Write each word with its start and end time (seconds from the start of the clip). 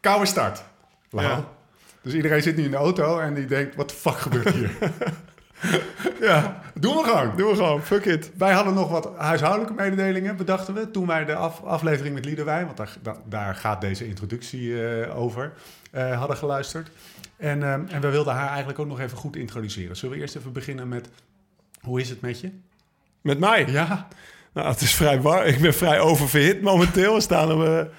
Koude 0.00 0.26
start. 0.26 0.62
Ja. 1.10 1.44
Dus 2.02 2.12
iedereen 2.14 2.42
zit 2.42 2.56
nu 2.56 2.64
in 2.64 2.70
de 2.70 2.76
auto 2.76 3.18
en 3.18 3.34
die 3.34 3.46
denkt, 3.46 3.76
wat 3.76 3.88
de 3.88 3.94
fuck 3.94 4.16
gebeurt 4.18 4.50
hier? 4.50 4.70
ja, 6.20 6.62
doen 6.74 6.96
we 6.96 7.02
gewoon. 7.04 7.36
Doen 7.36 7.48
we 7.50 7.54
gewoon, 7.54 7.82
fuck 7.82 8.04
it. 8.04 8.30
Wij 8.36 8.52
hadden 8.52 8.74
nog 8.74 8.88
wat 8.90 9.10
huishoudelijke 9.16 9.74
mededelingen, 9.74 10.36
bedachten 10.36 10.74
we, 10.74 10.90
toen 10.90 11.06
wij 11.06 11.24
de 11.24 11.34
af- 11.34 11.62
aflevering 11.64 12.14
met 12.14 12.24
Liederwij, 12.24 12.64
want 12.64 12.76
daar, 12.76 12.96
da- 13.02 13.16
daar 13.24 13.54
gaat 13.54 13.80
deze 13.80 14.06
introductie 14.06 14.84
eh, 14.88 15.18
over, 15.18 15.52
eh, 15.90 16.18
hadden 16.18 16.36
geluisterd. 16.36 16.90
En, 17.36 17.62
ehm, 17.62 17.82
en 17.88 18.00
we 18.00 18.08
wilden 18.10 18.34
haar 18.34 18.48
eigenlijk 18.48 18.78
ook 18.78 18.86
nog 18.86 19.00
even 19.00 19.16
goed 19.16 19.36
introduceren. 19.36 19.96
Zullen 19.96 20.14
we 20.16 20.20
eerst 20.22 20.36
even 20.36 20.52
beginnen 20.52 20.88
met, 20.88 21.08
hoe 21.80 22.00
is 22.00 22.08
het 22.08 22.20
met 22.20 22.40
je? 22.40 22.50
Met 23.20 23.38
mij? 23.38 23.66
Ja, 23.66 24.08
Nou, 24.52 24.68
het 24.68 24.80
is 24.80 24.94
vrij 24.94 25.20
warm. 25.20 25.44
Ik 25.44 25.58
ben 25.60 25.74
vrij 25.74 26.00
oververhit 26.00 26.62
momenteel. 26.62 27.14
We 27.14 27.20
staan 27.20 27.52
op 27.52 27.90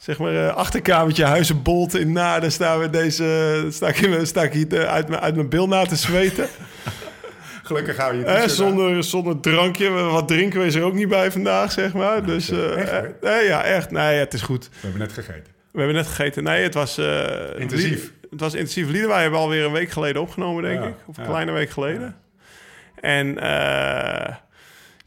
zeg 0.00 0.18
maar, 0.18 0.46
eh, 0.46 0.54
achterkamertje 0.54 1.24
Huizenbolt 1.24 1.94
in 1.94 2.12
Naarden. 2.12 2.52
Staan 2.52 2.78
we 2.78 2.90
deze, 2.90 3.66
sta 3.70 3.88
ik, 3.88 3.96
in 3.96 4.26
sta 4.26 4.42
ik 4.42 4.52
hier 4.52 4.80
eh, 4.80 4.88
uit, 4.92 5.08
mijn, 5.08 5.20
uit 5.20 5.34
mijn 5.34 5.48
bil 5.48 5.68
na 5.68 5.84
te 5.84 5.96
zweten. 5.96 6.48
gelukkig 7.62 7.96
hou 7.96 8.16
je 8.16 8.24
Eh, 8.24 8.42
aan. 8.42 8.48
zonder, 8.50 9.04
zonder 9.04 9.40
drankje. 9.40 9.90
Wat 9.90 10.28
drinken 10.28 10.60
we 10.60 10.66
is 10.66 10.74
er 10.74 10.82
ook 10.82 10.94
niet 10.94 11.08
bij 11.08 11.30
vandaag, 11.30 11.72
zeg 11.72 11.92
maar. 11.92 12.24
dus 12.26 12.46
zeg, 12.46 12.58
eh, 12.58 12.80
echt, 12.80 13.18
eh, 13.20 13.38
eh, 13.38 13.46
ja, 13.46 13.64
echt. 13.64 13.90
Nee, 13.90 14.18
het 14.18 14.34
is 14.34 14.42
goed. 14.42 14.68
We 14.68 14.76
hebben 14.80 15.00
net 15.00 15.12
gegeten. 15.12 15.46
We 15.72 15.78
hebben 15.78 15.96
net 15.96 16.06
gegeten. 16.06 16.42
Nee, 16.42 16.62
het 16.62 16.74
was... 16.74 16.98
Intensief. 17.58 18.12
Het 18.30 18.40
was 18.40 18.54
intensief. 18.54 18.88
Liederwij 18.88 19.20
hebben 19.20 19.38
we 19.38 19.44
alweer 19.44 19.64
een 19.64 19.72
week 19.72 19.90
geleden 19.90 20.22
opgenomen, 20.22 20.62
denk 20.62 20.80
Ja, 20.80 20.86
ik. 20.86 20.94
Of 21.06 21.16
een 21.16 21.22
ja. 21.22 21.28
kleine 21.28 21.52
week 21.52 21.70
geleden. 21.70 22.16
En 23.00 23.34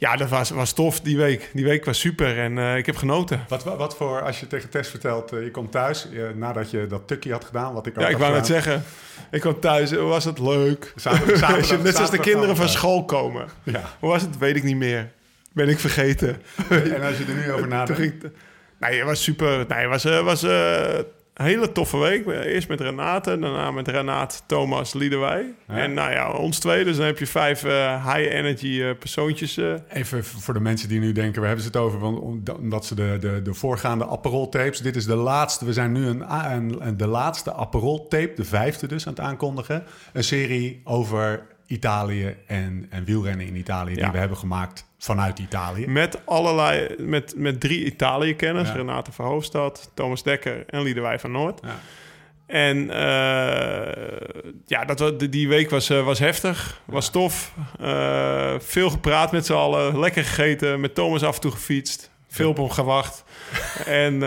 ja, 0.03 0.15
dat 0.15 0.29
was, 0.29 0.49
was 0.49 0.73
tof 0.73 0.99
die 1.01 1.17
week. 1.17 1.49
Die 1.53 1.65
week 1.65 1.85
was 1.85 1.99
super 1.99 2.39
en 2.39 2.57
eh, 2.57 2.77
ik 2.77 2.85
heb 2.85 2.95
genoten. 2.95 3.45
Wat, 3.47 3.63
wat, 3.63 3.77
wat 3.77 3.95
voor, 3.95 4.21
als 4.21 4.39
je 4.39 4.47
tegen 4.47 4.69
Tess 4.69 4.89
vertelt, 4.89 5.31
eh, 5.31 5.43
je 5.43 5.51
komt 5.51 5.71
thuis 5.71 6.07
eh, 6.11 6.23
nadat 6.35 6.71
je 6.71 6.87
dat 6.87 7.07
tukje 7.07 7.31
had 7.31 7.45
gedaan, 7.45 7.73
wat 7.73 7.85
ik 7.87 7.99
Ja, 7.99 8.07
ik 8.07 8.17
wou 8.17 8.33
net 8.33 8.45
zeggen. 8.45 8.83
Ik 9.31 9.41
kwam 9.41 9.59
thuis, 9.59 9.91
hoe 9.91 9.99
was 10.01 10.25
het 10.25 10.39
leuk? 10.39 10.93
Zaterdag- 10.95 11.37
zaterdag- 11.39 11.69
je- 11.69 11.77
Net 11.77 11.95
zoals 11.95 12.11
de 12.11 12.19
kinderen 12.19 12.55
van 12.55 12.69
school 12.69 13.05
komen. 13.05 13.47
Ja, 13.63 13.81
Hoe 13.99 14.09
was 14.09 14.21
het? 14.21 14.37
Weet 14.37 14.55
ik 14.55 14.63
niet 14.63 14.75
meer. 14.77 15.11
Ben 15.53 15.69
ik 15.69 15.79
vergeten. 15.79 16.41
en 16.69 17.01
als 17.03 17.17
je 17.17 17.25
er 17.27 17.33
nu 17.35 17.51
over 17.51 17.67
nadenkt. 17.67 18.25
nee, 18.79 18.97
het 18.97 19.05
was 19.07 19.23
super. 19.23 19.65
Nee, 19.67 19.87
het 19.89 20.03
was, 20.03 20.21
was 20.21 20.41
hele 21.33 21.71
toffe 21.71 21.97
week. 21.97 22.25
Eerst 22.27 22.67
met 22.67 22.81
Renate, 22.81 23.39
daarna 23.39 23.71
met 23.71 23.87
Renaat, 23.87 24.43
Thomas, 24.45 24.93
Liederwij. 24.93 25.53
Ja. 25.67 25.73
En 25.77 25.93
nou 25.93 26.11
ja, 26.11 26.31
ons 26.31 26.59
twee. 26.59 26.83
Dus 26.83 26.97
dan 26.97 27.05
heb 27.05 27.19
je 27.19 27.27
vijf 27.27 27.63
eh, 27.63 28.13
high-energy 28.13 28.81
eh, 28.81 28.97
persoontjes. 28.99 29.57
eh. 29.57 29.73
Even 29.89 30.23
voor 30.23 30.53
de 30.53 30.59
mensen 30.59 30.89
die 30.89 30.99
nu 30.99 31.11
denken, 31.11 31.41
we 31.41 31.47
hebben 31.47 31.65
ze 31.65 31.71
het 31.71 31.79
over, 31.81 31.99
want 31.99 32.19
om- 32.19 32.43
omdat 32.59 32.85
ze 32.85 32.95
de, 32.95 33.17
de, 33.19 33.41
de 33.41 33.53
voorgaande 33.53 34.07
Aperol 34.07 34.49
tapes, 34.49 34.79
dit 34.81 34.95
is 34.95 35.05
de 35.05 35.15
laatste, 35.15 35.65
we 35.65 35.73
zijn 35.73 35.91
nu 35.91 36.05
een, 36.07 36.23
a- 36.23 36.53
een, 36.55 36.87
een- 36.87 36.97
de 36.97 37.07
laatste 37.07 37.53
Aperol 37.53 38.07
tape, 38.07 38.31
de 38.35 38.45
vijfde 38.45 38.87
dus, 38.87 39.07
aan 39.07 39.13
het 39.13 39.21
aankondigen. 39.21 39.83
Een 40.13 40.23
serie 40.23 40.81
over 40.83 41.45
Italië 41.67 42.35
en, 42.47 42.85
en 42.89 43.03
wielrennen 43.03 43.45
in 43.45 43.55
Italië, 43.55 43.93
die 43.95 44.11
we 44.11 44.17
hebben 44.17 44.37
gemaakt 44.37 44.85
vanuit 45.03 45.39
Italië. 45.39 45.87
met 45.87 46.19
allerlei, 46.25 46.95
met, 46.97 47.33
met 47.37 47.59
drie 47.59 47.85
Italië-kenners. 47.85 48.69
Ja. 48.69 48.75
Renate 48.75 49.11
van 49.11 49.25
Hoofdstad, 49.25 49.91
Thomas 49.93 50.23
Dekker 50.23 50.63
en 50.67 50.81
Liederwij 50.81 51.19
van 51.19 51.31
Noord. 51.31 51.59
Ja. 51.63 51.79
En 52.45 52.89
eh, 52.89 54.53
ja, 54.65 54.85
dat, 54.85 55.19
die- 55.31 55.47
week 55.47 55.69
was, 55.69 55.89
eh, 55.89 56.05
was 56.05 56.19
heftig, 56.19 56.81
was 56.85 57.09
tof. 57.09 57.53
Eh, 57.79 58.55
veel 58.59 58.89
gepraat 58.89 59.31
met 59.31 59.45
z'n 59.45 59.53
allen, 59.53 59.99
lekker 59.99 60.23
gegeten, 60.23 60.79
met 60.79 60.95
Thomas 60.95 61.23
af 61.23 61.35
en 61.35 61.41
toe 61.41 61.51
gefietst. 61.51 62.11
Veel 62.27 62.49
op 62.49 62.57
hem 62.57 62.69
gewacht. 62.69 63.23
en 63.85 64.19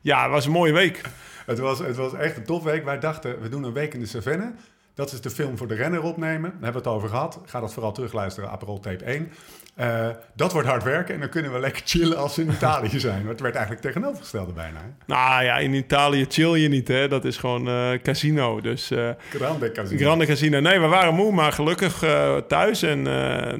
ja, 0.00 0.22
het 0.22 0.30
was 0.30 0.44
een 0.44 0.52
mooie 0.52 0.72
week. 0.72 1.02
Het 1.46 1.58
was, 1.58 1.78
het 1.78 1.96
was 1.96 2.14
echt 2.14 2.36
een 2.36 2.44
tof 2.44 2.62
week. 2.62 2.84
Wij 2.84 2.98
dachten, 2.98 3.40
we 3.40 3.48
doen 3.48 3.62
een 3.62 3.72
week 3.72 3.94
in 3.94 4.00
de 4.00 4.06
Savenne. 4.06 4.52
Dat 4.94 5.12
is 5.12 5.20
de 5.20 5.30
film 5.30 5.56
voor 5.56 5.68
de 5.68 5.74
renner 5.74 6.02
opnemen. 6.02 6.50
Daar 6.50 6.62
hebben 6.62 6.82
we 6.82 6.88
het 6.88 6.96
over 6.96 7.08
gehad. 7.08 7.40
Ga 7.44 7.60
dat 7.60 7.72
vooral 7.72 7.92
terugluisteren, 7.92 8.50
Aperol 8.50 8.80
Tape 8.80 9.04
1. 9.04 9.32
Eh, 9.78 10.08
dat 10.34 10.52
wordt 10.52 10.68
hard 10.68 10.82
werken 10.82 11.14
en 11.14 11.20
dan 11.20 11.28
kunnen 11.28 11.52
we 11.52 11.58
lekker 11.58 11.82
chillen 11.84 12.16
als 12.18 12.36
we 12.36 12.42
in 12.42 12.50
Italië 12.50 13.00
zijn. 13.08 13.20
Maar 13.22 13.30
het 13.32 13.40
werd 13.40 13.54
eigenlijk 13.54 13.84
tegenovergestelde 13.86 14.52
bijna. 14.52 14.78
hè. 14.78 14.86
Nou 15.06 15.44
ja, 15.44 15.58
in 15.58 15.74
Italië 15.74 16.26
chill 16.28 16.54
je 16.54 16.68
niet, 16.68 16.88
hè. 16.88 17.08
Dat 17.08 17.24
is 17.24 17.36
gewoon 17.36 17.68
eh, 17.68 17.90
casino, 18.02 18.60
dus... 18.60 18.90
eh, 18.90 19.10
Grande 19.30 19.72
casino. 19.72 19.98
Grande 20.00 20.26
Casino. 20.26 20.60
Nee, 20.60 20.80
we 20.80 20.86
waren 20.86 21.14
moe, 21.14 21.32
maar 21.32 21.52
gelukkig 21.52 22.04
thuis. 22.48 22.82
En 22.82 23.02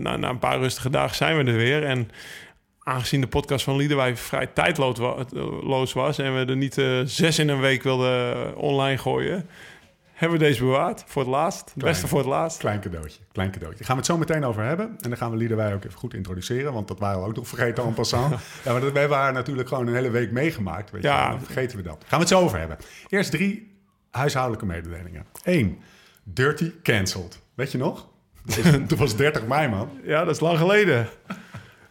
na, 0.02 0.16
na 0.16 0.28
een 0.28 0.38
paar 0.38 0.58
rustige 0.58 0.90
dagen 0.90 1.16
zijn 1.16 1.36
we 1.44 1.50
er 1.50 1.56
weer. 1.56 1.84
En 1.84 2.10
aangezien 2.82 3.20
de 3.20 3.26
podcast 3.26 3.64
van 3.64 3.76
Liederwij 3.76 4.16
vrij 4.16 4.46
tijdloos 4.46 4.98
wa- 4.98 5.24
loos 5.62 5.92
was... 5.92 6.18
en 6.18 6.34
we 6.34 6.44
er 6.44 6.56
niet 6.56 6.82
zes 7.04 7.38
in 7.38 7.48
een 7.48 7.60
week 7.60 7.82
wilden 7.82 8.56
online 8.56 8.98
gooien... 8.98 9.48
hebben 10.18 10.38
we 10.38 10.44
deze 10.44 10.64
bewaard 10.64 11.04
voor 11.06 11.22
het 11.22 11.30
laatst. 11.30 11.60
Het 11.60 11.72
Klein. 11.72 11.92
beste 11.92 12.08
voor 12.08 12.18
het 12.18 12.28
laatst. 12.28 12.58
Klein 12.58 12.80
cadeautje, 12.80 13.20
klein 13.32 13.50
cadeautje. 13.50 13.78
Daar 13.78 13.86
gaan 13.86 13.96
we 13.96 14.02
het 14.02 14.10
zo 14.10 14.18
meteen 14.18 14.44
over 14.44 14.62
hebben. 14.62 14.86
En 14.86 15.08
dan 15.08 15.16
gaan 15.16 15.30
we 15.30 15.36
Liederwij 15.36 15.74
ook 15.74 15.84
even 15.84 15.98
goed 15.98 16.14
introduceren. 16.14 16.72
Want 16.72 16.88
dat 16.88 16.98
waren 16.98 17.20
we 17.20 17.26
ook 17.28 17.36
nog 17.36 17.48
vergeten 17.48 17.84
en 17.84 17.94
passant. 17.94 18.30
ja, 18.64 18.72
maar 18.72 18.80
dat, 18.80 18.92
wij 18.92 19.08
waren 19.08 19.34
natuurlijk 19.34 19.68
gewoon 19.68 19.86
een 19.86 19.94
hele 19.94 20.10
week 20.10 20.30
meegemaakt. 20.30 20.90
Weet 20.90 21.02
Ja. 21.02 21.30
Dan 21.30 21.40
vergeten 21.40 21.76
we 21.76 21.82
dat. 21.82 22.04
Gaan 22.06 22.18
we 22.18 22.24
het 22.24 22.28
zo 22.28 22.40
over 22.40 22.58
hebben. 22.58 22.76
Eerst 23.08 23.30
drie 23.30 23.76
huishoudelijke 24.10 24.66
mededelingen. 24.66 25.26
Eén, 25.44 25.80
Dirty 26.24 26.72
cancelled. 26.82 27.40
Weet 27.54 27.72
je 27.72 27.78
nog? 27.78 28.08
Dat 28.88 28.98
was 28.98 29.16
30 29.16 29.46
mei, 29.46 29.68
man. 29.68 29.90
Ja, 30.02 30.24
dat 30.24 30.34
is 30.34 30.40
lang 30.40 30.58
geleden. 30.58 31.08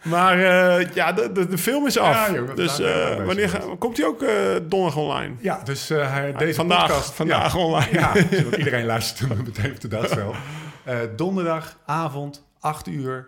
Maar 0.09 0.39
eh, 0.79 0.87
ja, 0.93 1.11
de, 1.13 1.31
de, 1.31 1.47
de 1.47 1.57
film 1.57 1.85
is 1.87 1.97
af. 1.97 2.31
Ja, 2.33 2.41
dus 2.55 2.79
eh, 2.79 3.25
wanneer 3.25 3.49
ga- 3.49 3.63
komt 3.79 3.97
hij 3.97 4.05
ook 4.05 4.21
eh, 4.21 4.29
donderdag 4.63 4.95
online? 4.97 5.33
Ja, 5.39 5.61
dus 5.63 5.89
hij- 5.89 6.33
deze 6.37 6.53
vandaag, 6.53 6.87
podcast... 6.87 7.13
vandaag 7.13 7.53
ja, 7.53 7.59
online. 7.59 7.91
Ja, 7.91 8.13
zodat 8.37 8.55
iedereen 8.57 8.85
luistert 8.85 9.31
op 9.39 9.55
de 9.81 9.87
dag. 9.87 10.07
Eh, 10.83 10.97
donderdagavond, 11.15 12.45
8 12.59 12.87
uur, 12.87 13.27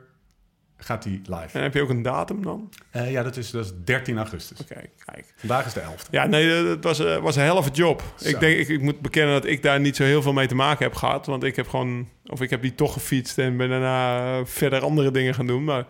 gaat 0.78 1.04
hij 1.04 1.22
live. 1.26 1.58
En 1.58 1.62
heb 1.62 1.74
je 1.74 1.82
ook 1.82 1.90
een 1.90 2.02
datum 2.02 2.44
dan? 2.44 2.70
Ja, 2.92 3.24
dat 3.24 3.38
is, 3.38 3.52
dat 3.52 3.66
is 3.66 3.72
13 3.84 4.18
augustus. 4.18 4.60
Oké, 4.62 4.82
kijk. 5.06 5.34
Vandaag 5.36 5.66
is 5.66 5.74
de 5.74 5.80
11e. 5.82 6.10
Ja, 6.12 6.26
nee, 6.26 6.50
het 6.68 6.84
was, 6.84 7.00
was 7.00 7.36
een 7.36 7.44
helft 7.44 7.76
job. 7.76 8.04
Zo. 8.16 8.28
Ik 8.30 8.40
denk, 8.40 8.58
ik, 8.58 8.68
ik 8.68 8.82
moet 8.82 9.00
bekennen 9.00 9.34
dat 9.34 9.46
ik 9.46 9.62
daar 9.64 9.80
niet 9.80 9.96
zo 9.96 10.04
heel 10.04 10.22
veel 10.22 10.34
mee 10.34 10.48
te 10.48 10.56
maken 10.56 10.84
heb 10.86 10.96
gehad. 10.96 11.26
Want 11.26 11.44
ik 11.44 11.56
heb 11.56 11.68
gewoon, 11.70 12.10
of 12.26 12.42
ik 12.42 12.50
heb 12.50 12.62
die 12.62 12.76
toch 12.76 12.94
gefietst 12.94 13.38
en 13.38 13.58
ben 13.58 13.70
daarna 13.70 14.46
verder 14.46 14.82
andere 14.82 15.12
dingen 15.12 15.34
gaan 15.34 15.48
doen. 15.48 15.64
Maar 15.64 15.86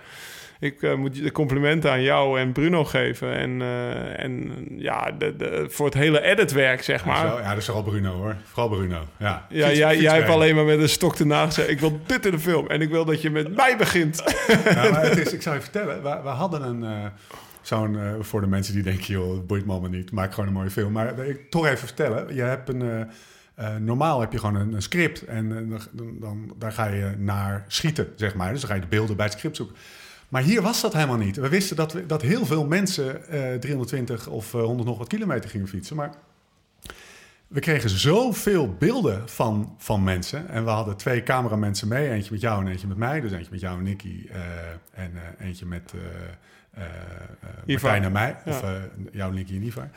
ik 0.59 0.81
eh, 0.81 0.95
moet 0.95 1.23
de 1.23 1.31
complimenten 1.31 1.91
aan 1.91 2.01
jou 2.01 2.39
en 2.39 2.51
Bruno 2.51 2.85
geven. 2.85 3.33
En, 3.33 3.61
eh, 3.61 4.23
en 4.23 4.65
ja, 4.77 5.11
de, 5.11 5.35
de, 5.35 5.65
voor 5.69 5.85
het 5.85 5.93
hele 5.95 6.21
editwerk, 6.21 6.83
zeg 6.83 7.05
Ja, 7.05 7.07
maar. 7.11 7.29
zo, 7.31 7.37
ja, 7.39 7.49
dat 7.49 7.57
is 7.57 7.65
vooral 7.65 7.83
Bruno 7.83 8.11
hoor. 8.13 8.35
Vooral 8.43 8.69
Bruno. 8.69 9.05
Ja, 9.17 9.45
Ja, 9.49 9.65
Fiets- 9.67 9.77
jij, 9.79 9.99
jij 9.99 10.15
hebt 10.15 10.29
alleen 10.29 10.55
maar 10.55 10.65
met 10.65 10.79
een 10.79 10.89
stok 10.89 11.15
ernaast 11.15 11.53
gezegd... 11.53 11.69
ik 11.69 11.79
wil 11.79 11.99
dit 12.05 12.25
in 12.25 12.31
de 12.31 12.39
film 12.39 12.67
en 12.67 12.81
ik 12.81 12.89
wil 12.89 13.05
dat 13.05 13.21
je 13.21 13.29
met 13.29 13.55
mij 13.55 13.77
begint. 13.77 14.23
Ja, 14.65 14.89
maar 14.91 15.01
het 15.03 15.17
is, 15.17 15.33
ik 15.33 15.41
zou 15.41 15.55
je 15.55 15.61
vertellen, 15.61 16.03
we, 16.03 16.19
we 16.23 16.29
hadden 16.29 16.61
een... 16.63 16.83
eh, 16.83 17.05
Zo'n, 17.61 17.97
voor 18.19 18.41
de 18.41 18.47
mensen 18.47 18.73
die 18.73 18.83
denken, 18.83 19.05
joh, 19.05 19.31
het 19.33 19.47
boeit 19.47 19.65
me 19.65 19.71
allemaal 19.71 19.89
niet. 19.89 20.11
Maak 20.11 20.33
gewoon 20.33 20.47
een 20.49 20.55
mooie 20.55 20.69
film. 20.69 20.91
Maar 20.91 21.19
ik 21.27 21.49
toch 21.49 21.65
even 21.65 21.77
vertellen. 21.77 22.35
Je 22.35 22.41
hebt 22.41 22.69
een... 22.69 23.07
normaal 23.79 24.19
heb 24.19 24.31
je 24.31 24.39
gewoon 24.39 24.55
een, 24.55 24.73
een 24.73 24.81
script. 24.81 25.25
En 25.25 25.49
dan, 25.49 25.79
dan, 25.91 26.15
dan, 26.19 26.53
daar 26.57 26.71
ga 26.71 26.87
je 26.87 27.13
naar 27.17 27.65
schieten, 27.67 28.07
zeg 28.15 28.35
maar. 28.35 28.51
Dus 28.51 28.59
dan 28.61 28.69
ga 28.69 28.75
je 28.75 28.81
de 28.81 28.87
beelden 28.87 29.15
bij 29.15 29.25
het 29.25 29.33
script 29.33 29.55
zoeken. 29.55 29.75
Maar 30.29 30.41
hier 30.41 30.62
was 30.62 30.81
dat 30.81 30.94
helemaal 30.94 31.17
niet. 31.17 31.35
We 31.35 31.50
wisten 31.50 31.75
dat, 31.75 31.94
we, 31.94 32.06
dat 32.06 32.22
heel 32.22 32.45
veel 32.45 32.66
mensen 32.66 33.28
eh 33.28 33.56
320 33.59 34.28
of 34.28 34.53
eh, 34.53 34.62
100 34.62 34.88
nog 34.88 34.97
wat 34.97 35.07
kilometer 35.07 35.50
gingen 35.50 35.67
fietsen. 35.67 35.95
Maar 35.95 36.12
we 37.47 37.59
kregen 37.59 37.90
zoveel 37.90 38.73
beelden 38.79 39.29
van, 39.29 39.75
van 39.78 40.03
mensen. 40.03 40.50
En 40.50 40.63
we 40.63 40.69
hadden 40.69 40.97
twee 40.97 41.23
cameramensen 41.23 41.88
mee. 41.88 42.09
Eentje 42.09 42.31
met 42.31 42.41
jou 42.41 42.66
en 42.66 42.72
eentje 42.72 42.88
met 42.88 42.97
mij. 42.97 43.22
Dus 43.22 43.31
eentje 43.31 43.51
met 43.51 43.59
jou 43.59 43.78
en 43.78 43.84
Nicky. 43.84 44.28
eh, 44.31 45.03
en 45.03 45.12
eentje 45.39 45.66
met 45.66 45.94
Ivar. 47.66 47.89
Martijn 47.91 48.03
en 48.03 48.12
mij. 48.12 48.38
Of 48.45 48.63
eh, 48.63 48.72
jou, 49.12 49.34
Nicky 49.34 49.56
en 49.56 49.63
Ivar. 49.63 49.89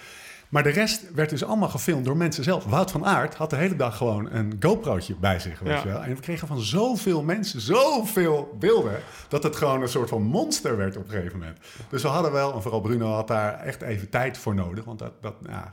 Maar 0.52 0.62
de 0.62 0.68
rest 0.70 1.12
werd 1.14 1.30
dus 1.30 1.44
allemaal 1.44 1.68
gefilmd 1.68 2.04
door 2.04 2.16
mensen 2.16 2.44
zelf. 2.44 2.64
Wout 2.64 2.90
van 2.90 3.06
Aert 3.06 3.34
had 3.34 3.50
de 3.50 3.56
hele 3.56 3.76
dag 3.76 3.96
gewoon 3.96 4.32
een 4.32 4.56
GoPro'tje 4.60 5.14
bij 5.20 5.38
zich. 5.38 5.58
Weet 5.58 5.72
Ja. 5.72 5.82
je 5.82 5.88
wel? 5.88 6.02
En 6.02 6.14
we 6.14 6.20
kregen 6.20 6.46
van 6.48 6.60
zoveel 6.60 7.22
mensen 7.22 7.60
zoveel 7.60 8.56
beelden... 8.58 8.92
dat 9.28 9.42
het 9.42 9.56
gewoon 9.56 9.82
een 9.82 9.88
soort 9.88 10.08
van 10.08 10.22
monster 10.22 10.76
werd 10.76 10.96
op 10.96 11.04
een 11.04 11.10
gegeven 11.10 11.38
moment. 11.38 11.58
Dus 11.88 12.02
we 12.02 12.08
hadden 12.08 12.32
wel, 12.32 12.54
en 12.54 12.62
vooral 12.62 12.80
Bruno 12.80 13.12
had 13.12 13.28
daar 13.28 13.60
echt 13.60 13.82
even 13.82 14.08
tijd 14.08 14.38
voor 14.38 14.54
nodig. 14.54 14.84
Want 14.84 14.98
dat, 14.98 15.12
dat 15.22 15.34
ja, 15.48 15.72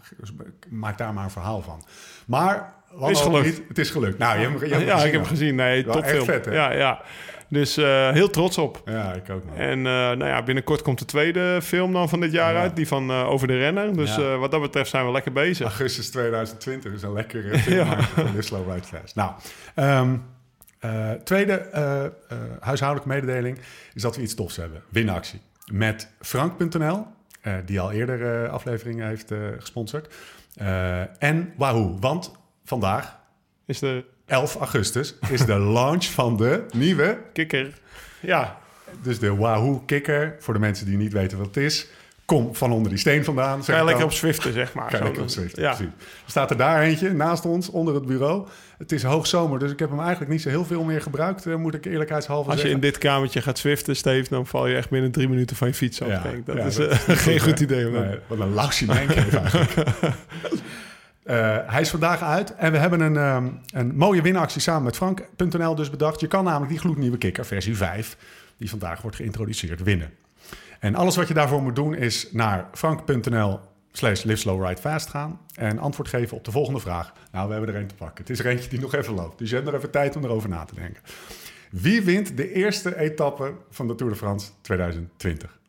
maak 0.70 0.98
daar 0.98 1.14
maar 1.14 1.24
een 1.24 1.30
verhaal 1.32 1.62
van. 1.62 1.84
Maar... 2.28 2.74
wat 2.92 3.10
Is 3.10 3.22
gelukt. 3.22 3.46
niet, 3.46 3.62
het 3.68 3.78
is 3.78 3.90
gelukt. 3.90 4.18
Nou, 4.18 4.40
je 4.40 4.48
hebt, 4.48 4.60
hem- 4.60 4.70
je 4.70 4.76
hebt 4.76 4.86
ja, 4.88 5.04
ik 5.04 5.12
heb 5.12 5.26
gezien. 5.26 5.56
Nee, 5.56 5.84
topfilm. 5.84 6.04
echt 6.04 6.24
vet, 6.24 6.46
hè? 6.46 6.52
Ja, 6.54 6.72
ja. 6.72 7.02
Dus 7.50 7.78
eh, 7.78 8.10
heel 8.12 8.30
trots 8.30 8.58
op. 8.58 8.82
Ja, 8.86 9.14
ik 9.14 9.30
ook 9.30 9.46
nog. 9.46 9.56
En 9.56 9.78
eh, 9.78 9.84
nou 9.84 10.26
ja, 10.26 10.44
binnenkort 10.44 10.82
komt 10.82 11.00
de 11.00 11.06
tweede 11.06 11.60
film 11.62 11.94
dan 11.94 12.10
van 12.10 12.20
dit 12.20 12.32
jaar 12.32 12.54
Ja. 12.54 12.60
uit. 12.60 12.76
Die 12.76 12.88
van 12.88 13.10
eh, 13.10 13.30
Over 13.30 13.48
de 13.48 13.58
Renner. 13.58 13.96
Dus 13.96 14.16
Ja. 14.16 14.38
wat 14.38 14.52
dat 14.52 14.62
betreft 14.62 14.90
zijn 14.90 15.06
we 15.06 15.12
lekker 15.12 15.32
bezig. 15.32 15.66
Augustus 15.66 16.10
2020 16.12 16.94
is 16.94 17.02
een 17.02 17.14
lekkere 17.14 17.58
film 17.60 18.42
Slow 18.42 18.72
Ride 18.74 18.86
Fest. 18.88 19.16
Nou, 19.16 19.32
ehm, 19.76 20.16
eh, 20.80 21.12
tweede 21.12 21.70
huishoudelijke 22.60 23.14
mededeling 23.14 23.60
is 23.94 24.02
dat 24.02 24.16
we 24.16 24.22
iets 24.22 24.36
tofs 24.36 24.56
hebben. 24.56 24.82
Winactie. 24.90 25.40
Met 25.72 26.12
Frank.nl 26.22 27.06
die 27.66 27.80
al 27.80 27.92
eerder 27.92 28.48
afleveringen 28.50 29.08
heeft 29.08 29.32
gesponsord. 29.60 30.14
En 31.20 31.54
Wahoo, 31.58 31.98
want 32.00 32.32
vandaag, 32.66 33.18
Is 33.66 33.80
de 33.80 34.06
11 34.30 34.56
augustus, 34.56 35.16
is 35.30 35.46
de 35.46 35.60
launch 35.78 36.06
van 36.06 36.38
de 36.38 36.64
nieuwe, 36.74 37.18
kikker. 37.34 37.68
Ja, 38.20 38.58
dus 39.02 39.20
de 39.20 39.36
Wahoo 39.36 39.84
Kikker. 39.86 40.36
Voor 40.40 40.54
de 40.54 40.60
mensen 40.60 40.86
die 40.86 40.98
niet 40.98 41.14
weten 41.14 41.38
wat 41.38 41.48
het 41.48 41.58
is, 41.58 41.88
kom 42.26 42.56
van 42.56 42.72
onder 42.72 42.90
die 42.90 43.00
steen 43.00 43.24
vandaan. 43.24 43.64
zeg 43.64 43.76
ga 43.78 43.84
lekker 43.84 44.04
op 44.04 44.12
Zwiften, 44.12 44.54
zeg 44.54 44.74
maar. 44.74 44.90
Ga 44.90 44.98
Zo 44.98 45.04
lekker 45.04 45.22
op 45.22 45.28
doen. 45.28 45.30
Zwift, 45.38 45.56
Ja. 45.58 45.74
precies. 45.76 45.94
Er 46.26 46.32
staat 46.32 46.50
er 46.52 46.58
daar 46.58 46.82
eentje 46.82 47.14
naast 47.14 47.46
ons, 47.46 47.70
onder 47.70 47.94
het 47.96 48.06
bureau. 48.06 48.48
Het 48.78 48.92
is 48.92 49.04
hoogzomer, 49.04 49.60
dus 49.60 49.72
ik 49.72 49.80
heb 49.80 49.90
hem 49.90 50.00
eigenlijk 50.00 50.32
niet 50.32 50.42
zo 50.42 50.50
heel 50.50 50.66
veel 50.66 50.84
meer 50.84 51.02
gebruikt, 51.02 51.46
eh, 51.46 51.56
moet 51.56 51.74
ik 51.74 51.86
eerlijkheidshalve 51.86 52.50
Als 52.50 52.62
je 52.62 52.68
zeggen. 52.68 52.76
in 52.84 52.92
dit 52.92 52.98
kamertje 52.98 53.42
gaat 53.42 53.58
zwiften, 53.58 53.96
Steve, 53.96 54.30
dan 54.30 54.48
val 54.48 54.68
je 54.68 54.76
echt 54.76 54.90
binnen 54.90 55.12
drie 55.12 55.30
minuten 55.30 55.56
van 55.56 55.68
je 55.68 55.74
fiets 55.74 56.02
af. 56.02 56.08
Ja, 56.08 56.22
denk. 56.22 56.46
Dat 56.46 56.56
ja, 56.56 56.64
is 56.66 56.76
dat 56.76 56.90
eh, 56.92 57.08
is 57.08 57.20
geen 57.22 57.40
goed, 57.40 57.60
idee. 57.60 57.86
Nee, 57.86 58.20
wat 58.28 58.40
een 58.40 58.54
lausie 58.54 58.88
mijnkeef 58.88 59.34
eigenlijk. 59.34 59.74
Eh, 61.30 61.58
hij 61.66 61.82
is 61.82 61.90
vandaag 61.90 62.22
uit 62.22 62.56
en 62.56 62.72
we 62.72 62.78
hebben 62.78 63.00
een, 63.00 63.18
ehm, 63.18 63.48
een 63.74 63.96
mooie 63.96 64.22
winactie 64.22 64.62
samen 64.62 64.84
met 64.84 64.96
Frank.nl 64.96 65.76
dus 65.76 65.90
bedacht. 65.90 66.20
Je 66.20 66.28
kan 66.28 66.44
namelijk 66.44 66.72
die 66.72 66.80
gloednieuwe 66.80 67.18
kikker 67.18 67.46
versie 67.46 67.78
5, 67.78 68.18
die 68.58 68.70
vandaag 68.70 69.02
wordt 69.02 69.16
geïntroduceerd, 69.16 69.84
winnen. 69.84 70.14
En 70.80 70.96
alles 70.96 71.16
wat 71.16 71.28
je 71.28 71.34
daarvoor 71.34 71.62
moet 71.62 71.76
doen 71.76 71.96
is 71.96 72.28
naar 72.32 72.68
frank.nl 72.74 73.60
slash 73.92 74.24
live 74.24 74.38
slow 74.38 74.66
ride 74.66 74.82
fast 74.82 75.10
gaan 75.10 75.40
en 75.56 75.80
antwoord 75.80 76.10
geven 76.10 76.38
op 76.38 76.46
de 76.46 76.52
volgende 76.52 76.80
vraag. 76.80 77.14
Nou, 77.32 77.48
we 77.48 77.54
hebben 77.54 77.76
er 77.76 77.82
een 77.82 77.88
te 77.88 77.96
pakken. 77.96 78.18
Het 78.18 78.30
is 78.30 78.40
er 78.40 78.46
eentje 78.46 78.70
die 78.70 78.80
nog 78.80 78.94
even 78.94 79.14
loopt, 79.14 79.38
dus 79.38 79.50
je 79.50 79.56
hebt 79.56 79.68
nog 79.68 79.76
even 79.76 79.92
tijd 79.92 80.16
om 80.16 80.24
erover 80.24 80.50
na 80.50 80.66
te 80.66 80.76
denken. 80.76 81.02
Wie 81.72 82.02
wint 82.02 82.38
de 82.38 82.54
eerste 82.54 82.98
etappe 82.98 83.54
van 83.70 83.88
de 83.88 83.96
Tour 83.96 84.12
de 84.12 84.18
France 84.18 84.50
2020? 84.62 85.60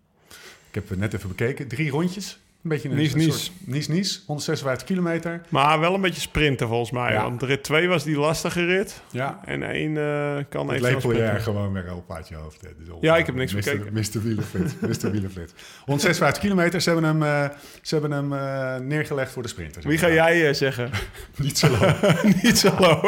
Ik 0.68 0.74
heb 0.74 0.88
het 0.88 0.98
net 0.98 1.14
even 1.14 1.28
bekeken. 1.28 1.68
Drie 1.68 1.90
rondjes. 1.90 2.40
Een 2.62 2.70
beetje 2.70 2.88
een 2.88 2.96
Nice, 2.96 3.12
een 3.12 3.18
nice. 3.18 3.38
soort 3.38 3.52
Nice-Nice. 3.64 4.20
156 4.26 4.86
kilometer. 4.86 5.40
Maar 5.48 5.80
wel 5.80 5.94
een 5.94 6.00
beetje 6.00 6.20
sprinten 6.20 6.68
volgens 6.68 6.90
mij. 6.90 7.12
Ja. 7.12 7.22
Want 7.22 7.42
rit 7.42 7.62
2 7.62 7.88
was 7.88 8.04
die 8.04 8.18
lastige 8.18 8.64
rit. 8.64 9.00
Ja. 9.10 9.40
En 9.44 9.62
één 9.62 9.96
eh, 9.96 10.44
kan 10.48 10.68
Het 10.68 10.76
even 10.76 10.92
lepel 10.92 11.12
je 11.12 11.22
er 11.22 11.40
gewoon 11.40 11.72
weer 11.72 11.94
op 11.94 12.12
uit 12.12 12.28
je 12.28 12.34
hoofd. 12.34 12.62
is 12.62 12.86
Ja, 13.00 13.16
ik 13.16 13.26
heb 13.26 13.34
niks 13.34 13.52
Mr. 13.52 13.58
bekeken. 13.58 13.92
Mr. 13.92 15.10
Wielenflits. 15.10 15.52
156 15.84 16.42
kilometer. 16.42 16.80
Ze 16.80 16.90
hebben 16.90 17.08
hem, 17.08 17.22
eh, 17.22 17.56
ze 17.82 17.94
hebben 17.96 18.12
hem 18.12 18.32
eh, 18.32 18.76
neergelegd 18.86 19.32
voor 19.32 19.42
de 19.42 19.48
sprinters. 19.48 19.84
Wie 19.84 19.98
ga 19.98 20.10
jij 20.10 20.54
zeggen? 20.54 20.90
Niet 21.36 21.58
zo 21.58 21.68
lang. 21.70 21.96
niet 22.42 22.58
zo 22.58 22.74
low. 22.78 23.02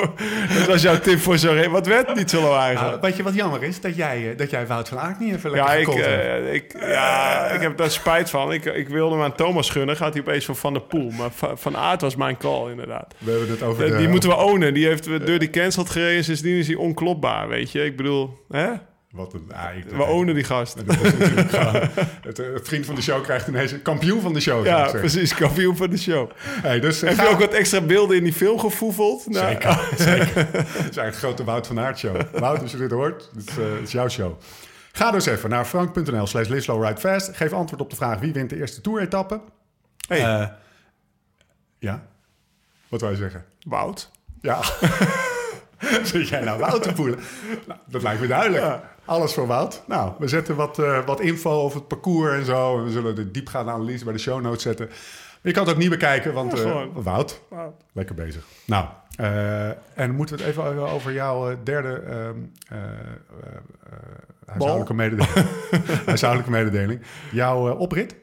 Dat 0.59 0.67
was 0.67 0.83
jouw 0.83 0.99
tip 0.99 1.19
voor 1.19 1.39
zo'n 1.39 1.55
rit. 1.55 1.71
Wat 1.71 1.87
werd 1.87 2.15
niet 2.15 2.31
zo 2.31 2.41
low 2.41 2.51
Nou, 2.51 2.63
eigenlijk? 2.63 3.03
weet 3.03 3.17
je 3.17 3.23
wat 3.23 3.35
jammer 3.35 3.63
is? 3.63 3.81
Dat 3.81 3.97
jij, 3.97 4.35
dat 4.37 4.51
jij 4.51 4.67
Wout 4.67 4.89
van 4.89 4.99
Aert 4.99 5.21
niet 5.21 5.35
even 5.35 5.51
lekker 5.51 5.71
Ja, 5.71 5.77
ik, 5.77 6.53
ik, 6.53 6.81
ja, 6.81 7.47
ik 7.47 7.61
heb 7.61 7.77
daar 7.77 7.91
spijt 7.91 8.31
van. 8.31 8.53
Ik, 8.53 8.65
ik 8.65 8.89
wilde 8.89 9.15
hem 9.15 9.25
aan 9.25 9.35
Thomas 9.43 9.71
gunnen. 9.71 9.97
Gaat 9.97 10.13
hij 10.13 10.23
opeens 10.23 10.45
voor 10.45 10.55
Van 10.57 10.73
der 10.73 10.83
Poel. 10.83 11.11
Maar 11.11 11.31
Va- 11.31 11.57
Van 11.57 11.77
Aert 11.77 12.01
was 12.01 12.17
mijn 12.17 12.37
call, 12.37 12.71
inderdaad. 12.71 13.15
We 13.19 13.31
hebben 13.31 13.51
het 13.51 13.63
over 13.63 13.85
Eh, 13.85 13.91
de... 13.91 13.97
die 13.97 14.09
moeten 14.09 14.29
we 14.29 14.37
ownen. 14.37 14.75
Die 14.75 14.87
heeft 14.87 15.27
door 15.27 15.39
die 15.39 15.51
cancelled 15.51 15.91
gereden. 15.91 16.25
Sindsdien 16.25 16.57
is 16.57 16.67
hij 16.67 16.77
onklopbaar, 16.77 17.49
weet 17.49 17.73
je. 17.73 17.85
Ik 17.85 17.97
bedoel, 17.97 18.39
hè? 18.51 18.67
Wat 19.11 19.33
een... 19.35 19.51
We 19.97 20.03
ownen 20.05 20.35
die 20.35 20.45
gast. 20.45 20.77
Gewoon- 20.87 21.89
het, 22.23 22.37
het 22.37 22.69
vriend 22.69 22.87
van 22.87 22.95
de 22.95 23.03
show 23.03 23.23
krijgt 23.23 23.49
ineens 23.49 23.73
een 23.73 23.83
kampioen 23.83 24.21
van 24.21 24.33
de 24.33 24.41
show. 24.41 24.67
Ja, 24.67 24.91
precies. 24.91 25.35
Kampioen 25.35 25.77
van 25.77 25.91
de 25.91 25.99
show. 25.99 26.31
Hey, 26.45 26.81
dus 26.81 27.01
Heb 27.01 27.15
ga- 27.15 27.23
je 27.23 27.29
ook 27.29 27.39
wat 27.41 27.53
extra 27.55 27.81
beelden 27.81 28.17
in 28.17 28.25
die 28.25 28.33
film 28.33 28.59
gevoeveld? 28.59 29.29
Nou, 29.29 29.47
Zeker, 29.47 29.79
zeker. 29.97 30.35
Het 30.53 30.67
is 30.69 30.97
eigenlijk 30.97 31.13
de 31.13 31.19
grote 31.19 31.45
Wout 31.45 31.67
van 31.67 31.81
Aert 31.81 31.99
show. 31.99 32.17
Wout, 32.33 32.63
als 32.63 32.71
je 32.71 32.77
dit 32.77 32.91
hoort, 32.91 33.31
het 33.37 33.49
is, 33.49 33.57
eh, 33.59 33.65
het 33.75 33.83
is 33.87 33.93
jouw 33.93 34.09
show. 34.09 34.33
Ga 34.93 35.11
dus 35.11 35.27
even 35.27 35.51
naar 35.51 35.65
frank.nl 35.65 36.27
slash 36.27 36.49
fast. 36.99 37.37
Geef 37.37 37.53
antwoord 37.53 37.81
op 37.83 37.91
de 37.91 37.97
vraag 37.97 38.19
wie 38.19 38.33
wint 38.33 38.51
de 38.51 38.57
eerste 38.57 38.81
toeretappe. 38.81 39.41
Hey, 40.09 40.41
Eh, 40.41 40.49
ja? 41.79 42.03
Wat 42.89 43.01
wou 43.01 43.13
je 43.13 43.19
zeggen? 43.19 43.45
Wout. 43.67 44.11
Ja. 44.41 44.61
Zit 46.03 46.29
jij 46.29 46.41
nou 46.41 46.59
Wout 46.59 46.83
te 46.83 46.93
poelen? 46.93 47.19
Nou, 47.67 47.81
dat 47.87 48.03
lijkt 48.03 48.21
me 48.21 48.27
duidelijk. 48.27 48.63
Ja. 48.63 48.91
Alles 49.05 49.35
voor 49.35 49.47
Wout. 49.47 49.83
Nou, 49.87 50.13
we 50.19 50.29
zetten 50.29 50.57
wat, 50.57 50.79
eh, 50.79 51.05
wat 51.07 51.21
info 51.21 51.51
over 51.51 51.79
het 51.79 51.89
parcours 51.89 52.33
en 52.39 52.45
zo. 52.45 52.79
En 52.79 52.85
we 52.85 52.91
zullen 52.91 53.15
de 53.15 53.31
diepgaande 53.31 53.73
analyse 53.73 54.05
bij 54.05 54.13
de 54.13 54.19
show 54.19 54.41
notes 54.41 54.63
zetten. 54.63 54.91
Je 55.43 55.53
kan 55.53 55.63
het 55.65 55.73
ook 55.75 55.81
niet 55.81 55.91
bekijken, 55.91 56.33
want 56.33 56.59
Ja, 56.59 56.65
eh. 56.65 56.85
Wout, 56.95 57.41
Wout. 57.49 57.75
lekker 57.93 58.15
bezig. 58.15 58.45
Nou, 58.67 58.87
eh, 59.19 59.69
en 59.99 60.11
moeten 60.15 60.37
we 60.37 60.43
het 60.43 60.51
even 60.51 60.77
over 60.91 61.13
jouw 61.13 61.51
eh, 61.51 61.57
derde 61.65 62.03
eh, 62.07 62.29
eh, 62.29 62.89
huishoudelijke, 64.47 64.95
mededeling. 64.95 65.47
huishoudelijke 66.07 66.51
mededeling. 66.53 67.01
Jouw 67.31 67.71
oprit, 67.77 68.17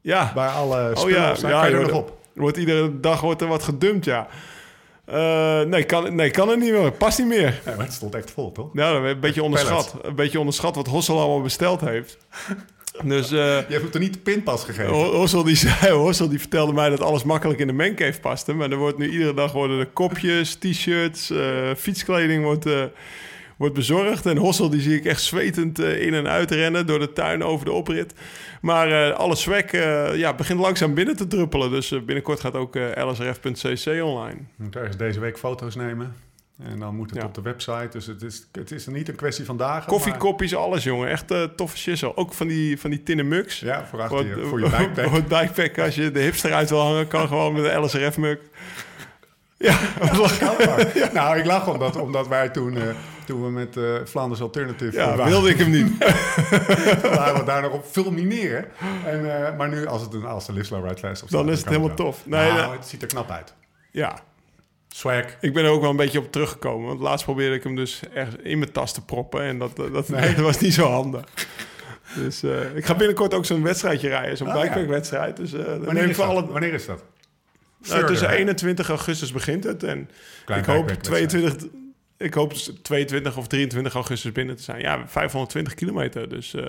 Ja, 0.00 0.32
waar 0.34 0.50
alle 0.50 0.90
Oh 0.96 1.10
ja, 1.10 1.34
staan. 1.34 1.50
ja, 1.50 1.60
kan 1.60 1.70
je 1.70 1.76
er 1.76 1.82
nog 1.82 1.92
op? 1.92 2.18
wordt 2.34 2.56
iedere 2.56 3.00
dag 3.00 3.20
wordt 3.20 3.40
er 3.40 3.48
wat 3.48 3.62
gedumpt, 3.62 4.04
ja. 4.04 4.26
Eh, 5.04 5.60
nee, 5.60 5.84
kan, 5.84 6.14
nee, 6.14 6.30
kan 6.30 6.48
het 6.48 6.58
niet 6.58 6.72
meer. 6.72 6.92
Past 6.92 7.18
niet 7.18 7.26
meer. 7.28 7.60
Ja, 7.64 7.74
maar 7.76 7.84
het 7.84 7.92
stond 7.94 8.14
echt 8.14 8.30
vol, 8.30 8.52
toch? 8.52 8.74
Nou, 8.74 9.08
een 9.08 9.20
beetje 9.20 9.42
onderschat. 9.42 9.94
Een 10.02 10.14
beetje 10.14 10.38
onderschat 10.38 10.74
wat 10.74 10.86
Hossel 10.86 11.18
allemaal 11.20 11.42
besteld 11.42 11.80
heeft. 11.80 12.18
Dus 13.04 13.30
eh, 13.30 13.38
Je 13.38 13.64
hebt 13.68 13.82
hem 13.82 13.90
toch 13.90 14.00
niet 14.02 14.12
de 14.14 14.18
pinpas 14.20 14.64
gegeven? 14.64 14.92
Ho- 14.92 15.12
Hossel, 15.12 15.42
die 15.44 15.56
zei, 15.56 15.92
Hossel 16.06 16.28
die 16.28 16.38
vertelde 16.40 16.72
mij 16.72 16.88
dat 16.90 17.00
alles 17.00 17.22
makkelijk 17.24 17.58
in 17.60 17.66
de 17.66 17.72
mancave 17.72 18.20
paste. 18.20 18.52
Maar 18.54 18.70
er 18.70 18.76
wordt 18.76 18.98
nu 18.98 19.10
iedere 19.10 19.34
dag 19.34 19.52
worden 19.52 19.78
de 19.78 19.86
kopjes, 19.92 20.54
t-shirts, 20.54 21.30
eh, 21.30 21.70
fietskleding 21.76 22.44
wordt, 22.44 22.66
eh, 22.66 22.82
wordt 23.56 23.74
bezorgd. 23.74 24.26
En 24.26 24.36
Hossel 24.36 24.70
die 24.70 24.80
zie 24.80 24.96
ik 24.96 25.04
echt 25.04 25.22
zwetend 25.22 25.78
in 25.78 26.14
en 26.14 26.28
uit 26.28 26.50
rennen 26.50 26.86
door 26.86 26.98
de 26.98 27.12
tuin 27.12 27.42
over 27.44 27.64
de 27.64 27.72
oprit. 27.72 28.14
Maar 28.60 29.08
eh, 29.10 29.16
alle 29.18 29.36
swag 29.36 29.70
ja, 30.16 30.34
begint 30.34 30.60
langzaam 30.60 30.94
binnen 30.94 31.16
te 31.16 31.26
druppelen. 31.26 31.70
Dus 31.70 31.88
binnenkort 31.88 32.40
gaat 32.40 32.54
ook 32.54 32.74
lsrf.cc 32.94 34.02
online. 34.04 34.38
Moet 34.56 34.76
ergens 34.76 34.96
deze 34.96 35.20
week 35.20 35.38
foto's 35.38 35.74
nemen. 35.74 36.14
En 36.58 36.78
dan 36.78 36.96
moet 36.96 37.10
het 37.10 37.18
Ja. 37.18 37.24
op 37.24 37.34
de 37.34 37.42
website. 37.42 37.88
Dus 37.90 38.06
het 38.06 38.22
is, 38.22 38.46
het 38.52 38.70
is 38.70 38.86
niet 38.86 39.08
een 39.08 39.14
kwestie 39.14 39.44
van 39.44 39.56
dagen. 39.56 39.86
Koffiekopjes, 39.88 40.54
alles 40.54 40.84
jongen. 40.84 41.08
Echt 41.08 41.30
eh, 41.30 41.42
toffe 41.42 41.76
shizzle. 41.76 42.16
Ook 42.16 42.32
van 42.32 42.46
die, 42.46 42.80
van 42.80 42.90
die 42.90 43.02
tinnen 43.02 43.28
mugs. 43.28 43.60
Ja, 43.60 43.86
voor, 43.86 44.00
achter 44.00 44.18
Voor, 44.18 44.26
je, 44.26 44.46
voor 44.48 44.60
je 44.60 44.68
backpack. 44.68 45.08
Voor 45.08 45.22
backpack, 45.22 45.78
als 45.78 45.94
je 45.94 46.10
de 46.10 46.20
hipster 46.20 46.52
uit 46.52 46.70
wil 46.70 46.80
hangen, 46.80 47.08
kan 47.08 47.28
gewoon 47.28 47.52
met 47.52 47.64
een 47.64 47.80
LSRF-muk. 47.84 48.40
Ja. 49.62 49.78
Nou, 51.12 51.38
ik 51.38 51.44
lach 51.44 51.68
omdat, 51.68 51.96
omdat 51.96 52.28
wij 52.28 52.48
toen, 52.48 52.76
eh, 52.76 52.82
toen 53.26 53.42
we 53.42 53.50
met 53.50 53.76
eh 53.76 53.84
Flanders 54.06 54.40
Alternative 54.40 54.96
ja, 54.96 55.06
waren, 55.16 55.26
wilde 55.26 55.50
ik 55.50 55.58
hem 55.58 55.70
niet. 55.70 55.98
waren 57.02 57.40
we 57.40 57.42
daar 57.44 57.62
nog 57.62 57.72
op 57.72 57.84
fulmineren. 57.84 58.64
En, 59.06 59.56
maar 59.56 59.68
nu, 59.68 59.86
als, 59.86 60.02
het 60.02 60.14
een, 60.14 60.24
als 60.24 60.46
de 60.46 60.54
Fest 60.54 60.72
op 60.72 61.28
staat, 61.28 61.30
Dan 61.30 61.50
is 61.50 61.58
het 61.58 61.68
helemaal 61.68 61.94
tof. 61.94 62.26
Nee, 62.26 62.52
nou, 62.52 62.76
het 62.76 62.86
ziet 62.86 63.02
er 63.02 63.08
knap 63.08 63.30
uit. 63.30 63.54
Ja, 63.90 64.18
Swag. 64.92 65.24
ik 65.40 65.52
ben 65.54 65.64
er 65.64 65.70
ook 65.70 65.80
wel 65.80 65.90
een 65.90 65.96
beetje 65.96 66.18
op 66.18 66.32
teruggekomen. 66.32 66.86
Want 66.88 67.00
laatst 67.00 67.24
probeerde 67.24 67.54
ik 67.54 67.62
hem 67.62 67.76
dus 67.76 68.00
echt 68.14 68.42
in 68.42 68.58
mijn 68.58 68.72
tas 68.72 68.92
te 68.92 69.04
proppen. 69.04 69.42
En 69.42 69.58
dat, 69.58 69.76
dat, 69.76 70.08
Nee. 70.08 70.34
dat 70.34 70.44
was 70.44 70.58
niet 70.60 70.74
zo 70.74 70.86
handig. 70.90 71.24
Dus 72.14 72.42
eh, 72.42 72.76
ik 72.76 72.84
ga 72.84 72.94
binnenkort 72.94 73.34
ook 73.34 73.44
zo'n 73.44 73.62
wedstrijdje 73.62 74.08
rijden. 74.08 74.36
Zo'n 74.36 74.48
Oh, 74.48 74.54
ja. 74.54 74.60
bikepackwedstrijd. 74.60 75.36
Dus 75.36 75.52
eh 75.52 75.64
Wanneer 75.78 76.08
is, 76.08 76.20
alle... 76.20 76.46
Wanneer 76.46 76.72
is 76.72 76.86
dat? 76.86 77.04
Nou, 77.78 78.00
tussen 78.00 78.06
Further, 78.06 78.28
hè? 78.28 78.36
21 78.36 78.88
augustus 78.88 79.32
begint 79.32 79.64
het. 79.64 79.82
En 79.82 80.10
Klein 80.44 80.60
ik 80.60 80.66
hoop 80.66 80.86
bikepackwedstrijd. 80.86 81.28
22, 81.28 81.68
ik 82.16 82.34
hoop 82.34 82.52
22 82.82 83.36
of 83.36 83.46
23 83.46 83.94
augustus 83.94 84.32
binnen 84.32 84.56
te 84.56 84.62
zijn. 84.62 84.80
Ja, 84.80 85.08
520 85.08 85.74
kilometer. 85.74 86.28
Dus 86.28 86.54
eh, 86.54 86.64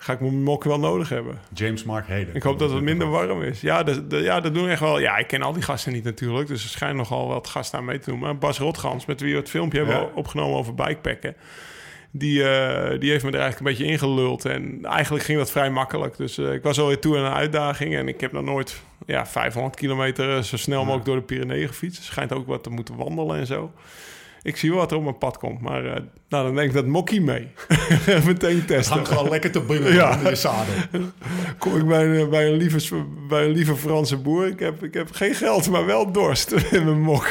ga 0.00 0.12
ik 0.12 0.20
mijn 0.20 0.42
mok 0.42 0.64
wel 0.64 0.78
nodig 0.78 1.08
hebben. 1.08 1.38
James 1.54 1.84
Mark 1.84 2.06
Heden. 2.06 2.34
Ik 2.34 2.42
hoop 2.42 2.58
dat 2.58 2.70
het 2.72 2.82
minder 2.82 3.08
warm 3.10 3.42
is. 3.42 3.60
Ja, 3.60 3.82
dat, 3.82 4.10
dat- 4.10 4.22
ja, 4.22 4.40
dat 4.40 4.54
doen 4.54 4.68
echt 4.68 4.80
wel. 4.80 4.98
Ja, 4.98 5.16
ik 5.16 5.26
ken 5.26 5.42
al 5.42 5.52
die 5.52 5.62
gasten 5.62 5.92
niet 5.92 6.04
natuurlijk. 6.04 6.48
Dus 6.48 6.62
er 6.62 6.68
schijnen 6.70 6.96
nogal 6.96 7.28
wat 7.28 7.46
gasten 7.48 7.78
aan 7.78 7.84
mee 7.84 7.98
te 7.98 8.10
doen. 8.10 8.18
Maar 8.18 8.38
Bas 8.38 8.58
Rotgans, 8.58 9.06
met 9.06 9.20
wie 9.20 9.32
we 9.32 9.38
het 9.38 9.48
filmpje 9.50 9.78
hebben 9.84 10.14
opgenomen 10.14 10.56
over 10.58 10.74
bikepacken. 10.74 11.34
Die, 12.10 12.48
eh, 12.50 13.00
die 13.00 13.10
heeft 13.10 13.24
me 13.24 13.30
er 13.30 13.40
eigenlijk 13.40 13.58
een 13.58 13.76
beetje 13.76 13.92
ingeluld. 13.92 14.44
En 14.44 14.78
eigenlijk 14.84 15.24
ging 15.24 15.38
dat 15.38 15.50
vrij 15.50 15.70
makkelijk. 15.70 16.16
Dus 16.16 16.38
eh, 16.38 16.52
ik 16.52 16.62
was 16.62 16.80
alweer 16.80 16.98
toe 16.98 17.18
aan 17.18 17.24
een 17.24 17.32
uitdaging. 17.32 17.96
En 17.96 18.08
ik 18.08 18.20
heb 18.20 18.32
nog 18.32 18.44
nooit 18.44 18.80
ja, 19.06 19.26
500 19.26 19.76
kilometer 19.76 20.36
eh, 20.36 20.42
zo 20.42 20.56
snel 20.56 20.80
mogelijk 20.82 21.04
door 21.04 21.16
de 21.16 21.22
Pyreneeën 21.22 21.68
gefietst. 21.68 22.02
Schijnt 22.02 22.32
ook 22.32 22.46
wat 22.46 22.62
te 22.62 22.70
moeten 22.70 22.96
wandelen 22.96 23.36
en 23.38 23.46
zo. 23.46 23.72
Ik 24.48 24.56
zie 24.56 24.70
wel 24.70 24.78
wat 24.78 24.90
er 24.90 24.96
op 24.96 25.02
mijn 25.02 25.18
pad 25.18 25.38
komt. 25.38 25.60
Maar 25.60 25.84
eh, 25.84 26.02
nou, 26.28 26.44
dan 26.44 26.54
denk 26.54 26.68
ik 26.68 26.74
dat 26.74 26.86
Mokkie 26.86 27.20
mee. 27.20 27.48
Meteen 28.26 28.64
testen. 28.66 28.94
hangt 28.94 29.08
gewoon 29.08 29.28
lekker 29.28 29.50
te 29.50 29.60
binnen 29.60 29.92
Ja. 29.92 30.12
onder 30.16 30.30
je 30.30 30.36
zadel. 30.36 30.74
Kom 31.58 31.76
ik 31.76 31.86
bij 31.86 32.06
een, 32.06 32.30
bij, 32.30 32.46
een 32.46 32.56
lieve, 32.56 33.04
bij 33.28 33.44
een 33.44 33.50
lieve 33.50 33.76
Franse 33.76 34.16
boer. 34.16 34.46
Ik 34.46 34.58
heb, 34.58 34.82
ik 34.82 34.94
heb 34.94 35.12
geen 35.12 35.34
geld, 35.34 35.70
maar 35.70 35.86
wel 35.86 36.12
dorst 36.12 36.50
in 36.76 36.84
mijn 36.84 37.00
mok. 37.00 37.26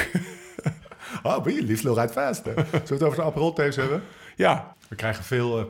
Oh, 1.24 1.44
ben 1.44 1.54
je 1.56 1.62
Ride 1.96 2.10
Fast. 2.10 2.46
hè? 2.46 2.52
Zullen 2.54 2.84
we 2.88 2.94
het 2.94 3.04
over 3.04 3.18
de 3.18 3.24
Aperol 3.24 3.54
hebben? 3.56 4.04
Ja, 4.36 4.76
We 4.90 4.96
krijgen 4.96 5.24
veel 5.24 5.60
eh, 5.60 5.66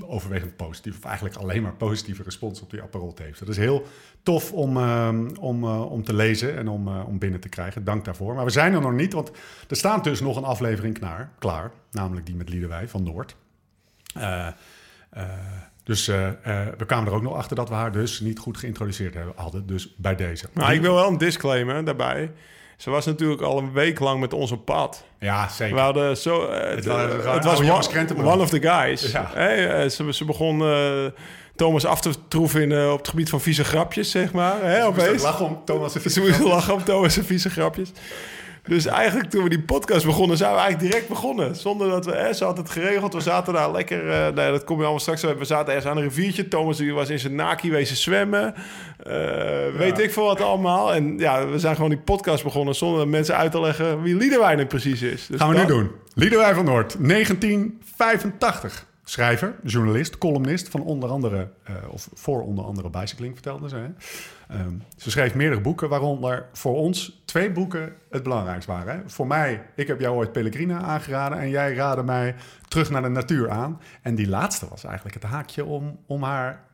overwegend 0.00 0.56
positief, 0.56 0.96
of 0.96 1.04
eigenlijk 1.04 1.36
alleen 1.36 1.62
maar 1.62 1.74
positieve 1.74 2.22
respons 2.22 2.60
op 2.60 2.70
die 2.70 2.82
Aperol 2.82 3.12
tapes. 3.12 3.38
Dat 3.38 3.48
is 3.48 3.56
heel 3.56 3.86
tof 4.22 4.52
om, 4.52 4.76
ehm, 4.76 5.28
om, 5.40 5.64
eh, 5.64 5.90
om 5.92 6.04
te 6.04 6.14
lezen 6.14 6.56
en 6.56 6.68
om, 6.68 6.88
eh, 6.88 7.06
om 7.06 7.18
binnen 7.18 7.40
te 7.40 7.48
krijgen. 7.48 7.84
Dank 7.84 8.04
daarvoor. 8.04 8.34
Maar 8.34 8.44
we 8.44 8.50
zijn 8.50 8.72
er 8.74 8.80
nog 8.80 8.92
niet, 8.92 9.12
want 9.12 9.30
er 9.68 9.76
staat 9.76 10.04
dus 10.04 10.20
nog 10.20 10.36
een 10.36 10.44
aflevering 10.44 10.98
klaar, 10.98 11.32
klaar 11.38 11.70
namelijk 11.90 12.26
die 12.26 12.34
met 12.34 12.48
Liedewij 12.48 12.88
van 12.88 13.02
Noord. 13.02 13.36
Eh, 14.14 14.48
Dus 15.84 16.06
we 16.06 16.84
kwamen 16.86 17.08
er 17.08 17.14
ook 17.14 17.22
nog 17.22 17.34
achter 17.34 17.56
dat 17.56 17.68
we 17.68 17.74
haar 17.74 17.92
dus 17.92 18.20
niet 18.20 18.38
goed 18.38 18.56
geïntroduceerd 18.58 19.16
hadden. 19.34 19.66
Dus 19.66 19.94
bij 19.96 20.16
deze. 20.16 20.48
Nou, 20.52 20.72
ik 20.72 20.80
wil 20.80 20.94
wel 20.94 21.08
een 21.08 21.18
disclaimer 21.18 21.84
daarbij. 21.84 22.30
Ze 22.80 22.90
was 22.90 23.06
natuurlijk 23.06 23.42
al 23.42 23.58
een 23.58 23.72
week 23.72 23.98
lang 23.98 24.20
met 24.20 24.32
ons 24.32 24.50
op 24.50 24.64
pad. 24.64 25.04
Ja, 25.18 25.48
zeker. 25.48 25.74
We 25.74 25.80
hadden 25.80 26.16
zo, 26.16 26.46
uh, 26.46 26.52
het, 26.52 26.84
het, 26.84 27.44
was 27.44 27.60
one, 27.60 28.24
one, 28.24 28.42
of 28.42 28.48
the 28.48 28.60
guys. 28.60 29.12
Ja. 29.12 29.30
Hey, 29.34 29.88
ze, 29.88 30.12
ze 30.12 30.24
begon 30.24 30.62
Thomas 31.56 31.84
af 31.84 32.00
te 32.00 32.10
troeven 32.28 32.62
in, 32.62 32.90
op 32.90 32.98
het 32.98 33.08
gebied 33.08 33.30
van 33.30 33.40
vieze 33.40 33.64
grapjes, 33.64 34.10
zeg 34.10 34.32
maar. 34.32 34.62
Hè, 34.62 34.80
ze 34.80 35.10
moest 35.10 35.22
lachen 35.22 35.46
om 35.46 35.60
Thomas' 35.64 35.92
vieze 35.92 36.10
Ze 36.10 36.20
moest 36.20 36.40
lachen 36.40 36.74
om 36.74 36.84
Thomas' 36.84 37.18
vieze 37.22 37.50
grapjes. 37.50 37.92
Dus 38.66 38.86
eigenlijk 38.86 39.30
toen 39.30 39.42
we 39.42 39.48
die 39.48 39.62
podcast 39.62 40.04
begonnen, 40.04 40.36
zijn 40.36 40.52
we 40.52 40.58
eigenlijk 40.58 40.90
direct 40.90 41.08
begonnen. 41.08 41.56
Zonder 41.56 41.88
dat 41.88 42.04
we, 42.04 42.12
hè, 42.12 42.32
ze 42.32 42.44
had 42.44 42.56
het 42.56 42.70
geregeld. 42.70 43.12
We 43.12 43.20
zaten 43.20 43.52
daar 43.52 43.72
lekker, 43.72 44.06
uh, 44.06 44.34
nee, 44.34 44.50
dat 44.50 44.64
kom 44.64 44.76
je 44.76 44.82
allemaal 44.82 45.00
straks. 45.00 45.22
We 45.22 45.44
zaten 45.44 45.74
ergens 45.74 45.90
aan 45.90 45.96
een 45.96 46.02
riviertje. 46.02 46.48
Thomas 46.48 46.80
was 46.80 47.08
in 47.08 47.18
zijn 47.18 47.34
naki 47.34 47.70
wezen 47.70 47.96
zwemmen. 47.96 48.54
Uh, 49.06 49.76
Weet 49.76 49.98
ik 49.98 50.10
veel 50.10 50.24
wat 50.24 50.40
allemaal. 50.40 50.94
En 50.94 51.18
ja, 51.18 51.46
we 51.46 51.58
zijn 51.58 51.74
gewoon 51.74 51.90
die 51.90 51.98
podcast 51.98 52.44
begonnen 52.44 52.74
zonder 52.74 53.08
mensen 53.08 53.36
uit 53.36 53.52
te 53.52 53.60
leggen 53.60 54.02
wie 54.02 54.16
Liederwijn 54.16 54.66
precies 54.66 55.02
is. 55.02 55.26
Dus 55.26 55.40
Gaan 55.40 55.50
we 55.54 55.58
nu 55.58 55.66
doen. 55.66 55.90
Liederwijn 56.14 56.54
van 56.54 56.64
Noord, 56.64 56.96
1985 57.08 58.88
schrijver, 59.10 59.54
journalist, 59.62 60.18
columnist 60.18 60.68
van 60.68 60.82
onder 60.82 61.08
andere, 61.08 61.48
uh, 61.70 61.76
of 61.88 62.08
voor 62.14 62.42
onder 62.42 62.64
andere 62.64 62.90
Bicycling 62.90 63.32
vertelde 63.32 63.68
ze. 63.68 63.76
Hè? 63.76 63.88
Um, 64.60 64.82
ze 64.96 65.10
schreef 65.10 65.34
meerdere 65.34 65.60
boeken, 65.60 65.88
waaronder 65.88 66.46
voor 66.52 66.76
ons 66.76 67.22
twee 67.24 67.50
boeken 67.50 67.92
het 68.10 68.22
belangrijkst 68.22 68.68
waren. 68.68 68.94
Hè? 68.94 69.00
Voor 69.06 69.26
mij, 69.26 69.62
ik 69.76 69.86
heb 69.86 70.00
jou 70.00 70.16
ooit 70.16 70.32
Pellegrina 70.32 70.80
aangeraden 70.80 71.38
en 71.38 71.50
jij 71.50 71.74
raadde 71.74 72.02
mij 72.02 72.34
terug 72.68 72.90
naar 72.90 73.02
de 73.02 73.08
natuur 73.08 73.50
aan. 73.50 73.80
En 74.02 74.14
die 74.14 74.28
laatste 74.28 74.68
was 74.68 74.84
eigenlijk 74.84 75.14
het 75.14 75.24
haakje 75.24 75.64
om, 75.64 75.98
om 76.06 76.22
haar 76.22 76.64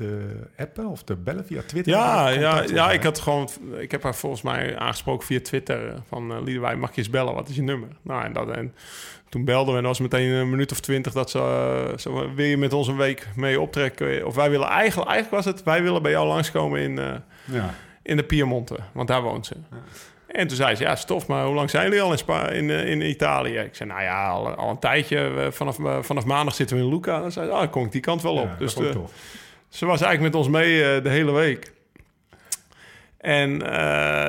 te 0.00 0.36
appen 0.56 0.86
of 0.86 1.02
te 1.02 1.16
bellen 1.16 1.46
via 1.46 1.62
Twitter? 1.66 1.92
Ja, 1.92 2.28
ja, 2.28 2.62
ja 2.62 2.90
ik, 2.90 3.02
had 3.02 3.18
gewoon, 3.18 3.48
ik 3.78 3.90
heb 3.90 4.02
haar 4.02 4.14
volgens 4.14 4.42
mij 4.42 4.78
aangesproken 4.78 5.26
via 5.26 5.40
Twitter 5.40 5.88
eh, 5.88 5.94
van 6.08 6.32
uh, 6.32 6.42
Liederwij, 6.42 6.76
mag 6.76 6.90
je 6.90 6.98
eens 6.98 7.10
bellen? 7.10 7.34
Wat 7.34 7.48
is 7.48 7.56
je 7.56 7.62
nummer? 7.62 7.88
Nou, 8.02 8.24
en, 8.24 8.32
dat, 8.32 8.50
en 8.50 8.74
toen 9.28 9.44
belden 9.44 9.72
we 9.74 9.80
en 9.80 9.86
was 9.86 10.00
meteen 10.00 10.30
een 10.30 10.50
minuut 10.50 10.72
of 10.72 10.80
twintig 10.80 11.12
dat 11.12 11.30
ze, 11.30 11.38
uh, 11.92 11.98
zo, 11.98 12.34
wil 12.34 12.46
je 12.46 12.56
met 12.56 12.72
ons 12.72 12.88
een 12.88 12.96
week 12.96 13.28
mee 13.36 13.60
optrekken? 13.60 14.26
Of 14.26 14.34
wij 14.34 14.50
willen 14.50 14.68
eigenlijk, 14.68 15.10
eigenlijk 15.10 15.44
was 15.44 15.54
het, 15.54 15.64
wij 15.64 15.82
willen 15.82 16.02
bij 16.02 16.10
jou 16.10 16.26
langskomen 16.26 16.80
in, 16.80 16.98
uh, 16.98 17.14
ja. 17.44 17.74
in 18.02 18.16
de 18.16 18.24
Piemonte, 18.24 18.76
want 18.92 19.08
daar 19.08 19.22
woont 19.22 19.46
ze. 19.46 19.54
Ja. 19.70 19.76
En 20.26 20.46
toen 20.46 20.56
zei 20.56 20.74
ze, 20.74 20.82
ja, 20.82 20.96
stof, 20.96 21.26
maar 21.26 21.44
hoe 21.44 21.54
lang 21.54 21.70
zijn 21.70 21.84
jullie 21.84 22.02
al 22.02 22.12
in, 22.12 22.18
Spa 22.18 22.48
in, 22.48 22.70
in 22.70 23.00
Italië? 23.00 23.58
Ik 23.58 23.74
zei, 23.74 23.88
nou 23.88 24.02
ja, 24.02 24.28
al, 24.28 24.48
al 24.48 24.70
een 24.70 24.78
tijdje. 24.78 25.48
Vanaf, 25.50 25.76
vanaf 26.00 26.24
maandag 26.24 26.54
zitten 26.54 26.76
we 26.76 26.82
in 26.82 26.88
Luca. 26.88 27.20
Dan 27.20 27.32
zei 27.32 27.46
ze, 27.46 27.52
ah, 27.52 27.70
kom 27.70 27.84
ik 27.84 27.92
die 27.92 28.00
kant 28.00 28.22
wel 28.22 28.34
op. 28.34 28.48
Ja, 28.48 28.56
dus 28.58 28.74
de, 28.74 28.92
ze 29.70 29.86
was 29.86 30.00
eigenlijk 30.00 30.34
met 30.34 30.42
ons 30.42 30.48
mee 30.48 30.96
uh, 30.96 31.02
de 31.02 31.08
hele 31.08 31.32
week. 31.32 31.72
En 33.20 33.50
uh, 33.50 33.68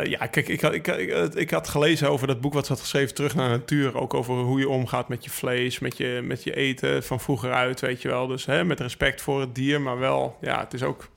ja, 0.03 0.27
kijk, 0.31 0.47
ik 0.47 0.61
had, 0.61 0.73
ik, 0.73 0.87
ik, 0.87 1.33
ik, 1.33 1.49
had 1.49 1.67
gelezen 1.67 2.09
over 2.09 2.27
dat 2.27 2.41
boek 2.41 2.53
wat 2.53 2.65
ze 2.65 2.71
had 2.71 2.81
geschreven, 2.81 3.15
Terug 3.15 3.35
naar 3.35 3.49
de 3.49 3.57
Natuur. 3.57 3.97
Ook 3.97 4.13
over 4.13 4.33
hoe 4.33 4.59
je 4.59 4.69
omgaat 4.69 5.09
met 5.09 5.23
je 5.23 5.29
vlees, 5.29 5.79
met 5.79 5.97
je, 5.97 6.21
met 6.23 6.43
je 6.43 6.55
eten 6.55 7.03
van 7.03 7.19
vroeger 7.19 7.51
uit, 7.51 7.79
weet 7.79 8.01
je 8.01 8.07
wel. 8.07 8.27
Dus 8.27 8.45
hè, 8.45 8.63
met 8.63 8.79
respect 8.79 9.21
voor 9.21 9.39
het 9.39 9.55
dier, 9.55 9.81
maar 9.81 9.99
wel, 9.99 10.37
ja, 10.41 10.59
het 10.59 10.73
is 10.73 10.83
ook 10.83 11.07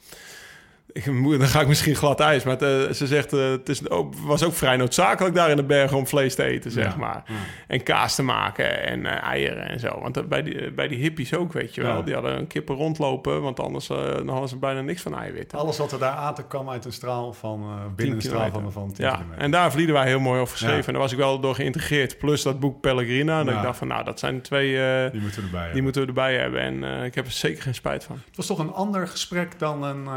ik, 0.95 1.05
dan 1.39 1.47
ga 1.47 1.61
ik 1.61 1.69
misschien 1.69 1.95
glad 1.95 2.21
ijs, 2.21 2.45
maar 2.45 2.63
eh, 2.63 2.93
ze 2.93 3.07
zegt 3.07 3.33
uh, 3.33 3.51
het 3.51 3.69
is 3.69 3.91
ook, 3.91 4.15
was 4.15 4.43
ook 4.43 4.55
vrij 4.55 4.77
noodzakelijk 4.77 5.35
daar 5.35 5.51
in 5.51 5.57
de 5.57 5.65
bergen 5.65 5.97
om 5.97 6.07
vlees 6.07 6.35
te 6.35 6.43
eten, 6.43 6.71
zeg 6.71 6.97
maar. 6.97 7.23
En 7.67 7.83
kaas 7.83 8.15
te 8.15 8.23
maken 8.23 8.87
en 8.87 9.01
uh, 9.01 9.23
eieren 9.23 9.69
en 9.69 9.81
zo. 9.81 10.01
Want 10.01 10.29
bij, 10.29 10.43
die, 10.43 10.71
bij 10.71 10.89
die 10.89 10.99
hippies 10.99 11.35
ook, 11.35 11.53
weet 11.53 11.75
je 11.75 11.83
wel. 11.83 12.05
Die 12.05 12.15
hadden 12.15 12.39
een 12.39 12.47
kippen 12.47 12.77
rondlopen, 12.77 13.43
want 13.43 13.61
anders 13.61 13.87
dan 13.87 14.29
hadden 14.29 14.49
ze 14.49 14.57
bijna 14.57 14.81
niks 14.81 15.03
van 15.03 15.19
eiwitten. 15.19 15.59
Alles 15.59 15.79
wat 15.79 15.93
er 15.93 15.99
daar 15.99 16.17
aan 16.17 16.35
te 16.35 16.45
kwam 16.47 16.71
uit 16.71 16.85
een 16.85 16.93
straal 16.93 17.33
van 17.33 17.67
binnen 17.97 18.17
een 18.17 18.23
straal 18.23 18.51
van, 18.51 18.73
van 18.73 18.93
10 18.93 19.05
ja. 19.05 19.21
En 19.37 19.51
daar 19.51 19.73
vlieden 19.73 19.95
wij 19.95 20.07
heel 20.07 20.21
mooi 20.21 20.41
over 20.41 20.53
geschreven. 20.53 20.87
En 20.87 20.93
daar 20.93 21.03
was 21.03 21.13
ik 21.13 21.19
wel 21.19 21.41
door 21.41 21.55
geïntegreerd. 21.55 22.19
Plus 22.19 22.43
dat 22.43 22.61
boek 22.61 22.81
Pellegrina. 22.81 23.41
En 23.41 23.49
ik 23.49 23.63
dacht 23.63 23.79
van, 23.79 23.89
nou, 23.89 24.05
dat 24.05 24.19
zijn 24.19 24.41
twee... 24.41 25.11
die 25.11 25.21
moeten 25.21 25.41
we 25.41 25.47
erbij 25.47 25.73
Die 25.73 25.83
moeten 25.83 26.03
we 26.03 26.09
erbij 26.09 26.37
hebben. 26.37 26.61
En 26.61 27.05
ik 27.05 27.15
heb 27.15 27.27
er 27.27 27.33
zeker 27.33 27.63
geen 27.63 27.75
spijt 27.75 28.05
van. 28.05 28.21
Het 28.27 28.37
was 28.37 28.47
toch 28.47 28.59
een 28.59 28.73
ander 28.73 29.09
gesprek 29.09 29.59
dan 29.59 29.83
een 29.83 30.09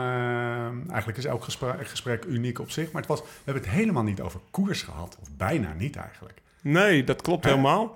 eigenlijk 0.88 1.18
is 1.18 1.26
elk 1.26 1.44
gesprek, 1.44 1.88
gesprek, 1.88 2.26
uniek 2.26 2.60
op 2.60 2.72
zich. 2.72 2.92
Maar 2.92 3.02
het 3.02 3.10
was, 3.10 3.22
we 3.22 3.28
hebben 3.44 3.64
het 3.64 3.72
helemaal 3.72 4.04
niet 4.04 4.22
over 4.22 4.40
koers 4.52 4.82
gehad. 4.82 5.18
Of 5.22 5.28
bijna 5.38 5.74
niet 5.78 5.96
eigenlijk. 5.96 6.42
Nee, 6.62 7.04
dat 7.04 7.22
klopt 7.22 7.46
helemaal. 7.46 7.96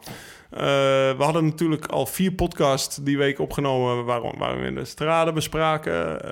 Uh, 0.53 0.59
we 0.59 1.15
hadden 1.17 1.45
natuurlijk 1.45 1.85
al 1.85 2.05
vier 2.05 2.31
podcasts 2.31 2.95
die 2.95 3.17
week 3.17 3.39
opgenomen... 3.39 4.05
waar, 4.05 4.37
waar 4.37 4.59
we 4.59 4.67
in 4.67 4.75
de 4.75 4.85
straden 4.85 5.33
bespraken. 5.33 6.25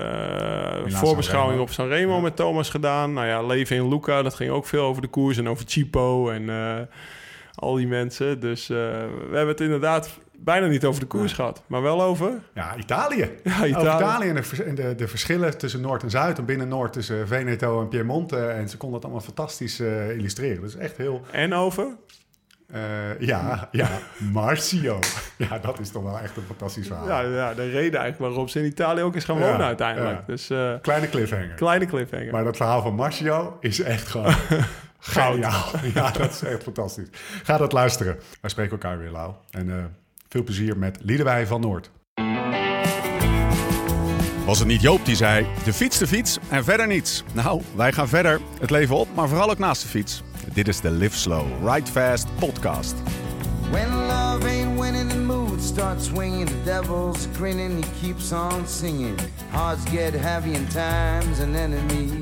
Uh, 0.88 0.98
voorbeschouwing 0.98 1.62
op 1.62 1.70
Sanremo 1.70 2.22
met 2.22 2.36
Thomas 2.36 2.70
gedaan. 2.70 3.14
Nou 3.14 3.28
ja, 3.28 3.42
Leven 3.42 3.76
in 3.76 3.90
Luca, 3.90 4.22
dat 4.22 4.34
ging 4.34 4.52
ook 4.52 4.66
veel 4.66 4.84
over 4.84 5.02
de 5.02 5.08
koers... 5.08 5.38
en 5.38 5.50
over 5.50 5.66
Chipo 5.68 6.30
en 6.30 6.42
uh, 6.42 6.80
al 7.56 7.74
die 7.74 7.88
mensen. 7.88 8.40
Dus 8.40 8.68
we 8.68 9.30
hebben 9.32 9.48
het 9.48 9.62
inderdaad 9.62 10.20
bijna 10.44 10.68
niet 10.68 10.86
over 10.86 11.00
de 11.00 11.08
koers 11.08 11.34
gehad, 11.34 11.64
maar 11.68 11.82
wel 11.82 12.02
over... 12.02 12.42
Ja, 12.54 12.76
Italië. 12.76 13.30
Ja, 13.44 13.66
Italië. 13.66 13.76
Over 13.76 13.96
Italië 13.96 14.30
en, 14.66 14.76
de, 14.76 14.96
de, 14.96 15.08
verschillen 15.08 15.58
tussen 15.58 15.82
Noord 15.82 16.04
en 16.04 16.10
Zuid... 16.10 16.38
en 16.38 16.46
binnen 16.46 16.68
Noord 16.68 16.94
tussen 16.94 17.28
Veneto 17.28 17.82
en 17.82 17.88
Piemonte. 17.88 18.48
En 18.48 18.70
ze 18.70 18.78
konden 18.78 19.02
dat 19.02 19.10
allemaal 19.10 19.26
fantastisch 19.26 19.80
uh, 19.80 20.10
illustreren. 20.10 20.62
Dus 20.62 20.76
echt 20.76 20.98
heel... 20.98 21.22
En 21.32 21.54
over? 21.54 21.88
Uh, 22.74 23.20
ja, 23.20 23.68
ja, 23.72 23.90
Marcio. 24.32 25.00
Ja, 25.38 25.60
dat 25.60 25.80
is 25.80 25.92
toch 25.92 26.04
wel 26.04 26.20
echt 26.20 26.38
een 26.38 26.44
fantastisch 26.44 26.88
verhaal. 26.88 27.08
Ja, 27.08 27.22
ja 27.22 27.54
de 27.54 27.64
reden 27.64 28.00
eigenlijk 28.00 28.18
waarom 28.18 28.48
ze 28.48 28.60
in 28.60 28.66
Italië 28.66 29.02
ook 29.02 29.16
is 29.16 29.24
gaan 29.24 29.40
wonen 29.40 29.66
uiteindelijk. 29.66 30.28
Dus, 30.28 30.50
uh, 30.50 30.74
kleine 30.82 31.10
cliffhanger. 31.10 31.56
Kleine 31.56 31.86
cliffhanger. 31.86 32.32
Maar 32.32 32.44
dat 32.44 32.58
verhaal 32.58 32.82
van 32.82 32.96
Marcio 32.96 33.58
is 33.60 33.82
echt 33.82 34.08
gewoon... 34.08 34.34
Goud. 35.02 35.38
Ja, 35.94 36.12
dat 36.12 36.32
is 36.32 36.44
echt 36.44 36.64
fantastisch. 36.64 37.08
Ga 37.44 37.58
dat 37.58 37.72
luisteren. 37.72 38.20
Wij 38.42 38.50
spreken 38.50 38.72
elkaar 38.72 38.98
weer, 38.98 39.10
Lau. 39.10 39.34
En 39.52 39.96
veel 40.30 40.44
plezier 40.44 40.78
met 40.78 40.98
Liedewij 41.02 41.48
van 41.48 41.62
Noord. 41.62 41.92
Was 44.46 44.60
het 44.60 44.68
niet 44.68 44.82
Joop 44.82 45.06
die 45.06 45.16
zei: 45.16 45.48
de 45.64 45.74
fiets, 45.74 45.98
de 45.98 46.08
fiets 46.08 46.38
en 46.50 46.64
verder 46.64 46.88
niets? 46.88 47.24
Nou, 47.34 47.62
wij 47.76 47.92
gaan 47.92 48.08
verder. 48.08 48.42
Het 48.60 48.70
leven 48.70 48.96
op, 48.96 49.08
maar 49.16 49.28
vooral 49.28 49.50
ook 49.50 49.58
naast 49.58 49.82
de 49.82 49.88
fiets. 49.88 50.24
Dit 50.54 50.68
is 50.68 50.82
de 50.82 50.92
Live 50.92 51.18
Slow, 51.18 51.70
Ride 51.70 51.92
Fast 51.92 52.28
podcast. 52.40 52.96
When 53.72 53.90
love 53.90 54.48
ain't 54.48 54.80
winning, 54.80 55.10
the 55.10 55.18
mood 55.18 55.62
starts 55.62 56.06
swinging. 56.06 56.48
The 56.48 56.64
devil's 56.64 57.28
grinning, 57.36 57.84
he 57.84 57.92
keeps 58.02 58.32
on 58.32 58.68
singing. 58.68 59.20
Hearts 59.50 59.92
get 59.92 60.14
heavy 60.14 60.52
time's 60.52 61.40
an 61.40 61.56
enemy. 61.56 62.22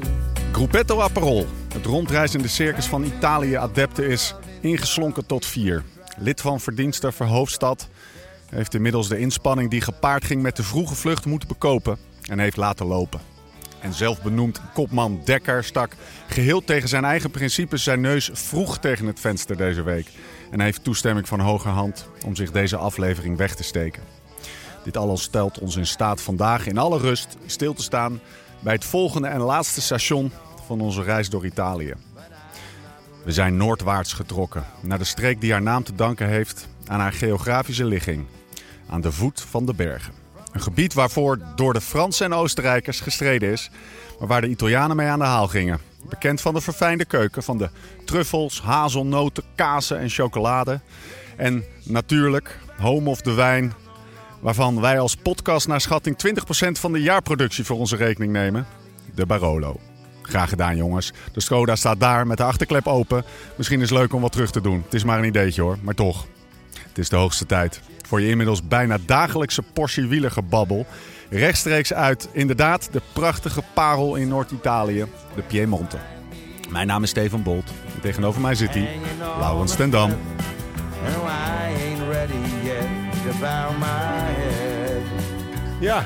Gruppetto 0.52 1.02
Aperol, 1.02 1.46
het 1.74 1.86
rondreizende 1.86 2.48
circus 2.48 2.86
van 2.86 3.04
Italië 3.04 3.54
adepten 3.54 4.08
is 4.10 4.36
ingeslonken 4.62 5.26
tot 5.26 5.46
vier. 5.46 5.84
Lid 6.20 6.42
van 6.42 6.60
verdiensten 6.60 7.14
Verhoofdstad 7.14 7.90
heeft 8.50 8.74
inmiddels 8.74 9.08
de 9.08 9.20
inspanning 9.20 9.70
die 9.70 9.82
gepaard 9.82 10.26
ging 10.26 10.42
met 10.42 10.56
de 10.56 10.64
vroege 10.64 10.96
vlucht 10.96 11.26
moeten 11.26 11.48
bekopen 11.48 11.98
en 12.30 12.40
heeft 12.40 12.58
laten 12.58 12.86
lopen. 12.86 13.20
En 13.80 13.94
zelfbenoemd 13.94 14.62
kopman 14.74 15.22
Dekker 15.26 15.64
stak 15.64 15.96
geheel 16.28 16.64
tegen 16.64 16.90
zijn 16.90 17.06
eigen 17.06 17.32
principes 17.32 17.84
zijn 17.84 18.02
neus 18.02 18.30
vroeg 18.34 18.80
tegen 18.80 19.06
het 19.06 19.20
venster 19.20 19.58
deze 19.58 19.84
week. 19.84 20.08
En 20.52 20.60
heeft 20.60 20.84
toestemming 20.84 21.28
van 21.28 21.40
hogerhand 21.40 22.10
om 22.26 22.36
zich 22.36 22.52
deze 22.52 22.78
aflevering 22.78 23.38
weg 23.38 23.56
te 23.56 23.64
steken. 23.64 24.04
Dit 24.84 24.98
alles 24.98 25.22
stelt 25.22 25.60
ons 25.60 25.76
in 25.76 25.88
staat 25.88 26.22
vandaag 26.22 26.68
in 26.68 26.78
alle 26.78 26.98
rust 26.98 27.38
stil 27.46 27.74
te 27.74 27.84
staan 27.84 28.20
bij 28.60 28.74
het 28.74 28.86
volgende 28.86 29.28
en 29.28 29.40
laatste 29.40 29.82
station 29.82 30.32
van 30.66 30.82
onze 30.82 31.04
reis 31.04 31.30
door 31.30 31.46
Italië. 31.46 31.94
We 33.24 33.32
zijn 33.32 33.58
noordwaarts 33.58 34.14
getrokken, 34.14 34.66
naar 34.82 34.98
de 34.98 35.04
streek 35.04 35.42
die 35.42 35.52
haar 35.52 35.62
naam 35.62 35.84
te 35.84 35.96
danken 35.96 36.28
heeft 36.28 36.68
aan 36.86 37.00
haar 37.00 37.14
geografische 37.14 37.86
ligging, 37.86 38.26
aan 38.90 39.02
de 39.02 39.12
voet 39.12 39.42
van 39.42 39.66
de 39.66 39.74
bergen. 39.74 40.14
Een 40.52 40.62
gebied 40.62 40.94
waarvoor 40.94 41.40
door 41.56 41.74
de 41.74 41.82
Fransen 41.82 42.26
en 42.26 42.34
Oostenrijkers 42.34 43.00
gestreden 43.00 43.52
is, 43.52 43.70
maar 44.20 44.28
waar 44.28 44.42
de 44.42 44.50
Italianen 44.50 44.96
mee 44.96 45.08
aan 45.08 45.20
de 45.20 45.26
haal 45.26 45.48
gingen. 45.48 45.80
Bekend 46.10 46.42
van 46.42 46.54
de 46.54 46.62
verfijnde 46.62 47.06
keuken, 47.06 47.44
van 47.44 47.58
de 47.58 47.70
truffels, 48.06 48.62
hazelnoten, 48.62 49.44
kazen 49.56 50.00
en 50.00 50.10
chocolade. 50.10 50.80
En 51.36 51.64
natuurlijk, 51.84 52.60
home 52.78 53.10
of 53.10 53.22
the 53.22 53.34
wijn, 53.34 53.74
waarvan 54.40 54.82
wij 54.82 55.00
als 55.00 55.16
podcast 55.16 55.68
naar 55.68 55.82
schatting 55.82 56.16
20% 56.28 56.80
van 56.80 56.92
de 56.92 57.02
jaarproductie 57.02 57.64
voor 57.64 57.78
onze 57.78 57.96
rekening 57.96 58.32
nemen, 58.32 58.66
de 59.16 59.26
Barolo. 59.26 59.80
Graag 60.22 60.50
gedaan, 60.50 60.78
jongens. 60.78 61.14
De 61.34 61.42
Skoda 61.42 61.76
staat 61.76 62.00
daar 62.00 62.28
met 62.28 62.38
de 62.38 62.44
achterklep 62.44 62.88
open. 62.88 63.24
Misschien 63.56 63.82
is 63.82 63.90
het 63.90 64.00
leuk 64.00 64.14
om 64.14 64.22
wat 64.22 64.32
terug 64.32 64.52
te 64.52 64.62
doen. 64.62 64.82
Het 64.84 64.94
is 64.94 65.04
maar 65.04 65.20
een 65.20 65.26
ideetje 65.26 65.62
hoor, 65.62 65.78
maar 65.82 65.94
toch. 65.94 66.26
Het 66.88 66.98
is 66.98 67.10
de 67.10 67.16
hoogste 67.16 67.46
tijd 67.46 67.82
voor 68.08 68.22
je 68.22 68.30
inmiddels 68.30 68.68
bijna 68.68 68.98
dagelijkse 69.06 69.62
portie 69.74 70.08
wielergebabbel. 70.08 70.86
Rechtstreeks 71.30 71.94
uit, 71.94 72.30
inderdaad, 72.32 72.90
de 72.92 73.02
prachtige 73.14 73.62
parel 73.74 74.16
in 74.16 74.28
Noord-Italië, 74.28 75.06
de 75.36 75.42
Piemonte. 75.42 75.98
Mijn 76.70 76.88
naam 76.88 77.04
is 77.04 77.10
Steven 77.10 77.44
Bolt. 77.44 77.70
En 77.96 78.02
tegenover 78.02 78.42
mij 78.42 78.56
zit 78.56 78.74
hij, 78.74 78.90
Laurens 79.40 79.76
ten 79.76 79.90
Dam. 79.90 80.10
Ja, 85.80 86.06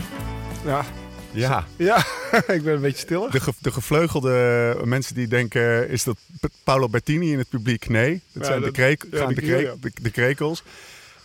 Ja, 0.65 0.84
Ja, 1.31 1.65
ja. 1.75 1.98
ik 2.55 2.63
ben 2.63 2.74
een 2.74 2.81
beetje 2.81 2.98
stiller. 2.98 3.31
de, 3.31 3.39
ge- 3.39 3.53
de 3.60 3.72
gevleugelde 3.72 4.75
mensen 4.84 5.15
die 5.15 5.27
denken, 5.27 5.89
is 5.89 6.03
dat 6.03 6.17
Paolo 6.63 6.89
Bettini 6.89 7.31
in 7.31 7.38
het 7.38 7.50
publiek? 7.50 7.89
Nee, 7.89 8.22
dat 8.34 8.43
Ja, 8.43 8.50
zijn 8.50 8.62
de, 8.62 8.72
ja, 9.12 9.20
gaan 9.20 9.34
de, 9.34 9.75
de, 9.81 9.91
de 10.01 10.10
krekels. 10.10 10.63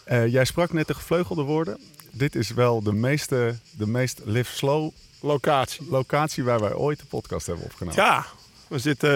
Eh, 0.06 0.26
jij 0.26 0.44
sprak 0.44 0.72
net 0.72 0.86
de 0.86 0.94
gevleugelde 0.94 1.42
woorden. 1.42 1.78
Dit 2.10 2.34
is 2.34 2.50
wel 2.50 2.82
de, 2.82 2.92
meeste, 2.92 3.54
de 3.70 3.86
meest 3.86 4.20
live 4.24 4.56
slow 4.56 4.90
Locatie. 5.20 5.86
locatie 5.90 6.44
waar 6.44 6.60
wij 6.60 6.74
ooit 6.74 6.98
de 6.98 7.04
podcast 7.06 7.46
hebben 7.46 7.64
opgenomen. 7.64 8.02
Ja, 8.02 8.26
we 8.68 8.78
zitten, 8.78 9.10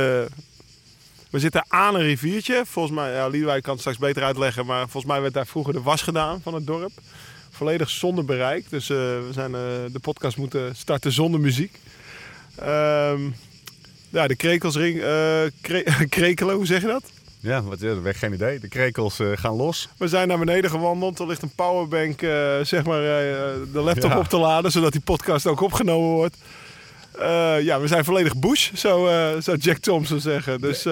we 1.30 1.38
zitten 1.38 1.64
aan 1.68 1.94
een 1.94 2.00
riviertje. 2.02 2.62
Volgens 2.66 2.94
mij, 2.94 3.12
ja, 3.12 3.26
Liedewijk 3.28 3.62
kan 3.62 3.72
het 3.72 3.80
straks 3.80 3.98
beter 3.98 4.22
uitleggen, 4.22 4.66
maar 4.66 4.80
volgens 4.88 5.12
mij 5.12 5.20
werd 5.20 5.34
daar 5.34 5.46
vroeger 5.46 5.72
de 5.72 5.80
was 5.82 6.02
gedaan 6.02 6.40
van 6.42 6.54
het 6.54 6.66
dorp. 6.66 6.92
Volledig 7.50 7.90
zonder 7.90 8.24
bereik. 8.24 8.70
Dus 8.70 8.90
eh, 8.90 8.96
we 8.96 9.28
zijn 9.32 9.54
eh, 9.54 9.60
de 9.92 10.00
podcast 10.00 10.36
moeten 10.36 10.76
starten 10.76 11.12
zonder 11.12 11.40
muziek. 11.40 11.78
Ehm, 12.54 13.20
ja, 14.08 14.26
de 14.26 14.36
krekelsring, 14.36 14.98
kre- 15.60 16.06
krekelen, 16.08 16.54
hoe 16.54 16.66
zeg 16.66 16.80
je 16.80 16.86
dat? 16.86 17.02
Ja, 17.42 17.62
wat, 17.62 17.80
ja, 17.80 17.94
ik 18.04 18.16
geen 18.16 18.32
idee. 18.32 18.58
De 18.58 18.68
krekels 18.68 19.18
eh, 19.18 19.26
gaan 19.34 19.54
los. 19.54 19.88
We 19.96 20.08
zijn 20.08 20.28
naar 20.28 20.38
beneden 20.38 20.70
gewandeld. 20.70 21.18
Er 21.18 21.26
ligt 21.26 21.42
een 21.42 21.54
powerbank, 21.54 22.22
eh, 22.22 22.58
zeg 22.62 22.84
maar, 22.84 23.00
eh, 23.02 23.52
de 23.72 23.80
laptop 23.80 24.10
Ja. 24.10 24.18
op 24.18 24.26
te 24.28 24.38
laden, 24.38 24.70
zodat 24.70 24.92
die 24.92 25.00
podcast 25.00 25.46
ook 25.46 25.60
opgenomen 25.60 26.08
wordt. 26.08 26.36
Ja, 27.62 27.80
we 27.80 27.86
zijn 27.86 28.04
volledig 28.04 28.36
bush, 28.36 28.72
zo, 28.74 29.06
zou 29.38 29.56
Jack 29.56 29.76
Thompson 29.78 30.20
zeggen. 30.20 30.60
Dus 30.60 30.82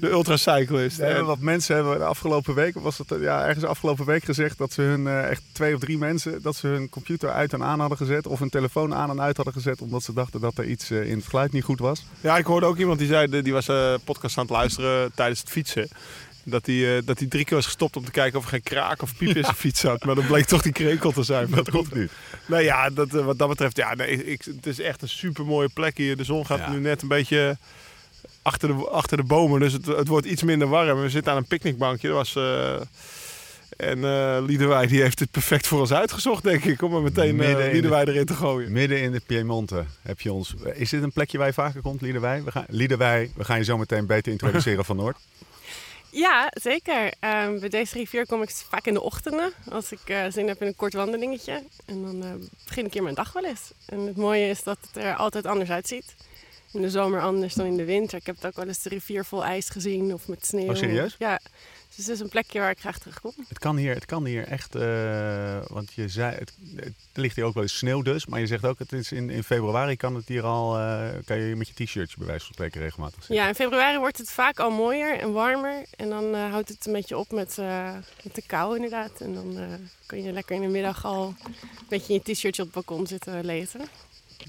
de 0.00 0.10
ultracyclist. 0.10 0.98
En- 0.98 1.24
wat 1.24 1.38
mensen 1.38 1.74
hebben 1.74 1.98
de 1.98 2.04
afgelopen 2.04 2.54
week, 2.54 2.74
was 2.78 2.98
het 2.98 3.14
ja, 3.20 3.46
ergens 3.46 3.64
afgelopen 3.64 4.04
week 4.06 4.24
gezegd 4.24 4.58
dat 4.58 4.72
ze 4.72 4.82
hun, 4.82 5.06
eh, 5.06 5.30
echt 5.30 5.42
twee 5.52 5.74
of 5.74 5.80
drie 5.80 5.98
mensen, 5.98 6.42
dat 6.42 6.56
ze 6.56 6.66
hun 6.66 6.88
computer 6.88 7.30
uit 7.30 7.52
en 7.52 7.62
aan 7.64 7.80
hadden 7.80 7.98
gezet 7.98 8.26
of 8.26 8.38
hun 8.38 8.48
telefoon 8.50 8.94
aan 8.94 9.10
en 9.10 9.20
uit 9.20 9.36
hadden 9.36 9.54
gezet 9.54 9.80
omdat 9.80 10.02
ze 10.02 10.12
dachten 10.12 10.40
dat 10.40 10.58
er 10.58 10.64
iets 10.64 10.90
eh, 10.90 11.10
in 11.10 11.16
het 11.16 11.26
geluid 11.26 11.52
niet 11.52 11.64
goed 11.64 11.78
was. 11.78 12.04
Ja, 12.20 12.36
ik 12.38 12.44
hoorde 12.44 12.66
ook 12.66 12.78
iemand 12.78 12.98
die 12.98 13.08
zei, 13.08 13.42
die 13.42 13.52
was 13.52 13.68
eh 13.68 13.94
podcast 14.04 14.38
aan 14.38 14.44
het 14.44 14.52
luisteren 14.52 15.12
tijdens 15.14 15.40
het 15.40 15.48
fietsen. 15.48 15.88
Dat 16.44 16.66
hij, 16.66 16.96
eh, 16.96 17.02
dat 17.06 17.18
hij 17.18 17.28
drie 17.28 17.44
keer 17.44 17.56
was 17.56 17.64
gestopt 17.66 17.96
om 17.96 18.04
te 18.04 18.10
kijken 18.10 18.38
of 18.38 18.44
er 18.44 18.50
geen 18.50 18.62
kraak 18.62 19.02
of 19.02 19.16
piep 19.16 19.36
in 19.36 19.44
zijn 19.44 19.56
fiets 19.64 19.80
zat. 19.80 20.04
Maar 20.04 20.14
dat 20.14 20.26
bleek 20.26 20.44
toch 20.44 20.62
die 20.62 20.72
krekel 20.72 21.12
te 21.12 21.22
zijn. 21.22 21.50
Dat 21.50 21.70
klopt 21.70 21.94
niet. 21.94 22.10
Nou 22.46 22.62
ja, 22.62 22.90
dat, 22.90 23.10
wat 23.10 23.38
dat 23.38 23.48
betreft, 23.48 23.76
ja, 23.76 23.94
nee, 23.94 24.24
ik, 24.24 24.42
het 24.44 24.66
is 24.66 24.80
echt 24.80 25.02
een 25.02 25.08
super 25.08 25.44
mooie 25.44 25.68
plek 25.68 25.96
hier. 25.96 26.16
De 26.16 26.24
zon 26.24 26.46
gaat 26.46 26.58
Ja. 26.58 26.70
nu 26.70 26.80
net 26.80 27.02
een 27.02 27.08
beetje 27.08 27.56
achter 28.42 28.68
de, 28.68 28.88
achter 28.88 29.16
de 29.16 29.22
bomen, 29.22 29.60
dus 29.60 29.72
het, 29.72 29.86
het 29.86 30.08
wordt 30.08 30.26
iets 30.26 30.42
minder 30.42 30.68
warm. 30.68 31.00
We 31.00 31.08
zitten 31.08 31.32
aan 31.32 31.38
een 31.38 31.46
picknickbankje. 31.46 32.08
Dat 32.08 32.16
was, 32.16 32.36
eh, 32.36 32.74
en 33.76 34.04
eh 34.04 34.38
Liedewij 34.46 34.86
die 34.86 35.02
heeft 35.02 35.18
het 35.18 35.30
perfect 35.30 35.66
voor 35.66 35.80
ons 35.80 35.92
uitgezocht, 35.92 36.42
denk 36.42 36.64
ik. 36.64 36.82
Om 36.82 36.94
er 36.94 37.02
meteen 37.02 37.36
uh, 37.36 37.48
erin 37.48 38.24
te 38.24 38.34
gooien. 38.34 38.72
Midden 38.72 39.00
in 39.00 39.12
de 39.12 39.20
Piemonte 39.26 39.84
heb 40.02 40.20
je 40.20 40.32
ons. 40.32 40.54
Is 40.74 40.90
dit 40.90 41.02
een 41.02 41.12
plekje 41.12 41.38
waar 41.38 41.46
je 41.46 41.52
vaker 41.52 41.80
komt, 41.80 42.00
Liederwij? 42.00 42.42
We 42.44 42.50
gaan, 42.50 42.64
we 42.68 43.44
gaan 43.44 43.58
je 43.58 43.64
zo 43.64 43.78
meteen 43.78 44.06
beter 44.06 44.32
introduceren 44.32 44.84
van 44.84 44.96
Noord. 44.96 45.16
Ja, 46.10 46.52
zeker. 46.62 47.12
Ehm, 47.20 47.58
bij 47.58 47.68
deze 47.68 47.98
rivier 47.98 48.26
kom 48.26 48.42
ik 48.42 48.50
vaak 48.50 48.86
in 48.86 48.94
de 48.94 49.00
ochtenden. 49.00 49.52
Als 49.68 49.92
ik 49.92 50.00
eh, 50.04 50.24
zin 50.28 50.48
heb 50.48 50.60
in 50.60 50.66
een 50.66 50.76
kort 50.76 50.92
wandelingetje. 50.92 51.62
En 51.86 52.02
dan 52.02 52.22
eh, 52.22 52.30
begin 52.64 52.86
ik 52.86 52.92
hier 52.92 53.02
mijn 53.02 53.14
dag 53.14 53.32
wel 53.32 53.44
eens. 53.44 53.72
En 53.86 54.00
het 54.00 54.16
mooie 54.16 54.48
is 54.48 54.62
dat 54.62 54.78
het 54.80 55.04
er 55.04 55.14
altijd 55.14 55.46
anders 55.46 55.70
uitziet. 55.70 56.14
In 56.72 56.82
de 56.82 56.90
zomer 56.90 57.20
anders 57.20 57.54
dan 57.54 57.66
in 57.66 57.76
de 57.76 57.84
winter. 57.84 58.18
Ik 58.18 58.26
heb 58.26 58.34
het 58.34 58.46
ook 58.46 58.56
wel 58.56 58.66
eens 58.66 58.82
de 58.82 58.88
rivier 58.88 59.24
vol 59.24 59.44
ijs 59.44 59.68
gezien 59.68 60.12
of 60.12 60.28
met 60.28 60.46
sneeuw. 60.46 60.70
Oh, 60.70 60.76
serieus? 60.76 61.16
Ja. 61.18 61.40
Dus 61.96 62.06
het 62.06 62.14
is 62.14 62.20
een 62.20 62.28
plekje 62.28 62.58
waar 62.58 62.70
ik 62.70 62.78
graag 62.78 62.98
terugkom. 62.98 63.32
Het 63.48 63.58
kan 63.58 63.76
hier, 63.76 63.94
het 63.94 64.04
kan 64.04 64.24
hier 64.24 64.46
echt, 64.46 64.74
eh, 64.74 65.62
want 65.66 65.92
je 65.92 66.08
zei, 66.08 66.34
het, 66.34 66.52
het 66.76 66.94
ligt 67.14 67.36
hier 67.36 67.44
ook 67.44 67.54
wel 67.54 67.62
eens 67.62 67.76
sneeuw 67.76 68.02
dus, 68.02 68.26
maar 68.26 68.40
je 68.40 68.46
zegt 68.46 68.64
ook, 68.64 68.78
het 68.78 68.92
is 68.92 69.12
in, 69.12 69.30
in 69.30 69.44
februari 69.44 69.96
kan 69.96 70.14
het 70.14 70.28
hier 70.28 70.42
al, 70.42 70.78
eh, 70.78 71.08
kan 71.24 71.38
je 71.38 71.56
met 71.56 71.68
je 71.68 71.84
t-shirtje 71.84 72.16
bij 72.18 72.26
wijze 72.26 72.44
van 72.44 72.54
spreken 72.54 72.80
regelmatig 72.80 73.14
zitten. 73.14 73.34
Ja, 73.34 73.48
in 73.48 73.54
februari 73.54 73.98
wordt 73.98 74.18
het 74.18 74.30
vaak 74.30 74.58
al 74.58 74.70
mooier 74.70 75.18
en 75.18 75.32
warmer. 75.32 75.84
En 75.96 76.08
dan 76.08 76.34
eh, 76.34 76.50
houdt 76.50 76.68
het 76.68 76.86
een 76.86 76.92
beetje 76.92 77.18
op 77.18 77.30
met, 77.30 77.56
met 78.24 78.34
de 78.34 78.42
kou 78.46 78.74
inderdaad. 78.74 79.20
En 79.20 79.34
dan 79.34 79.58
kun 80.06 80.22
je 80.22 80.32
lekker 80.32 80.56
in 80.56 80.62
de 80.62 80.68
middag 80.68 81.04
al 81.04 81.34
een 81.46 81.54
beetje 81.88 82.14
in 82.14 82.20
je 82.24 82.32
t-shirtje 82.32 82.62
op 82.62 82.74
het 82.74 82.86
balkon 82.86 83.06
zitten 83.06 83.44
lezen. 83.44 83.80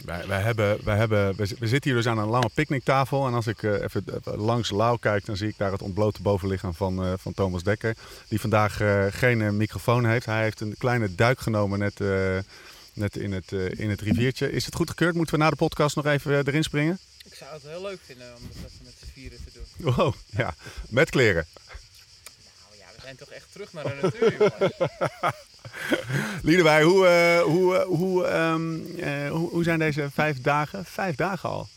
Wij, 0.06 0.27
wij 0.27 0.41
hebben, 0.41 0.77
wij 0.84 0.97
hebben, 0.97 1.36
we, 1.36 1.45
zi- 1.45 1.56
we 1.60 1.67
zitten 1.67 1.91
hier 1.91 1.99
dus 2.01 2.12
aan 2.12 2.17
een 2.17 2.27
lange 2.27 2.49
picknicktafel. 2.54 3.27
En 3.27 3.34
als 3.34 3.47
ik 3.47 3.63
eh, 3.63 3.82
even 3.82 4.04
eh, 4.23 4.34
langs 4.34 4.69
Lau 4.69 4.97
kijk, 4.99 5.25
dan 5.25 5.38
zie 5.38 5.47
ik 5.47 5.58
daar 5.58 5.71
het 5.71 5.82
ontblote 5.82 6.21
bovenlichaam 6.21 6.73
van, 6.73 7.04
eh, 7.04 7.13
van 7.17 7.34
Thomas 7.34 7.63
Dekker. 7.63 7.95
Die 8.27 8.39
vandaag 8.39 8.82
geen 9.10 9.58
microfoon 9.58 10.06
heeft. 10.06 10.25
Hij 10.25 10.41
heeft 10.43 10.60
een 10.62 10.75
kleine 10.77 11.15
duik 11.15 11.39
genomen 11.39 11.80
net, 11.80 11.99
net 12.93 13.15
in, 13.17 13.32
het, 13.32 13.51
in 13.51 13.89
het 13.89 14.01
riviertje. 14.01 14.51
Is 14.51 14.65
het 14.65 14.75
goed 14.75 14.89
gekeurd? 14.89 15.15
Moeten 15.15 15.36
we 15.36 15.43
na 15.43 15.49
de 15.49 15.56
podcast 15.56 15.95
nog 15.95 16.06
even 16.06 16.47
erin 16.47 16.63
springen? 16.63 16.99
Ik 17.25 17.34
zou 17.34 17.54
het 17.54 17.63
heel 17.63 17.82
leuk 17.82 17.99
vinden 18.06 18.27
om 18.36 18.41
dat 18.47 18.71
even 18.71 18.84
met 18.84 18.93
z'n 18.99 19.12
vieren 19.13 19.38
te 19.45 19.51
doen. 19.54 19.93
Wow, 19.95 20.13
ja. 20.30 20.54
Met 20.89 21.10
kleren. 21.10 21.45
Zijn 23.03 23.15
toch 23.15 23.29
echt 23.29 23.45
terug 23.51 23.73
naar 23.73 23.83
de 23.83 23.97
natuur, 24.01 24.35
jongens. 24.37 24.73
Liedewij, 26.43 26.83
hoe, 26.83 27.07
eh, 27.07 27.41
hoe, 27.41 27.75
eh, 27.77 27.83
hoe, 27.85 28.25
ehm, 28.25 28.99
eh, 28.99 29.29
hoe, 29.29 29.49
hoe 29.49 29.63
zijn 29.63 29.79
deze 29.79 30.09
vijf 30.13 30.41
dagen? 30.41 30.85
Vijf 30.85 31.15
dagen 31.15 31.49
al. 31.49 31.67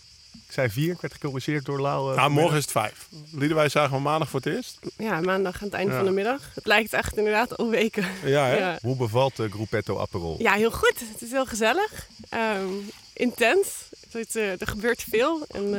Ik 0.46 0.52
zei 0.52 0.70
vier, 0.70 0.92
ik 0.92 1.00
werd 1.00 1.12
gecorrigeerd 1.12 1.64
door 1.64 1.80
Lau. 1.80 2.16
Nou, 2.16 2.30
morgen 2.30 2.56
is 2.56 2.62
het 2.62 2.72
vijf. 2.72 3.08
Liedewij 3.32 3.68
zagen 3.68 3.96
we 3.96 4.02
maandag 4.02 4.28
voor 4.28 4.40
het 4.40 4.54
eerst. 4.54 4.78
Ja, 4.96 5.20
maandag 5.20 5.54
aan 5.56 5.64
het 5.64 5.72
einde 5.74 5.90
Ja. 5.92 5.96
van 5.96 6.06
de 6.06 6.12
middag. 6.12 6.40
Het 6.54 6.66
lijkt 6.66 6.92
echt 6.92 7.16
inderdaad 7.16 7.56
al 7.56 7.70
weken. 7.70 8.06
Ja, 8.24 8.46
hè? 8.46 8.56
Ja. 8.56 8.78
Hoe 8.82 8.96
bevalt 8.96 9.36
de 9.36 9.50
Gruppetto 9.50 9.98
Aperol? 9.98 10.36
ja, 10.38 10.52
heel 10.52 10.70
goed. 10.70 10.94
Het 11.12 11.22
is 11.22 11.30
heel 11.30 11.46
gezellig. 11.46 12.06
Ehm, 12.28 12.68
intens. 13.12 13.68
Het, 14.10 14.36
eh, 14.36 14.60
er 14.60 14.66
gebeurt 14.66 15.04
veel. 15.10 15.44
En 15.48 15.70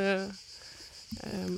eh, 1.20 1.32
ehm, 1.42 1.52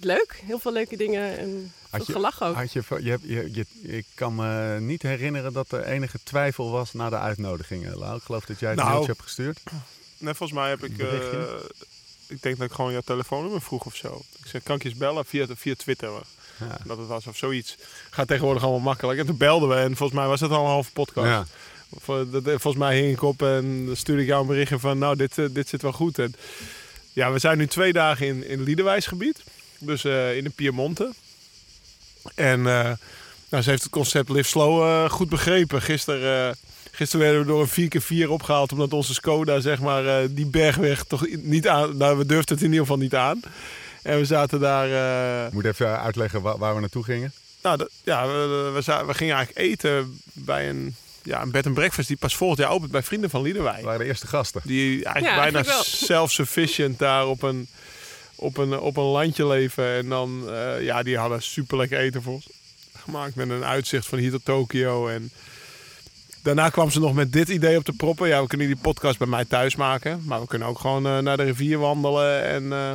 leuk. 0.00 0.42
Heel 0.46 0.58
veel 0.58 0.72
leuke 0.72 0.96
dingen. 0.96 1.38
En 1.38 1.48
veel 1.50 1.70
Had 1.90 2.06
je- 2.06 2.12
gelach 2.12 2.42
ook. 2.42 2.54
Had 2.54 2.72
je, 2.72 2.82
je, 3.02 3.18
je, 3.22 3.48
je, 3.52 3.66
ik 3.82 4.06
kan 4.14 4.34
me 4.34 4.76
niet 4.80 5.02
herinneren 5.02 5.52
dat 5.52 5.72
er 5.72 5.84
enige 5.84 6.18
twijfel 6.22 6.70
was 6.70 6.92
na 6.92 7.10
de 7.10 7.18
uitnodiging. 7.18 7.94
Lau. 7.94 8.16
Ik 8.16 8.22
geloof 8.22 8.44
dat 8.44 8.58
jij 8.60 8.68
het 8.68 8.78
Nou. 8.78 8.90
mailtje 8.90 9.10
hebt 9.12 9.22
gestuurd. 9.24 9.60
Nee, 10.18 10.34
volgens 10.34 10.58
mij 10.58 10.68
heb 10.68 10.84
ik... 10.84 10.98
eh, 10.98 11.08
ik 12.26 12.42
denk 12.42 12.58
dat 12.58 12.66
ik 12.68 12.74
gewoon 12.74 12.92
jouw 12.92 13.00
telefoonnummer 13.04 13.62
vroeg 13.62 13.84
of 13.84 13.96
zo. 13.96 14.22
Ik 14.42 14.46
zei, 14.46 14.62
kan 14.62 14.76
ik 14.76 14.82
je 14.82 14.88
eens 14.88 14.98
bellen 14.98 15.24
via, 15.24 15.46
via 15.56 15.74
Twitter? 15.76 16.10
Ja. 16.60 16.78
Dat 16.84 16.98
het 16.98 17.06
was 17.06 17.26
of 17.26 17.36
zoiets. 17.36 17.76
Gaat 18.10 18.28
tegenwoordig 18.28 18.62
allemaal 18.62 18.80
makkelijk. 18.80 19.18
En 19.18 19.26
toen 19.26 19.36
belden 19.36 19.68
we 19.68 19.74
en 19.74 19.96
volgens 19.96 20.18
mij 20.18 20.28
was 20.28 20.40
het 20.40 20.50
al 20.50 20.60
een 20.64 20.70
halve 20.70 20.92
podcast. 20.92 21.26
Ja. 21.26 21.46
Vol- 22.00 22.30
dat- 22.30 22.42
Volgens 22.42 22.76
mij 22.76 23.00
hing 23.00 23.12
ik 23.12 23.22
op 23.22 23.42
en 23.42 23.86
dan 23.86 23.96
stuurde 23.96 24.22
ik 24.22 24.28
jou 24.28 24.40
een 24.40 24.46
berichtje 24.46 24.78
van... 24.78 24.98
Nou, 24.98 25.16
dit, 25.16 25.38
eh, 25.38 25.46
dit 25.50 25.68
zit 25.68 25.82
wel 25.82 25.92
goed. 25.92 26.18
En 26.18 26.34
ja, 27.14 27.32
we 27.32 27.38
zijn 27.38 27.58
nu 27.58 27.66
twee 27.66 27.92
dagen 27.92 28.26
in, 28.26 28.48
in 28.48 28.62
Liedewijsgebied. 28.62 29.42
Dus 29.78 30.04
eh, 30.04 30.36
in 30.36 30.44
de 30.44 30.50
Piemonte. 30.50 31.12
En 32.34 32.58
eh, 32.58 32.92
nou, 33.48 33.62
ze 33.62 33.70
heeft 33.70 33.82
het 33.82 33.92
concept 33.92 34.28
Live 34.28 34.48
Slow 34.48 34.82
eh, 34.82 35.10
goed 35.10 35.28
begrepen. 35.28 35.82
Gisteren... 35.82 36.56
Gisteren 36.90 37.24
werden 37.26 37.40
we 37.40 37.46
door 37.46 37.68
een 37.74 38.26
4x4 38.26 38.28
opgehaald 38.28 38.72
omdat 38.72 38.92
onze 38.92 39.14
Skoda 39.14 39.60
zeg 39.60 39.80
maar, 39.80 40.34
die 40.34 40.46
bergweg 40.46 41.04
toch 41.04 41.26
niet 41.36 41.68
aan... 41.68 41.96
Nou, 41.96 42.18
we 42.18 42.26
durfden 42.26 42.54
het 42.54 42.64
in 42.64 42.70
ieder 42.70 42.86
geval 42.86 43.02
niet 43.02 43.14
aan. 43.14 43.40
En 44.02 44.18
we 44.18 44.24
zaten 44.24 44.60
daar... 44.60 45.46
Ik 45.46 45.52
moet 45.52 45.64
even 45.64 46.00
uitleggen 46.00 46.42
waar, 46.42 46.58
waar 46.58 46.74
we 46.74 46.80
naartoe 46.80 47.04
gingen. 47.04 47.32
nou, 47.62 47.88
ja, 48.04 48.26
we, 48.26 48.70
we, 48.74 49.04
we 49.06 49.14
gingen 49.14 49.36
eigenlijk 49.36 49.66
eten 49.66 50.20
bij 50.32 50.68
een, 50.68 50.94
ja, 51.24 51.42
een 51.42 51.50
bed 51.50 51.66
and 51.66 51.74
breakfast 51.74 52.08
die 52.08 52.16
pas 52.16 52.36
volgend 52.36 52.58
jaar 52.60 52.70
opent 52.70 52.90
bij 52.90 53.02
vrienden 53.02 53.30
van 53.30 53.40
We 53.40 53.46
Liederwij. 53.46 53.82
waren 53.82 53.98
de 53.98 54.04
eerste 54.04 54.26
gasten. 54.26 54.60
Die 54.64 55.04
eigenlijk 55.04 55.36
Ja, 55.36 55.42
bijna 55.50 55.82
self-sufficient 55.82 56.98
daar 56.98 57.26
op 57.26 57.42
een, 57.42 57.68
op, 58.34 58.56
een, 58.56 58.78
op 58.78 58.96
een 58.96 59.02
landje 59.04 59.46
leven. 59.46 59.86
En 59.94 60.08
dan, 60.08 60.50
eh, 60.50 60.82
ja, 60.82 61.02
die 61.02 61.18
hadden 61.18 61.42
super 61.42 61.76
lekker 61.76 61.98
eten 61.98 62.22
voor 62.22 62.32
ons 62.32 62.48
gemaakt 62.98 63.34
met 63.34 63.50
een 63.50 63.64
uitzicht 63.64 64.06
van 64.06 64.18
hier 64.18 64.30
tot 64.30 64.44
Tokio. 64.44 65.08
En 65.08 65.30
daarna 66.42 66.68
kwam 66.68 66.90
ze 66.90 67.00
nog 67.00 67.14
met 67.14 67.32
dit 67.32 67.48
idee 67.48 67.76
op 67.76 67.84
de 67.84 67.92
proppen. 67.92 68.28
Ja, 68.28 68.40
we 68.42 68.46
kunnen 68.48 68.66
die 68.66 68.76
podcast 68.76 69.18
bij 69.18 69.26
mij 69.26 69.44
thuis 69.44 69.76
maken. 69.76 70.22
Maar 70.24 70.40
we 70.40 70.46
kunnen 70.46 70.68
ook 70.68 70.78
gewoon 70.78 71.06
eh, 71.06 71.18
naar 71.18 71.36
de 71.36 71.42
rivier 71.42 71.78
wandelen 71.78 72.42
en... 72.44 72.72
eh, 72.72 72.92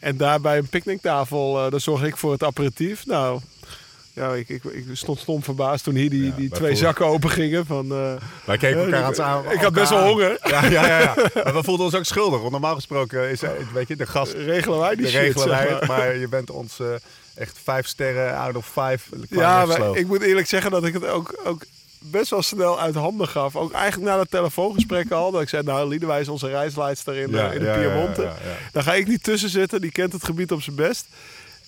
en 0.00 0.16
daar 0.16 0.40
bij 0.40 0.58
een 0.58 0.66
picknicktafel, 0.68 1.64
eh 1.64 1.70
daar 1.70 1.80
zorg 1.80 2.02
ik 2.02 2.16
voor 2.16 2.32
het 2.32 2.42
aperitief. 2.42 3.06
Nou, 3.06 3.40
ja, 4.14 4.32
ik, 4.34 4.48
ik, 4.48 4.64
ik 4.64 4.84
stond 4.92 5.18
stom 5.18 5.42
verbaasd 5.42 5.84
toen 5.84 5.94
hier 5.94 6.10
die, 6.10 6.24
Ja, 6.24 6.30
die 6.36 6.48
twee 6.50 6.76
zakken 6.76 7.06
open 7.06 7.30
gingen. 7.30 7.66
Van, 7.66 7.92
eh, 7.92 8.12
Wij 8.44 8.58
keken 8.58 8.78
Ja, 8.78 8.84
elkaar 8.84 9.02
aan 9.02 9.10
het 9.10 9.20
aan. 9.20 9.50
ik 9.52 9.60
had 9.60 9.72
best 9.72 9.90
wel 9.90 10.06
honger. 10.06 10.38
Ja, 10.42 10.64
ja, 10.64 10.86
ja. 10.86 10.98
ja. 10.98 11.14
Maar 11.34 11.54
we 11.54 11.62
voelden 11.62 11.84
ons 11.86 11.94
ook 11.94 12.04
schuldig. 12.04 12.38
Want 12.40 12.50
normaal 12.52 12.74
gesproken 12.74 13.30
is 13.30 13.42
eh, 13.42 13.50
weet 13.72 13.88
je, 13.88 13.96
de 13.96 14.06
gast 14.06 14.32
regelen 14.32 14.78
wij 14.78 14.94
die 14.94 15.04
de 15.04 15.10
shit, 15.10 15.20
regelen 15.20 15.48
zeg 15.48 15.58
wij 15.58 15.70
maar. 15.70 15.78
het. 15.78 15.88
Maar 15.88 16.16
je 16.16 16.28
bent 16.28 16.50
ons 16.50 16.80
eh, 16.80 16.86
echt 17.34 17.58
vijf 17.62 17.86
sterren 17.86 18.36
out 18.36 18.56
of 18.56 18.66
vijf. 18.66 19.08
Ja, 19.28 19.64
maar 19.66 19.96
ik 19.96 20.06
moet 20.06 20.22
eerlijk 20.22 20.46
zeggen 20.48 20.70
dat 20.70 20.84
ik 20.84 20.92
het 20.92 21.06
ook, 21.06 21.40
ook 21.44 21.62
best 21.98 22.30
wel 22.30 22.42
snel 22.42 22.80
uit 22.80 22.94
handen 22.94 23.28
gaf. 23.28 23.56
Ook 23.56 23.72
eigenlijk 23.72 24.10
na 24.10 24.16
dat 24.16 24.30
telefoongesprek 24.30 25.10
al. 25.10 25.30
Dat 25.30 25.42
ik 25.42 25.48
zei, 25.48 25.62
nou, 25.62 25.88
Liedewij 25.88 26.20
is 26.20 26.28
onze 26.28 26.48
reisleidster 26.48 27.16
in, 27.16 27.30
Ja, 27.30 27.50
in 27.50 27.60
de 27.60 27.78
Piemonte. 27.80 28.28
Daar 28.72 28.82
ga 28.82 28.94
ik 28.94 29.06
niet 29.08 29.22
tussen 29.22 29.48
zitten. 29.48 29.80
Die 29.80 29.92
kent 29.92 30.12
het 30.12 30.24
gebied 30.24 30.52
op 30.52 30.62
zijn 30.62 30.76
best. 30.76 31.06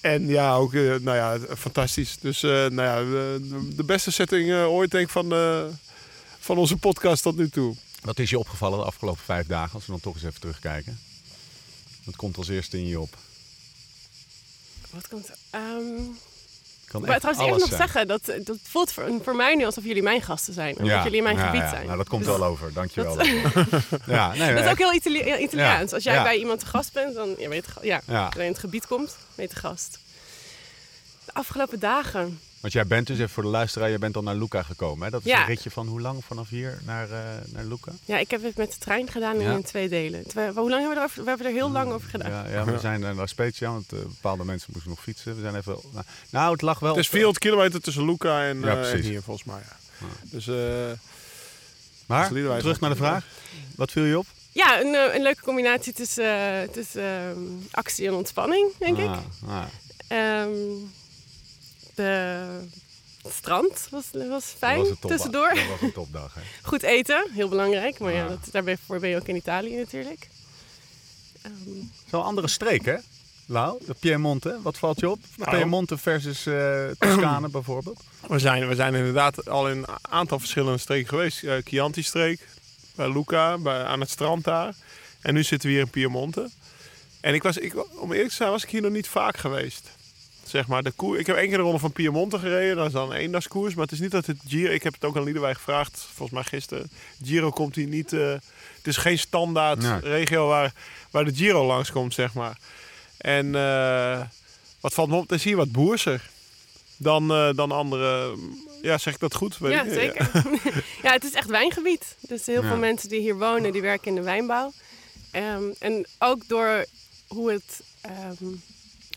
En 0.04 0.26
ja, 0.26 0.54
ook, 0.54 0.74
eh, 0.74 0.94
nou 0.94 1.16
ja, 1.16 1.56
fantastisch. 1.56 2.16
Dus, 2.20 2.42
eh, 2.42 2.50
nou 2.50 2.74
ja, 2.74 2.98
de, 2.98 3.68
de 3.76 3.84
beste 3.84 4.10
setting 4.10 4.50
eh, 4.50 4.68
ooit 4.68 4.90
denk 4.90 5.04
ik 5.04 5.10
van, 5.10 5.32
eh, 5.32 5.64
van 6.38 6.58
onze 6.58 6.76
podcast 6.76 7.22
tot 7.22 7.36
nu 7.36 7.48
toe. 7.48 7.74
Wat 8.00 8.18
is 8.18 8.30
je 8.30 8.38
opgevallen 8.38 8.78
de 8.78 8.84
afgelopen 8.84 9.24
vijf 9.24 9.46
dagen, 9.46 9.74
als 9.74 9.86
we 9.86 9.92
dan 9.92 10.00
toch 10.00 10.14
eens 10.14 10.24
even 10.24 10.40
terugkijken? 10.40 10.98
Wat 12.04 12.16
komt 12.16 12.36
als 12.36 12.48
eerste 12.48 12.78
in 12.78 12.86
je 12.86 13.00
op? 13.00 13.16
Wat 14.90 15.08
komt 15.08 15.28
er? 15.28 15.36
Ehm, 15.50 16.02
Kan 17.00 17.02
maar 17.02 17.10
echt 17.10 17.20
trouwens, 17.20 17.48
eerst 17.62 17.70
nog 17.70 17.78
zijn. 17.78 17.90
zeggen, 17.90 18.06
dat, 18.08 18.46
dat 18.46 18.56
voelt 18.62 18.92
voor, 18.92 19.04
voor 19.22 19.36
mij 19.36 19.54
nu 19.54 19.64
alsof 19.64 19.84
jullie 19.84 20.02
mijn 20.02 20.22
gasten 20.22 20.54
zijn. 20.54 20.76
Omdat 20.78 21.02
jullie 21.02 21.16
in 21.16 21.22
mijn 21.22 21.36
ja, 21.36 21.44
gebied 21.46 21.60
ja. 21.60 21.68
zijn. 21.68 21.84
Nou, 21.86 21.96
dat 21.98 22.08
komt 22.08 22.24
Dus 22.24 22.36
wel 22.36 22.44
over. 22.46 22.72
Dankjewel. 22.72 23.16
daarvoor. 23.16 23.66
ja, 24.06 24.34
nee, 24.34 24.54
Dat 24.54 24.64
is 24.64 24.70
ook 24.70 24.78
heel 24.78 24.92
Itali- 24.94 25.36
Italiaans. 25.42 25.92
Als 25.92 26.02
jij 26.04 26.22
bij 26.22 26.36
iemand 26.38 26.60
te 26.60 26.66
gast 26.66 26.92
bent, 26.92 27.14
dan 27.14 27.34
ja, 27.38 27.48
weet 27.48 27.64
je, 27.80 27.86
ja, 27.86 28.00
Ja. 28.06 28.24
als 28.24 28.34
je 28.34 28.40
in 28.42 28.48
het 28.48 28.58
gebied 28.58 28.86
komt, 28.86 29.16
ben 29.34 29.44
je 29.44 29.50
te 29.54 29.60
gast. 29.60 29.98
De 31.24 31.32
afgelopen 31.34 31.78
dagen. 31.78 32.40
Want 32.64 32.76
jij 32.76 32.86
bent 32.86 33.06
dus, 33.06 33.16
even 33.18 33.30
voor 33.30 33.42
de 33.42 33.48
luisteraar, 33.48 33.88
jij 33.88 33.98
bent 33.98 34.16
al 34.16 34.22
naar 34.22 34.34
Luca 34.34 34.62
gekomen. 34.62 35.04
Hè? 35.04 35.10
Dat 35.10 35.20
is 35.24 35.26
Ja. 35.30 35.40
een 35.40 35.46
ritje 35.46 35.70
van 35.70 35.86
hoe 35.86 36.00
lang 36.00 36.24
vanaf 36.24 36.48
hier 36.48 36.78
naar, 36.84 37.10
eh 37.10 37.18
naar 37.46 37.64
Luca? 37.64 37.92
Ja, 38.04 38.18
ik 38.18 38.30
heb 38.30 38.42
het 38.42 38.56
met 38.56 38.72
de 38.72 38.78
trein 38.78 39.08
gedaan 39.10 39.40
Ja. 39.40 39.52
in 39.52 39.62
twee 39.62 39.88
delen. 39.88 40.26
Twee- 40.28 40.50
hoe 40.50 40.70
lang 40.70 40.80
hebben 40.80 40.90
we 40.90 40.96
erover? 40.96 41.22
We 41.22 41.28
hebben 41.28 41.46
er 41.46 41.52
heel 41.52 41.70
lang 41.70 41.92
over 41.92 42.08
gedaan. 42.08 42.30
Ja, 42.30 42.48
ja 42.48 42.64
we 42.64 42.78
zijn 42.78 43.02
er 43.02 43.14
nog 43.14 43.28
speciaal, 43.28 43.72
want 43.72 43.92
eh, 43.92 43.98
bepaalde 43.98 44.44
mensen 44.44 44.68
moesten 44.72 44.90
nog 44.90 45.02
fietsen. 45.02 45.34
We 45.34 45.40
zijn 45.40 45.56
even... 45.56 45.76
Nou, 45.92 46.04
nou, 46.30 46.52
het 46.52 46.62
lag 46.62 46.78
wel... 46.78 46.90
Het 46.90 46.98
is 46.98 47.06
op- 47.06 47.12
400 47.12 47.44
kilometer 47.44 47.80
tussen 47.80 48.04
Luca 48.04 48.44
en, 48.46 48.60
Ja, 48.60 48.66
eh, 48.66 48.72
en 48.72 48.80
precies. 48.90 49.06
hier 49.08 49.22
volgens 49.22 49.46
mij. 49.46 49.60
Ja. 50.00 50.06
Dus 50.22 50.46
eh, 50.46 50.54
Maar, 52.06 52.32
Liederwijs 52.32 52.60
terug 52.62 52.80
naar 52.80 52.90
de 52.90 52.96
vraag. 52.96 53.26
Wat 53.76 53.90
viel 53.90 54.04
je 54.04 54.18
op? 54.18 54.26
Ja, 54.52 54.80
een, 54.80 54.94
eh, 54.94 55.14
een 55.14 55.22
leuke 55.22 55.42
combinatie 55.42 55.92
tussen, 55.92 56.24
eh, 56.24 56.68
tussen 56.72 57.02
ehm, 57.02 57.38
actie 57.70 58.06
en 58.06 58.14
ontspanning, 58.14 58.72
denk 58.78 58.98
ik. 58.98 59.06
Ah, 59.06 59.18
ah. 59.48 59.64
De 61.94 62.46
het 63.24 63.32
strand 63.32 63.86
was, 63.90 64.04
was 64.12 64.28
Dat 64.28 64.44
fijn 64.58 64.78
was 64.78 64.88
tussendoor. 65.00 65.54
Dat 65.54 65.68
was 65.68 65.80
een 65.80 65.92
topdag, 65.92 66.34
hè? 66.34 66.40
Goed 66.68 66.82
eten, 66.82 67.30
heel 67.32 67.48
belangrijk. 67.48 67.98
Maar 67.98 68.12
ja, 68.12 68.28
dat, 68.28 68.38
daarbij 68.50 68.76
ben 68.86 69.08
je 69.08 69.16
ook 69.16 69.28
in 69.28 69.36
Italië 69.36 69.76
natuurlijk. 69.76 70.28
Ehm, 71.42 71.52
Zo'n 72.10 72.22
andere 72.22 72.48
streek, 72.48 72.84
hè? 72.84 72.96
Lau, 73.46 73.84
de 73.86 73.94
Piemonte. 73.94 74.58
Wat 74.62 74.78
valt 74.78 75.00
je 75.00 75.10
op? 75.10 75.18
Nou. 75.36 75.56
Piemonte 75.56 75.98
versus 75.98 76.46
eh 76.46 76.86
Toscane 76.98 77.48
bijvoorbeeld. 77.58 78.00
we, 78.28 78.38
zijn, 78.38 78.68
we 78.68 78.74
zijn 78.74 78.94
inderdaad 78.94 79.48
al 79.48 79.68
in 79.70 79.76
een 79.76 79.86
aantal 80.00 80.38
verschillende 80.38 80.78
streken 80.78 81.08
geweest. 81.08 81.44
Eh, 81.44 81.56
Chianti-streek, 81.64 82.48
bij 82.94 83.12
Luca, 83.12 83.58
bij, 83.58 83.84
aan 83.84 84.00
het 84.00 84.10
strand 84.10 84.44
daar. 84.44 84.74
En 85.20 85.34
nu 85.34 85.42
zitten 85.42 85.68
we 85.68 85.74
hier 85.74 85.84
in 85.84 85.90
Piemonte. 85.90 86.50
En 87.20 87.34
ik 87.34 87.42
was, 87.42 87.56
ik, 87.56 88.00
om 88.00 88.12
eerlijk 88.12 88.30
te 88.30 88.34
zijn, 88.34 88.50
was 88.50 88.62
ik 88.62 88.70
hier 88.70 88.82
nog 88.82 88.92
niet 88.92 89.08
vaak 89.08 89.36
geweest. 89.36 89.90
Zeg 90.46 90.66
maar, 90.66 90.82
de 90.82 90.90
koer, 90.90 91.18
ik 91.18 91.26
heb 91.26 91.36
één 91.36 91.48
keer 91.48 91.56
de 91.56 91.62
ronde 91.62 91.78
van 91.78 91.92
Piemonte 91.92 92.38
gereden. 92.38 92.76
Dat 92.76 92.86
is 92.86 92.92
dan 92.92 93.10
een 93.10 93.16
eendagskoers. 93.16 93.74
Maar 93.74 93.82
het 93.84 93.92
is 93.92 94.00
niet 94.00 94.10
dat 94.10 94.26
het 94.26 94.36
Giro... 94.48 94.72
Ik 94.72 94.82
heb 94.82 94.92
het 94.94 95.04
ook 95.04 95.16
aan 95.16 95.22
Liederwijk 95.24 95.56
gevraagd, 95.56 96.06
volgens 96.14 96.30
mij 96.30 96.42
gisteren. 96.42 96.90
Giro 97.24 97.50
komt 97.50 97.74
hier 97.74 97.86
niet... 97.86 98.12
eh, 98.12 98.28
het 98.76 98.86
is 98.86 98.96
geen 98.96 99.18
standaard 99.18 99.78
Nee. 99.82 99.98
regio 100.00 100.46
waar, 100.48 100.72
waar 101.10 101.24
de 101.24 101.34
Giro 101.34 101.66
langskomt, 101.66 102.14
zeg 102.14 102.34
maar. 102.34 102.58
En 103.16 103.54
eh, 103.54 104.20
wat 104.80 104.94
valt 104.94 105.08
me 105.08 105.14
op? 105.16 105.22
Het 105.22 105.38
is 105.38 105.44
hier 105.44 105.56
wat 105.56 105.72
boerser 105.72 106.30
dan, 106.96 107.30
eh, 107.30 107.48
dan 107.54 107.72
andere... 107.72 108.36
Ja, 108.82 108.98
zeg 108.98 109.14
ik 109.14 109.20
dat 109.20 109.34
goed? 109.34 109.58
Weet 109.58 109.72
ja, 109.72 109.82
ik 109.82 109.92
zeker. 109.92 110.30
ja, 111.02 111.12
het 111.12 111.24
is 111.24 111.32
echt 111.32 111.48
wijngebied. 111.48 112.16
Dus 112.20 112.46
heel 112.46 112.62
Ja. 112.62 112.68
veel 112.68 112.76
mensen 112.78 113.08
die 113.08 113.20
hier 113.20 113.38
wonen, 113.38 113.72
die 113.72 113.82
werken 113.82 114.08
in 114.08 114.14
de 114.14 114.22
wijnbouw. 114.22 114.72
Ehm, 115.30 115.62
en 115.78 116.06
ook 116.18 116.48
door 116.48 116.84
hoe 117.28 117.52
het... 117.52 117.80
ehm, 118.00 118.44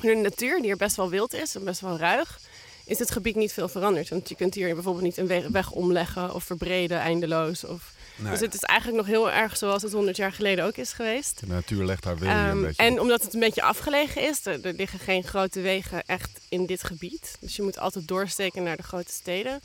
hoe 0.02 0.16
de 0.16 0.16
natuur, 0.22 0.56
die 0.56 0.66
hier 0.66 0.78
best 0.78 0.96
wel 0.96 1.10
wild 1.10 1.34
is 1.34 1.56
en 1.56 1.64
best 1.64 1.82
wel 1.82 1.98
ruig... 1.98 2.40
is 2.86 3.00
het 3.00 3.12
gebied 3.12 3.36
niet 3.36 3.54
veel 3.54 3.68
veranderd. 3.68 4.10
Want 4.10 4.30
je 4.30 4.36
kunt 4.36 4.54
hier 4.54 4.74
bijvoorbeeld 4.74 5.04
niet 5.04 5.18
een 5.18 5.28
weg, 5.28 5.48
weg 5.48 5.72
omleggen 5.72 6.34
of 6.34 6.44
verbreden 6.44 7.00
eindeloos. 7.00 7.64
Of... 7.64 7.96
Nee. 8.16 8.32
Dus 8.32 8.40
het 8.40 8.54
is 8.54 8.62
eigenlijk 8.62 9.00
nog 9.00 9.08
heel 9.08 9.32
erg 9.32 9.58
zoals 9.58 9.82
het 9.82 9.92
100 9.92 10.18
jaar 10.18 10.32
geleden 10.32 10.66
ook 10.66 10.78
is 10.78 10.94
geweest. 10.94 11.40
De 11.40 11.48
natuur 11.48 11.86
legt 11.86 12.04
haar 12.04 12.18
wil 12.18 12.30
hier 12.30 12.38
een 12.38 12.46
Ehm, 12.50 12.62
beetje 12.62 12.84
en 12.84 12.94
op. 12.94 13.00
omdat 13.00 13.22
het 13.22 13.34
een 13.34 13.40
beetje 13.40 13.62
afgelegen 13.62 14.22
is, 14.30 14.46
er, 14.46 14.66
er 14.66 14.74
liggen 14.74 15.00
geen 15.00 15.24
grote 15.24 15.62
wegen 15.62 16.04
echt 16.06 16.30
in 16.50 16.66
dit 16.66 16.84
gebied. 16.84 17.36
Dus 17.40 17.56
je 17.56 17.62
moet 17.62 17.80
altijd 17.80 18.08
doorsteken 18.08 18.64
naar 18.64 18.78
de 18.78 18.84
grote 18.84 19.12
steden. 19.12 19.62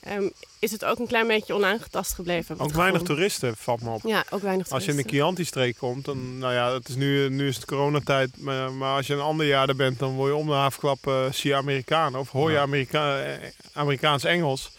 Ehm, 0.00 0.28
is 0.58 0.70
het 0.70 0.84
ook 0.84 0.98
een 0.98 1.06
klein 1.06 1.26
beetje 1.26 1.54
onaangetast 1.54 2.14
gebleven. 2.14 2.58
Ook 2.58 2.72
weinig 2.72 3.02
toeristen, 3.02 3.56
valt 3.56 3.82
me 3.82 3.90
op. 3.90 4.02
Ja, 4.04 4.24
ook 4.30 4.42
weinig 4.42 4.70
Als 4.70 4.84
je 4.84 4.90
in 4.90 4.96
de 4.96 5.02
toeristen. 5.02 5.26
Chianti-streek 5.26 5.76
komt, 5.78 6.04
dan, 6.04 6.38
nou 6.38 6.52
ja, 6.52 6.72
het 6.72 6.88
is 6.88 6.94
nu, 6.94 7.28
nu 7.28 7.48
is 7.48 7.56
het 7.56 7.64
coronatijd, 7.64 8.30
maar, 8.36 8.72
maar 8.72 8.96
als 8.96 9.06
je 9.06 9.14
een 9.14 9.20
ander 9.20 9.46
jaar 9.46 9.68
er 9.68 9.76
bent, 9.76 9.98
dan 9.98 10.14
word 10.14 10.30
je 10.30 10.36
om 10.36 10.46
de 10.46 10.52
havenklap 10.52 11.06
eh 11.06 11.32
zie 11.32 11.50
je 11.50 11.56
Amerikaan 11.56 12.16
of 12.16 12.30
hoor 12.30 12.50
je. 12.50 12.58
Amerika 12.58 13.22
eh, 13.22 13.48
Amerikaans-Engels. 13.72 14.70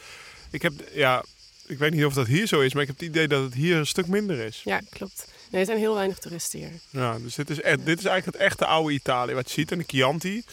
Ik 0.51 0.62
heb, 0.62 0.73
ja, 0.93 1.23
ik 1.67 1.77
weet 1.77 1.93
niet 1.93 2.05
of 2.05 2.13
dat 2.13 2.27
hier 2.27 2.47
zo 2.47 2.60
is, 2.60 2.73
maar 2.73 2.82
ik 2.82 2.88
heb 2.88 2.99
het 2.99 3.08
idee 3.08 3.27
dat 3.27 3.43
het 3.43 3.53
hier 3.53 3.77
een 3.77 3.88
stuk 3.88 4.08
minder 4.08 4.39
is. 4.39 4.62
Ja, 4.63 4.82
klopt. 4.89 5.27
Nee, 5.51 5.62
er 5.62 5.67
zijn 5.67 5.79
heel 5.79 5.95
weinig 5.95 6.17
toeristen 6.17 6.60
hier. 6.60 6.71
Ja, 6.89 7.17
dus 7.19 7.36
dit 7.36 7.49
is, 7.49 7.62
echt, 7.62 7.86
dit 7.86 7.99
is 7.99 8.05
eigenlijk 8.05 8.38
het 8.38 8.47
echte 8.47 8.65
oude 8.65 8.93
Italië. 8.93 9.34
Wat 9.34 9.47
je 9.47 9.53
ziet, 9.53 9.71
en 9.71 9.77
de 9.77 9.84
Chianti 9.88 10.43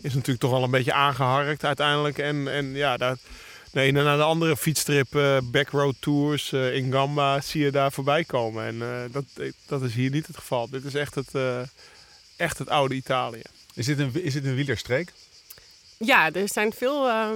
is 0.00 0.14
natuurlijk 0.14 0.40
toch 0.40 0.50
wel 0.50 0.62
een 0.62 0.70
beetje 0.70 0.92
aangeharkt 0.92 1.64
uiteindelijk. 1.64 2.18
En, 2.18 2.52
en 2.52 2.74
ja, 2.74 2.96
daar, 2.96 3.16
de 3.72 3.80
ene 3.80 4.02
na 4.02 4.16
de 4.16 4.22
andere 4.22 4.56
fietsstrip, 4.56 5.14
eh, 5.14 5.38
backroad 5.44 5.94
tours 6.00 6.52
eh, 6.52 6.74
in 6.74 6.92
Gamba 6.92 7.40
zie 7.40 7.64
je 7.64 7.70
daar 7.70 7.92
voorbij 7.92 8.24
komen. 8.24 8.64
En 8.66 8.82
eh, 8.82 9.12
dat, 9.12 9.24
dat 9.66 9.82
is 9.82 9.94
hier 9.94 10.10
niet 10.10 10.26
het 10.26 10.36
geval. 10.36 10.68
Dit 10.68 10.84
is 10.84 10.94
echt 10.94 11.14
het, 11.14 11.34
eh, 11.34 11.60
echt 12.36 12.58
het 12.58 12.68
oude 12.68 12.94
Italië. 12.94 13.42
Is 13.74 13.86
dit 13.86 13.98
een, 13.98 14.22
is 14.24 14.32
dit 14.32 14.44
een 14.44 14.54
wielerstreek? 14.54 15.12
Ja, 15.96 16.32
er, 16.32 16.48
zijn 16.48 16.72
veel, 16.72 17.08
ehm, 17.08 17.32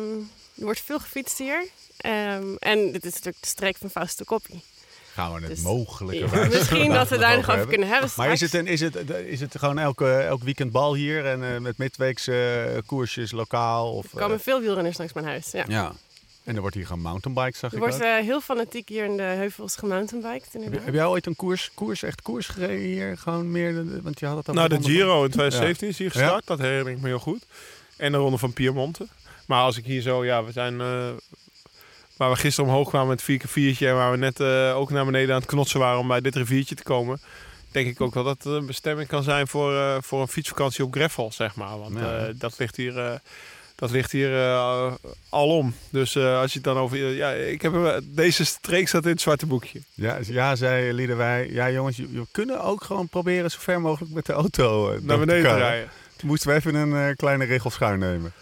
er 0.54 0.64
wordt 0.64 0.80
veel 0.80 0.98
gefietst 0.98 1.38
hier. 1.38 1.66
Ehm, 1.96 2.54
en 2.58 2.92
dit 2.92 3.04
is 3.04 3.12
natuurlijk 3.12 3.40
de 3.40 3.48
streek 3.48 3.76
van 3.76 3.90
Fausto 3.90 4.24
Coppi. 4.24 4.62
Gaan 5.12 5.32
we 5.34 5.40
het 5.40 5.48
Dus- 5.48 5.60
mogelijke 5.60 6.24
Ja, 6.24 6.30
wijze 6.30 6.56
Misschien 6.56 6.92
dat 7.00 7.08
we 7.08 7.18
daar 7.18 7.36
nog 7.36 7.50
over 7.50 7.66
kunnen 7.66 7.88
hebben 7.88 8.10
Maar 8.16 8.32
is 8.32 8.40
het, 8.40 8.54
een, 8.54 8.66
is, 8.66 8.80
het, 8.80 9.10
is 9.10 9.40
het 9.40 9.58
gewoon 9.58 9.78
elke, 9.78 10.12
elk 10.12 10.42
weekend 10.42 10.72
bal 10.72 10.94
hier 10.94 11.26
en 11.26 11.54
eh, 11.54 11.60
met 11.60 11.78
midweekse 11.78 12.82
koersjes 12.86 13.30
lokaal? 13.32 13.92
Of, 13.92 14.12
Er 14.12 14.18
komen 14.18 14.36
eh, 14.36 14.42
veel 14.42 14.60
wielrenners 14.60 14.98
langs 14.98 15.12
mijn 15.12 15.26
huis. 15.26 15.50
Ja. 15.50 15.64
ja. 15.68 15.92
En 16.46 16.54
er 16.54 16.60
wordt 16.60 16.76
hier 16.76 16.86
gewoon 16.86 17.02
mountainbike, 17.02 17.56
zag 17.56 17.70
Er 17.70 17.76
ik 17.76 17.82
wordt 17.82 17.94
ook. 17.96 18.02
eh, 18.02 18.16
heel 18.16 18.40
fanatiek 18.40 18.88
hier 18.88 19.04
in 19.04 19.16
de 19.16 19.22
heuvels 19.22 19.76
gemountainbiked. 19.76 20.52
Heb, 20.52 20.84
heb 20.84 20.94
jij 20.94 21.06
ooit 21.06 21.26
een 21.26 21.36
koers, 21.36 21.70
koers, 21.74 22.02
echt 22.02 22.22
koers 22.22 22.46
gereden 22.46 22.76
hier? 22.84 23.18
Gewoon 23.18 23.50
meer, 23.50 23.74
dan- 23.74 24.02
want 24.02 24.20
je 24.20 24.26
had 24.26 24.36
het 24.36 24.48
al 24.48 24.54
Nou, 24.54 24.68
de 24.68 24.82
Giro 24.82 25.24
in 25.24 25.30
2017 25.30 25.88
is 25.88 25.98
hier 25.98 26.10
Ja. 26.14 26.20
gestart. 26.20 26.46
Dat 26.46 26.58
herinner 26.58 26.92
ik 26.92 27.00
me 27.00 27.06
heel 27.06 27.18
goed. 27.18 27.46
En 27.96 28.12
de 28.12 28.18
ronde 28.18 28.38
van 28.38 28.52
Piemonte. 28.52 29.06
Maar 29.46 29.62
als 29.62 29.76
ik 29.76 29.84
hier 29.84 30.00
zo, 30.00 30.24
ja, 30.24 30.44
we 30.44 30.52
zijn... 30.52 30.80
eh, 30.80 31.08
waar 32.16 32.30
we 32.30 32.36
gisteren 32.36 32.70
omhoog 32.70 32.88
kwamen 32.88 33.08
met 33.08 33.22
4x4'tje... 33.22 33.86
en 33.86 33.94
waar 33.94 34.10
we 34.10 34.16
net 34.16 34.40
eh, 34.40 34.76
ook 34.76 34.90
naar 34.90 35.04
beneden 35.04 35.34
aan 35.34 35.40
het 35.40 35.50
knotsen 35.50 35.80
waren 35.80 35.98
om 35.98 36.08
bij 36.08 36.20
dit 36.20 36.36
riviertje 36.36 36.74
te 36.74 36.82
komen... 36.82 37.20
denk 37.70 37.86
ik 37.86 38.00
ook 38.00 38.14
wel 38.14 38.24
dat 38.24 38.42
het 38.44 38.52
een 38.52 38.66
bestemming 38.66 39.08
kan 39.08 39.22
zijn 39.22 39.48
voor, 39.48 39.74
eh, 39.76 39.96
voor 40.00 40.20
een 40.20 40.28
fietsvakantie 40.28 40.84
op 40.84 40.92
Greffel, 40.94 41.32
zeg 41.32 41.54
maar. 41.54 41.78
Want 41.78 41.98
Ja. 41.98 42.16
eh, 42.18 42.34
dat 42.34 42.58
ligt 42.58 42.76
hier... 42.76 42.98
eh, 42.98 43.14
dat 43.76 43.90
ligt 43.90 44.12
hier 44.12 44.34
eh, 44.34 44.92
alom. 45.28 45.74
Dus 45.90 46.14
eh, 46.14 46.38
als 46.40 46.50
je 46.52 46.58
het 46.58 46.64
dan 46.66 46.76
over... 46.76 46.98
ja, 46.98 47.30
ik 47.30 47.62
heb, 47.62 48.00
deze 48.04 48.44
streek 48.44 48.88
staat 48.88 49.04
in 49.04 49.10
het 49.10 49.20
zwarte 49.20 49.46
boekje. 49.46 49.80
Ja, 49.94 50.18
ja, 50.22 50.56
zei 50.56 50.92
Liederwij. 50.92 51.48
Ja, 51.50 51.70
jongens, 51.70 51.96
je- 51.96 52.08
we 52.12 52.26
kunnen 52.30 52.62
ook 52.62 52.84
gewoon 52.84 53.08
proberen 53.08 53.50
zo 53.50 53.58
ver 53.60 53.80
mogelijk 53.80 54.12
met 54.14 54.26
de 54.26 54.32
auto 54.32 54.90
eh, 54.90 55.00
Naar 55.02 55.18
beneden 55.18 55.50
te 55.50 55.56
rijden. 55.58 55.88
Toen 56.16 56.28
moesten 56.28 56.48
we 56.50 56.54
even 56.56 56.74
een 56.74 57.08
eh, 57.08 57.16
kleine 57.16 57.44
regel 57.44 57.70
schuin 57.70 57.98
nemen. 57.98 58.32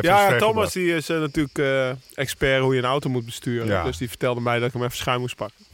Ja, 0.00 0.28
ver 0.28 0.38
Thomas 0.38 0.72
die 0.72 0.94
is 0.94 1.08
eh, 1.08 1.18
natuurlijk 1.20 1.58
eh, 1.58 1.90
expert 2.14 2.60
hoe 2.62 2.74
je 2.74 2.80
een 2.80 2.86
auto 2.88 3.10
moet 3.10 3.24
besturen. 3.24 3.66
Ja. 3.66 3.84
Dus 3.84 3.96
die 3.96 4.08
vertelde 4.08 4.40
mij 4.40 4.58
dat 4.58 4.68
ik 4.68 4.72
hem 4.74 4.82
even 4.84 4.96
schuin 4.96 5.20
moest 5.20 5.36
pakken. 5.36 5.64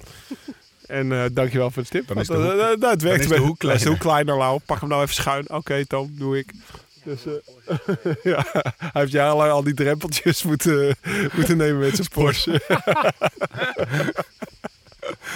en 0.87 1.12
eh 1.12 1.24
dankjewel 1.33 1.70
voor 1.70 1.83
het 1.83 1.90
tip. 1.90 2.07
Dan 2.09 2.16
is 2.16 2.27
de 2.27 2.35
eh, 2.35 2.40
eh, 2.72 2.79
nou, 2.79 2.92
het 2.92 3.03
werkt 3.03 3.20
is 3.22 3.29
de 3.29 3.35
wel. 3.35 3.44
hoek 3.44 3.61
Dan 3.61 3.72
is 3.72 3.83
de 3.83 3.88
hoek 3.88 3.98
kleiner. 3.98 4.24
kleiner, 4.24 4.48
Lau. 4.48 4.61
Pak 4.66 4.81
hem 4.81 4.88
nou 4.88 5.03
even 5.03 5.14
schuin. 5.14 5.50
Oké, 5.50 5.87
Tom, 5.87 6.14
doe 6.18 6.38
ik. 6.38 6.53
Dus 7.04 7.26
eh, 7.26 7.32
ja, 8.32 8.44
hij 8.76 8.90
heeft 8.92 9.12
jarenlang 9.12 9.50
al 9.50 9.62
die 9.64 9.74
drempeltjes 9.74 10.42
moeten, 10.42 10.96
moeten 11.36 11.56
nemen 11.56 11.78
met 11.80 11.94
zijn 11.96 12.08
Porsche. 12.08 12.50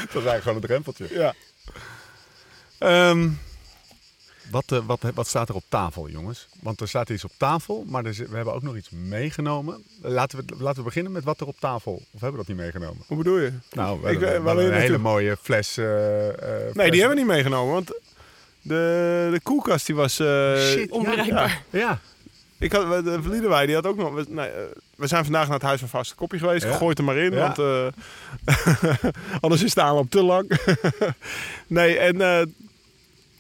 Dat 0.05 0.13
was 0.13 0.25
eigenlijk 0.25 0.43
gewoon 0.43 0.57
een 0.57 0.61
drempeltje. 0.69 1.07
ja. 1.11 1.35
Ehm, 2.79 3.29
wat, 4.51 4.73
eh, 4.73 4.79
wat, 4.87 5.01
wat 5.15 5.27
staat 5.27 5.49
er 5.49 5.55
op 5.55 5.65
tafel, 5.69 6.09
jongens? 6.09 6.49
Want 6.61 6.81
er 6.81 6.89
staat 6.89 7.09
iets 7.11 7.25
op 7.25 7.31
tafel, 7.37 7.85
maar 7.87 8.05
er 8.05 8.15
zit- 8.15 8.29
we 8.29 8.37
hebben 8.37 8.55
ook 8.55 8.63
nog 8.63 8.77
iets 8.77 8.91
meegenomen. 8.91 9.83
Laten 10.03 10.39
we, 10.39 10.45
laten 10.59 10.79
we 10.79 10.83
beginnen 10.85 11.13
met 11.13 11.25
wat 11.25 11.41
er 11.41 11.47
op 11.47 11.61
tafel... 11.61 11.93
Of 11.93 12.21
hebben 12.21 12.31
we 12.31 12.37
dat 12.37 12.47
niet 12.47 12.57
meegenomen? 12.57 13.05
Hoe 13.07 13.17
bedoel 13.17 13.39
je? 13.39 13.53
Nou, 13.73 14.01
we 14.03 14.11
Ik, 14.11 14.21
hebben, 14.21 14.57
we 14.57 14.63
een 14.63 14.73
hele 14.73 14.99
mooie 14.99 15.37
fles... 15.43 15.77
eh, 15.77 16.29
eh, 16.29 16.35
Nee, 16.65 16.73
fles- 16.73 16.91
die 16.91 17.01
hebben 17.01 17.09
we 17.19 17.25
niet 17.25 17.33
meegenomen. 17.33 17.73
Want 17.75 17.91
de, 18.69 19.29
de 19.33 19.41
koelkast 19.43 19.87
die 19.87 19.95
was... 19.95 20.19
eh, 20.19 20.57
Shit, 20.59 20.91
Onbereikbaar. 20.91 21.63
Ja. 21.71 21.99
Ik 22.59 22.73
had, 22.73 23.05
de 23.05 23.19
Verliedenwij, 23.23 23.67
die 23.67 23.75
had 23.75 23.87
ook 23.87 23.97
nog... 23.97 24.15
We, 24.15 24.25
nee, 24.29 24.47
eh, 24.49 24.63
we 24.97 25.07
zijn 25.07 25.25
vandaag 25.25 25.45
naar 25.45 25.55
het 25.55 25.63
Huis 25.63 25.81
van 25.81 25.89
Vaste 25.89 26.15
Kopje 26.15 26.39
geweest. 26.39 26.65
Ja. 26.65 26.73
Gooit 26.77 26.99
er 26.99 27.05
maar 27.05 27.17
in, 27.17 27.33
Ja. 27.33 27.39
want 27.55 27.59
eh, 27.59 29.01
anders 29.41 29.63
is 29.63 29.75
de 29.75 29.83
aanloop 29.83 30.11
te 30.11 30.23
lang. 30.23 30.51
nee, 31.67 31.99
en 31.99 32.21
eh, 32.21 32.43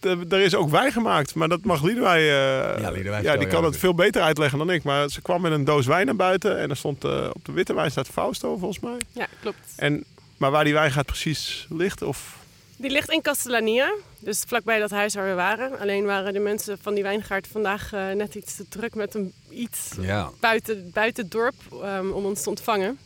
de- 0.00 0.26
er 0.28 0.40
is 0.40 0.54
ook 0.54 0.70
wijn 0.70 0.92
gemaakt. 0.92 1.34
Maar 1.34 1.48
dat 1.48 1.64
mag 1.64 1.82
Liedewij... 1.82 2.18
eh, 2.20 2.80
Ja, 2.80 2.90
Liedewij 2.90 3.22
ja, 3.22 3.36
die 3.36 3.46
kan 3.48 3.64
het 3.64 3.76
veel 3.76 3.94
beter 3.94 4.22
uitleggen 4.22 4.58
dan 4.58 4.70
ik. 4.70 4.82
Maar 4.82 5.08
ze 5.08 5.20
kwam 5.22 5.40
met 5.40 5.52
een 5.52 5.64
doos 5.64 5.86
wijn 5.86 6.06
naar 6.06 6.16
buiten. 6.16 6.58
En 6.58 6.70
er 6.70 6.76
stond 6.76 7.04
eh, 7.04 7.28
op 7.32 7.44
de 7.44 7.52
witte 7.52 7.74
wijn 7.74 7.90
staat 7.90 8.08
Fausto, 8.08 8.56
volgens 8.56 8.80
mij. 8.80 8.96
Ja, 9.12 9.26
klopt. 9.40 9.58
En 9.76 10.04
Maar 10.36 10.50
waar 10.50 10.64
die 10.64 10.72
wijngaard 10.74 11.06
precies 11.06 11.66
ligt? 11.70 12.02
Of... 12.02 12.36
Die 12.78 12.90
ligt 12.90 13.10
in 13.10 13.22
Castellania, 13.22 13.94
dus 14.18 14.42
vlakbij 14.46 14.78
dat 14.78 14.90
huis 14.90 15.14
waar 15.14 15.28
we 15.28 15.34
waren. 15.34 15.78
Alleen 15.78 16.04
waren 16.04 16.32
de 16.32 16.38
mensen 16.38 16.78
van 16.78 16.94
die 16.94 17.02
wijngaard 17.02 17.46
vandaag 17.46 17.92
eh, 17.92 18.10
net 18.10 18.34
iets 18.34 18.56
te 18.56 18.68
druk 18.68 18.94
met 18.94 19.14
een 19.14 19.32
iets 19.50 19.90
Ja. 20.00 20.30
buiten, 20.40 20.90
buiten 20.92 21.22
het 21.22 21.32
dorp 21.32 21.54
ehm, 21.82 22.10
om 22.10 22.24
ons 22.24 22.42
te 22.42 22.48
ontvangen. 22.48 22.98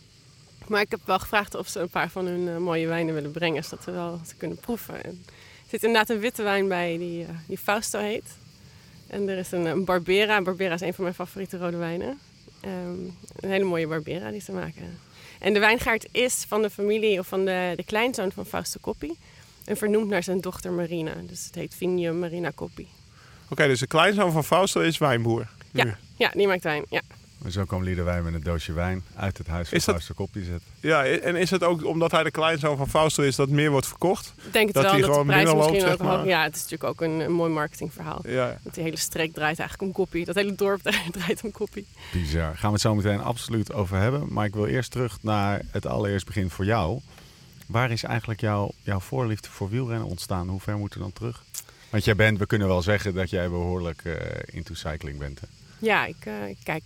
Maar 0.67 0.81
ik 0.81 0.91
heb 0.91 1.01
wel 1.05 1.19
gevraagd 1.19 1.55
of 1.55 1.69
ze 1.69 1.81
een 1.81 1.89
paar 1.89 2.11
van 2.11 2.27
hun 2.27 2.49
eh, 2.49 2.57
mooie 2.57 2.87
wijnen 2.87 3.15
willen 3.15 3.31
brengen, 3.31 3.65
zodat 3.65 3.85
we 3.85 3.93
wel 3.93 4.21
ze 4.27 4.35
kunnen 4.37 4.57
proeven. 4.59 5.05
En 5.05 5.25
er 5.27 5.69
zit 5.69 5.83
inderdaad 5.83 6.11
een 6.11 6.21
witte 6.21 6.43
wijn 6.43 6.69
bij 6.69 6.99
die, 6.99 7.25
eh, 7.25 7.29
die 7.47 7.59
Fausto 7.59 7.99
heet. 7.99 8.37
En 9.07 9.29
er 9.29 9.39
is 9.39 9.53
een, 9.53 9.65
een 9.65 9.85
Barbera. 9.85 10.43
Barbera 10.43 10.75
is 10.75 10.81
een 10.81 10.95
van 10.95 11.05
mijn 11.05 11.17
favoriete 11.17 11.59
rode 11.59 11.77
wijnen. 11.77 12.19
Ehm, 12.61 13.05
een 13.41 13.51
hele 13.51 13.65
mooie 13.65 13.87
Barbera 13.87 14.31
die 14.31 14.41
ze 14.41 14.53
maken. 14.53 14.99
En 15.39 15.53
de 15.53 15.59
wijngaard 15.59 16.09
is 16.11 16.45
van 16.49 16.63
de 16.63 16.71
familie 16.71 17.19
of 17.19 17.27
van 17.27 17.45
de, 17.45 17.73
de 17.77 17.85
kleinzoon 17.85 18.33
van 18.33 18.47
Fausto 18.47 18.79
Coppi. 18.81 19.17
En 19.65 19.77
vernoemd 19.77 20.09
naar 20.09 20.23
zijn 20.23 20.41
dochter 20.41 20.73
Marina. 20.73 21.13
Dus 21.27 21.45
het 21.47 21.55
heet 21.55 21.75
Vigno 21.75 22.13
Marina 22.13 22.53
Coppi. 22.55 22.89
Oké, 23.49 23.67
dus 23.67 23.81
de 23.81 23.87
kleinzoon 23.87 24.33
van 24.33 24.45
Fausto 24.45 24.81
is 24.81 24.99
wijnboer. 24.99 25.47
Nu. 25.71 25.83
Ja, 25.83 25.97
ja, 26.17 26.31
die 26.35 26.47
maakt 26.47 26.63
wijn. 26.63 26.85
Ja. 26.89 27.01
Maar 27.39 27.51
zo 27.51 27.65
kwam 27.65 27.83
Liederwijn 27.83 28.25
met 28.25 28.35
een 28.35 28.43
doosje 28.43 28.73
wijn 28.73 29.03
uit 29.17 29.39
het 29.39 29.47
huis 29.47 29.69
van 29.69 29.77
Is 29.79 29.85
dat- 29.85 29.95
Fausto 29.95 30.15
Kopje 30.15 30.45
zetten. 30.45 30.69
Ja, 30.81 31.05
en 31.05 31.37
is 31.37 31.51
het 31.51 31.63
ook 31.63 31.85
omdat 31.85 32.11
hij 32.11 32.23
de 32.23 32.31
kleinzoon 32.31 32.77
van 32.77 32.89
Fausto 32.89 33.23
is 33.23 33.37
dat 33.37 33.49
meer 33.49 33.71
wordt 33.71 33.87
verkocht? 33.87 34.35
Ik 34.47 34.53
denk 34.53 34.67
het 34.67 34.75
Dat 34.75 34.83
wel 34.85 34.93
die 34.93 35.01
dat 35.01 35.09
de 35.11 35.17
gewoon 35.17 35.27
prijs 35.27 35.45
binnenloopt, 35.45 35.73
misschien 35.73 36.07
ook 36.07 36.17
hoog... 36.17 36.27
Ja, 36.27 36.43
het 36.43 36.55
is 36.57 36.63
natuurlijk 36.63 36.91
ook 36.91 37.01
een, 37.01 37.21
een 37.21 37.33
mooi 37.33 37.53
marketingverhaal. 37.53 38.21
Ja. 38.27 38.59
Want 38.63 38.75
die 38.75 38.85
hele 38.85 38.97
streek 38.97 39.33
draait 39.33 39.59
eigenlijk 39.59 39.89
om 39.89 39.95
koppie. 39.95 40.25
Dat 40.25 40.35
hele 40.35 40.55
dorp 40.55 40.81
draait 41.19 41.45
om 41.45 41.51
koppie. 41.51 41.87
Bizar. 42.13 42.57
Gaan 42.57 42.67
we 42.69 42.73
het 42.73 42.81
zo 42.81 42.95
meteen 42.95 43.21
absoluut 43.21 43.73
over 43.73 43.97
hebben. 43.97 44.27
Maar 44.33 44.47
ik 44.47 44.55
wil 44.55 44.67
eerst 44.67 44.91
terug 44.91 45.19
naar 45.21 45.61
het 45.71 45.87
allereerst 45.87 46.27
begin 46.27 46.51
voor 46.51 46.65
jou. 46.65 47.01
Waar 47.73 47.91
is 47.91 48.03
eigenlijk 48.03 48.41
jouw, 48.41 48.71
jouw 48.83 49.01
voorliefde 49.01 49.49
voor 49.51 49.69
wielrennen 49.71 50.09
ontstaan? 50.09 50.49
Hoe 50.49 50.61
ver 50.61 50.77
moeten 50.79 50.99
we 50.99 51.05
dan 51.05 51.13
terug? 51.13 51.43
Want 51.91 52.05
jij 52.05 52.17
bent, 52.17 52.39
we 52.39 52.47
kunnen 52.47 52.69
wel 52.69 52.83
zeggen 52.83 53.15
dat 53.15 53.31
jij 53.31 53.49
behoorlijk 53.49 54.05
eh, 54.05 54.15
into 54.47 54.75
cycling 54.75 55.19
bent. 55.19 55.41
Hè? 55.41 55.47
Ja, 55.79 56.05
ik, 56.05 56.17
eh, 56.25 56.49
ik 56.49 56.57
kijk 56.65 56.83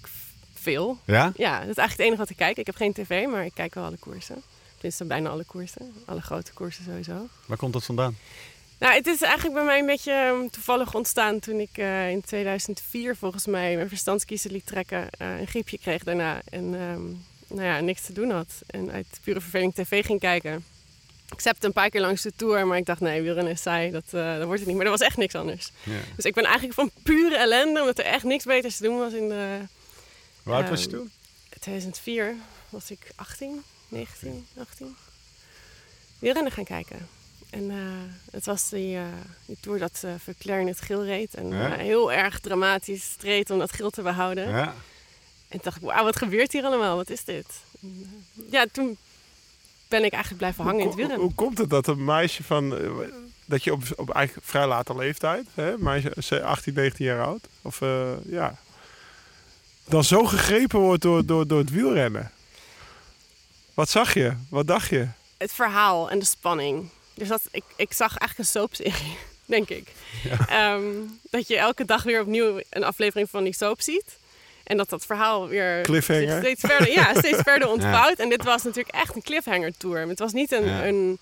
veel. 0.55 0.99
Ja? 1.05 1.33
Ja, 1.37 1.61
dat 1.61 1.69
is 1.69 1.77
eigenlijk 1.77 1.91
het 1.91 2.01
enige 2.01 2.17
wat 2.17 2.31
ik 2.31 2.37
kijk. 2.37 2.57
Ik 2.57 2.67
heb 2.67 2.77
geen 2.77 2.93
tv, 2.93 3.27
maar 3.27 3.45
ik 3.45 3.55
kijk 3.55 3.75
wel 3.75 3.85
alle 3.85 3.97
koersen. 3.97 4.43
Tenminste, 4.75 5.05
bijna 5.05 5.29
alle 5.29 5.45
koersen. 5.45 5.93
Alle 6.05 6.21
grote 6.21 6.53
koersen 6.53 6.85
sowieso. 6.85 7.29
Waar 7.47 7.57
komt 7.57 7.73
dat 7.73 7.85
vandaan? 7.85 8.17
Nou, 8.79 8.95
het 8.95 9.07
is 9.07 9.23
eigenlijk 9.23 9.55
bij 9.55 9.65
mij 9.65 9.79
een 9.79 9.87
beetje 9.87 10.13
ehm, 10.13 10.49
toevallig 10.51 10.95
ontstaan 10.95 11.39
toen 11.39 11.61
ik 11.61 11.79
eh, 11.79 12.11
in 12.11 12.21
2004 12.21 13.17
volgens 13.17 13.47
mij 13.47 13.77
mijn 13.77 13.89
verstandskiezer 13.89 14.51
liet 14.51 14.67
trekken. 14.67 15.09
eh, 15.11 15.39
een 15.41 15.47
griepje 15.47 15.79
kreeg 15.79 16.03
daarna 16.05 16.41
en 16.51 16.75
ehm, 16.75 17.03
nou 17.57 17.67
ja, 17.69 17.81
niks 17.81 18.03
te 18.03 18.13
doen 18.13 18.31
had. 18.31 18.63
En 18.67 18.91
uit 18.91 19.21
pure 19.25 19.41
verveling 19.41 19.75
tv 19.75 20.05
ging 20.05 20.21
kijken. 20.21 20.65
Ik 21.31 21.41
zette 21.41 21.67
een 21.67 21.73
paar 21.73 21.91
keer 21.91 22.01
langs 22.01 22.23
de 22.23 22.33
tour, 22.37 22.67
maar 22.67 22.79
ik 22.79 22.87
dacht 22.87 23.01
nee, 23.01 23.23
wielrennen 23.23 23.53
is 23.53 23.63
saai, 23.63 23.91
dat, 23.91 24.05
eh, 24.11 24.37
dat 24.37 24.45
wordt 24.45 24.59
het 24.59 24.67
niet. 24.69 24.77
Maar 24.77 24.85
er 24.85 24.91
was 24.91 25.01
echt 25.01 25.17
niks 25.17 25.35
anders. 25.35 25.71
Ja. 25.83 25.93
Dus 26.17 26.25
ik 26.25 26.35
ben 26.35 26.45
eigenlijk 26.45 26.75
van 26.75 26.91
pure 27.03 27.37
ellende, 27.37 27.81
omdat 27.81 27.99
er 27.99 28.05
echt 28.05 28.25
niks 28.25 28.45
beters 28.45 28.77
te 28.77 28.83
doen 28.83 28.99
was 28.99 29.13
in 29.13 29.29
de 29.29 29.59
Hoe 30.43 30.53
oud 30.55 30.69
was 30.69 30.83
je 30.83 30.89
toen? 30.89 31.11
2004 31.61 32.35
was 32.69 32.91
ik 32.91 32.99
18, 33.15 33.63
19, 33.89 34.47
18. 34.61 34.97
Wielrennen 36.19 36.53
gaan 36.53 36.65
kijken. 36.65 37.09
En 37.51 37.71
eh, 37.71 37.77
het 38.31 38.47
was 38.47 38.69
die, 38.69 38.97
eh, 38.97 39.03
die 39.47 39.57
tour 39.61 39.79
dat 39.79 40.03
uh, 40.05 40.11
Verclair 40.19 40.61
in 40.61 40.67
het 40.67 40.81
geel 40.81 41.05
reed. 41.05 41.35
En 41.35 41.49
Ja. 41.49 41.73
eh, 41.73 41.79
heel 41.79 42.13
erg 42.13 42.41
dramatisch 42.41 43.03
streed 43.05 43.51
om 43.51 43.59
dat 43.59 43.73
geel 43.73 43.91
te 43.91 44.03
behouden. 44.03 44.49
Ja. 44.49 44.67
En 44.67 44.75
toen 45.49 45.61
dacht 45.63 45.77
ik, 45.77 45.83
wauw, 45.83 46.05
wat 46.05 46.17
gebeurt 46.17 46.53
hier 46.53 46.65
allemaal? 46.65 46.97
Wat 46.97 47.11
is 47.11 47.25
dit? 47.25 47.47
En, 47.83 48.23
eh, 48.37 48.53
ja, 48.53 48.67
toen 48.73 48.97
ben 49.89 50.05
ik 50.05 50.13
eigenlijk 50.13 50.37
blijven 50.43 50.65
hangen 50.65 50.81
in 50.81 50.87
het 50.87 50.95
Hoe, 50.95 51.03
hoe, 51.05 51.11
wielrennen. 51.13 51.37
komt 51.37 51.59
het 51.59 51.71
dat 51.71 51.87
een 51.87 52.05
meisje 52.05 52.43
van... 52.45 52.77
eh, 52.79 52.91
dat 53.45 53.65
je 53.65 53.73
op, 53.73 53.83
op 53.97 54.11
eigenlijk 54.11 54.47
vrij 54.47 54.67
late 54.67 54.97
leeftijd, 54.97 55.47
hè, 55.55 55.79
meisje 55.79 56.13
ze- 56.19 56.43
18, 56.43 56.75
19 56.75 57.05
jaar 57.07 57.25
oud, 57.25 57.49
of 57.63 57.81
eh, 57.83 58.11
ja, 58.25 58.57
dan 59.89 60.05
zo 60.05 60.25
gegrepen 60.25 60.79
wordt 60.81 61.03
door, 61.03 61.25
door, 61.27 61.47
door 61.47 61.59
het 61.59 61.71
wielrennen. 61.71 62.31
Wat 63.75 63.89
zag 63.91 64.15
je? 64.15 64.33
Wat 64.51 64.67
dacht 64.67 64.89
je? 64.89 65.07
Het 65.39 65.53
verhaal 65.53 66.11
en 66.11 66.19
de 66.19 66.25
spanning. 66.25 66.89
Dus 67.15 67.29
dat, 67.29 67.43
ik, 67.51 67.65
ik 67.77 67.93
zag 67.93 68.17
eigenlijk 68.19 68.39
een 68.39 68.61
soapserie, 68.61 69.17
denk 69.45 69.69
ik. 69.69 69.93
Ehm, 70.49 70.83
dat 71.31 71.49
je 71.49 71.57
elke 71.59 71.85
dag 71.85 72.03
weer 72.03 72.21
opnieuw 72.21 72.61
een 72.71 72.85
aflevering 72.85 73.31
van 73.31 73.45
die 73.45 73.55
soap 73.55 73.81
ziet. 73.81 74.19
En 74.67 74.77
dat 74.77 74.89
dat 74.89 75.07
verhaal 75.07 75.49
weer 75.49 75.81
steeds 75.85 76.61
verder, 76.61 76.91
ja, 76.93 77.15
steeds 77.15 77.41
verder 77.51 77.69
ontvouwt. 77.69 78.19
En 78.19 78.29
dit 78.29 78.45
was 78.45 78.63
natuurlijk 78.63 78.95
echt 78.95 79.15
een 79.15 79.23
cliffhanger 79.23 79.77
tour. 79.77 80.09
Het 80.09 80.19
was 80.19 80.33
niet 80.33 80.53
een, 80.53 80.65
Ja. 80.65 80.87
een... 80.87 81.19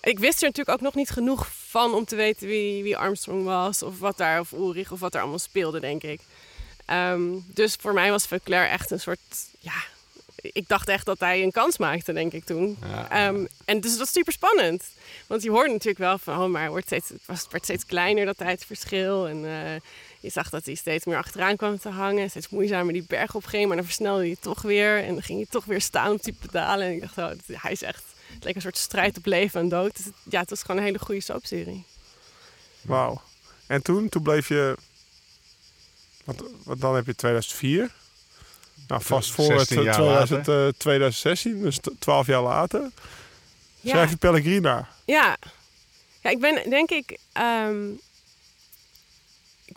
Ik 0.00 0.18
wist 0.18 0.42
er 0.42 0.48
natuurlijk 0.48 0.76
ook 0.78 0.84
nog 0.84 0.94
niet 0.94 1.10
genoeg 1.10 1.48
van 1.68 1.94
om 1.94 2.04
te 2.04 2.16
weten 2.16 2.46
wie, 2.46 2.82
wie 2.82 2.96
Armstrong 2.96 3.44
was. 3.44 3.82
Of 3.82 3.98
wat 3.98 4.16
daar, 4.16 4.40
of 4.40 4.52
Ulrich, 4.52 4.92
of 4.92 5.00
wat 5.00 5.14
er 5.14 5.20
allemaal 5.20 5.38
speelde, 5.38 5.80
denk 5.80 6.02
ik. 6.02 6.20
Ehm, 6.84 7.22
dus 7.46 7.76
voor 7.80 7.94
mij 7.94 8.10
was 8.10 8.26
Verclair 8.26 8.68
echt 8.68 8.90
een 8.90 9.00
soort... 9.00 9.20
Ja, 9.58 9.74
ik 10.40 10.68
dacht 10.68 10.88
echt 10.88 11.06
dat 11.06 11.20
hij 11.20 11.42
een 11.42 11.52
kans 11.52 11.78
maakte, 11.78 12.12
denk 12.12 12.32
ik 12.32 12.44
toen. 12.44 12.76
Ja. 12.82 13.10
Ehm, 13.10 13.46
en 13.64 13.80
dus 13.80 13.90
dat 13.90 13.98
was 13.98 14.12
super 14.12 14.32
spannend. 14.32 14.84
Want 15.26 15.42
je 15.42 15.50
hoorde 15.50 15.70
natuurlijk 15.72 15.98
wel 15.98 16.18
van, 16.18 16.42
oh, 16.42 16.50
maar 16.50 16.62
het, 16.62 16.70
wordt 16.70 16.86
steeds, 16.86 17.08
het, 17.08 17.20
was, 17.26 17.42
het 17.42 17.52
werd 17.52 17.64
steeds 17.64 17.86
kleiner, 17.86 18.24
dat 18.24 18.36
tijdsverschil. 18.36 19.28
En 19.28 19.44
eh, 19.44 19.80
je 20.26 20.32
zag 20.32 20.50
dat 20.50 20.64
hij 20.66 20.74
steeds 20.74 21.04
meer 21.04 21.16
achteraan 21.16 21.56
kwam 21.56 21.78
te 21.78 21.88
hangen. 21.88 22.30
Steeds 22.30 22.48
moeizamer 22.48 22.92
die 22.92 23.04
berg 23.08 23.34
opging, 23.34 23.66
maar 23.66 23.76
dan 23.76 23.84
versnelde 23.84 24.22
hij 24.26 24.36
toch 24.40 24.62
weer. 24.62 25.02
En 25.04 25.12
dan 25.14 25.22
ging 25.22 25.38
hij 25.38 25.46
toch 25.50 25.64
weer 25.64 25.80
staan 25.80 26.12
op 26.12 26.22
die 26.22 26.32
pedalen. 26.40 26.86
En 26.86 26.92
ik 26.92 27.00
dacht, 27.00 27.18
oh, 27.18 27.30
hij 27.52 27.72
is 27.72 27.82
echt... 27.82 28.02
Het 28.34 28.44
leek 28.44 28.54
een 28.54 28.60
soort 28.60 28.76
strijd 28.78 29.16
op 29.16 29.26
leven 29.26 29.60
en 29.60 29.68
dood. 29.68 29.96
Dus 29.96 30.06
ja, 30.24 30.40
het 30.40 30.50
was 30.50 30.60
gewoon 30.60 30.76
een 30.76 30.86
hele 30.86 30.98
goede 30.98 31.20
soapserie. 31.20 31.84
Wauw. 32.80 33.20
En 33.66 33.82
toen, 33.82 34.08
toen 34.08 34.22
bleef 34.22 34.48
je... 34.48 34.76
Want, 36.24 36.42
want 36.64 36.80
dan 36.80 36.94
heb 36.94 37.06
je 37.06 37.14
2004. 37.14 37.90
Nou, 38.88 39.02
vast 39.02 39.30
voor 39.30 39.50
het 39.50 39.68
16 39.68 39.82
jaar 39.82 39.94
2000, 39.94 40.48
eh, 40.48 40.68
2016, 40.78 41.62
dus 41.62 41.78
t- 41.78 41.90
12 41.98 42.26
jaar 42.26 42.42
later. 42.42 42.90
Schrijf 43.84 44.10
je 44.10 44.16
Pellegrina. 44.16 44.88
Ja. 45.04 45.36
ja, 46.20 46.30
ik 46.30 46.40
ben 46.40 46.70
denk 46.70 46.90
ik. 46.90 47.18
ehm, 47.32 47.84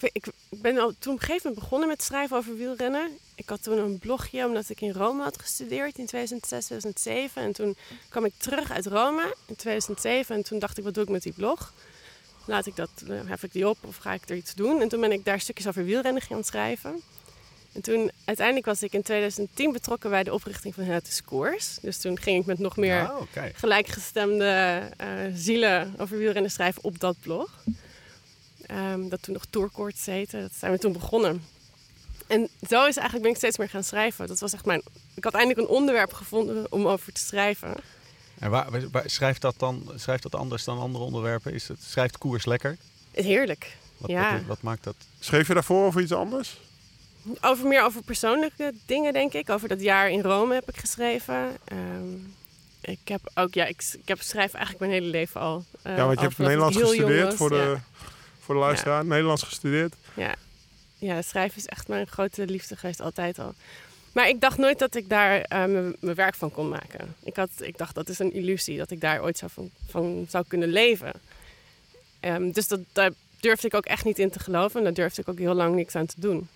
ik, 0.03 0.27
ik, 0.49 0.61
ben 0.61 0.77
al 0.77 0.93
toen 0.99 1.13
op 1.13 1.19
een 1.19 1.25
gegeven 1.25 1.41
moment 1.43 1.63
begonnen 1.63 1.87
met 1.87 2.03
schrijven 2.03 2.37
over 2.37 2.57
wielrennen. 2.57 3.17
Ik 3.35 3.49
had 3.49 3.63
toen 3.63 3.77
een 3.77 3.99
blogje 3.99 4.45
omdat 4.45 4.69
ik 4.69 4.81
in 4.81 4.91
Rome 4.91 5.23
had 5.23 5.41
gestudeerd 5.41 5.97
in 5.97 6.05
2006, 6.05 6.65
2007. 6.65 7.43
En 7.43 7.51
toen 7.51 7.75
kwam 8.09 8.25
ik 8.25 8.33
terug 8.37 8.71
uit 8.71 8.85
Rome 8.85 9.35
in 9.45 9.55
2007. 9.55 10.35
En 10.35 10.43
toen 10.43 10.59
dacht 10.59 10.77
ik, 10.77 10.83
wat 10.83 10.93
doe 10.93 11.03
ik 11.03 11.09
met 11.09 11.23
die 11.23 11.33
blog? 11.33 11.73
Laat 12.45 12.65
ik 12.65 12.75
dat, 12.75 12.89
eh, 13.07 13.19
hef 13.25 13.43
ik 13.43 13.51
die 13.51 13.67
op 13.67 13.77
of 13.85 13.97
ga 13.97 14.13
ik 14.13 14.29
er 14.29 14.35
iets 14.35 14.55
doen? 14.55 14.81
En 14.81 14.87
toen 14.87 15.01
ben 15.01 15.11
ik 15.11 15.25
daar 15.25 15.39
stukjes 15.39 15.67
over 15.67 15.85
wielrennen 15.85 16.21
gaan 16.21 16.43
schrijven. 16.43 17.01
En 17.73 17.81
toen 17.81 18.11
uiteindelijk 18.25 18.65
was 18.65 18.83
ik 18.83 18.93
in 18.93 19.01
2010 19.01 19.71
betrokken 19.71 20.09
bij 20.09 20.23
de 20.23 20.33
oprichting 20.33 20.73
van 20.73 20.83
Het 20.83 21.07
is 21.07 21.23
Koers. 21.23 21.77
Dus 21.81 21.97
toen 21.97 22.19
ging 22.19 22.39
ik 22.39 22.45
met 22.45 22.59
nog 22.59 22.77
meer 22.77 23.11
Oh, 23.11 23.21
gelijkgestemde 23.53 24.79
eh, 24.97 25.07
zielen 25.33 25.93
over 25.97 26.17
wielrennen 26.17 26.51
schrijven 26.51 26.83
op 26.83 26.99
dat 26.99 27.15
blog. 27.21 27.63
Ehm, 28.69 29.09
dat 29.09 29.21
toen 29.21 29.33
nog 29.33 29.45
Tourkoorts 29.49 30.05
heette. 30.05 30.39
Dat 30.41 30.51
zijn 30.59 30.71
we 30.71 30.77
toen 30.79 30.93
begonnen. 30.93 31.43
En 32.27 32.49
zo 32.69 32.85
is 32.85 32.95
eigenlijk 32.95 33.21
ben 33.21 33.31
ik 33.31 33.37
steeds 33.37 33.57
meer 33.57 33.69
gaan 33.69 33.83
schrijven. 33.83 34.27
Dat 34.27 34.39
was 34.39 34.53
echt 34.53 34.65
mijn... 34.65 34.81
Ik 35.15 35.23
had 35.23 35.33
eindelijk 35.33 35.59
een 35.67 35.75
onderwerp 35.75 36.13
gevonden 36.13 36.71
om 36.71 36.87
over 36.87 37.13
te 37.13 37.21
schrijven. 37.21 37.73
En 38.39 38.49
waar, 38.49 38.89
waar- 38.91 39.09
schrijft, 39.09 39.41
dat 39.41 39.55
dan, 39.57 39.91
schrijft 39.95 40.23
dat 40.23 40.35
anders 40.35 40.63
dan 40.63 40.79
andere 40.79 41.03
onderwerpen? 41.03 41.53
Is 41.53 41.67
het, 41.67 41.83
schrijft 41.83 42.17
koers 42.17 42.45
lekker? 42.45 42.77
Heerlijk. 43.11 43.77
Wat, 43.97 44.09
Ja. 44.09 44.31
wat, 44.33 44.45
wat 44.45 44.61
maakt 44.61 44.83
dat? 44.83 44.95
Schreef 45.19 45.47
je 45.47 45.53
daarvoor 45.53 45.85
over 45.85 46.01
iets 46.01 46.11
anders? 46.11 46.57
Over 47.41 47.67
meer 47.67 47.83
over 47.83 48.01
persoonlijke 48.03 48.73
dingen, 48.85 49.13
denk 49.13 49.33
ik. 49.33 49.49
Over 49.49 49.67
dat 49.67 49.81
jaar 49.81 50.09
in 50.09 50.21
Rome 50.21 50.53
heb 50.53 50.69
ik 50.69 50.77
geschreven. 50.77 51.57
Ehm, 51.65 52.13
ik 52.81 52.99
heb 53.03 53.31
ook, 53.33 53.53
ja, 53.53 53.65
ik, 53.65 53.83
ik 54.01 54.07
heb 54.07 54.21
schrijf 54.21 54.53
eigenlijk 54.53 54.79
mijn 54.85 55.01
hele 55.01 55.11
leven 55.11 55.41
al. 55.41 55.65
Eh, 55.81 55.97
ja, 55.97 56.05
want 56.05 56.19
je 56.19 56.25
hebt 56.25 56.37
Nederlands 56.37 56.77
gestudeerd 56.77 57.25
was, 57.25 57.35
voor, 57.35 57.49
de, 57.49 57.55
ja. 57.55 57.83
Voor 58.49 58.57
de 58.57 58.65
luisteraar. 58.65 59.05
Nederlands 59.05 59.43
gestudeerd. 59.43 59.93
Ja. 60.13 60.35
ja, 60.97 61.21
schrijven 61.21 61.57
is 61.57 61.65
echt 61.65 61.87
mijn 61.87 62.07
grote 62.07 62.45
liefde 62.45 62.75
geweest, 62.75 63.01
altijd 63.01 63.39
al. 63.39 63.53
Maar 64.11 64.29
ik 64.29 64.41
dacht 64.41 64.57
nooit 64.57 64.79
dat 64.79 64.95
ik 64.95 65.09
daar 65.09 65.41
eh, 65.41 65.65
mijn 65.99 66.15
werk 66.15 66.35
van 66.35 66.51
kon 66.51 66.69
maken. 66.69 67.15
Ik, 67.23 67.35
had, 67.35 67.49
ik 67.57 67.77
dacht 67.77 67.95
dat 67.95 68.09
is 68.09 68.19
een 68.19 68.33
illusie, 68.33 68.77
dat 68.77 68.91
ik 68.91 69.01
daar 69.01 69.21
ooit 69.21 69.37
zou 69.37 69.51
van, 69.51 69.69
van 69.89 70.25
zou 70.29 70.45
kunnen 70.47 70.69
leven. 70.69 71.11
Ehm, 72.19 72.51
dus 72.51 72.67
dat, 72.67 72.79
daar 72.93 73.11
durfde 73.39 73.67
ik 73.67 73.73
ook 73.73 73.85
echt 73.85 74.05
niet 74.05 74.19
in 74.19 74.29
te 74.29 74.39
geloven. 74.39 74.77
En 74.77 74.83
daar 74.83 74.93
durfde 74.93 75.21
ik 75.21 75.27
ook 75.27 75.39
heel 75.39 75.53
lang 75.53 75.75
niks 75.75 75.95
aan 75.95 76.05
te 76.05 76.19
doen. 76.19 76.47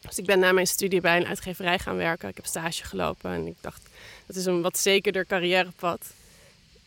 Dus 0.00 0.18
ik 0.18 0.26
ben 0.26 0.38
na 0.38 0.52
mijn 0.52 0.66
studie 0.66 1.00
bij 1.00 1.16
een 1.16 1.26
uitgeverij 1.26 1.78
gaan 1.78 1.96
werken. 1.96 2.28
Ik 2.28 2.36
heb 2.36 2.46
stage 2.46 2.84
gelopen 2.84 3.30
en 3.30 3.46
ik 3.46 3.56
dacht, 3.60 3.82
dat 4.26 4.36
is 4.36 4.44
een 4.44 4.62
wat 4.62 4.78
zekerder 4.78 5.26
carrièrepad. 5.26 6.00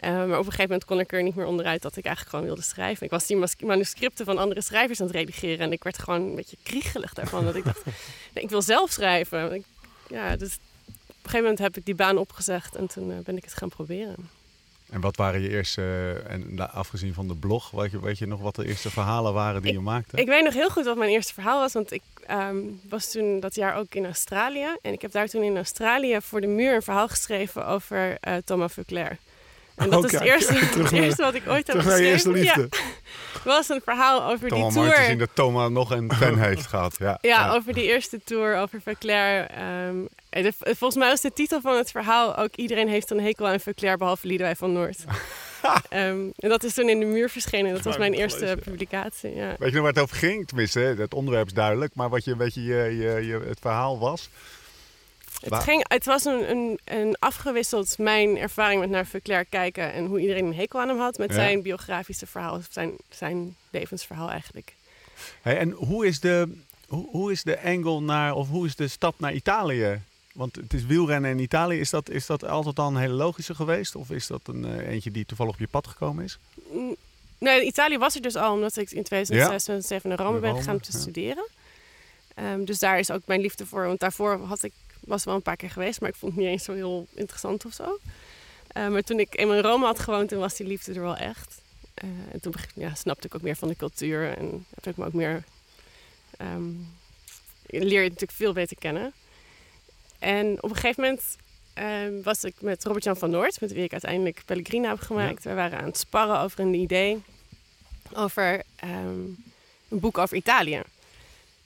Eh, 0.01 0.11
maar 0.11 0.23
op 0.25 0.31
een 0.31 0.43
gegeven 0.43 0.63
moment 0.63 0.85
kon 0.85 0.99
ik 0.99 1.11
er 1.13 1.23
niet 1.23 1.35
meer 1.35 1.45
onderuit 1.45 1.81
dat 1.81 1.95
ik 1.97 2.05
eigenlijk 2.05 2.35
gewoon 2.35 2.45
wilde 2.53 2.67
schrijven. 2.67 3.05
Ik 3.05 3.11
was 3.11 3.25
die 3.27 3.45
manuscripten 3.65 4.25
van 4.25 4.37
andere 4.37 4.61
schrijvers 4.61 4.99
aan 5.01 5.07
het 5.07 5.15
redigeren 5.15 5.59
en 5.59 5.71
ik 5.71 5.83
werd 5.83 5.99
gewoon 5.99 6.21
een 6.21 6.35
beetje 6.35 6.57
kriegelig 6.63 7.13
daarvan. 7.13 7.45
dat 7.45 7.55
ik 7.55 7.63
dacht, 7.63 7.85
nee, 8.33 8.43
ik 8.43 8.49
wil 8.49 8.61
zelf 8.61 8.91
schrijven. 8.91 9.53
Ik- 9.53 9.63
ja, 10.09 10.35
dus 10.35 10.53
op 10.55 10.59
een 11.07 11.15
gegeven 11.15 11.39
moment 11.41 11.59
heb 11.59 11.77
ik 11.77 11.85
die 11.85 11.95
baan 11.95 12.17
opgezegd 12.17 12.75
en 12.75 12.87
toen 12.87 13.11
eh, 13.11 13.17
ben 13.17 13.37
ik 13.37 13.43
het 13.43 13.53
gaan 13.53 13.69
proberen. 13.69 14.15
En 14.89 15.01
wat 15.01 15.15
waren 15.15 15.41
je 15.41 15.49
eerste, 15.49 15.81
eh, 16.27 16.33
en 16.33 16.71
afgezien 16.73 17.13
van 17.13 17.27
de 17.27 17.35
blog, 17.35 17.71
weet 17.71 17.91
je, 17.91 17.99
weet 18.01 18.17
je 18.17 18.27
nog 18.27 18.39
wat 18.41 18.55
de 18.55 18.65
eerste 18.67 18.89
verhalen 18.91 19.33
waren 19.33 19.61
die 19.61 19.73
je 19.73 19.79
maakte? 19.79 20.17
Ik 20.17 20.27
weet 20.27 20.43
nog 20.43 20.53
heel 20.53 20.69
goed 20.69 20.85
wat 20.85 20.97
mijn 20.97 21.09
eerste 21.11 21.33
verhaal 21.33 21.59
was, 21.59 21.73
want 21.73 21.91
ik 21.91 22.01
ehm, 22.25 22.57
was 22.89 23.11
toen 23.11 23.39
dat 23.39 23.55
jaar 23.55 23.75
ook 23.75 23.95
in 23.95 24.05
Australië. 24.05 24.67
En 24.81 24.93
ik 24.93 25.01
heb 25.01 25.11
daar 25.11 25.27
toen 25.27 25.43
in 25.43 25.55
Australië 25.55 26.17
voor 26.21 26.41
de 26.41 26.47
muur 26.47 26.75
een 26.75 26.81
verhaal 26.81 27.07
geschreven 27.07 27.65
over 27.67 28.17
eh, 28.19 28.35
Thomas 28.45 28.73
Vuclair. 28.73 29.17
En 29.81 29.89
dat 29.89 29.99
Oh, 29.99 30.05
is 30.05 30.11
het 30.11 30.21
eerste, 30.21 30.53
het 30.83 30.91
eerste 30.91 31.21
wat 31.23 31.33
ik 31.33 31.41
ooit 31.47 31.67
heb 31.67 31.81
je 31.81 31.99
eerste 31.99 32.31
geschreven. 32.31 32.31
liefde. 32.61 32.67
Ja, 32.77 32.83
het 33.33 33.43
was 33.43 33.69
een 33.69 33.81
verhaal 33.85 34.23
over 34.31 34.49
Toch 34.49 34.57
die 34.67 34.71
mooi 34.77 34.89
te 34.89 34.95
tour. 34.95 35.09
zien 35.09 35.17
dat 35.17 35.29
Thomas 35.33 35.69
nog 35.69 35.91
een 35.91 36.11
fan 36.13 36.37
heeft 36.47 36.65
gehad. 36.67 36.95
Ja, 36.99 37.17
Ja, 37.21 37.53
over 37.53 37.73
die 37.73 37.83
eerste 37.83 38.19
tour, 38.23 38.57
over 38.57 38.81
Verclair. 38.81 39.47
Ehm, 39.49 39.95
de- 40.29 40.53
volgens 40.63 40.95
mij 40.95 41.09
was 41.09 41.21
de 41.21 41.33
titel 41.33 41.61
van 41.61 41.75
het 41.77 41.91
verhaal 41.91 42.37
ook... 42.37 42.55
Iedereen 42.55 42.87
heeft 42.87 43.11
een 43.11 43.19
hekel 43.21 43.47
aan 43.47 43.59
Verclair, 43.59 43.97
behalve 43.97 44.27
Liedewij 44.27 44.55
van 44.55 44.73
Noord. 44.73 44.97
Ehm, 45.89 46.19
en 46.35 46.49
dat 46.49 46.63
is 46.63 46.73
toen 46.73 46.89
in 46.89 46.99
de 46.99 47.05
muur 47.05 47.29
verschenen. 47.29 47.73
Dat 47.73 47.83
was 47.83 47.97
mijn 47.97 48.13
eerste 48.13 48.57
publicatie. 48.63 49.35
Ja. 49.35 49.55
Weet 49.59 49.69
je 49.69 49.75
nog 49.75 49.83
waar 49.83 49.93
het 49.93 50.01
over 50.01 50.15
ging? 50.15 50.47
Tenminste, 50.47 50.79
hè, 50.79 50.93
het 50.95 51.13
onderwerp 51.13 51.45
is 51.47 51.53
duidelijk, 51.53 51.95
maar 51.95 52.09
wat 52.09 52.23
je, 52.23 52.35
weet 52.37 52.53
je, 52.53 52.61
je, 52.63 52.75
je, 52.97 53.25
je- 53.25 53.45
het 53.47 53.59
verhaal 53.61 53.99
was. 53.99 54.29
Het, 55.41 55.63
ging, 55.63 55.85
het 55.87 56.05
was 56.05 56.25
een, 56.25 56.49
een, 56.49 56.79
een 56.83 57.15
afgewisseld 57.19 57.97
mijn 57.97 58.37
ervaring 58.37 58.79
met 58.79 58.89
naar 58.89 59.05
Verclair 59.05 59.45
kijken... 59.45 59.93
en 59.93 60.05
hoe 60.05 60.19
iedereen 60.19 60.45
een 60.45 60.55
hekel 60.55 60.79
aan 60.79 60.87
hem 60.87 60.99
had... 60.99 61.17
met 61.17 61.29
Ja. 61.29 61.35
zijn 61.35 61.61
biografische 61.61 62.27
verhaal, 62.27 62.55
of 62.55 62.67
zijn, 62.69 62.91
zijn 63.09 63.55
levensverhaal 63.69 64.29
eigenlijk. 64.29 64.73
Hey, 65.41 65.57
en 65.57 65.71
hoe 65.71 66.07
is, 66.07 66.19
de, 66.19 66.57
hoe, 66.87 67.07
hoe 67.09 67.31
is 67.31 67.43
de 67.43 67.61
angle 67.61 68.01
naar, 68.01 68.33
of 68.33 68.49
hoe 68.49 68.65
is 68.65 68.75
de 68.75 68.87
stap 68.87 69.19
naar 69.19 69.33
Italië? 69.33 70.01
Want 70.33 70.55
het 70.55 70.73
is 70.73 70.85
wielrennen 70.85 71.31
in 71.31 71.39
Italië. 71.39 71.79
Is 71.79 71.89
dat, 71.89 72.09
is 72.09 72.25
dat 72.25 72.45
altijd 72.45 72.79
al 72.79 72.87
een 72.87 72.97
hele 72.97 73.13
logische 73.13 73.55
geweest? 73.55 73.95
Of 73.95 74.09
is 74.09 74.27
dat 74.27 74.41
een 74.45 74.65
eh, 74.65 74.87
eentje 74.87 75.11
die 75.11 75.25
toevallig 75.25 75.53
op 75.53 75.59
je 75.59 75.67
pad 75.67 75.87
gekomen 75.87 76.23
is? 76.23 76.37
Mm, 76.71 76.95
Nee, 77.41 77.65
Italië 77.65 77.97
was 77.97 78.15
er 78.15 78.21
dus 78.21 78.35
al 78.35 78.53
omdat 78.53 78.77
ik 78.77 78.91
in 78.91 79.03
2006, 79.03 79.63
2007 79.63 80.09
naar 80.09 80.17
Rome 80.17 80.39
ben 80.39 80.55
gegaan 80.55 80.73
om 80.73 80.81
te 80.81 80.91
ja. 80.91 80.99
studeren. 80.99 81.47
Ehm, 82.35 82.63
dus 82.63 82.79
daar 82.79 82.99
is 82.99 83.11
ook 83.11 83.21
mijn 83.25 83.41
liefde 83.41 83.65
voor. 83.65 83.85
Want 83.85 83.99
daarvoor 83.99 84.39
had 84.45 84.63
ik, 84.63 84.73
was 85.01 85.23
wel 85.23 85.35
een 85.35 85.41
paar 85.41 85.55
keer 85.55 85.69
geweest, 85.69 86.01
maar 86.01 86.09
ik 86.09 86.15
vond 86.15 86.31
het 86.31 86.41
niet 86.41 86.51
eens 86.51 86.63
zo 86.63 86.73
heel 86.73 87.07
interessant 87.13 87.65
of 87.65 87.73
zo. 87.73 87.99
Eh, 88.67 88.87
maar 88.87 89.01
toen 89.01 89.19
ik 89.19 89.37
eenmaal 89.37 89.55
in 89.55 89.63
Rome 89.63 89.85
had 89.85 89.99
gewoond, 89.99 90.29
toen 90.29 90.39
was 90.39 90.55
die 90.55 90.67
liefde 90.67 90.93
er 90.93 91.01
wel 91.01 91.17
echt. 91.17 91.61
Eh, 91.93 92.09
en 92.31 92.39
toen 92.41 92.53
ja, 92.75 92.95
snapte 92.95 93.27
ik 93.27 93.35
ook 93.35 93.41
meer 93.41 93.55
van 93.55 93.67
de 93.67 93.75
cultuur 93.75 94.37
en 94.37 94.65
heb 94.75 94.85
ik 94.85 94.97
me 94.97 95.05
ook 95.05 95.13
meer... 95.13 95.43
ehm, 96.37 96.69
leer 97.65 98.01
je 98.01 98.09
natuurlijk 98.09 98.31
veel 98.37 98.53
beter 98.53 98.77
kennen. 98.77 99.13
En 100.19 100.63
op 100.63 100.69
een 100.69 100.75
gegeven 100.75 101.03
moment 101.03 101.35
ehm, 101.73 102.21
was 102.23 102.43
ik 102.43 102.55
met 102.59 102.83
Robert-Jan 102.83 103.17
van 103.17 103.29
Noord, 103.29 103.61
met 103.61 103.73
wie 103.73 103.83
ik 103.83 103.91
uiteindelijk 103.91 104.41
Pellegrina 104.45 104.89
heb 104.89 104.99
gemaakt. 104.99 105.43
We 105.43 105.53
waren 105.53 105.79
aan 105.79 105.85
het 105.85 105.97
sparren 105.97 106.39
over 106.39 106.59
een 106.59 106.73
idee 106.73 107.21
over 108.13 108.63
ehm, 108.75 109.19
een 109.89 109.99
boek 109.99 110.17
over 110.17 110.37
Italië. 110.37 110.81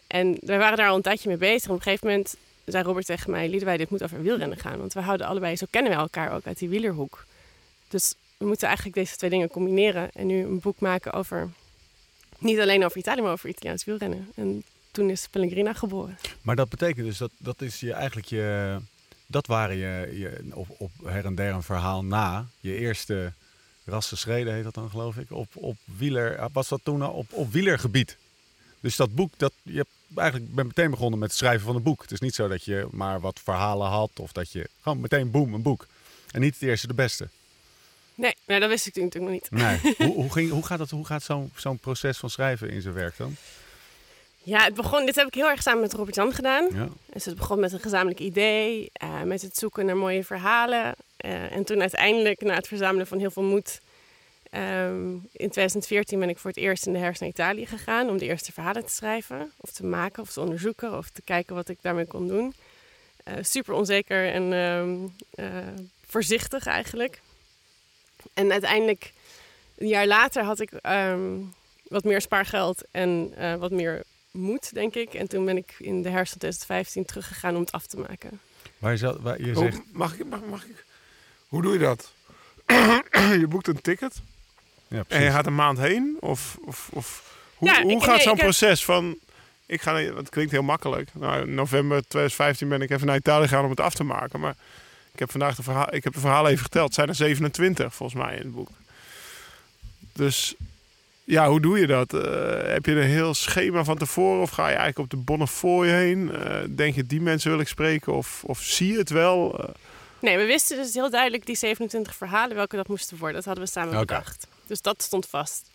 En 0.07 0.37
wij 0.41 0.57
waren 0.57 0.77
daar 0.77 0.89
al 0.89 0.95
een 0.95 1.01
tijdje 1.01 1.29
mee 1.29 1.37
bezig. 1.37 1.63
En 1.63 1.69
op 1.69 1.75
een 1.75 1.83
gegeven 1.83 2.07
moment 2.07 2.35
zei 2.65 2.83
Robert 2.83 3.05
tegen 3.05 3.31
mij... 3.31 3.49
Liedewij, 3.49 3.77
dit 3.77 3.89
moet 3.89 4.03
over 4.03 4.21
wielrennen 4.21 4.57
gaan. 4.57 4.79
Want 4.79 4.93
we 4.93 4.99
houden 5.01 5.27
allebei, 5.27 5.55
zo 5.55 5.65
kennen 5.69 5.91
we 5.91 5.97
elkaar 5.97 6.31
ook 6.31 6.45
uit 6.45 6.59
die 6.59 6.69
wielerhoek. 6.69 7.25
Dus 7.87 8.15
we 8.37 8.45
moeten 8.45 8.67
eigenlijk 8.67 8.97
deze 8.97 9.15
twee 9.15 9.29
dingen 9.29 9.49
combineren. 9.49 10.11
En 10.11 10.27
nu 10.27 10.43
een 10.43 10.59
boek 10.59 10.79
maken 10.79 11.13
over... 11.13 11.49
Niet 12.37 12.59
alleen 12.59 12.85
over 12.85 12.97
Italië, 12.97 13.21
maar 13.21 13.31
over 13.31 13.49
Italiaans 13.49 13.85
wielrennen. 13.85 14.31
En 14.35 14.63
toen 14.91 15.09
is 15.09 15.27
Pellegrina 15.27 15.73
geboren. 15.73 16.17
Maar 16.41 16.55
dat 16.55 16.69
betekent 16.69 17.05
dus 17.05 17.17
dat 17.17 17.31
dat 17.37 17.61
is 17.61 17.79
je 17.79 17.93
eigenlijk 17.93 18.27
je. 18.27 18.77
Dat 19.27 19.47
waren 19.47 19.75
je, 19.75 20.09
je 20.19 20.43
op, 20.53 20.67
op 20.77 20.91
her 21.03 21.25
en 21.25 21.35
der 21.35 21.53
een 21.53 21.63
verhaal 21.63 22.03
na. 22.03 22.47
Je 22.59 22.77
eerste 22.77 23.33
rassenschreden 23.85 24.53
heet 24.53 24.63
dat 24.63 24.73
dan 24.73 24.89
geloof 24.89 25.17
ik. 25.17 25.31
Op, 25.31 25.47
op 25.53 25.77
wieler. 25.97 26.49
Was 26.53 26.67
dat 26.67 26.79
toen 26.83 27.05
op, 27.05 27.33
op 27.33 27.51
wielergebied? 27.51 28.17
Dus 28.79 28.95
dat 28.95 29.15
boek, 29.15 29.33
dat, 29.37 29.53
je 29.61 29.77
hebt 29.77 29.94
eigenlijk 30.17 30.55
bent 30.55 30.67
meteen 30.67 30.89
begonnen 30.89 31.19
met 31.19 31.29
het 31.29 31.37
schrijven 31.37 31.65
van 31.65 31.75
een 31.75 31.83
boek. 31.83 32.01
Het 32.01 32.11
is 32.11 32.19
niet 32.19 32.35
zo 32.35 32.47
dat 32.47 32.63
je 32.63 32.87
maar 32.91 33.19
wat 33.19 33.39
verhalen 33.43 33.87
had 33.87 34.11
of 34.19 34.31
dat 34.31 34.51
je 34.51 34.69
gewoon 34.81 34.99
meteen 34.99 35.31
boem, 35.31 35.53
een 35.53 35.61
boek. 35.61 35.87
En 36.31 36.41
niet 36.41 36.53
het 36.53 36.63
eerste 36.63 36.87
de 36.87 36.93
beste. 36.93 37.27
Nee, 38.15 38.35
nou, 38.45 38.59
dat 38.59 38.69
wist 38.69 38.87
ik 38.87 38.93
toen 38.93 39.03
natuurlijk 39.03 39.33
nog 39.33 39.41
niet. 39.41 39.61
Nee. 39.61 39.95
hoe, 40.07 40.15
hoe, 40.15 40.31
ging, 40.31 40.51
hoe 40.51 40.65
gaat, 40.65 40.77
dat, 40.77 40.89
hoe 40.89 41.05
gaat 41.05 41.23
zo'n 41.23 41.51
zo'n 41.55 41.79
proces 41.79 42.17
van 42.17 42.29
schrijven 42.29 42.69
in 42.69 42.81
zijn 42.81 42.93
werk 42.93 43.17
dan? 43.17 43.35
Ja, 44.43 44.63
het 44.63 44.73
begon, 44.73 45.05
dit 45.05 45.15
heb 45.15 45.27
ik 45.27 45.33
heel 45.33 45.49
erg 45.49 45.61
samen 45.61 45.81
met 45.81 45.93
Robert-Jan 45.93 46.33
gedaan. 46.33 46.69
Ja. 46.73 46.89
Dus 47.05 47.25
het 47.25 47.35
begon 47.35 47.59
met 47.59 47.71
een 47.73 47.79
gezamenlijk 47.79 48.19
idee, 48.19 48.89
eh, 48.93 49.21
met 49.21 49.41
het 49.41 49.57
zoeken 49.57 49.85
naar 49.85 49.97
mooie 49.97 50.23
verhalen. 50.23 50.95
Eh, 51.17 51.51
en 51.51 51.63
toen 51.63 51.81
uiteindelijk, 51.81 52.41
na 52.41 52.53
het 52.53 52.67
verzamelen 52.67 53.07
van 53.07 53.19
heel 53.19 53.31
veel 53.31 53.43
moed, 53.43 53.79
ehm, 54.55 55.11
in 55.31 55.49
2014 55.49 56.19
ben 56.19 56.29
ik 56.29 56.37
voor 56.37 56.49
het 56.49 56.59
eerst 56.59 56.85
in 56.85 56.93
de 56.93 56.99
herfst 56.99 57.21
naar 57.21 57.29
Italië 57.29 57.65
gegaan 57.65 58.09
om 58.09 58.17
de 58.17 58.25
eerste 58.25 58.51
verhalen 58.51 58.85
te 58.85 58.91
schrijven, 58.93 59.51
of 59.57 59.71
te 59.71 59.85
maken, 59.85 60.21
of 60.23 60.31
te 60.31 60.41
onderzoeken, 60.41 60.97
of 60.97 61.09
te 61.09 61.21
kijken 61.21 61.55
wat 61.55 61.69
ik 61.69 61.77
daarmee 61.81 62.05
kon 62.05 62.27
doen. 62.27 62.53
Eh, 63.23 63.33
super 63.41 63.73
onzeker 63.73 64.31
en 64.31 64.53
ehm, 64.53 64.95
eh, 65.47 65.67
voorzichtig 66.07 66.65
eigenlijk. 66.65 67.21
En 68.33 68.51
uiteindelijk, 68.51 69.13
een 69.77 69.87
jaar 69.87 70.07
later, 70.07 70.43
had 70.43 70.59
ik 70.59 70.71
ehm, 70.71 71.33
wat 71.87 72.03
meer 72.03 72.21
spaargeld 72.21 72.83
en 72.91 73.33
eh, 73.37 73.55
wat 73.55 73.71
meer 73.71 74.03
moed, 74.31 74.73
denk 74.73 74.95
ik. 74.95 75.13
En 75.13 75.27
toen 75.27 75.45
ben 75.45 75.57
ik 75.57 75.75
in 75.77 76.01
de 76.01 76.09
herfst 76.09 76.31
van 76.31 76.39
2015 76.39 77.05
teruggegaan 77.05 77.55
om 77.55 77.61
het 77.61 77.71
af 77.71 77.87
te 77.87 77.97
maken. 77.97 78.39
Waar 78.77 78.97
je, 78.97 79.21
waar 79.21 79.41
je 79.41 79.53
Hoe- 79.53 79.63
zegt, 79.63 79.81
mag, 79.91 80.19
ik, 80.19 80.25
mag, 80.25 80.41
mag 80.45 80.65
ik? 80.65 80.85
Hoe 81.47 81.61
doe 81.61 81.73
je 81.73 81.79
dat? 81.79 82.11
je 83.41 83.45
boekt 83.49 83.67
een 83.67 83.81
ticket 83.81 84.21
ja, 84.87 85.03
en 85.07 85.23
je 85.23 85.29
gaat 85.31 85.45
een 85.45 85.55
maand 85.55 85.77
heen? 85.77 86.17
Of, 86.19 86.57
of, 86.65 86.89
of 86.93 87.33
hoe, 87.55 87.69
Ja, 87.69 87.81
hoe 87.81 87.91
ik- 87.91 88.03
gaat 88.03 88.15
nee, 88.15 88.21
zo'n 88.23 88.31
heb- 88.35 88.41
proces 88.43 88.85
van... 88.85 89.17
Ik 89.65 89.81
ga, 89.81 89.91
naar- 89.91 90.03
het 90.15 90.29
klinkt 90.29 90.51
heel 90.51 90.63
makkelijk. 90.63 91.09
Nou, 91.13 91.41
in 91.47 91.53
november 91.53 91.97
2015 92.07 92.67
ben 92.69 92.81
ik 92.81 92.89
even 92.89 93.07
naar 93.07 93.15
Italië 93.15 93.47
gegaan 93.47 93.63
om 93.63 93.69
het 93.69 93.79
af 93.79 93.93
te 93.93 94.03
maken. 94.03 94.39
Maar 94.39 94.55
ik 95.13 95.19
heb 95.19 95.31
vandaag 95.31 95.55
de 95.55 95.63
verhaal, 95.63 95.93
ik 95.93 96.03
heb 96.03 96.13
de 96.13 96.19
verhalen 96.19 96.51
even 96.51 96.63
geteld. 96.63 96.85
Het 96.85 96.95
zijn 96.95 97.07
er 97.07 97.15
27 97.15 97.93
volgens 97.95 98.21
mij 98.23 98.33
in 98.35 98.41
het 98.41 98.51
boek. 98.53 98.69
Dus 100.13 100.55
ja, 101.23 101.49
hoe 101.49 101.61
doe 101.61 101.79
je 101.79 101.87
dat? 101.87 102.13
Eh, 102.13 102.21
heb 102.73 102.85
je 102.85 102.91
een 102.91 103.01
heel 103.07 103.33
schema 103.33 103.83
van 103.83 103.97
tevoren? 103.97 104.41
Of 104.41 104.49
ga 104.49 104.63
je 104.63 104.75
eigenlijk 104.75 104.99
op 104.99 105.09
de 105.09 105.25
Bonnefoy 105.25 105.87
heen? 105.87 106.31
Eh, 106.35 106.55
denk 106.69 106.95
je, 106.95 107.05
die 107.05 107.21
mensen 107.21 107.51
wil 107.51 107.59
ik 107.59 107.67
spreken? 107.67 108.13
Of, 108.13 108.43
of 108.43 108.61
zie 108.61 108.91
je 108.91 108.97
het 108.97 109.09
wel? 109.09 109.59
Eh, 109.59 109.69
Nee, 110.19 110.37
we 110.37 110.45
wisten 110.45 110.77
dus 110.77 110.93
heel 110.93 111.09
duidelijk 111.09 111.45
die 111.45 111.55
27 111.55 112.15
verhalen, 112.15 112.55
welke 112.55 112.75
dat 112.75 112.87
moesten 112.87 113.17
worden. 113.17 113.35
Dat 113.35 113.45
hadden 113.45 113.63
we 113.63 113.69
samen 113.69 113.89
Oké. 113.93 113.99
bedacht. 114.05 114.47
Dus 114.67 114.81
dat 114.81 115.01
stond 115.03 115.25
vast. 115.25 115.69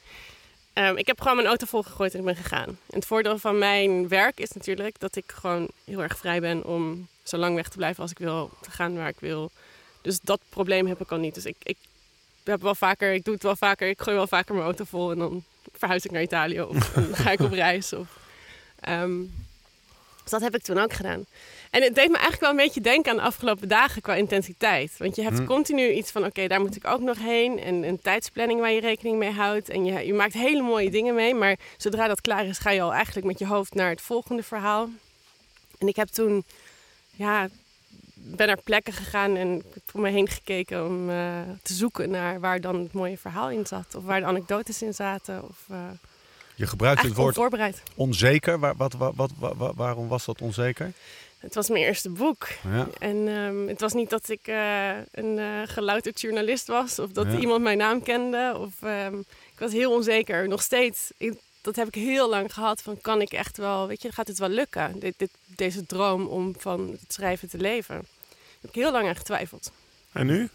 Ehm, 0.72 0.96
ik 0.96 1.06
heb 1.06 1.20
gewoon 1.20 1.36
mijn 1.36 1.48
auto 1.48 1.66
volgegooid 1.66 2.12
en 2.12 2.18
ik 2.18 2.24
ben 2.24 2.36
gegaan. 2.36 2.68
En 2.68 2.76
het 2.98 3.06
voordeel 3.06 3.38
van 3.38 3.58
mijn 3.58 4.08
werk 4.08 4.40
is 4.40 4.52
natuurlijk 4.52 4.98
dat 4.98 5.16
ik 5.16 5.32
gewoon 5.34 5.68
heel 5.84 6.02
erg 6.02 6.18
vrij 6.18 6.40
ben 6.40 6.64
om 6.64 7.08
zo 7.22 7.36
lang 7.36 7.54
weg 7.54 7.68
te 7.68 7.76
blijven 7.76 8.02
als 8.02 8.10
ik 8.10 8.18
wil, 8.18 8.50
te 8.60 8.70
gaan 8.70 8.96
waar 8.96 9.08
ik 9.08 9.20
wil. 9.20 9.50
Dus 10.02 10.20
dat 10.20 10.40
probleem 10.48 10.86
heb 10.86 11.00
ik 11.00 11.12
al 11.12 11.18
niet. 11.18 11.34
Dus 11.34 11.44
ik, 11.44 11.56
ik 11.62 11.76
heb 12.44 12.62
wel 12.62 12.74
vaker, 12.74 13.12
ik 13.12 13.24
doe 13.24 13.34
het 13.34 13.42
wel 13.42 13.56
vaker, 13.56 13.88
ik 13.88 14.00
gooi 14.00 14.16
wel 14.16 14.26
vaker 14.26 14.54
mijn 14.54 14.66
auto 14.66 14.84
vol 14.84 15.10
en 15.10 15.18
dan 15.18 15.44
verhuis 15.72 16.04
ik 16.04 16.10
naar 16.10 16.22
Italië 16.22 16.60
of 16.60 16.88
dan 16.94 17.16
ga 17.16 17.30
ik 17.30 17.40
op 17.40 17.52
reis. 17.52 17.92
Of, 17.92 18.18
Ehm, 18.80 19.18
dus 20.22 20.30
dat 20.30 20.40
heb 20.40 20.54
ik 20.54 20.62
toen 20.62 20.78
ook 20.78 20.92
gedaan. 20.92 21.24
En 21.70 21.82
het 21.82 21.94
deed 21.94 22.08
me 22.08 22.12
eigenlijk 22.16 22.40
wel 22.40 22.50
een 22.50 22.56
beetje 22.66 22.80
denken 22.80 23.10
aan 23.10 23.16
de 23.16 23.22
afgelopen 23.22 23.68
dagen 23.68 24.02
qua 24.02 24.14
intensiteit. 24.14 24.94
Want 24.98 25.16
je 25.16 25.22
hebt 25.22 25.38
Hm. 25.38 25.44
continu 25.44 25.90
iets 25.92 26.10
van, 26.10 26.24
oké, 26.24 26.46
daar 26.46 26.60
moet 26.60 26.76
ik 26.76 26.86
ook 26.86 27.00
nog 27.00 27.18
heen. 27.18 27.58
En 27.60 27.82
een 27.82 28.00
tijdsplanning 28.00 28.60
waar 28.60 28.70
je 28.72 28.80
rekening 28.80 29.18
mee 29.18 29.30
houdt. 29.30 29.68
En 29.68 29.84
je, 29.84 30.06
je 30.06 30.14
maakt 30.14 30.32
hele 30.32 30.62
mooie 30.62 30.90
dingen 30.90 31.14
mee. 31.14 31.34
Maar 31.34 31.56
zodra 31.76 32.06
dat 32.08 32.20
klaar 32.20 32.46
is, 32.46 32.58
ga 32.58 32.70
je 32.70 32.82
al 32.82 32.92
eigenlijk 32.92 33.26
met 33.26 33.38
je 33.38 33.46
hoofd 33.46 33.74
naar 33.74 33.90
het 33.90 34.00
volgende 34.00 34.42
verhaal. 34.42 34.88
En 35.78 35.88
ik 35.88 35.96
heb 35.96 36.08
toen, 36.08 36.44
ja, 37.10 37.48
ben 38.14 38.46
naar 38.46 38.60
plekken 38.64 38.92
gegaan 38.92 39.36
en 39.36 39.62
om 39.92 40.00
me 40.00 40.10
heen 40.10 40.28
gekeken 40.28 40.86
om 40.86 41.10
eh, 41.10 41.40
te 41.62 41.72
zoeken 41.72 42.10
naar 42.10 42.40
waar 42.40 42.60
dan 42.60 42.78
het 42.80 42.92
mooie 42.92 43.18
verhaal 43.18 43.50
in 43.50 43.66
zat. 43.66 43.94
Of 43.94 44.04
waar 44.04 44.20
de 44.20 44.26
anekdotes 44.26 44.82
in 44.82 44.94
zaten. 44.94 45.42
Of 45.48 45.56
uh, 45.70 45.76
Je 46.54 46.66
gebruikt 46.66 47.02
het 47.02 47.14
woord 47.14 47.34
onzeker. 47.94 48.58
Waar, 48.58 48.76
wat, 48.76 48.92
wat, 48.92 49.12
wat, 49.16 49.30
wa- 49.56 49.74
waarom 49.74 50.08
was 50.08 50.24
dat 50.24 50.40
onzeker? 50.40 50.92
Het 51.40 51.54
was 51.54 51.68
mijn 51.68 51.84
eerste 51.84 52.10
boek. 52.10 52.48
Ja. 52.72 52.88
En 52.98 53.28
ehm, 53.28 53.66
het 53.68 53.80
was 53.80 53.92
niet 53.92 54.10
dat 54.10 54.28
ik 54.28 54.40
eh, 54.46 54.90
een 55.10 55.38
eh 55.38 55.62
gelouterd 55.64 56.20
journalist 56.20 56.66
was 56.66 56.98
of 56.98 57.10
dat 57.10 57.26
Ja. 57.26 57.38
iemand 57.38 57.62
mijn 57.62 57.78
naam 57.78 58.02
kende. 58.02 58.54
Of, 58.58 58.72
ehm, 58.82 59.18
ik 59.52 59.58
was 59.58 59.72
heel 59.72 59.92
onzeker. 59.92 60.48
Nog 60.48 60.62
steeds. 60.62 61.10
Ik- 61.16 61.40
dat 61.62 61.76
heb 61.76 61.86
ik 61.88 61.94
heel 61.94 62.28
lang 62.28 62.54
gehad. 62.54 62.82
Van 62.82 63.00
kan 63.00 63.20
ik 63.20 63.32
echt 63.32 63.56
wel, 63.56 63.86
weet 63.86 64.02
je, 64.02 64.12
gaat 64.12 64.28
het 64.28 64.38
wel 64.38 64.48
lukken? 64.48 64.98
Dit, 64.98 65.14
dit, 65.16 65.30
deze 65.56 65.86
droom 65.86 66.26
om 66.26 66.54
van 66.58 66.88
het 67.00 67.12
schrijven 67.12 67.48
te 67.48 67.58
leven. 67.58 67.94
Daar 67.94 68.04
heb 68.60 68.70
ik 68.70 68.76
heel 68.82 68.92
lang 68.92 69.08
aan 69.08 69.16
getwijfeld. 69.16 69.72
en 70.12 70.26
nu? 70.26 70.48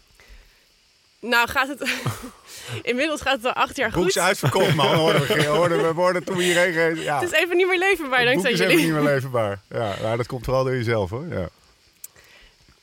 Nou 1.28 1.48
gaat 1.48 1.68
het... 1.68 1.90
Inmiddels 2.82 3.20
gaat 3.20 3.36
het 3.36 3.44
al 3.44 3.52
acht 3.52 3.76
jaar 3.76 3.90
Boek 3.90 3.98
goed. 4.02 4.08
is 4.08 4.18
uitverkocht, 4.18 4.74
man. 4.74 4.94
Hoorden 4.94 5.26
we, 5.36 5.44
hoorden 5.46 5.78
we 5.78 6.00
hoorden 6.00 6.24
toen 6.24 6.36
we 6.36 6.42
hierheen 6.42 6.72
gingen. 6.72 7.02
Ja. 7.02 7.20
Het 7.20 7.32
is 7.32 7.38
even 7.38 7.56
niet 7.56 7.66
meer 7.66 7.78
leverbaar 7.78 8.18
Het 8.26 8.34
boek 8.34 8.42
dankzij 8.42 8.52
is 8.52 8.58
jullie. 8.58 8.76
even 8.76 8.86
niet 8.94 8.94
meer 9.02 9.12
leverbaar. 9.14 9.60
Ja, 9.68 9.96
nou, 10.02 10.16
dat 10.16 10.26
komt 10.26 10.44
vooral 10.44 10.64
door 10.64 10.74
jezelf, 10.74 11.10
hoor. 11.10 11.26
Ja. 11.28 11.48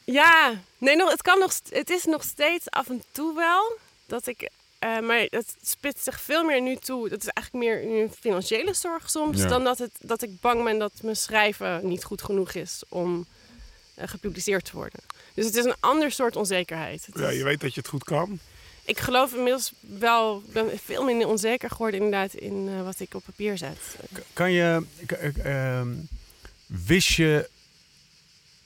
Ja, 0.06 0.54
nee, 0.78 0.96
nog, 0.96 1.12
het, 1.12 1.22
kan 1.22 1.40
nog, 1.40 1.54
het 1.70 1.90
is 1.90 2.04
nog 2.06 2.24
steeds 2.24 2.70
af 2.70 2.90
en 2.90 3.04
toe 3.12 3.36
wel. 3.36 3.78
dat 4.06 4.28
ik. 4.28 4.50
eh, 4.80 5.00
maar 5.00 5.26
het 5.30 5.56
spitst 5.62 6.04
zich 6.04 6.22
veel 6.22 6.44
meer 6.44 6.62
nu 6.62 6.76
toe. 6.76 7.10
Dat 7.10 7.22
is 7.22 7.28
eigenlijk 7.28 7.66
meer 7.66 8.02
een 8.02 8.12
financiële 8.20 8.74
zorg 8.74 9.10
soms. 9.10 9.42
Ja. 9.42 9.48
Dan 9.48 9.64
dat, 9.64 9.78
het, 9.78 9.92
dat 10.00 10.22
ik 10.22 10.40
bang 10.42 10.64
ben 10.64 10.80
dat 10.80 10.92
mijn 11.02 11.16
schrijven 11.16 11.88
niet 11.88 12.04
goed 12.04 12.22
genoeg 12.22 12.54
is 12.54 12.84
om 12.90 13.26
eh, 13.96 14.08
gepubliceerd 14.08 14.66
te 14.66 14.72
worden. 14.74 15.00
Dus 15.34 15.46
het 15.46 15.56
is 15.56 15.66
een 15.66 15.76
ander 15.80 16.12
soort 16.12 16.36
onzekerheid. 16.36 17.06
Het 17.06 17.20
Ja, 17.20 17.30
je 17.30 17.44
weet 17.44 17.62
dat 17.62 17.74
je 17.74 17.80
het 17.80 17.90
goed 17.90 18.04
kan. 18.04 18.40
Ik 18.86 19.00
geloof 19.00 19.34
inmiddels 19.34 19.72
wel, 19.80 20.44
ben 20.54 20.80
veel 20.84 21.04
minder 21.04 21.28
onzeker 21.28 21.70
geworden 21.70 22.00
inderdaad 22.02 22.34
in 22.34 22.70
eh, 22.70 22.84
wat 22.84 23.00
ik 23.00 23.14
op 23.14 23.24
papier 23.26 23.58
zet. 23.58 23.78
Kan 24.34 24.52
je, 24.52 24.86
eh, 25.08 25.46
ehm, 25.78 25.90
wist 26.66 27.08
je 27.08 27.50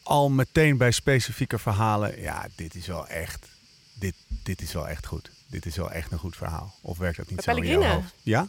al 0.03 0.29
meteen 0.29 0.77
bij 0.77 0.91
specifieke 0.91 1.59
verhalen, 1.59 2.21
ja, 2.21 2.47
dit 2.55 2.75
is 2.75 2.87
wel 2.87 3.07
echt, 3.07 3.47
dit, 3.93 4.13
dit 4.43 4.61
is 4.61 4.73
wel 4.73 4.87
echt 4.87 5.05
goed. 5.05 5.31
Dit 5.47 5.65
is 5.65 5.75
wel 5.75 5.91
echt 5.91 6.11
een 6.11 6.17
goed 6.17 6.35
verhaal. 6.35 6.75
Of 6.81 6.97
werkt 6.97 7.17
dat 7.17 7.29
niet 7.29 7.45
Bij 7.45 7.55
zo 7.55 7.61
in 7.61 7.67
jouw 7.67 7.79
Pellegrina? 7.79 8.01
hoofd? 8.01 8.13
Ja? 8.23 8.47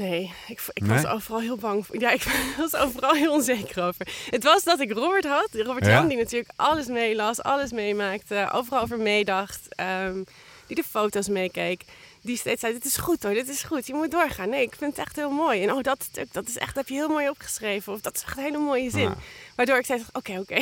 Nee, 0.00 0.32
ik, 0.48 0.60
ik 0.72 0.82
Nee? 0.82 1.02
was 1.02 1.12
overal 1.12 1.40
heel 1.40 1.56
bang 1.56 1.86
voor. 1.86 2.00
Ja, 2.00 2.10
ik 2.10 2.24
was 2.58 2.74
overal 2.76 3.14
heel 3.14 3.32
onzeker 3.32 3.82
over. 3.82 4.06
Het 4.30 4.42
was 4.42 4.64
dat 4.64 4.80
ik 4.80 4.92
Robert 4.92 5.24
had. 5.24 5.48
Robert 5.52 5.86
Ja? 5.86 5.92
Jan, 5.92 6.08
die 6.08 6.16
natuurlijk 6.16 6.50
alles 6.56 6.86
meelas, 6.86 7.42
alles 7.42 7.72
meemaakte, 7.72 8.48
overal 8.52 8.82
over 8.82 8.98
meedacht. 8.98 9.74
ehm, 9.74 10.22
die 10.66 10.76
de 10.76 10.84
foto's 10.84 11.28
meekeek. 11.28 11.82
Die 12.22 12.36
steeds 12.36 12.60
zei, 12.60 12.72
dit 12.72 12.84
is 12.84 12.96
goed 12.96 13.22
hoor, 13.22 13.34
dit 13.34 13.48
is 13.48 13.62
goed. 13.62 13.86
Je 13.86 13.94
moet 13.94 14.10
doorgaan. 14.10 14.48
Nee, 14.48 14.62
ik 14.62 14.74
vind 14.78 14.96
het 14.96 15.06
echt 15.06 15.16
heel 15.16 15.30
mooi. 15.30 15.62
En 15.62 15.72
oh, 15.72 15.82
dat 15.82 16.02
stuk, 16.02 16.32
dat 16.32 16.48
is 16.48 16.58
echt, 16.58 16.76
heb 16.76 16.88
je 16.88 16.94
heel 16.94 17.08
mooi 17.08 17.28
opgeschreven. 17.28 17.92
Of 17.92 18.00
dat 18.00 18.16
is 18.16 18.22
echt 18.22 18.36
een 18.36 18.42
hele 18.42 18.58
mooie 18.58 18.90
zin. 18.90 19.00
Ja. 19.00 19.16
Waardoor 19.56 19.78
ik 19.78 19.86
zei, 19.86 20.02
oké, 20.12 20.38
oké. 20.38 20.54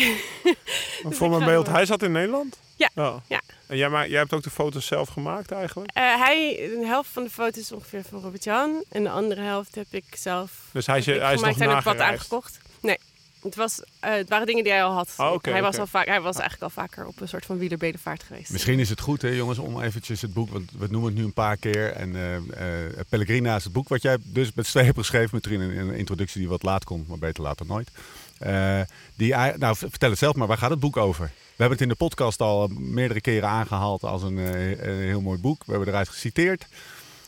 Want 1.03 1.15
ik 1.15 1.15
voor 1.15 1.31
mijn 1.31 1.45
beeld, 1.45 1.67
hij 1.67 1.87
zat 1.87 2.03
in 2.03 2.13
Nederland? 2.13 2.59
Ja, 2.79 2.91
ja. 2.95 3.23
ja. 3.27 3.41
En 3.67 3.77
jij, 3.77 3.89
ma- 3.89 4.07
jij 4.07 4.19
hebt 4.19 4.33
ook 4.33 4.43
de 4.43 4.51
foto's 4.51 4.87
zelf 4.87 5.09
gemaakt 5.09 5.51
eigenlijk? 5.53 5.91
Eh, 5.93 6.03
hij, 6.21 6.57
de 6.79 6.87
helft 6.87 7.11
van 7.13 7.23
de 7.23 7.31
foto's 7.31 7.63
is 7.63 7.73
ongeveer 7.73 8.03
van 8.09 8.21
Robert 8.21 8.45
Jan. 8.45 8.85
En 8.89 9.03
de 9.03 9.11
andere 9.11 9.41
helft 9.41 9.75
heb 9.75 9.87
ik 9.91 10.05
zelf 10.17 10.51
Dus 10.73 10.87
hij 10.87 10.99
is, 10.99 11.07
hij 11.07 11.35
is 11.35 11.41
nog 11.41 11.59
en 11.59 11.69
ook 11.69 11.75
wat 11.75 11.85
nagereisd? 11.85 12.03
aangekocht. 12.03 12.59
Nee, 12.81 12.99
het, 13.43 13.55
was, 13.57 13.83
eh, 14.01 14.13
het 14.15 14.29
waren 14.29 14.47
dingen 14.47 14.65
die 14.65 14.73
hij 14.73 14.85
al 14.85 14.93
had. 14.93 15.15
Oh, 15.17 15.33
oké, 15.33 15.51
hij, 15.51 15.63
was 15.63 15.79
al 15.79 15.87
vaak, 15.87 16.07
hij 16.07 16.21
was 16.21 16.37
eigenlijk 16.37 16.63
al 16.63 16.83
vaker 16.83 17.07
op 17.07 17.21
een 17.21 17.29
soort 17.29 17.47
van 17.47 17.59
wielerbedevaart 17.59 18.23
geweest. 18.23 18.51
Misschien 18.51 18.79
is 18.79 18.89
het 18.89 19.01
goed, 19.01 19.23
hè, 19.23 19.29
jongens, 19.29 19.59
om 19.59 19.83
eventjes 19.83 20.23
het 20.23 20.33
boek, 20.33 20.51
want 20.51 20.71
we 20.79 20.87
noemen 20.91 21.11
het 21.11 21.19
nu 21.19 21.25
een 21.25 21.33
paar 21.33 21.57
keer. 21.57 21.93
En 21.93 22.17
eh 22.17 22.37
eh, 22.37 22.95
Pellegrina 23.09 23.57
is 23.57 23.65
het 23.65 23.73
boek 23.73 23.89
wat 23.89 24.03
jij 24.03 24.17
dus 24.23 24.53
met 24.55 24.65
twee 24.65 24.85
hebt 24.85 24.99
geschreven, 24.99 25.31
met 25.33 25.47
erin 25.47 25.61
een, 25.61 25.77
een 25.77 25.95
introductie 25.95 26.41
die 26.41 26.49
wat 26.49 26.63
laat 26.63 26.85
komt, 26.85 27.09
maar 27.09 27.19
beter 27.19 27.43
later 27.43 27.67
nooit. 27.67 27.91
Eh, 28.39 28.81
die, 29.17 29.35
nou, 29.35 29.77
vertel 29.77 30.11
het 30.11 30.19
zelf 30.19 30.35
maar, 30.35 30.47
waar 30.47 30.59
gaat 30.59 30.71
het 30.71 30.81
boek 30.81 30.97
over? 30.97 31.31
We 31.59 31.65
hebben 31.65 31.83
het 31.83 31.93
in 31.93 31.99
de 31.99 32.05
podcast 32.05 32.41
al 32.41 32.69
meerdere 32.69 33.21
keren 33.21 33.49
aangehaald 33.49 34.03
als 34.03 34.23
een, 34.23 34.39
eh, 34.39 34.71
een 34.71 35.01
heel 35.01 35.21
mooi 35.21 35.39
boek. 35.39 35.65
We 35.65 35.71
hebben 35.71 35.89
eruit 35.89 36.09
geciteerd. 36.09 36.67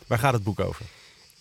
Waar 0.06 0.18
gaat 0.18 0.32
het 0.32 0.42
boek 0.42 0.60
over? 0.60 0.86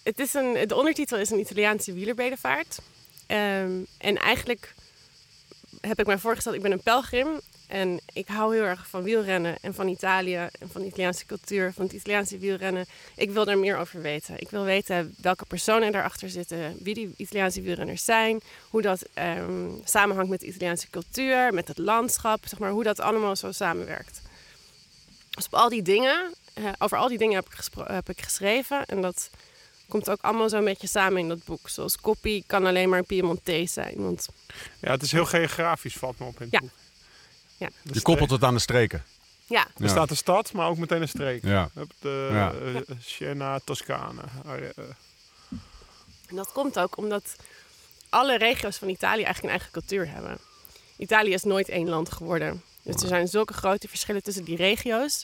Het 0.04 0.20
is 0.20 0.34
een, 0.34 0.68
de 0.68 0.76
ondertitel 0.76 1.18
is 1.18 1.30
een 1.30 1.40
Italiaanse 1.40 1.94
wielerbedevaart. 1.94 2.80
Ehm, 3.28 3.72
en 3.98 4.18
eigenlijk 4.18 4.76
heb 5.82 6.00
ik 6.00 6.06
mij 6.06 6.18
voorgesteld, 6.18 6.56
ik 6.56 6.62
ben 6.62 6.72
een 6.72 6.84
pelgrim. 6.84 7.28
En 7.70 8.00
ik 8.14 8.28
hou 8.28 8.56
heel 8.56 8.64
erg 8.64 8.88
van 8.88 9.04
wielrennen 9.04 9.58
en 9.62 9.74
van 9.74 9.88
Italië 9.88 10.36
en 10.60 10.70
van 10.72 10.82
de 10.82 10.88
Italiaanse 10.88 11.26
cultuur, 11.26 11.74
van 11.74 11.84
het 11.86 11.94
Italiaanse 11.94 12.38
wielrennen. 12.38 12.86
Ik 13.16 13.32
wil 13.32 13.46
daar 13.46 13.58
meer 13.58 13.78
over 13.78 14.02
weten. 14.02 14.40
Ik 14.40 14.50
wil 14.50 14.64
weten 14.64 15.16
welke 15.22 15.46
personen 15.46 15.92
daarachter 15.92 16.30
zitten, 16.30 16.78
wie 16.84 16.94
die 16.94 17.14
Italiaanse 17.18 17.62
wielrenners 17.62 18.06
zijn, 18.06 18.42
hoe 18.70 18.82
dat 18.82 19.02
ehm, 19.14 19.70
samenhangt 19.84 20.30
met 20.30 20.40
de 20.40 20.46
Italiaanse 20.48 20.90
cultuur, 20.90 21.54
met 21.54 21.68
het 21.68 21.78
landschap, 21.78 22.48
zeg 22.48 22.60
maar, 22.60 22.72
hoe 22.72 22.84
dat 22.84 23.00
allemaal 23.00 23.36
zo 23.36 23.52
samenwerkt. 23.52 24.22
Dus 25.30 25.46
op 25.46 25.54
al 25.54 25.70
die 25.70 25.82
dingen, 25.82 26.34
eh, 26.54 26.64
over 26.78 26.98
al 26.98 27.08
die 27.08 27.18
dingen 27.18 27.36
heb 27.36 27.46
ik, 27.46 27.60
heb 27.88 28.10
ik 28.10 28.22
geschreven. 28.22 28.86
En 28.86 29.02
dat 29.02 29.30
komt 29.88 30.10
ook 30.10 30.22
allemaal 30.22 30.50
zo'n 30.50 30.64
beetje 30.66 30.88
samen 30.88 31.20
in 31.22 31.28
dat 31.28 31.44
boek. 31.46 31.70
Zoals 31.70 31.98
copy 32.02 32.44
kan 32.48 32.66
alleen 32.66 32.90
maar 32.90 33.04
Piemontees 33.04 33.74
zijn. 33.74 33.94
Want 33.96 34.28
Ja, 34.82 34.92
het 34.92 35.02
is 35.02 35.12
heel 35.12 35.26
geografisch, 35.26 35.96
valt 35.96 36.20
me 36.20 36.26
op 36.26 36.36
in 36.36 36.42
het 36.44 36.52
Ja. 36.52 36.60
boek. 36.60 36.70
Ja. 37.60 37.70
Je 37.84 38.02
koppelt 38.02 38.30
het 38.30 38.44
aan 38.44 38.54
de 38.54 38.60
streken. 38.60 39.04
ja, 39.46 39.66
Er 39.66 39.84
Ja. 39.84 39.88
staat 39.88 40.10
een 40.10 40.18
stad, 40.18 40.54
maar 40.54 40.68
ook 40.70 40.78
meteen 40.78 41.02
een 41.02 41.08
streek. 41.08 41.44
Ja. 41.44 41.70
De 42.00 42.30
Ja. 42.32 42.52
eh, 42.54 42.82
Siena, 43.00 43.60
Toscane. 43.64 44.22
Ja, 44.46 44.56
eh. 44.56 44.84
En 46.28 46.36
dat 46.36 46.52
komt 46.52 46.80
ook 46.80 46.98
omdat 46.98 47.36
alle 48.10 48.38
regio's 48.38 48.78
van 48.78 48.90
Italië 48.90 49.24
eigenlijk 49.24 49.44
een 49.44 49.50
eigen 49.60 49.72
cultuur 49.72 50.10
hebben. 50.14 50.38
Italië 50.98 51.34
is 51.34 51.44
nooit 51.44 51.70
één 51.70 51.90
land 51.90 52.12
geworden. 52.12 52.64
Dus 52.82 53.02
er 53.02 53.08
zijn 53.08 53.28
zulke 53.28 53.54
grote 53.54 53.88
verschillen 53.88 54.24
tussen 54.24 54.44
die 54.44 54.56
regio's. 54.56 55.24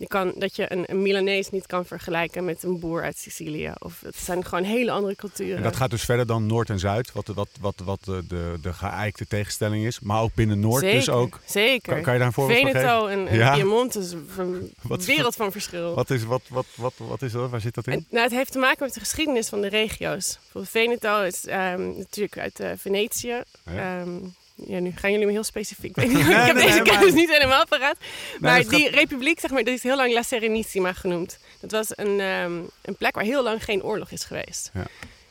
Je 0.00 0.06
kan, 0.06 0.32
dat 0.36 0.56
je 0.56 0.72
een, 0.72 0.84
een 0.86 1.02
Milanees 1.02 1.50
niet 1.50 1.66
kan 1.66 1.84
vergelijken 1.84 2.44
met 2.44 2.62
een 2.62 2.78
boer 2.78 3.02
uit 3.02 3.18
Sicilië. 3.18 3.72
Of 3.78 4.00
het 4.00 4.16
zijn 4.16 4.44
gewoon 4.44 4.64
hele 4.64 4.90
andere 4.90 5.16
culturen. 5.16 5.56
En 5.56 5.62
dat 5.62 5.76
gaat 5.76 5.90
dus 5.90 6.04
verder 6.04 6.26
dan 6.26 6.46
Noord 6.46 6.70
en 6.70 6.78
Zuid, 6.78 7.12
wat, 7.12 7.26
wat, 7.26 7.48
wat, 7.60 7.74
wat 7.84 8.04
de, 8.04 8.26
de, 8.28 8.58
de 8.62 8.72
geëikte 8.72 9.26
tegenstelling 9.26 9.84
is. 9.84 10.00
Maar 10.00 10.22
ook 10.22 10.34
binnen 10.34 10.60
Noord 10.60 10.80
zeker, 10.80 10.98
dus 10.98 11.08
ook. 11.08 11.40
Zeker. 11.44 11.92
Kan, 11.94 12.02
kan 12.02 12.12
je 12.12 12.18
daar 12.18 12.28
een 12.28 12.34
voorbeeld 12.34 12.60
van 12.60 12.70
Veneto 12.70 13.04
geven? 13.04 13.28
en, 13.28 13.36
Ja. 13.36 13.54
Piemonte 13.54 13.98
is 13.98 14.12
een 14.12 14.72
Wat 14.82 15.04
wereld 15.04 15.34
van 15.34 15.52
verschil. 15.52 15.94
Wat 15.94 16.10
is, 16.10 16.24
wat, 16.24 16.42
wat, 16.48 16.66
wat, 16.74 16.94
wat 16.96 17.22
is 17.22 17.32
dat? 17.32 17.50
Waar 17.50 17.60
zit 17.60 17.74
dat 17.74 17.86
in? 17.86 18.06
Nou, 18.10 18.24
het 18.24 18.32
heeft 18.32 18.52
te 18.52 18.58
maken 18.58 18.84
met 18.84 18.94
de 18.94 19.00
geschiedenis 19.00 19.48
van 19.48 19.60
de 19.60 19.68
regio's. 19.68 20.38
Bijvoorbeeld 20.40 20.72
Veneto 20.72 21.22
is 21.22 21.46
ehm, 21.46 21.96
natuurlijk 21.96 22.38
uit 22.38 22.60
eh, 22.60 22.70
Venetië. 22.76 23.42
Ja. 23.64 24.00
Ehm, 24.00 24.18
ja, 24.66 24.78
nu 24.78 24.92
gaan 24.96 25.10
jullie 25.10 25.26
me 25.26 25.32
heel 25.32 25.44
specifiek. 25.44 25.90
Ik, 25.90 25.96
weet 25.96 26.08
niet, 26.08 26.26
Nee, 26.26 26.40
ik 26.40 26.46
heb 26.46 26.54
nee, 26.56 26.66
deze 26.66 26.82
kennis 26.82 27.12
niet 27.12 27.30
helemaal 27.30 27.66
paraat. 27.66 27.96
Maar 28.40 28.60
gaat- 28.62 28.70
die 28.70 28.88
republiek, 28.90 29.40
zeg 29.40 29.50
maar, 29.50 29.64
die 29.64 29.74
is 29.74 29.82
heel 29.82 29.96
lang 29.96 30.12
La 30.12 30.22
Serenissima 30.22 30.92
genoemd. 30.92 31.38
Dat 31.60 31.70
was 31.70 31.88
een, 31.94 32.20
ehm, 32.20 32.52
een 32.82 32.96
plek 32.98 33.14
waar 33.14 33.24
heel 33.24 33.42
lang 33.42 33.64
geen 33.64 33.82
oorlog 33.82 34.10
is 34.10 34.24
geweest. 34.24 34.70
Ja. 34.74 34.86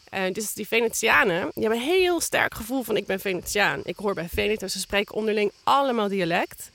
Eh, 0.10 0.34
dus 0.34 0.54
die 0.54 0.68
Venetianen, 0.68 1.52
die 1.54 1.64
hebben 1.64 1.82
een 1.82 1.88
heel 1.88 2.22
sterk 2.22 2.54
gevoel 2.56 2.84
van 2.84 2.98
ik 2.98 3.06
ben 3.06 3.20
Venetiaan. 3.20 3.82
Ik 3.84 3.98
hoor 3.98 4.14
bij 4.14 4.28
Veneto, 4.34 4.68
ze 4.68 4.80
spreken 4.80 5.16
onderling 5.16 5.52
allemaal 5.64 6.08
dialect. 6.08 6.70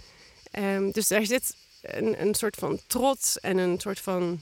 Ehm, 0.50 0.90
dus 0.90 1.08
daar 1.08 1.26
zit 1.26 1.54
een, 1.82 2.20
een 2.20 2.34
soort 2.34 2.56
van 2.56 2.80
trots 2.86 3.40
en 3.40 3.56
een 3.58 3.80
soort 3.80 4.00
van 4.00 4.40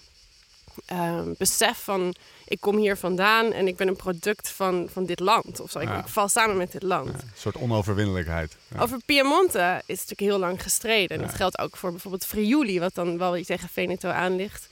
ehm, 0.87 1.33
besef 1.39 1.79
van 1.85 2.15
ik 2.45 2.61
kom 2.61 2.77
hier 2.77 2.97
vandaan 2.97 3.53
en 3.53 3.67
ik 3.67 3.77
ben 3.77 3.89
een 3.89 3.97
product 3.97 4.49
van, 4.49 4.89
van 4.93 5.05
dit 5.05 5.21
land. 5.21 5.61
Of 5.61 5.71
zo. 5.71 5.79
Ik, 5.79 5.89
Ja. 5.89 5.99
ik 5.99 6.09
val 6.09 6.29
samen 6.29 6.57
met 6.57 6.73
dit 6.73 6.83
land. 6.83 7.09
Een 7.09 7.31
soort 7.37 7.57
onoverwinnelijkheid. 7.57 8.57
Ja. 8.75 8.81
Over 8.81 8.99
Piemonte 9.07 9.83
is 9.87 9.95
natuurlijk 10.01 10.21
heel 10.21 10.39
lang 10.39 10.63
gestreden. 10.63 11.17
En 11.17 11.23
dat 11.27 11.35
geldt 11.35 11.59
ook 11.59 11.77
voor 11.77 11.91
bijvoorbeeld 11.91 12.27
Friuli, 12.27 12.81
wat 12.81 12.95
dan 12.95 13.19
wel 13.19 13.33
weer 13.33 13.45
tegen 13.45 13.69
Veneto 13.69 14.09
aan 14.09 14.37
ligt. 14.37 14.69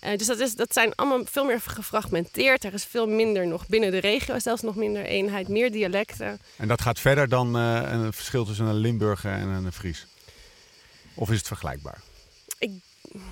Eh, 0.00 0.18
dus 0.18 0.26
dat, 0.26 0.38
is, 0.38 0.54
dat 0.54 0.72
zijn 0.72 0.94
allemaal 0.94 1.20
veel 1.24 1.44
meer 1.44 1.60
gefragmenteerd. 1.60 2.64
Er 2.64 2.74
is 2.74 2.84
veel 2.84 3.06
minder 3.08 3.46
nog 3.46 3.66
binnen 3.66 3.90
de 3.90 3.98
regio, 3.98 4.38
zelfs 4.38 4.62
nog 4.62 4.74
minder 4.74 5.04
eenheid, 5.04 5.48
meer 5.48 5.72
dialecten. 5.72 6.40
En 6.56 6.68
dat 6.68 6.80
gaat 6.80 7.00
verder 7.00 7.28
dan 7.28 7.56
eh, 7.56 7.82
een 7.90 8.12
verschil 8.12 8.44
tussen 8.44 8.66
een 8.66 8.74
Limburger 8.74 9.32
en 9.32 9.48
een 9.48 9.72
Fries? 9.72 10.06
Of 11.14 11.30
is 11.30 11.38
het 11.38 11.46
vergelijkbaar? 11.46 12.00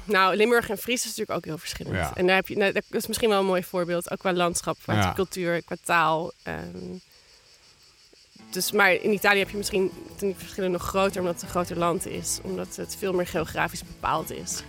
Nou, 0.05 0.37
Limburg 0.37 0.69
en 0.71 0.79
Fries 0.79 1.01
is 1.01 1.05
natuurlijk 1.17 1.37
ook 1.39 1.45
heel 1.45 1.59
verschillend. 1.59 1.97
Ja. 1.97 2.15
En 2.15 2.27
daar 2.27 2.37
heb 2.37 2.49
je, 2.49 2.57
nou, 2.57 2.73
dat 2.73 2.85
is 2.91 3.07
misschien 3.07 3.29
wel 3.29 3.41
een 3.41 3.47
mooi 3.47 3.65
voorbeeld, 3.65 4.11
ook 4.11 4.19
qua 4.19 4.33
landschap, 4.33 4.77
qua 4.83 4.95
Ja. 4.95 5.13
cultuur, 5.13 5.63
qua 5.63 5.77
taal. 5.85 6.33
ehm. 6.43 6.59
dus, 8.51 8.73
maar 8.73 8.93
in 8.93 9.13
Italië 9.13 9.39
heb 9.39 9.51
je 9.51 9.57
misschien 9.57 9.91
die 10.19 10.35
verschillen 10.37 10.71
nog 10.71 10.83
groter, 10.83 11.21
omdat 11.21 11.35
het 11.35 11.43
een 11.43 11.49
groter 11.49 11.79
land 11.79 12.07
is. 12.07 12.39
Omdat 12.43 12.77
het 12.77 12.97
veel 12.97 13.13
meer 13.13 13.27
geografisch 13.27 13.85
bepaald 13.85 14.31
is. 14.31 14.63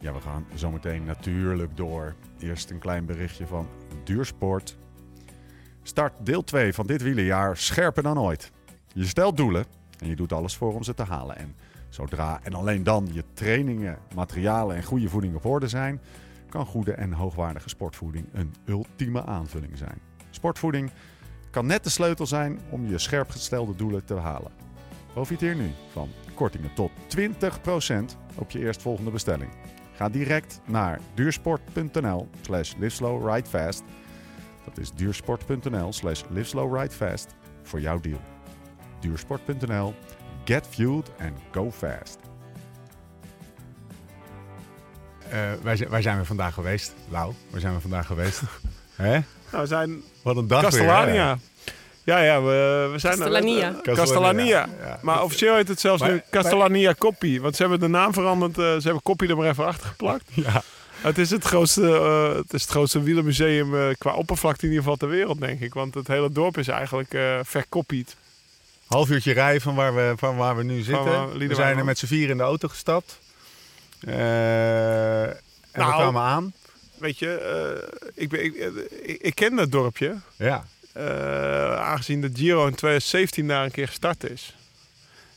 Ja, 0.00 0.12
we 0.12 0.20
gaan 0.20 0.46
zometeen 0.54 1.04
natuurlijk 1.04 1.76
door. 1.76 2.14
Eerst 2.38 2.70
een 2.70 2.78
klein 2.78 3.04
berichtje 3.06 3.46
van 3.46 3.68
Duursport. 4.04 4.76
Start 5.82 6.12
deel 6.18 6.44
2 6.44 6.72
van 6.72 6.86
dit 6.86 7.02
wielerjaar 7.02 7.56
scherper 7.56 8.02
dan 8.02 8.18
ooit. 8.18 8.50
Je 8.94 9.06
stelt 9.06 9.36
doelen 9.36 9.64
en 9.98 10.08
je 10.08 10.16
doet 10.16 10.32
alles 10.32 10.56
voor 10.56 10.74
om 10.74 10.82
ze 10.82 10.94
te 10.94 11.02
halen. 11.02 11.36
En 11.36 11.54
zodra 11.90 12.40
en 12.42 12.54
alleen 12.54 12.82
dan 12.82 13.08
je 13.12 13.24
trainingen, 13.32 13.98
materialen 14.14 14.76
en 14.76 14.82
goede 14.82 15.08
voeding 15.08 15.34
op 15.34 15.44
orde 15.44 15.68
zijn, 15.68 16.00
kan 16.48 16.66
goede 16.66 16.92
en 16.92 17.12
hoogwaardige 17.12 17.68
sportvoeding 17.68 18.26
een 18.32 18.54
ultieme 18.64 19.24
aanvulling 19.24 19.78
zijn. 19.78 20.00
Sportvoeding 20.30 20.90
kan 21.50 21.66
net 21.66 21.84
de 21.84 21.90
sleutel 21.90 22.26
zijn 22.26 22.58
om 22.70 22.86
je 22.86 22.98
scherp 22.98 23.30
gestelde 23.30 23.76
doelen 23.76 24.04
te 24.04 24.14
halen. 24.14 24.52
Profiteer 25.12 25.56
nu 25.56 25.70
van 25.92 26.08
kortingen 26.34 26.74
tot 26.74 26.90
20% 27.18 28.16
op 28.34 28.50
je 28.50 28.58
eerstvolgende 28.58 29.10
bestelling. 29.10 29.50
Ga 29.92 30.08
direct 30.08 30.60
naar 30.66 31.00
duursport.nl 31.14 32.28
slash 32.40 32.74
liveslowridefast. 32.78 33.82
Dat 34.64 34.78
is 34.78 34.92
duursport.nl 34.92 35.92
slash 35.92 36.22
liveslowridefast 36.28 37.34
voor 37.62 37.80
jouw 37.80 38.00
deal. 38.00 38.20
Duursport.nl, 39.00 39.94
get 40.54 40.66
fueled 40.70 41.10
and 41.20 41.32
go 41.52 41.70
fast. 41.70 42.18
Eh, 45.30 45.38
waar, 45.62 45.76
zijn, 45.76 45.88
waar 45.88 46.02
zijn 46.02 46.18
we 46.18 46.24
vandaag 46.24 46.54
geweest? 46.54 46.92
Lau, 47.08 47.32
waar 47.50 47.60
zijn 47.60 47.74
we 47.74 47.80
vandaag 47.80 48.06
geweest? 48.06 48.40
Hè? 48.96 49.10
Nou, 49.50 49.62
we 49.62 49.66
zijn 49.66 50.02
Wat 50.22 50.36
een 50.36 50.46
dag 50.46 50.62
Castellania. 50.62 51.36
weer. 51.36 51.74
Ja, 52.04 52.18
ja, 52.22 52.42
we, 52.42 52.88
we 52.92 52.98
zijn... 52.98 53.12
Castellania. 53.18 53.74
eh, 53.84 53.94
Castellania. 53.94 54.68
Ja. 54.80 54.98
Maar 55.02 55.22
officieel 55.22 55.54
heet 55.56 55.68
het 55.68 55.80
zelfs 55.80 56.00
Maar- 56.02 56.10
nu 56.10 56.22
Castellania 56.30 56.92
Koppie. 56.92 57.40
Want 57.40 57.56
ze 57.56 57.62
hebben 57.62 57.80
de 57.80 57.88
naam 57.88 58.12
veranderd. 58.12 58.58
eh, 58.58 58.64
ze 58.64 58.80
hebben 58.82 59.02
Koppie 59.02 59.28
er 59.28 59.36
maar 59.36 59.48
even 59.48 59.66
achter 59.66 59.86
geplakt. 59.88 60.24
Ja. 60.46 60.62
Het 61.00 61.18
is 61.18 61.30
het 61.30 61.44
grootste, 61.44 61.82
eh, 61.96 62.36
het 62.36 62.52
is 62.52 62.62
het 62.62 62.70
grootste 62.70 63.02
wielermuseum 63.02 63.94
qua 63.98 64.12
oppervlakte 64.14 64.62
in 64.64 64.68
ieder 64.68 64.82
geval 64.82 64.98
ter 64.98 65.08
wereld, 65.08 65.40
denk 65.40 65.60
ik. 65.60 65.74
Want 65.74 65.94
het 65.94 66.08
hele 66.08 66.30
dorp 66.30 66.58
is 66.58 66.68
eigenlijk 66.68 67.14
eh 67.14 67.38
verkoppied. 67.42 68.16
Half 68.90 69.10
uurtje 69.10 69.32
rijden 69.32 69.60
van 69.62 69.74
waar 69.74 69.94
we, 69.94 70.12
van 70.16 70.36
waar 70.36 70.56
we 70.56 70.62
nu 70.62 70.82
zitten. 70.82 71.04
waar 71.04 71.38
we 71.38 71.54
zijn 71.54 71.78
er 71.78 71.84
met 71.84 71.98
z'n 71.98 72.06
vier 72.06 72.30
in 72.30 72.36
de 72.36 72.42
auto 72.42 72.68
gestapt. 72.68 73.18
Eh, 74.00 75.22
en 75.22 75.36
we 75.72 75.78
Nou. 75.78 75.92
kwamen 75.92 76.22
aan. 76.22 76.52
Weet 76.98 77.18
je, 77.18 77.34
eh, 77.34 78.10
ik, 78.14 78.28
ben, 78.28 78.44
ik, 78.44 78.54
eh, 78.54 78.66
ik, 79.02 79.20
ik 79.20 79.34
ken 79.34 79.56
dat 79.56 79.72
dorpje. 79.72 80.16
Ja. 80.36 80.64
eh, 80.92 81.74
aangezien 81.76 82.20
de 82.20 82.30
Giro 82.34 82.66
in 82.66 82.74
2017 82.74 83.46
daar 83.48 83.64
een 83.64 83.70
keer 83.70 83.86
gestart 83.88 84.30
is. 84.30 84.54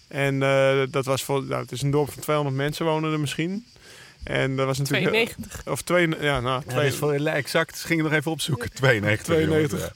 En 0.07 0.43
eh, 0.43 0.81
dat 0.89 1.05
was 1.05 1.23
voor, 1.23 1.43
nou, 1.43 1.61
het 1.61 1.71
is 1.71 1.81
een 1.81 1.91
dorp 1.91 2.11
van 2.11 2.21
200 2.21 2.55
mensen 2.55 2.85
wonen 2.85 3.11
er 3.13 3.19
misschien. 3.19 3.65
En 4.23 4.55
dat 4.55 4.65
was 4.65 4.77
natuurlijk. 4.77 5.09
92. 5.11 5.67
Of 5.67 5.81
twee, 5.81 6.07
ja, 6.19 6.39
nou, 6.39 6.45
Ja, 6.45 6.59
twee, 6.71 6.75
dat 6.83 6.93
is 6.93 6.95
voor, 6.95 7.13
exact, 7.13 7.77
ze 7.77 7.87
gingen 7.87 8.03
nog 8.03 8.13
even 8.13 8.31
opzoeken. 8.31 8.71
92. 8.73 9.25
92. 9.35 9.79
jongens, 9.79 9.93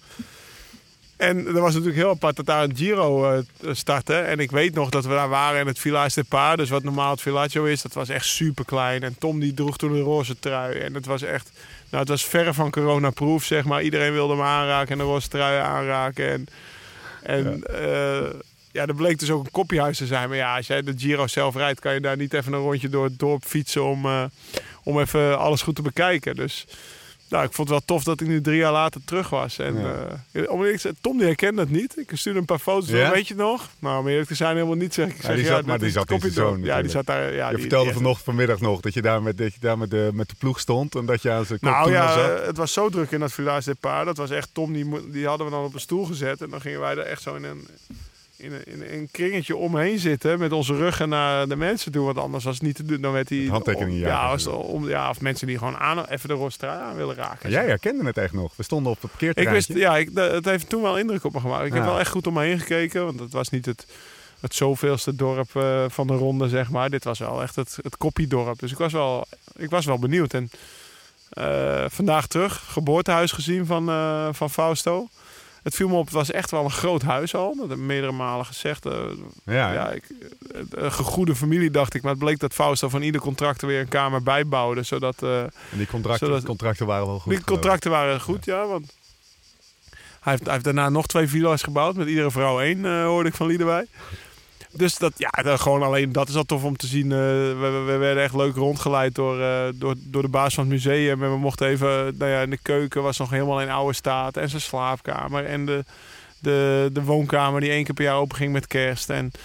En 1.18 1.48
er 1.48 1.62
was 1.62 1.74
natuurlijk 1.74 1.96
heel 1.96 2.10
apart 2.10 2.36
dat 2.36 2.46
daar 2.46 2.64
een 2.64 2.76
Giro 2.76 3.32
eh, 3.32 3.42
startte. 3.72 4.16
En 4.16 4.40
ik 4.40 4.52
weet 4.52 4.74
nog 4.74 4.90
dat 4.90 5.06
we 5.06 5.10
daar 5.10 5.30
waren 5.30 5.60
in 5.60 5.68
het 5.68 5.80
Village 5.80 6.22
de 6.22 6.26
Paar. 6.28 6.58
Dus 6.58 6.70
wat 6.70 6.84
normaal 6.84 7.12
het 7.12 7.22
Villaggio 7.22 7.64
is, 7.64 7.82
dat 7.82 7.94
was 7.94 8.10
echt 8.10 8.26
super 8.26 8.66
klein. 8.66 9.04
En 9.04 9.16
Tom 9.18 9.40
die 9.40 9.54
droeg 9.54 9.78
toen 9.78 9.94
een 9.94 10.02
roze 10.02 10.40
trui. 10.40 10.78
En 10.78 10.94
het 10.94 11.06
was 11.06 11.22
echt, 11.22 11.52
nou 11.90 12.00
het 12.00 12.10
was 12.10 12.26
verre 12.26 12.54
van 12.54 12.72
corona-proof 12.72 13.44
zeg 13.44 13.64
maar. 13.64 13.84
Iedereen 13.84 14.14
wilde 14.14 14.34
hem 14.34 14.44
aanraken 14.44 14.94
en 14.94 15.00
een 15.00 15.06
roze 15.06 15.28
trui 15.28 15.60
aanraken. 15.62 16.30
En, 16.30 16.48
en 17.24 17.64
ja. 17.68 18.32
ja, 18.72 18.86
er 18.86 18.96
bleek 18.96 19.20
dus 19.20 19.32
ook 19.32 19.46
een 19.46 19.52
koppiehuis 19.52 19.98
te 19.98 20.06
zijn. 20.06 20.30
Maar 20.30 20.38
ja, 20.38 20.56
als 20.56 20.68
jij 20.68 20.82
de 20.82 20.94
Giro 20.98 21.28
zelf 21.28 21.56
rijdt, 21.56 21.80
kan 21.80 21.94
je 21.94 22.02
daar 22.02 22.18
niet 22.18 22.34
even 22.34 22.54
een 22.54 22.60
rondje 22.60 22.90
door 22.90 23.04
het 23.04 23.20
dorp 23.20 23.44
fietsen 23.44 23.84
om, 23.84 24.06
eh, 24.06 24.24
om 24.84 25.00
even 25.00 25.40
alles 25.40 25.62
goed 25.62 25.76
te 25.76 25.82
bekijken. 25.82 26.36
Dus 26.36 26.66
nou, 27.30 27.44
ik 27.46 27.54
vond 27.54 27.70
het 27.70 27.78
wel 27.78 27.98
tof 27.98 28.04
dat 28.04 28.22
ik 28.22 28.28
nu 28.28 28.42
drie 28.42 28.58
jaar 28.58 28.72
later 28.72 29.02
terug 29.06 29.30
was. 29.30 29.60
En 29.60 29.80
Ja. 29.80 29.96
eh, 30.32 30.50
om 30.50 30.58
eerlijk 30.60 30.76
te 30.76 30.82
zijn, 30.82 30.98
Tom 31.02 31.18
die 31.18 31.26
herkende 31.26 31.62
het 31.62 31.70
niet. 31.70 31.98
Ik 31.98 32.12
stuurde 32.14 32.40
een 32.40 32.46
paar 32.46 32.60
foto's 32.60 32.90
Ja? 32.90 33.12
weet 33.12 33.28
je 33.28 33.36
nog? 33.36 33.70
Nou, 33.80 34.00
om 34.00 34.08
eerlijk 34.08 34.28
te 34.28 34.36
zijn 34.36 34.56
helemaal 34.56 34.76
niet 34.76 34.94
zeg 34.94 35.08
ik. 35.10 35.16
Ja, 35.16 35.22
zeg, 35.22 35.36
die 35.36 35.44
ja, 35.44 35.48
zat- 35.48 35.58
dat 35.58 35.66
maar 35.66 35.80
die 35.80 35.90
zat 35.90 36.12
in 36.12 36.20
zijn 36.20 36.34
door. 36.34 36.60
Ja, 36.60 36.82
die 36.82 36.92
zat 36.92 37.06
daar. 37.06 37.34
Ja, 37.34 37.46
Je 37.46 37.52
die- 37.52 37.60
vertelde 37.60 37.86
die- 37.86 37.94
vanochtend 37.98 38.26
vanmiddag 38.26 38.60
nog 38.60 38.80
dat 38.82 38.94
je 38.94 39.02
daar 39.02 39.22
met, 39.22 39.38
dat 39.38 39.54
je 39.54 39.60
daar 39.60 39.78
met, 39.78 39.90
de, 39.92 40.10
met 40.14 40.30
de 40.30 40.36
ploeg 40.38 40.60
stond. 40.60 40.96
En 40.96 41.06
dat 41.06 41.22
je 41.22 41.32
aan 41.32 41.46
zijn 41.46 41.60
kop 41.60 41.70
Nou 41.70 41.92
ja, 41.92 42.14
zat. 42.14 42.40
eh, 42.40 42.46
het 42.46 42.58
was 42.58 42.74
zo 42.74 42.90
druk 42.90 43.12
in 43.12 43.20
dat 43.20 43.32
Village 43.32 43.70
des 43.70 43.80
Paar. 43.80 44.06
Dat 44.06 44.18
was 44.18 44.30
echt 44.30 44.50
Tom, 44.54 44.74
die, 44.74 45.12
die 45.12 45.28
hadden 45.28 45.46
we 45.48 45.52
dan 45.54 45.64
op 45.64 45.74
een 45.74 45.80
stoel 45.80 46.06
gezet. 46.06 46.42
En 46.42 46.50
dan 46.50 46.62
gingen 46.62 46.80
wij 46.80 46.92
er 46.92 47.00
echt 47.06 47.22
zo 47.22 47.36
in 47.36 47.44
een, 47.44 47.68
in 48.38 48.54
een, 48.54 48.66
in 48.66 48.82
een 49.00 49.08
kringetje 49.12 49.56
omheen 49.56 50.00
zitten. 50.00 50.40
Met 50.40 50.52
onze 50.52 50.76
ruggen 50.76 51.10
naar 51.10 51.48
de 51.48 51.56
mensen 51.56 51.92
toe. 51.92 52.06
Want 52.06 52.18
anders 52.18 52.44
was 52.44 52.54
het 52.54 52.64
niet 52.64 52.76
te 52.76 52.84
doen. 52.84 53.02
Dan 53.02 53.12
werd 53.12 53.30
hij... 53.30 53.38
Ja, 54.08 54.28
was 54.30 54.48
om, 54.48 54.88
ja, 54.88 55.10
of 55.10 55.22
mensen 55.22 55.48
die 55.48 55.58
gewoon 55.58 55.78
aan, 55.78 56.06
even 56.06 56.30
de 56.30 56.36
rostrui 56.36 56.82
aan 56.82 56.96
willen 56.96 57.16
raken. 57.16 57.50
Jij 57.50 57.66
herkende 57.66 58.04
het 58.06 58.18
echt 58.18 58.34
nog. 58.34 58.54
We 58.56 58.64
stonden 58.64 58.92
op 58.92 59.02
het 59.02 59.04
Ik 59.06 59.10
parkeerterreintje. 59.12 59.74
wist, 59.74 59.86
ja, 59.86 59.98
ik, 59.98 60.16
de- 60.16 60.22
het 60.22 60.46
heeft 60.46 60.70
toen 60.70 60.82
wel 60.82 60.98
indruk 60.98 61.24
op 61.24 61.34
me 61.34 61.40
gemaakt. 61.40 61.66
Ik 61.66 61.74
heb 61.74 61.84
wel 61.84 62.00
echt 62.00 62.12
goed 62.12 62.28
om 62.28 62.34
me 62.34 62.44
heen 62.44 62.60
gekeken. 62.60 63.06
Want 63.06 63.20
het 63.20 63.32
was 63.34 63.50
niet 63.50 63.66
het, 63.66 63.86
het 64.40 64.56
zoveelste 64.56 65.16
dorp 65.16 65.56
eh, 65.56 65.86
van 65.88 66.08
de 66.08 66.14
ronde, 66.14 66.50
zeg 66.50 66.70
maar. 66.70 66.90
Dit 66.90 67.04
was 67.04 67.20
wel 67.20 67.42
echt 67.42 67.56
het, 67.56 67.78
het 67.82 67.98
koppiedorp. 67.98 68.60
Dus 68.60 68.72
ik 68.72 68.78
was 68.78 68.92
wel, 68.94 69.26
ik 69.56 69.70
was 69.70 69.86
wel 69.86 70.00
benieuwd. 70.00 70.34
En 70.34 70.50
eh, 71.30 71.86
vandaag 71.88 72.28
terug, 72.28 72.64
geboortehuis 72.68 73.32
gezien 73.32 73.66
van, 73.66 73.90
eh, 73.90 74.28
van 74.32 74.50
Fausto. 74.50 75.08
Het 75.68 75.76
viel 75.76 75.88
me 75.88 75.96
op, 75.96 76.06
het 76.06 76.14
was 76.14 76.32
echt 76.32 76.52
wel 76.52 76.64
een 76.64 76.72
groot 76.72 77.02
huis 77.02 77.36
al. 77.36 77.56
Dat 77.56 77.70
heb 77.70 77.78
ik 77.78 77.84
meerdere 77.84 78.12
malen 78.12 78.46
gezegd. 78.46 78.86
Eh, 78.86 78.94
ja, 79.46 79.74
ja, 79.74 79.90
ik, 79.90 80.04
eh, 80.52 80.62
een 80.70 80.92
gegoede 80.92 81.36
familie 81.36 81.72
dacht 81.72 81.94
ik. 81.94 82.02
Maar 82.02 82.12
het 82.12 82.20
bleek 82.20 82.40
dat 82.40 82.54
Fausto 82.54 82.90
van 82.90 83.02
ieder 83.02 83.22
contract 83.22 83.62
er 83.62 83.68
weer 83.68 83.80
een 83.80 83.88
kamer 83.88 84.24
bijbouwde. 84.24 84.84
Zodat... 84.84 85.24
eh, 85.24 85.40
En 85.42 85.52
die 85.72 85.88
contracten, 85.88 86.28
Zodat- 86.28 86.44
contracten 86.44 86.86
waren 86.86 87.06
wel 87.08 87.20
goed. 87.20 87.34
die 87.34 87.44
contracten 87.44 87.92
waren 87.92 88.22
goed, 88.22 88.46
ja. 88.46 88.66
want 88.66 88.94
hij 90.20 90.32
heeft, 90.32 90.44
hij 90.44 90.52
heeft 90.52 90.66
daarna 90.66 90.90
nog 90.90 91.08
twee 91.08 91.28
villa's 91.28 91.62
gebouwd. 91.64 91.96
Met 91.96 92.08
iedere 92.08 92.32
vrouw 92.32 92.60
één, 92.62 92.86
eh, 92.86 93.04
hoorde 93.06 93.30
ik 93.30 93.36
van 93.36 93.48
Liederwij. 93.48 93.86
Dus 94.78 94.98
dat, 94.98 95.14
ja, 95.18 95.58
gewoon 95.58 95.84
alleen 95.84 96.12
dat 96.12 96.30
is 96.30 96.36
al 96.36 96.44
tof 96.44 96.64
om 96.64 96.78
te 96.78 96.88
zien. 96.88 97.12
Eh, 97.12 97.18
we, 97.18 97.56
we, 97.60 97.84
we 97.86 97.98
werden 97.98 98.24
echt 98.24 98.36
leuk 98.36 98.56
rondgeleid 98.56 99.16
door, 99.16 99.42
eh, 99.42 99.68
door, 99.76 99.96
door 99.98 100.22
de 100.22 100.28
baas 100.28 100.54
van 100.54 100.64
het 100.64 100.74
museum. 100.74 101.24
En 101.24 101.32
we 101.32 101.38
mochten 101.38 101.68
even, 101.68 102.18
nou 102.18 102.32
ja, 102.32 102.42
in 102.42 102.50
de 102.50 102.60
keuken 102.62 103.04
was 103.04 103.18
nog 103.18 103.30
helemaal 103.30 103.62
in 103.62 103.70
oude 103.70 103.94
staat. 103.94 104.38
En 104.38 104.50
zijn 104.50 104.62
slaapkamer. 104.62 105.46
En 105.46 105.66
de, 105.66 105.86
de, 106.40 106.90
de 106.94 107.04
woonkamer 107.04 107.62
die 107.62 107.72
één 107.72 107.84
keer 107.84 107.94
per 107.94 108.04
jaar 108.04 108.16
open 108.16 108.38
ging 108.38 108.52
met 108.52 108.68
kerst. 108.68 109.10
En 109.10 109.26
het 109.26 109.40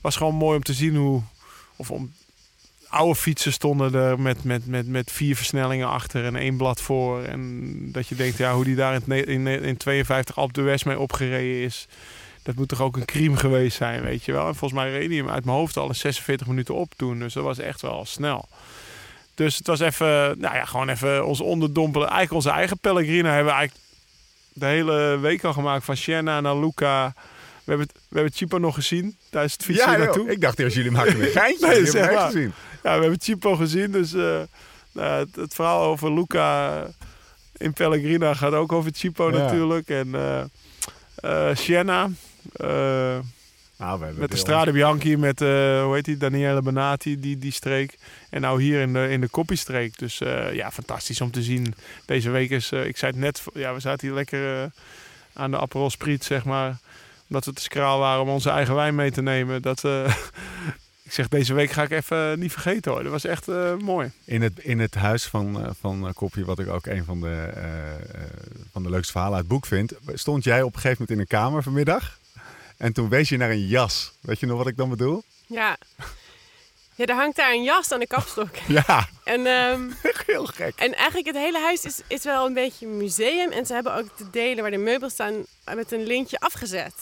was 0.00 0.16
gewoon 0.16 0.34
mooi 0.34 0.56
om 0.56 0.62
te 0.62 0.72
zien 0.72 0.96
hoe... 0.96 1.22
Of 1.76 1.90
om, 1.90 2.12
oude 2.94 3.14
fietsen 3.14 3.52
stonden 3.52 3.94
er 3.94 4.20
met, 4.20 4.44
met, 4.44 4.66
met, 4.66 4.86
met 4.86 5.12
vier 5.12 5.36
versnellingen 5.36 5.88
achter 5.88 6.24
en 6.24 6.36
één 6.36 6.56
blad 6.56 6.80
voor. 6.80 7.22
En 7.22 7.72
dat 7.92 8.08
je 8.08 8.14
denkt, 8.14 8.38
ja, 8.38 8.54
hoe 8.54 8.64
die 8.64 8.74
daar 8.74 9.00
in, 9.06 9.26
in, 9.26 9.46
in 9.46 9.76
52 9.76 10.36
Alpe 10.36 10.52
d'Huez 10.52 10.82
mee 10.82 10.98
opgereden 10.98 11.62
is. 11.62 11.88
Dat 12.44 12.54
moet 12.54 12.68
toch 12.68 12.80
ook 12.80 12.96
een 12.96 13.04
crime 13.04 13.36
geweest 13.36 13.76
zijn, 13.76 14.02
weet 14.02 14.24
je 14.24 14.32
wel. 14.32 14.46
En 14.48 14.54
volgens 14.54 14.80
mij 14.80 14.90
reed 14.90 15.08
hij 15.08 15.16
hem 15.16 15.28
uit 15.30 15.44
mijn 15.44 15.56
hoofd 15.56 15.76
al 15.76 15.88
in 15.88 15.94
46 15.94 16.46
minuten 16.46 16.74
op 16.74 16.92
toen. 16.96 17.18
Dus 17.18 17.32
dat 17.34 17.44
was 17.44 17.58
echt 17.58 17.80
wel 17.80 18.04
snel. 18.04 18.48
Dus 19.34 19.56
het 19.56 19.66
was 19.66 19.80
even, 19.80 20.06
nou 20.38 20.54
ja, 20.54 20.64
gewoon 20.64 20.88
even 20.88 21.26
ons 21.26 21.40
onderdompelen. 21.40 22.08
Eigenlijk 22.08 22.34
onze 22.44 22.50
eigen 22.58 22.78
Pellegrina 22.78 23.28
hebben 23.28 23.52
we 23.52 23.58
eigenlijk 23.58 23.86
de 24.52 24.66
hele 24.66 25.18
week 25.18 25.44
al 25.44 25.52
gemaakt. 25.52 25.84
Van 25.84 25.96
Siena 25.96 26.40
naar 26.40 26.56
Luca. 26.56 27.12
We 27.64 27.70
hebben, 27.70 27.86
het- 27.86 27.96
we 28.08 28.14
hebben 28.14 28.32
Chipo 28.36 28.58
nog 28.58 28.74
gezien 28.74 29.16
tijdens 29.30 29.52
het 29.52 29.62
fietsen 29.64 29.90
Ja, 29.92 29.96
naartoe. 29.98 30.30
ik 30.30 30.40
dacht 30.40 30.58
eerst 30.58 30.76
jullie 30.76 30.90
maakten 30.90 31.20
een 31.22 31.28
geintje. 31.40 31.66
Nee, 31.66 31.80
echt 31.80 32.14
waar. 32.14 32.26
gezien. 32.30 32.52
Ja, 32.82 32.94
we 32.94 33.00
hebben 33.02 33.20
Chipo 33.20 33.54
gezien, 33.56 33.90
dus 33.92 34.12
eh, 34.14 34.40
nou, 34.92 35.18
het, 35.26 35.36
het 35.36 35.54
verhaal 35.54 35.82
over 35.82 36.12
Luca 36.14 36.82
in 37.56 37.72
Pellegrina 37.72 38.34
gaat 38.34 38.52
ook 38.52 38.72
over 38.72 38.90
Chipo 38.94 39.30
Ja. 39.30 39.36
natuurlijk. 39.38 39.88
En 39.88 40.14
eh 40.14 40.40
eh, 41.14 41.56
Siena, 41.56 42.02
eh, 42.04 42.10
Nou, 43.76 43.98
we 43.98 44.04
hebben 44.04 44.20
met 44.22 44.30
de 44.30 44.36
Strade 44.36 44.72
Bianchi, 44.72 45.16
met, 45.16 45.40
eh, 45.40 45.82
hoe 45.82 45.94
heet 45.94 46.04
die, 46.04 46.16
Daniele 46.16 46.62
Benati, 46.62 47.20
die, 47.20 47.38
die 47.38 47.52
streek. 47.52 47.98
En 48.30 48.40
nou 48.40 48.62
hier 48.62 48.80
in 48.80 48.92
de, 48.92 49.08
in 49.08 49.20
de 49.20 49.28
Koppiestreek. 49.28 49.98
Dus 49.98 50.20
eh, 50.20 50.54
ja, 50.54 50.70
fantastisch 50.70 51.20
om 51.20 51.30
te 51.30 51.42
zien. 51.42 51.74
Deze 52.04 52.30
week 52.30 52.50
is, 52.50 52.72
eh, 52.72 52.86
ik 52.86 52.96
zei 52.96 53.12
het 53.12 53.20
net, 53.20 53.42
ja, 53.54 53.74
we 53.74 53.80
zaten 53.80 54.06
hier 54.06 54.16
lekker 54.16 54.62
eh, 54.62 54.70
aan 55.32 55.50
de 55.50 55.58
Aperol 55.58 55.90
Sprit, 55.90 56.24
zeg 56.24 56.44
maar. 56.44 56.78
Omdat 57.28 57.44
we 57.44 57.52
te 57.52 57.62
skraal 57.62 57.98
waren 57.98 58.22
om 58.22 58.28
onze 58.28 58.50
eigen 58.50 58.74
wijn 58.74 58.94
mee 58.94 59.10
te 59.10 59.22
nemen. 59.22 59.62
Dat, 59.62 59.84
eh, 59.84 60.04
ik 61.04 61.12
zeg, 61.12 61.28
deze 61.28 61.54
week 61.54 61.70
ga 61.70 61.82
ik 61.82 61.90
even 61.90 62.38
niet 62.38 62.52
vergeten 62.52 62.92
hoor. 62.92 63.02
Dat 63.02 63.12
was 63.12 63.24
echt 63.24 63.48
eh, 63.48 63.76
mooi. 63.76 64.10
In 64.24 64.42
het, 64.42 64.58
in 64.58 64.78
het 64.78 64.94
huis 64.94 65.24
van, 65.24 65.64
eh, 65.64 65.70
van 65.80 66.06
eh, 66.06 66.12
Koppie, 66.12 66.44
wat 66.44 66.58
ik 66.58 66.68
ook 66.68 66.86
een 66.86 67.04
van 67.04 67.20
de, 67.20 67.50
eh, 67.54 67.94
eh, 67.94 68.00
van 68.72 68.82
de 68.82 68.90
leukste 68.90 69.12
verhalen 69.12 69.36
uit 69.36 69.44
het 69.44 69.54
boek 69.54 69.66
vind, 69.66 69.92
stond 70.14 70.44
jij 70.44 70.62
op 70.62 70.74
een 70.74 70.80
gegeven 70.80 71.06
moment 71.08 71.10
in 71.10 71.18
een 71.18 71.42
kamer 71.42 71.62
vanmiddag. 71.62 72.18
En 72.84 72.92
toen 72.92 73.08
wees 73.08 73.28
je 73.28 73.36
naar 73.36 73.50
een 73.50 73.66
jas. 73.66 74.12
Weet 74.20 74.40
je 74.40 74.46
nog 74.46 74.58
wat 74.58 74.66
ik 74.66 74.76
dan 74.76 74.88
bedoel? 74.88 75.22
Ja. 75.46 75.76
Ja, 76.94 77.04
er 77.06 77.14
hangt 77.14 77.36
daar 77.36 77.52
een 77.52 77.62
jas 77.62 77.92
aan 77.92 77.98
de 78.00 78.06
kapstok. 78.06 78.48
Ja, 78.86 79.08
En, 79.24 79.46
ehm, 79.46 79.90
heel 80.26 80.46
gek. 80.46 80.72
en 80.76 80.94
eigenlijk 80.94 81.26
het 81.26 81.36
hele 81.36 81.58
huis 81.60 81.84
is, 81.84 82.00
is 82.06 82.24
wel 82.24 82.46
een 82.46 82.54
beetje 82.54 82.86
een 82.86 82.96
museum. 82.96 83.50
En 83.52 83.66
ze 83.66 83.72
hebben 83.74 83.94
ook 83.94 84.18
de 84.18 84.30
delen 84.30 84.62
waar 84.62 84.70
de 84.70 84.76
meubels 84.76 85.12
staan 85.12 85.46
met 85.74 85.92
een 85.92 86.06
lintje 86.06 86.38
afgezet. 86.38 86.94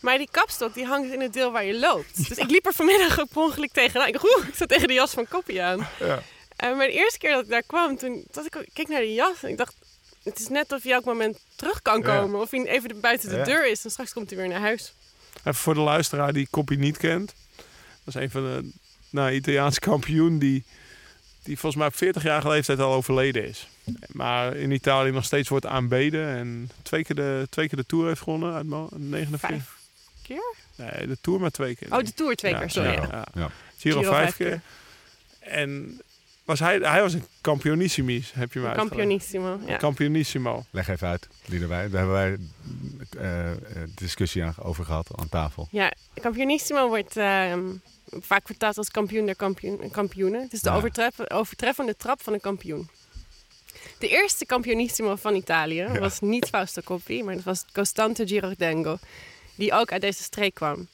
Maar 0.00 0.18
die 0.18 0.28
kapstok 0.30 0.74
die 0.74 0.84
hangt 0.86 1.12
in 1.12 1.20
het 1.20 1.32
deel 1.32 1.50
waar 1.52 1.64
je 1.64 1.78
loopt. 1.78 2.28
Dus 2.28 2.38
ik 2.38 2.50
liep 2.50 2.66
er 2.66 2.72
vanmiddag 2.72 3.14
per 3.14 3.42
ongeluk 3.42 3.72
tegenaan. 3.72 4.06
Ik 4.06 4.12
dacht, 4.12 4.36
oeh, 4.36 4.48
ik 4.48 4.54
sta 4.54 4.66
tegen 4.66 4.88
de 4.88 4.94
jas 4.94 5.12
van 5.12 5.28
Koppie 5.28 5.62
aan. 5.62 5.88
Ja. 5.98 6.22
Eh, 6.56 6.76
maar 6.76 6.86
de 6.86 6.92
eerste 6.92 7.18
keer 7.18 7.30
dat 7.32 7.42
ik 7.44 7.50
daar 7.50 7.62
kwam, 7.66 7.96
toen 7.96 8.24
dat 8.30 8.44
ik, 8.44 8.64
keek 8.72 8.88
naar 8.88 9.00
de 9.00 9.14
jas 9.14 9.42
en 9.42 9.48
ik 9.48 9.56
dacht... 9.56 9.74
Het 10.22 10.38
is 10.38 10.48
net 10.48 10.72
of 10.72 10.82
hij 10.82 10.92
elk 10.92 11.04
moment 11.04 11.38
terug 11.56 11.82
kan 11.82 12.00
Ja. 12.00 12.04
komen. 12.18 12.40
Of 12.40 12.50
hij 12.50 12.64
even 12.66 13.00
buiten 13.00 13.28
de 13.28 13.42
deur 13.42 13.66
is. 13.70 13.84
En 13.84 13.90
straks 13.90 14.12
komt 14.12 14.30
hij 14.30 14.38
weer 14.38 14.48
naar 14.48 14.60
huis. 14.60 14.92
Even 15.38 15.54
voor 15.54 15.74
de 15.74 15.80
luisteraar 15.80 16.32
die 16.32 16.48
Koppie 16.50 16.78
niet 16.78 16.96
kent. 16.96 17.34
Dat 18.04 18.14
is 18.14 18.22
een 18.22 18.30
van 18.30 18.42
de 18.42 18.70
nou, 19.10 19.30
Italiaanse 19.32 19.80
kampioen 19.80 20.38
die, 20.38 20.64
die 21.42 21.58
volgens 21.58 21.82
mij 21.82 22.10
op 22.10 22.16
40-jarige 22.16 22.48
leeftijd 22.48 22.78
al 22.78 22.92
overleden 22.94 23.48
is. 23.48 23.68
Maar 24.12 24.56
in 24.56 24.70
Italië 24.70 25.10
nog 25.10 25.24
steeds 25.24 25.48
wordt 25.48 25.66
aanbeden. 25.66 26.28
En 26.36 26.70
twee 26.82 27.04
keer 27.04 27.16
de, 27.16 27.46
twee 27.50 27.68
keer 27.68 27.78
de 27.78 27.86
Tour 27.86 28.06
heeft 28.06 28.20
gewonnen 28.22 28.54
uit 28.54 28.66
mo- 28.66 28.88
49. 28.96 29.48
Vijf 29.50 29.76
keer? 30.22 30.54
Nee, 30.76 31.06
de 31.06 31.18
Tour 31.20 31.40
maar 31.40 31.50
twee 31.50 31.76
keer. 31.76 31.92
Oh, 31.92 31.98
de 32.04 32.14
Tour 32.14 32.34
twee 32.36 32.52
Ja, 32.52 32.58
keer, 32.58 32.70
sorry. 32.70 32.90
ja. 32.92 33.08
Ja. 33.10 33.26
Ja. 33.34 33.50
Giro, 33.78 33.98
Giro 33.98 34.12
vijf 34.12 34.34
vijf 34.34 34.36
keer. 34.36 34.60
keer. 35.40 35.50
En 35.52 36.00
was 36.44 36.58
hij, 36.60 36.76
hij 36.78 37.00
was 37.02 37.12
een 37.12 37.24
campionissimis, 37.40 38.32
heb 38.32 38.52
je 38.52 38.60
mij. 38.60 38.74
Campionissimo. 38.74 39.60
Ja. 39.66 39.76
Campionissimo. 39.76 40.64
Leg 40.70 40.88
even 40.88 41.08
uit, 41.08 41.28
Liederwij. 41.46 41.88
Daar 41.88 41.98
hebben 42.06 42.12
wij 42.16 42.38
eh, 43.18 43.50
eh, 43.50 43.56
discussie 43.94 44.44
aan- 44.44 44.54
over 44.62 44.84
gehad 44.84 45.10
aan 45.16 45.28
tafel. 45.28 45.68
Ja, 45.70 45.92
Campionissimo 46.14 46.88
wordt 46.88 47.16
ehm, 47.16 47.60
vaak 48.20 48.46
vertaald 48.46 48.76
als 48.78 48.90
kampioen 48.90 49.26
der 49.26 49.36
kampioen, 49.36 49.90
kampioenen. 49.90 50.40
Het 50.42 50.52
is 50.52 50.60
de 50.60 50.70
Ja. 50.70 50.76
overtref- 50.76 51.30
overtreffende 51.30 51.96
trap 51.96 52.22
van 52.22 52.32
een 52.32 52.40
kampioen. 52.40 52.88
De 53.98 54.08
eerste 54.08 54.46
kampionissimo 54.46 55.16
van 55.16 55.34
Italië 55.34 55.86
was 55.98 56.20
niet 56.20 56.46
Fausto 56.48 56.80
Coppi, 56.82 57.22
maar 57.22 57.34
dat 57.34 57.44
was 57.44 57.64
Costante 57.72 58.26
Girardengo, 58.26 58.98
die 59.54 59.72
ook 59.72 59.92
uit 59.92 60.00
deze 60.00 60.22
streek 60.22 60.54
kwam. 60.54 60.88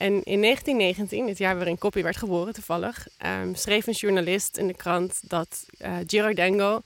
En 0.00 0.22
in 0.22 0.40
1919, 0.40 1.28
het 1.28 1.38
jaar 1.38 1.56
waarin 1.56 1.78
Coppi 1.78 2.02
werd 2.02 2.16
geboren 2.16 2.52
toevallig, 2.52 3.06
ehm, 3.16 3.54
schreef 3.54 3.86
een 3.86 3.92
journalist 3.92 4.56
in 4.56 4.66
de 4.66 4.74
krant 4.74 5.20
dat 5.22 5.66
eh 5.78 5.96
Girardengo 6.06 6.82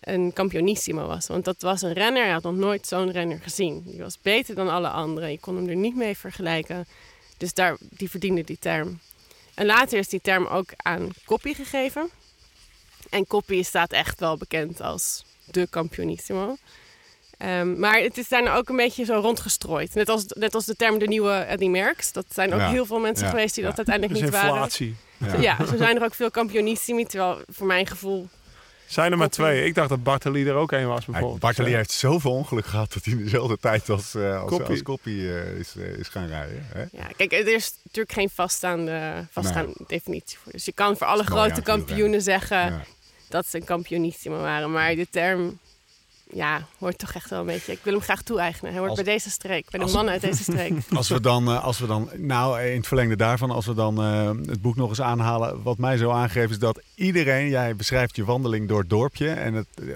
een 0.00 0.32
kampionissimo 0.32 1.06
was. 1.06 1.26
Want 1.26 1.44
dat 1.44 1.62
was 1.62 1.82
een 1.82 1.92
renner, 1.92 2.22
hij 2.22 2.32
had 2.32 2.42
nog 2.42 2.54
nooit 2.54 2.86
zo'n 2.86 3.10
renner 3.10 3.40
gezien. 3.40 3.82
Die 3.86 3.98
was 3.98 4.18
beter 4.22 4.54
dan 4.54 4.68
alle 4.68 4.88
anderen, 4.88 5.30
je 5.30 5.40
kon 5.40 5.56
hem 5.56 5.68
er 5.68 5.76
niet 5.76 5.96
mee 5.96 6.16
vergelijken. 6.16 6.86
Dus 7.36 7.54
daar, 7.54 7.76
die 7.80 8.10
verdiende 8.10 8.44
die 8.44 8.58
term. 8.58 8.98
En 9.54 9.66
later 9.66 9.98
is 9.98 10.08
die 10.08 10.20
term 10.20 10.46
ook 10.46 10.70
aan 10.76 11.10
Coppi 11.24 11.54
gegeven. 11.54 12.10
En 13.10 13.26
Coppi 13.26 13.64
staat 13.64 13.92
echt 13.92 14.20
wel 14.20 14.36
bekend 14.36 14.80
als 14.80 15.24
de 15.44 15.66
kampionissimo. 15.70 16.56
Ehm, 17.40 17.78
maar 17.78 18.00
het 18.00 18.18
is 18.18 18.28
daarna 18.28 18.54
ook 18.56 18.68
een 18.68 18.76
beetje 18.76 19.04
zo 19.04 19.14
rondgestrooid. 19.20 19.94
Net 19.94 20.08
als, 20.08 20.24
net 20.26 20.54
als 20.54 20.64
de 20.64 20.76
term 20.76 20.98
de 20.98 21.06
nieuwe 21.06 21.32
Eddie 21.32 21.70
Merckx. 21.70 22.12
Dat 22.12 22.24
zijn 22.28 22.52
ook 22.54 22.60
Ja. 22.60 22.70
heel 22.70 22.86
veel 22.86 22.98
mensen 22.98 23.24
Ja. 23.24 23.30
geweest 23.30 23.54
die 23.54 23.64
dat 23.64 23.76
uiteindelijk 23.76 24.20
Dat 24.20 24.28
is 24.28 24.30
niet 24.38 24.42
waren. 24.42 24.62
inflatie. 24.62 24.96
Ja. 25.40 25.56
zo 25.66 25.76
zijn 25.76 25.96
er 25.96 26.04
ook 26.04 26.14
veel 26.14 26.30
kampionissimi. 26.30 27.04
Terwijl 27.04 27.38
voor 27.48 27.66
mijn 27.66 27.86
gevoel... 27.86 28.28
Zijn 28.86 29.12
er 29.12 29.18
maar 29.18 29.28
twee. 29.28 29.64
Ik 29.64 29.74
dacht 29.74 29.88
dat 29.88 30.02
Bartoli 30.02 30.46
er 30.48 30.54
ook 30.54 30.72
een 30.72 30.86
was 30.86 31.04
bijvoorbeeld. 31.04 31.40
Bartoli 31.40 31.74
heeft 31.74 31.90
zoveel 31.90 32.30
ongeluk 32.32 32.66
gehad 32.66 32.92
dat 32.92 33.04
hij 33.04 33.14
in 33.14 33.22
dezelfde 33.22 33.58
tijd 33.60 33.88
als, 33.88 34.14
eh 34.14 34.40
als, 34.40 34.50
Koppie. 34.50 34.68
als 34.70 34.82
Koppie 34.82 35.34
eh, 35.34 35.58
is, 35.58 35.74
eh, 35.76 35.84
is 35.98 36.08
gaan 36.08 36.26
rijden. 36.26 36.66
Hè? 36.74 36.80
Ja, 36.80 37.06
kijk, 37.16 37.32
er 37.32 37.54
is 37.54 37.72
natuurlijk 37.82 38.14
geen 38.14 38.30
vaststaande, 38.34 39.26
vaststaande 39.30 39.72
definitie 39.86 40.38
voor. 40.42 40.52
Dus 40.52 40.64
je 40.64 40.72
kan 40.72 40.96
voor 40.96 41.06
alle 41.06 41.24
grote 41.24 41.62
kampioenen 41.62 42.22
zeggen 42.22 42.56
Ja. 42.58 42.82
dat 43.28 43.46
ze 43.46 43.56
een 43.56 43.64
kampionissimo 43.64 44.40
waren. 44.40 44.72
Maar 44.72 44.94
de 44.94 45.06
term, 45.10 45.58
ja, 46.32 46.66
hoort 46.78 46.98
toch 46.98 47.12
echt 47.12 47.30
wel 47.30 47.40
een 47.40 47.46
beetje... 47.46 47.72
Ik 47.72 47.80
wil 47.82 47.92
hem 47.92 48.02
graag 48.02 48.22
toe-eigenen. 48.22 48.70
Hij 48.70 48.78
hoort 48.78 48.90
Als- 48.90 49.02
bij 49.02 49.12
deze 49.12 49.30
streek, 49.30 49.70
bij 49.70 49.80
de 49.84 49.92
mannen 49.92 50.12
uit 50.12 50.22
deze 50.22 50.42
streek. 50.42 50.72
Als 50.94 51.08
we 51.08 51.20
dan, 51.20 51.48
eh, 51.48 51.64
als 51.64 51.78
we 51.78 51.86
dan, 51.86 52.10
nou 52.16 52.60
in 52.62 52.76
het 52.76 52.86
verlengde 52.86 53.16
daarvan, 53.16 53.50
als 53.50 53.66
we 53.66 53.74
dan 53.74 54.02
eh, 54.02 54.30
het 54.46 54.62
boek 54.62 54.76
nog 54.76 54.88
eens 54.88 55.00
aanhalen. 55.00 55.62
Wat 55.62 55.78
mij 55.78 55.96
zo 55.96 56.10
aangeeft 56.10 56.50
is 56.50 56.58
dat 56.58 56.80
iedereen, 56.94 57.48
jij 57.48 57.76
beschrijft 57.76 58.16
je 58.16 58.24
wandeling 58.24 58.68
door 58.68 58.80
het 58.80 58.90
dorpje. 58.90 59.30
En 59.30 59.54
het, 59.54 59.66
eh, 59.74 59.86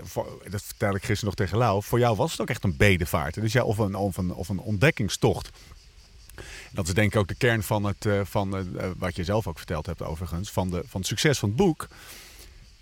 dat 0.50 0.62
vertel 0.62 0.94
ik 0.94 1.04
gisteren 1.04 1.24
nog 1.24 1.34
tegen 1.34 1.58
Lau. 1.58 1.82
Voor 1.82 1.98
jou 1.98 2.16
was 2.16 2.30
het 2.30 2.40
ook 2.40 2.48
echt 2.50 2.64
een 2.64 2.76
bedevaart. 2.76 3.34
Dus 3.34 3.52
ja, 3.52 3.62
of 3.62 3.78
een, 3.78 3.94
of 3.94 4.16
een, 4.16 4.34
of 4.34 4.48
een 4.48 4.60
ontdekkingstocht. 4.60 5.50
Dat 6.72 6.86
is 6.86 6.94
denk 6.94 7.12
ik 7.12 7.20
ook 7.20 7.28
de 7.28 7.34
kern 7.34 7.62
van, 7.62 7.84
het, 7.84 8.06
eh, 8.06 8.20
van 8.24 8.56
eh, 8.56 8.90
wat 8.98 9.16
je 9.16 9.24
zelf 9.24 9.46
ook 9.46 9.56
verteld 9.56 9.86
hebt 9.86 10.02
overigens. 10.02 10.50
Van, 10.50 10.70
de, 10.70 10.82
van 10.86 11.00
het 11.00 11.08
succes 11.08 11.38
van 11.38 11.48
het 11.48 11.58
boek. 11.58 11.88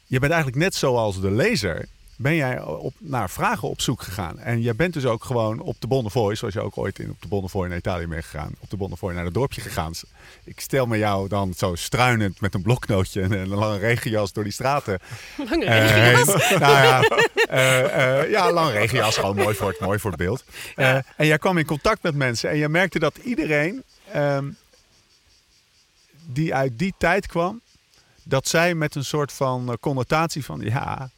Je 0.06 0.18
bent 0.18 0.32
eigenlijk 0.32 0.62
net 0.62 0.74
zoals 0.74 1.20
de 1.20 1.30
lezer. 1.30 1.86
Ben 2.16 2.34
jij 2.34 2.62
op, 2.62 2.94
naar 2.98 3.30
vragen 3.30 3.68
op 3.68 3.80
zoek 3.80 4.02
gegaan. 4.02 4.38
En 4.38 4.62
je 4.62 4.74
bent 4.74 4.94
dus 4.94 5.04
ook 5.04 5.24
gewoon 5.24 5.60
op 5.60 5.76
de 5.78 5.86
Bonnefoy, 5.86 6.34
zoals 6.34 6.54
je 6.54 6.60
ook 6.60 6.78
ooit 6.78 6.98
in, 6.98 7.10
op 7.10 7.22
de 7.22 7.28
Bonnefoy 7.28 7.68
naar 7.68 7.76
Italië 7.76 8.06
bent 8.06 8.24
gegaan. 8.24 8.52
Op 8.58 8.70
de 8.70 8.76
Bonnefoy 8.76 9.14
naar 9.14 9.24
het 9.24 9.34
dorpje 9.34 9.60
gegaan. 9.60 9.92
Ik 10.44 10.60
stel 10.60 10.86
me 10.86 10.98
jou 10.98 11.28
dan 11.28 11.54
zo 11.54 11.74
struinend 11.74 12.40
met 12.40 12.54
een 12.54 12.62
bloknootje 12.62 13.22
en 13.22 13.32
een 13.32 13.48
lange 13.48 13.78
regenjas 13.78 14.32
door 14.32 14.44
die 14.44 14.52
straten. 14.52 14.98
Lange 15.50 15.64
Eh, 15.64 15.90
regenjas. 15.90 16.50
nou 16.58 16.72
ja, 16.72 17.02
eh, 17.48 18.30
ja, 18.30 18.52
lang 18.52 18.70
regenjas, 18.70 19.16
gewoon 19.16 19.36
mooi 19.36 19.54
voor 19.54 19.68
het, 19.68 19.80
mooi 19.80 19.98
voor 19.98 20.10
het 20.10 20.20
beeld. 20.20 20.44
En 21.16 21.26
jij 21.26 21.38
kwam 21.38 21.58
in 21.58 21.66
contact 21.66 22.02
met 22.02 22.14
mensen 22.14 22.50
en 22.50 22.56
je 22.56 22.68
merkte 22.68 22.98
dat 22.98 23.16
iedereen 23.16 23.82
ehm, 24.12 24.48
die 26.26 26.54
uit 26.54 26.78
die 26.78 26.94
tijd 26.98 27.26
kwam, 27.26 27.60
dat 28.22 28.48
zij 28.48 28.74
met 28.74 28.94
een 28.94 29.04
soort 29.04 29.32
van 29.32 29.76
connotatie 29.80 30.44
van 30.44 30.60
ja, 30.60 31.10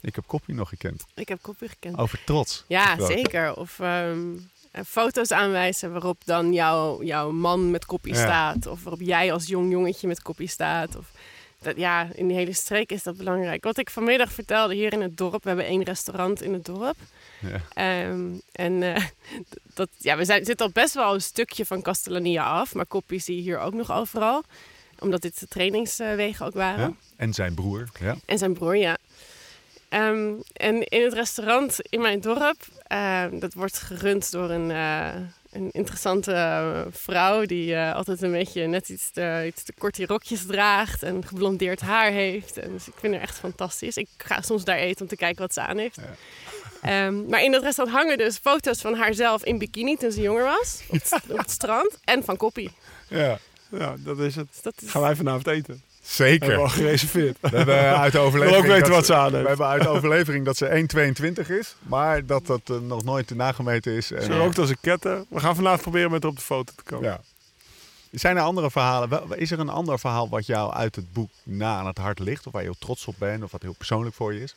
ik 0.00 0.14
heb 0.14 0.26
Koppie 0.26 0.54
nog 0.54 0.68
gekend. 0.68 1.04
Ik 1.14 1.28
heb 1.28 1.38
Koppie 1.42 1.68
gekend. 1.68 1.98
Over 1.98 2.24
trots. 2.24 2.64
Ja, 2.66 2.84
gesproken. 2.86 3.16
zeker. 3.16 3.56
Of 3.56 3.78
ehm, 3.80 4.18
eh, 4.70 4.82
foto's 4.86 5.30
aanwijzen 5.32 5.92
waarop 5.92 6.20
dan 6.24 6.52
jouw, 6.52 7.02
jouw 7.02 7.30
man 7.30 7.70
met 7.70 7.84
Koppie 7.86 8.14
Ja. 8.14 8.20
staat. 8.20 8.66
Of 8.66 8.82
waarop 8.82 9.00
jij 9.02 9.32
als 9.32 9.46
jong 9.46 9.70
jongetje 9.70 10.06
met 10.08 10.22
Koppie 10.22 10.48
staat. 10.48 10.96
Of 10.96 11.10
dat, 11.60 11.76
ja, 11.76 12.08
in 12.14 12.26
die 12.28 12.36
hele 12.36 12.52
streek 12.52 12.90
is 12.92 13.02
dat 13.02 13.16
belangrijk. 13.16 13.64
Wat 13.64 13.78
ik 13.78 13.90
vanmiddag 13.90 14.32
vertelde 14.32 14.74
hier 14.74 14.92
in 14.92 15.00
het 15.00 15.16
dorp. 15.16 15.42
We 15.42 15.48
hebben 15.48 15.66
één 15.66 15.82
restaurant 15.82 16.42
in 16.42 16.52
het 16.52 16.64
dorp. 16.64 16.96
Ja. 17.40 17.60
Ehm, 18.08 18.26
en 18.52 18.82
eh, 18.94 19.04
dat, 19.74 19.88
ja, 19.96 20.16
we 20.16 20.24
zijn, 20.24 20.44
zitten 20.44 20.66
al 20.66 20.72
best 20.72 20.94
wel 20.94 21.14
een 21.14 21.20
stukje 21.22 21.66
van 21.66 21.82
Castellania 21.82 22.44
af. 22.44 22.74
Maar 22.74 22.86
Koppie 22.86 23.18
zie 23.20 23.36
je 23.36 23.42
hier 23.42 23.58
ook 23.58 23.74
nog 23.74 23.92
overal. 23.92 24.42
Omdat 24.98 25.22
dit 25.22 25.40
de 25.40 25.46
trainingswegen 25.48 26.46
ook 26.46 26.54
waren. 26.54 26.88
Ja. 26.88 26.94
En 27.16 27.34
zijn 27.34 27.54
broer. 27.54 27.88
Ja. 28.00 28.16
En 28.26 28.38
zijn 28.38 28.52
broer, 28.52 28.76
ja. 28.76 28.96
Ehm, 29.88 30.32
en 30.52 30.82
in 30.84 31.02
het 31.02 31.12
restaurant 31.12 31.76
in 31.80 32.00
mijn 32.00 32.20
dorp, 32.20 32.56
ehm, 32.86 33.38
dat 33.38 33.54
wordt 33.54 33.78
gerund 33.78 34.30
door 34.30 34.50
een, 34.50 34.70
eh, 34.70 35.14
een 35.52 35.68
interessante 35.72 36.32
eh, 36.32 36.80
vrouw 36.90 37.44
die 37.44 37.74
eh, 37.74 37.94
altijd 37.94 38.22
een 38.22 38.32
beetje 38.32 38.66
net 38.66 38.88
iets 38.88 39.10
te, 39.10 39.44
iets 39.46 39.62
te 39.62 39.72
korte 39.78 40.06
rokjes 40.06 40.46
draagt 40.46 41.02
en 41.02 41.26
geblondeerd 41.26 41.80
haar 41.80 42.10
heeft. 42.10 42.56
En 42.56 42.72
dus 42.72 42.86
ik 42.88 42.92
vind 42.96 43.12
haar 43.14 43.22
echt 43.22 43.38
fantastisch. 43.38 43.96
Ik 43.96 44.08
ga 44.16 44.40
soms 44.42 44.64
daar 44.64 44.76
eten 44.78 45.02
om 45.02 45.08
te 45.08 45.16
kijken 45.16 45.40
wat 45.42 45.52
ze 45.54 45.60
aan 45.60 45.78
heeft. 45.78 45.98
Ehm, 46.82 47.26
maar 47.28 47.42
in 47.42 47.52
dat 47.52 47.62
restaurant 47.62 47.98
hangen 47.98 48.18
dus 48.18 48.36
foto's 48.38 48.80
van 48.80 48.94
haarzelf 48.94 49.44
in 49.44 49.58
bikini 49.58 49.96
toen 49.96 50.12
ze 50.12 50.20
jonger 50.20 50.44
was, 50.44 50.80
op, 50.88 50.94
het- 51.02 51.20
op 51.30 51.38
het 51.38 51.50
strand, 51.50 51.98
en 52.04 52.24
van 52.24 52.36
Koppie. 52.36 52.70
ja. 53.08 53.38
Ja, 53.70 53.94
dat 53.98 54.18
is 54.18 54.36
het. 54.36 54.48
Dus 54.52 54.62
dat 54.62 54.74
is... 54.82 54.90
Gaan 54.90 55.02
wij 55.02 55.16
vanavond 55.16 55.46
eten. 55.46 55.82
Hebben 56.16 56.38
we 56.38 56.44
Zeker. 56.46 56.56
al 56.56 56.68
gereserveerd. 56.68 57.36
We 57.40 57.56
hebben 57.56 57.98
uit 57.98 58.12
de 58.12 58.18
overlevering. 58.26 58.62
ook 58.64 58.70
weten 58.70 58.86
dat 58.88 58.96
wat 58.96 59.06
ze- 59.06 59.14
aan 59.14 59.30
We 59.42 59.48
hebben 59.48 59.66
uit 59.66 59.82
de 59.82 59.88
overlevering 59.88 60.44
dat 60.44 60.56
ze 60.56 60.66
1,22 61.42 61.50
is, 61.50 61.74
maar 61.82 62.26
dat 62.26 62.46
dat 62.46 62.60
eh, 62.64 62.76
nog 62.78 63.04
nooit 63.04 63.34
nagemeten 63.34 63.92
is. 63.92 64.10
En, 64.12 64.22
Ze 64.22 64.36
rookt 64.36 64.58
als 64.58 64.70
een 64.70 64.78
ketter. 64.80 65.24
We 65.28 65.40
gaan 65.40 65.54
vanavond 65.56 65.82
proberen 65.82 66.10
met 66.10 66.22
haar 66.22 66.30
op 66.30 66.36
de 66.38 66.44
foto 66.44 66.72
te 66.76 66.82
komen. 66.82 67.08
Ja. 67.08 67.20
Zijn 68.10 68.36
er 68.36 68.42
andere 68.42 68.70
verhalen? 68.70 69.38
Is 69.38 69.50
er 69.50 69.58
een 69.58 69.68
ander 69.68 69.98
verhaal 69.98 70.28
wat 70.28 70.46
jou 70.46 70.72
uit 70.72 70.96
het 70.96 71.12
boek 71.12 71.30
na 71.42 71.76
aan 71.78 71.86
het 71.86 71.98
hart 71.98 72.18
ligt? 72.18 72.46
Of 72.46 72.52
waar 72.52 72.62
je 72.62 72.68
heel 72.68 72.78
trots 72.78 73.06
op 73.06 73.14
bent? 73.18 73.42
Of 73.42 73.50
wat 73.50 73.62
heel 73.62 73.74
persoonlijk 73.78 74.14
voor 74.14 74.34
je 74.34 74.40
is? 74.42 74.54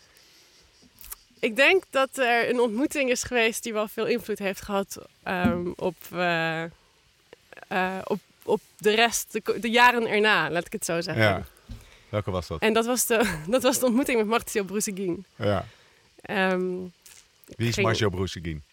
Ik 1.40 1.56
denk 1.56 1.84
dat 1.90 2.10
er 2.18 2.50
een 2.50 2.60
ontmoeting 2.60 3.10
is 3.10 3.24
geweest 3.24 3.64
die 3.64 3.74
wel 3.74 3.88
veel 3.88 4.06
invloed 4.08 4.40
heeft 4.40 4.62
gehad 4.62 4.98
ehm, 5.24 5.68
op, 5.76 5.96
eh, 6.12 6.64
eh, 6.64 6.70
op, 8.04 8.20
op 8.52 8.62
de 8.78 8.96
rest, 8.96 9.32
de, 9.32 9.58
de 9.62 9.70
jaren 9.70 10.08
erna, 10.08 10.50
laat 10.52 10.66
ik 10.66 10.72
het 10.72 10.86
zo 10.86 11.02
zeggen. 11.02 11.24
Ja. 11.24 11.46
Welke 12.10 12.32
was 12.32 12.48
dat? 12.48 12.62
En 12.62 12.74
dat 12.74 12.86
was, 12.86 13.06
de, 13.06 13.36
dat 13.48 13.64
was 13.64 13.80
de 13.80 13.86
ontmoeting 13.86 14.18
met 14.18 14.28
Martio 14.28 14.64
Bruseguin. 14.64 15.26
Ja. 15.36 15.66
Ehm, 16.22 16.60
Wie 17.46 17.68
is 17.68 17.74
ging- 17.74 17.86
Marcio 17.88 18.10
Broeseguin? 18.10 18.64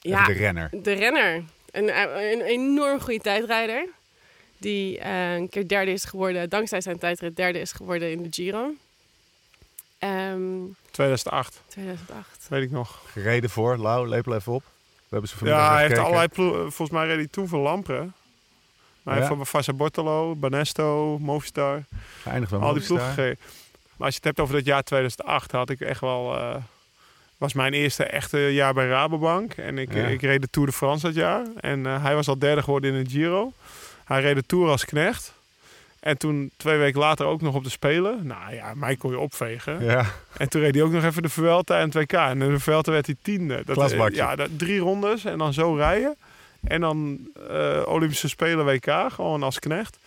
ja, 0.00 0.24
De 0.26 0.32
renner. 0.32 0.70
de 0.82 0.92
renner. 0.92 1.42
Een, 1.70 1.98
een 2.32 2.40
enorm 2.40 3.00
goede 3.00 3.20
tijdrijder. 3.20 3.88
Die 4.58 4.98
eh, 4.98 5.34
een 5.34 5.48
keer 5.48 5.68
derde 5.68 5.90
is 5.92 6.04
geworden, 6.04 6.48
dankzij 6.48 6.80
zijn 6.80 6.98
tijdrit 6.98 7.36
derde 7.36 7.58
is 7.60 7.72
geworden 7.72 8.10
in 8.10 8.22
de 8.22 8.28
Giro. 8.30 8.72
Ehm 9.98 10.62
2008, 10.90 11.60
2008. 11.68 12.46
weet 12.48 12.62
ik 12.62 12.70
nog. 12.70 13.02
Gereden 13.12 13.50
voor, 13.50 13.76
Lau, 13.76 14.08
lepel 14.08 14.34
even 14.34 14.52
op. 14.52 14.62
We 14.62 15.04
hebben 15.16 15.28
ze 15.28 15.44
Ja, 15.44 15.68
hij 15.70 15.76
heeft 15.76 15.82
gekeken. 15.82 16.04
allerlei 16.04 16.28
ploegen. 16.28 16.60
Volgens 16.60 16.90
mij 16.90 17.06
reed 17.06 17.16
hij 17.16 17.26
toen 17.30 17.48
voor 17.48 17.58
Lampre. 17.58 18.08
Maar 19.02 19.18
Ja. 19.18 19.26
voor 19.26 19.46
Fassa 19.46 19.72
Bortolo, 19.72 20.34
Banesto, 20.34 21.18
Movistar. 21.20 21.82
Geëindigd 22.22 22.50
bij 22.50 22.60
al 22.60 22.72
die 22.74 22.82
ploegen. 22.86 23.16
Maar 23.96 24.06
als 24.06 24.10
je 24.14 24.16
het 24.16 24.24
hebt 24.24 24.40
over 24.40 24.54
dat 24.54 24.64
jaar 24.64 24.82
2008, 24.82 25.52
had 25.52 25.70
ik 25.70 25.80
echt 25.80 26.00
wel... 26.00 26.36
eh, 26.38 26.54
was 27.36 27.52
mijn 27.52 27.72
eerste 27.72 28.04
echte 28.04 28.38
jaar 28.38 28.74
bij 28.74 28.86
Rabobank. 28.88 29.52
En 29.52 29.78
ik, 29.78 29.92
Ja. 29.94 30.06
ik 30.06 30.22
reed 30.22 30.40
de 30.40 30.48
Tour 30.50 30.68
de 30.68 30.74
France 30.74 31.06
dat 31.06 31.14
jaar. 31.14 31.42
En 31.60 31.86
eh, 31.86 32.02
hij 32.02 32.14
was 32.14 32.28
al 32.28 32.38
derde 32.38 32.62
geworden 32.62 32.94
in 32.94 33.04
de 33.04 33.10
Giro. 33.10 33.52
Hij 34.04 34.20
reed 34.20 34.34
de 34.34 34.42
Tour 34.46 34.68
als 34.68 34.84
knecht. 34.84 35.36
En 36.00 36.18
toen 36.18 36.50
twee 36.56 36.78
weken 36.78 37.00
later 37.00 37.26
ook 37.26 37.40
nog 37.40 37.54
op 37.54 37.64
de 37.64 37.70
Spelen. 37.70 38.26
Nou 38.26 38.54
ja, 38.54 38.72
mij 38.74 38.96
kon 38.96 39.10
je 39.10 39.18
opvegen. 39.18 39.84
Ja, 39.84 40.04
En 40.36 40.48
toen 40.48 40.60
reed 40.60 40.74
hij 40.74 40.82
ook 40.84 40.92
nog 40.92 41.04
even 41.04 41.22
de 41.22 41.28
Vuelta 41.28 41.78
en 41.78 41.90
2K. 41.90 42.12
En 42.12 42.42
in 42.42 42.50
de 42.50 42.58
Vuelta 42.60 42.90
werd 42.92 43.06
hij 43.06 43.14
tiende. 43.22 43.62
Dat, 43.64 43.76
Klasbakje. 43.76 44.16
Ja, 44.16 44.36
dat, 44.36 44.48
drie 44.56 44.78
rondes 44.80 45.24
en 45.24 45.38
dan 45.38 45.52
zo 45.52 45.74
rijden. 45.74 46.16
En 46.64 46.80
dan 46.80 47.28
eh, 47.48 47.82
Olympische 47.86 48.28
Spelen 48.28 48.64
WK, 48.64 49.12
gewoon 49.12 49.42
als 49.42 49.58
knecht. 49.58 49.98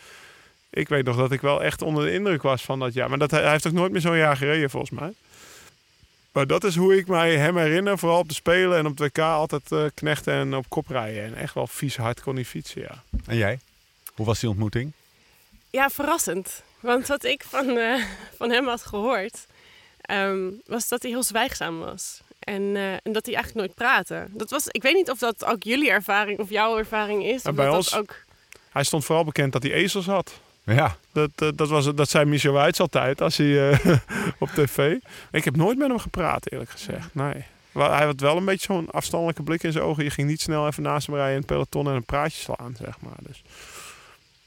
Ik 0.70 0.90
weet 0.90 1.06
nog 1.06 1.18
dat 1.18 1.32
ik 1.32 1.42
wel 1.42 1.64
echt 1.64 1.82
onder 1.82 2.06
de 2.06 2.14
indruk 2.14 2.42
was 2.42 2.62
van 2.62 2.80
dat 2.80 2.94
jaar. 2.94 3.10
Maar 3.10 3.18
dat, 3.18 3.32
hij 3.32 3.52
heeft 3.52 3.68
ook 3.68 3.74
nooit 3.74 3.92
meer 3.92 4.02
zo'n 4.02 4.18
jaar 4.18 4.38
gereden, 4.38 4.70
volgens 4.70 5.00
mij. 5.00 5.14
Maar 6.32 6.48
dat 6.48 6.64
is 6.64 6.76
hoe 6.76 6.98
ik 6.98 7.08
mij 7.08 7.38
hem 7.38 7.58
herinner. 7.58 7.98
Vooral 7.98 8.20
op 8.20 8.28
de 8.28 8.34
Spelen 8.34 8.78
en 8.78 8.86
op 8.86 8.98
het 8.98 9.16
WK 9.16 9.24
altijd 9.24 9.72
eh, 9.72 9.86
knechten 9.94 10.34
en 10.34 10.56
op 10.56 10.70
kop 10.70 10.88
rijden. 10.88 11.24
En 11.24 11.36
echt 11.36 11.54
wel 11.54 11.68
vies 11.68 11.98
hard 11.98 12.22
kon 12.22 12.36
hij 12.36 12.46
fietsen, 12.46 12.82
ja. 12.82 13.04
en 13.26 13.38
jij? 13.38 13.60
Hoe 14.14 14.26
was 14.26 14.40
die 14.40 14.50
ontmoeting? 14.50 14.92
Ja, 15.70 15.90
verrassend. 15.90 16.64
Want 16.80 17.08
wat 17.08 17.24
ik 17.24 17.44
van, 17.44 17.78
eh, 17.78 18.04
van 18.38 18.52
hem 18.52 18.68
had 18.68 18.86
gehoord, 18.86 19.46
ehm, 20.02 20.50
was 20.66 20.88
dat 20.88 21.02
hij 21.02 21.12
heel 21.12 21.24
zwijgzaam 21.24 21.80
was. 21.80 22.22
En, 22.42 22.76
eh, 22.76 22.92
en 22.94 23.12
dat 23.12 23.26
hij 23.26 23.36
eigenlijk 23.36 23.56
nooit 23.56 23.76
praatte. 23.76 24.28
Dat 24.30 24.50
was, 24.50 24.68
ik 24.68 24.82
weet 24.82 24.94
niet 24.94 25.10
of 25.10 25.18
dat 25.20 25.46
ook 25.46 25.64
jullie 25.64 25.90
ervaring 25.92 26.40
of 26.40 26.50
jouw 26.50 26.78
ervaring 26.78 27.24
is. 27.26 27.42
Of 27.44 27.54
bij 27.56 27.66
dat 27.66 27.76
ons- 27.76 27.90
dat 27.90 28.00
ook. 28.00 28.16
Hij 28.70 28.84
stond 28.84 29.06
vooral 29.06 29.24
bekend 29.26 29.54
dat 29.54 29.64
hij 29.64 29.72
ezels 29.72 30.06
had. 30.06 30.40
Ja, 30.64 30.96
Dat, 31.12 31.30
eh, 31.36 31.48
dat, 31.56 31.70
was, 31.70 31.94
dat 31.96 32.10
zei 32.10 32.26
Michel 32.26 32.54
Wuits 32.54 32.80
altijd 32.80 33.22
als 33.22 33.38
hij 33.38 33.70
eh, 33.72 33.96
op 34.40 34.50
tv. 34.50 34.96
Ik 35.32 35.44
heb 35.44 35.56
nooit 35.56 35.78
met 35.78 35.88
hem 35.88 36.00
gepraat, 36.00 36.52
eerlijk 36.52 36.70
gezegd. 36.70 37.08
Nee. 37.16 37.44
Maar 37.72 37.98
hij 37.98 38.06
had 38.06 38.20
wel 38.20 38.38
een 38.38 38.46
beetje 38.46 38.74
zo'n 38.74 38.90
afstandelijke 38.92 39.44
blik 39.44 39.64
in 39.64 39.72
zijn 39.72 39.84
ogen. 39.84 40.04
Je 40.04 40.10
ging 40.10 40.28
niet 40.28 40.42
snel 40.42 40.68
even 40.68 40.84
naast 40.84 41.06
hem 41.08 41.16
rijden 41.16 41.34
in 41.34 41.40
het 41.40 41.48
peloton 41.50 41.88
en 41.88 41.94
een 41.96 42.04
praatje 42.04 42.42
slaan, 42.42 42.76
zeg 42.80 43.00
maar. 43.00 43.16
Dus 43.20 43.42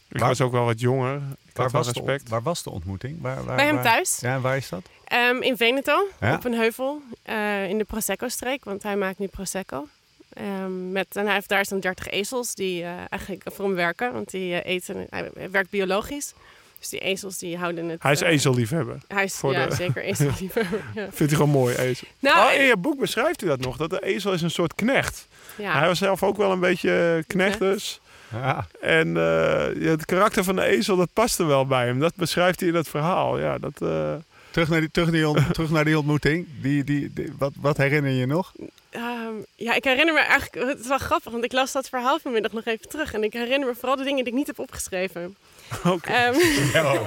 ik 0.09 0.21
was 0.21 0.41
ook 0.41 0.53
wel 0.53 0.65
wat 0.65 0.81
jonger. 0.81 1.21
Waar 1.55 1.71
was, 1.71 1.87
de, 1.87 1.93
respect. 1.93 2.29
waar 2.29 2.43
was 2.43 2.63
de 2.63 2.71
ontmoeting? 2.71 3.21
Waar, 3.21 3.45
waar, 3.45 3.57
Bij 3.57 3.65
hem 3.65 3.75
waar- 3.75 3.85
thuis. 3.85 4.19
Ja, 4.21 4.35
en 4.35 4.41
waar 4.41 4.57
is 4.57 4.69
dat? 4.69 4.83
Ehm, 5.05 5.37
in 5.43 5.57
Veneto, 5.57 6.07
Ja. 6.21 6.35
op 6.35 6.45
een 6.45 6.55
heuvel, 6.55 7.03
eh, 7.23 7.69
in 7.69 7.79
de 7.79 7.85
Prosecco-streek, 7.85 8.65
want 8.65 8.83
hij 8.83 8.97
maakt 8.97 9.19
nu 9.19 9.27
Prosecco. 9.27 9.87
Ehm, 10.33 10.93
met, 10.93 11.07
en 11.17 11.25
hij 11.25 11.35
heeft 11.35 11.49
daar 11.49 11.67
zo'n 11.67 11.81
30 11.81 12.09
ezels 12.09 12.55
die 12.55 12.83
eh, 12.83 12.89
eigenlijk 13.09 13.43
voor 13.53 13.65
hem 13.65 13.75
werken, 13.75 14.13
want 14.13 14.31
die 14.31 14.61
eh, 14.61 14.75
eten, 14.75 15.07
hij 15.11 15.31
werkt 15.51 15.71
biologisch. 15.71 16.33
Dus 16.79 16.89
die 16.89 17.01
ezels 17.01 17.39
die 17.39 17.57
houden 17.57 17.89
het... 17.89 18.03
Hij 18.03 18.13
is 18.13 18.23
eh, 18.23 18.29
ezelliefhebber. 18.29 18.99
Hij 19.09 19.25
is, 19.25 19.35
voor 19.35 19.53
ja, 19.53 19.67
de- 19.67 19.75
zeker 19.75 20.03
ezelliefhebber. 20.03 20.81
ja. 20.95 21.03
Vindt 21.13 21.19
hij 21.19 21.29
gewoon 21.29 21.49
mooi, 21.51 21.77
ezel. 21.77 22.09
Nou, 22.19 22.49
oh, 22.55 22.61
in 22.61 22.67
je 22.67 22.77
boek 22.77 22.99
beschrijft 22.99 23.43
u 23.43 23.47
dat 23.47 23.61
nog, 23.61 23.77
dat 23.77 23.91
de 23.91 24.05
ezel 24.05 24.33
is 24.33 24.43
een 24.43 24.51
soort 24.51 24.75
knecht. 24.75 25.27
ja. 25.57 25.79
Hij 25.79 25.87
was 25.89 25.99
zelf 25.99 26.23
ook 26.23 26.37
wel 26.37 26.53
een 26.53 26.61
beetje 26.61 27.25
knecht 27.27 27.57
Knecht. 27.57 27.59
dus. 27.59 28.01
Ja. 28.35 28.67
En 28.81 29.17
eh, 29.17 29.89
het 29.91 30.05
karakter 30.05 30.45
van 30.45 30.57
de 30.57 30.63
ezel, 30.65 30.97
dat 30.97 31.09
paste 31.13 31.45
wel 31.45 31.67
bij 31.67 31.87
hem. 31.87 31.99
Dat 31.99 32.15
beschrijft 32.15 32.59
hij 32.61 32.69
in 32.69 32.75
dat 32.75 32.89
verhaal. 32.89 33.39
Ja, 33.39 33.59
dat... 33.59 33.73
eh, 33.83 34.15
Terug, 34.51 34.69
naar 34.69 34.81
die, 34.81 34.91
terug, 34.91 35.09
naar 35.11 35.17
die 35.17 35.29
ont- 35.29 35.55
terug 35.55 35.71
naar 35.71 35.85
die 35.85 35.99
ontmoeting. 35.99 36.47
Die, 36.63 36.85
die, 36.85 37.11
die- 37.15 37.33
wat, 37.39 37.53
wat 37.61 37.77
herinner 37.77 38.11
je 38.11 38.17
je 38.19 38.27
nog? 38.27 38.53
Ehm, 38.91 39.33
ja, 39.55 39.75
ik 39.75 39.85
herinner 39.85 40.15
me 40.15 40.21
eigenlijk, 40.21 40.69
het 40.69 40.81
is 40.81 40.87
wel 40.87 40.99
grappig, 40.99 41.33
want 41.33 41.45
ik 41.45 41.53
las 41.53 41.73
dat 41.73 41.89
verhaal 41.89 42.19
vanmiddag 42.19 42.53
nog 42.53 42.65
even 42.65 42.89
terug. 42.89 43.13
En 43.13 43.25
ik 43.25 43.33
herinner 43.33 43.69
me 43.69 43.75
vooral 43.75 43.97
de 43.97 44.03
dingen 44.05 44.25
die 44.25 44.33
ik 44.33 44.39
niet 44.39 44.47
heb 44.47 44.59
opgeschreven. 44.59 45.37
Oké. 45.85 46.11
Ehm, 46.13 46.35
Yo. 46.77 47.07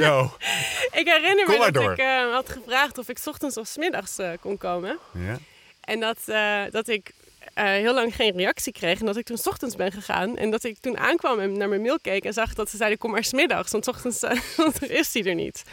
Yo. 0.00 0.30
ik 1.00 1.06
herinner 1.08 1.46
me 1.48 1.58
dat 1.58 1.74
door. 1.74 1.92
ik 1.92 1.98
eh, 1.98 2.32
had 2.32 2.48
gevraagd 2.48 2.98
of 2.98 3.08
ik 3.08 3.18
's 3.18 3.26
ochtends 3.26 3.56
of 3.56 3.66
's 3.66 3.76
middags 3.76 4.18
eh, 4.18 4.28
kon 4.40 4.58
komen. 4.58 4.98
Ja. 5.12 5.38
En 5.80 6.00
dat, 6.00 6.18
eh, 6.26 6.60
dat 6.70 6.88
ik 6.88 7.10
eh, 7.54 7.64
heel 7.64 7.94
lang 7.94 8.14
geen 8.14 8.36
reactie 8.36 8.72
kreeg. 8.72 9.00
En 9.00 9.06
dat 9.06 9.16
ik 9.16 9.24
toen 9.24 9.38
's 9.38 9.46
ochtends 9.46 9.76
ben 9.76 9.92
gegaan. 9.92 10.36
En 10.36 10.50
dat 10.50 10.64
ik 10.64 10.78
toen 10.80 10.98
aankwam 10.98 11.40
en 11.40 11.52
naar 11.52 11.68
mijn 11.68 11.82
mail 11.82 11.98
keek 12.00 12.24
en 12.24 12.32
zag 12.32 12.54
dat 12.54 12.70
ze 12.70 12.76
zeiden: 12.76 12.98
kom 12.98 13.10
maar 13.10 13.24
's 13.24 13.32
middags. 13.32 13.70
Want 13.70 13.84
's 13.84 13.88
ochtends 13.88 14.22
eh, 14.22 14.90
is 15.00 15.14
hij 15.14 15.24
er 15.24 15.34
niet. 15.34 15.64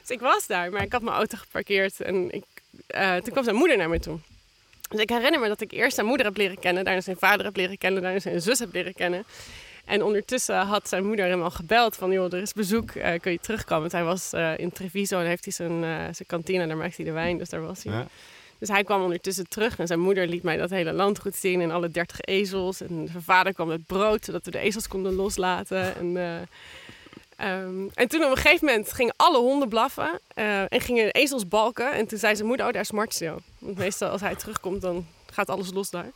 Dus 0.00 0.10
ik 0.10 0.20
was 0.20 0.46
daar, 0.46 0.70
maar 0.70 0.82
ik 0.82 0.92
had 0.92 1.02
mijn 1.02 1.16
auto 1.16 1.36
geparkeerd. 1.38 2.00
En 2.00 2.30
ik, 2.30 2.44
eh, 2.86 3.14
toen 3.14 3.32
kwam 3.32 3.44
zijn 3.44 3.56
moeder 3.56 3.76
naar 3.76 3.88
me 3.88 3.98
toe. 3.98 4.18
Dus 4.88 5.00
ik 5.00 5.08
herinner 5.08 5.40
me 5.40 5.48
dat 5.48 5.60
ik 5.60 5.72
eerst 5.72 5.94
zijn 5.94 6.06
moeder 6.06 6.26
heb 6.26 6.36
leren 6.36 6.58
kennen, 6.58 6.84
daarna 6.84 7.00
zijn 7.00 7.16
vader 7.16 7.44
heb 7.46 7.56
leren 7.56 7.78
kennen, 7.78 8.02
daarna 8.02 8.20
zijn 8.20 8.40
zus 8.40 8.58
heb 8.58 8.72
leren 8.72 8.94
kennen. 8.94 9.24
En 9.84 10.02
ondertussen 10.02 10.56
had 10.56 10.88
zijn 10.88 11.06
moeder 11.06 11.26
hem 11.26 11.42
al 11.42 11.50
gebeld 11.50 11.96
van, 11.96 12.12
joh, 12.12 12.32
er 12.32 12.40
is 12.40 12.52
bezoek, 12.52 12.90
eh, 12.90 13.20
kun 13.20 13.32
je 13.32 13.38
terugkomen? 13.40 13.80
Want 13.80 13.92
hij 13.92 14.04
was 14.04 14.32
in 14.56 14.72
Treviso 14.72 15.20
en 15.20 15.26
heeft 15.26 15.44
hij 15.44 15.52
zijn, 15.52 15.84
eh, 15.84 15.88
zijn 15.88 16.26
kantine, 16.26 16.66
daar 16.66 16.76
maakt 16.76 16.96
hij 16.96 17.04
de 17.04 17.12
wijn, 17.12 17.38
dus 17.38 17.48
daar 17.48 17.62
was 17.62 17.82
hij. 17.82 17.92
Ja. 17.92 18.06
Dus 18.58 18.68
hij 18.68 18.84
kwam 18.84 19.02
ondertussen 19.02 19.48
terug 19.48 19.78
en 19.78 19.86
zijn 19.86 20.00
moeder 20.00 20.26
liet 20.28 20.42
mij 20.42 20.56
dat 20.56 20.70
hele 20.70 20.92
landgoed 20.92 21.36
zien 21.36 21.60
en 21.60 21.70
alle 21.70 21.90
dertig 21.90 22.20
ezels. 22.20 22.80
En 22.80 23.08
zijn 23.10 23.22
vader 23.22 23.54
kwam 23.54 23.68
met 23.68 23.86
brood, 23.86 24.24
zodat 24.24 24.44
we 24.44 24.50
de 24.50 24.58
ezels 24.58 24.88
konden 24.88 25.14
loslaten. 25.14 25.94
En, 25.96 26.16
eh, 26.16 26.40
ehm, 27.36 27.88
en 27.94 28.08
toen 28.08 28.24
op 28.24 28.30
een 28.30 28.36
gegeven 28.36 28.66
moment 28.66 28.92
gingen 28.92 29.14
alle 29.16 29.38
honden 29.38 29.68
blaffen 29.68 30.20
eh, 30.34 30.60
en 30.60 30.80
gingen 30.80 31.04
de 31.04 31.10
ezels 31.10 31.48
balken. 31.48 31.92
En 31.92 32.06
toen 32.06 32.18
zei 32.18 32.34
zijn 32.34 32.48
moeder, 32.48 32.66
oh 32.66 32.72
daar 32.72 32.82
is 32.82 32.90
Martio. 32.90 33.38
Want 33.58 33.78
meestal 33.78 34.10
als 34.10 34.20
hij 34.20 34.34
terugkomt, 34.34 34.80
dan 34.80 35.06
gaat 35.32 35.48
alles 35.48 35.72
los 35.72 35.90
daar. 35.90 36.10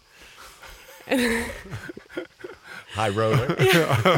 High 2.95 3.17
roller. 3.17 3.57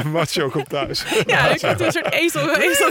Macho 0.13 0.49
komt 0.49 0.69
thuis. 0.69 1.05
Ja, 1.27 1.49
ik 1.49 1.61
had 1.61 1.77
toen 1.77 1.87
een 1.87 1.93
soort 1.93 2.13
ezel, 2.13 2.57
ezel 2.57 2.91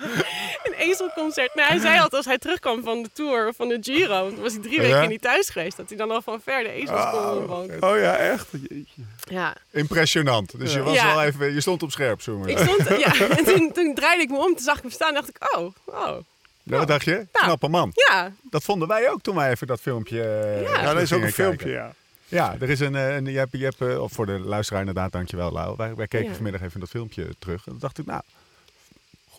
een 0.64 0.72
ezelconcert. 0.72 1.54
Nou, 1.54 1.68
hij 1.68 1.78
zei 1.78 1.94
altijd 1.94 2.12
als 2.14 2.24
hij 2.24 2.38
terugkwam 2.38 2.82
van 2.82 3.02
de 3.02 3.10
tour 3.12 3.48
of 3.48 3.56
van 3.56 3.68
de 3.68 3.78
Giro, 3.80 4.20
want 4.22 4.34
toen 4.34 4.42
was 4.42 4.52
hij 4.52 4.62
drie 4.62 4.80
Ja. 4.82 4.82
weken 4.82 5.08
niet 5.08 5.22
thuis 5.22 5.48
geweest, 5.48 5.76
dat 5.76 5.88
hij 5.88 5.98
dan 5.98 6.10
al 6.10 6.22
van 6.22 6.40
ver 6.44 6.62
de 6.62 6.70
ezels 6.70 7.10
kon 7.10 7.40
inbalken. 7.40 7.82
Oh 7.82 7.98
ja, 7.98 8.16
echt? 8.16 8.46
Jeetje. 8.68 9.02
Ja, 9.30 9.56
Impressionant. 9.70 10.58
Dus 10.58 10.72
je 10.74 10.82
was 10.82 10.94
Ja. 10.94 11.14
wel 11.14 11.22
even, 11.22 11.52
je 11.54 11.60
stond 11.60 11.82
op 11.82 11.90
scherp, 11.90 12.20
zo 12.22 12.38
maar. 12.38 12.48
ik 12.48 12.58
stond, 12.58 12.88
ja, 12.98 13.28
en 13.38 13.44
toen, 13.44 13.72
toen 13.72 13.94
draaide 13.94 14.22
ik 14.22 14.28
me 14.30 14.36
om, 14.38 14.46
toen 14.54 14.58
zag 14.64 14.76
ik 14.76 14.82
hem 14.82 14.90
staan 14.90 15.08
en 15.08 15.14
dacht 15.14 15.28
ik, 15.28 15.56
oh, 15.56 15.74
oh, 15.84 16.16
Ja, 16.62 16.76
wat 16.78 16.88
dacht 16.88 17.04
je? 17.04 17.26
Knappe 17.32 17.68
man. 17.68 17.90
ja, 18.08 18.32
Dat 18.50 18.62
vonden 18.64 18.88
wij 18.88 19.10
ook 19.10 19.22
toen 19.22 19.34
wij 19.36 19.50
even 19.50 19.66
dat 19.66 19.80
filmpje. 19.80 20.22
eh, 20.22 20.62
Ja. 20.62 20.80
Ja, 20.82 20.92
dat 20.92 21.02
is 21.02 21.12
ook 21.12 21.22
een 21.22 21.32
filmpje, 21.32 21.64
kijken. 21.66 21.82
ja. 21.82 21.92
Ja, 22.28 22.56
er 22.60 22.70
is 22.70 22.80
een. 22.80 22.94
eh, 22.94 23.14
een 23.16 23.24
je 23.26 23.38
hebt, 23.38 23.52
je 23.52 23.64
hebt, 23.64 23.80
eh, 23.80 24.02
of 24.02 24.12
voor 24.12 24.26
de 24.26 24.38
luisteraar 24.38 24.80
inderdaad, 24.80 25.12
dankjewel 25.12 25.52
Lau. 25.52 25.74
Wij, 25.76 25.94
wij 25.94 26.06
keken 26.06 26.28
Ja. 26.28 26.34
vanmiddag 26.34 26.62
even 26.62 26.80
dat 26.80 26.88
filmpje 26.88 27.26
terug. 27.38 27.58
En 27.66 27.70
toen 27.70 27.78
dacht 27.80 27.98
ik, 27.98 28.06
nou, 28.06 28.22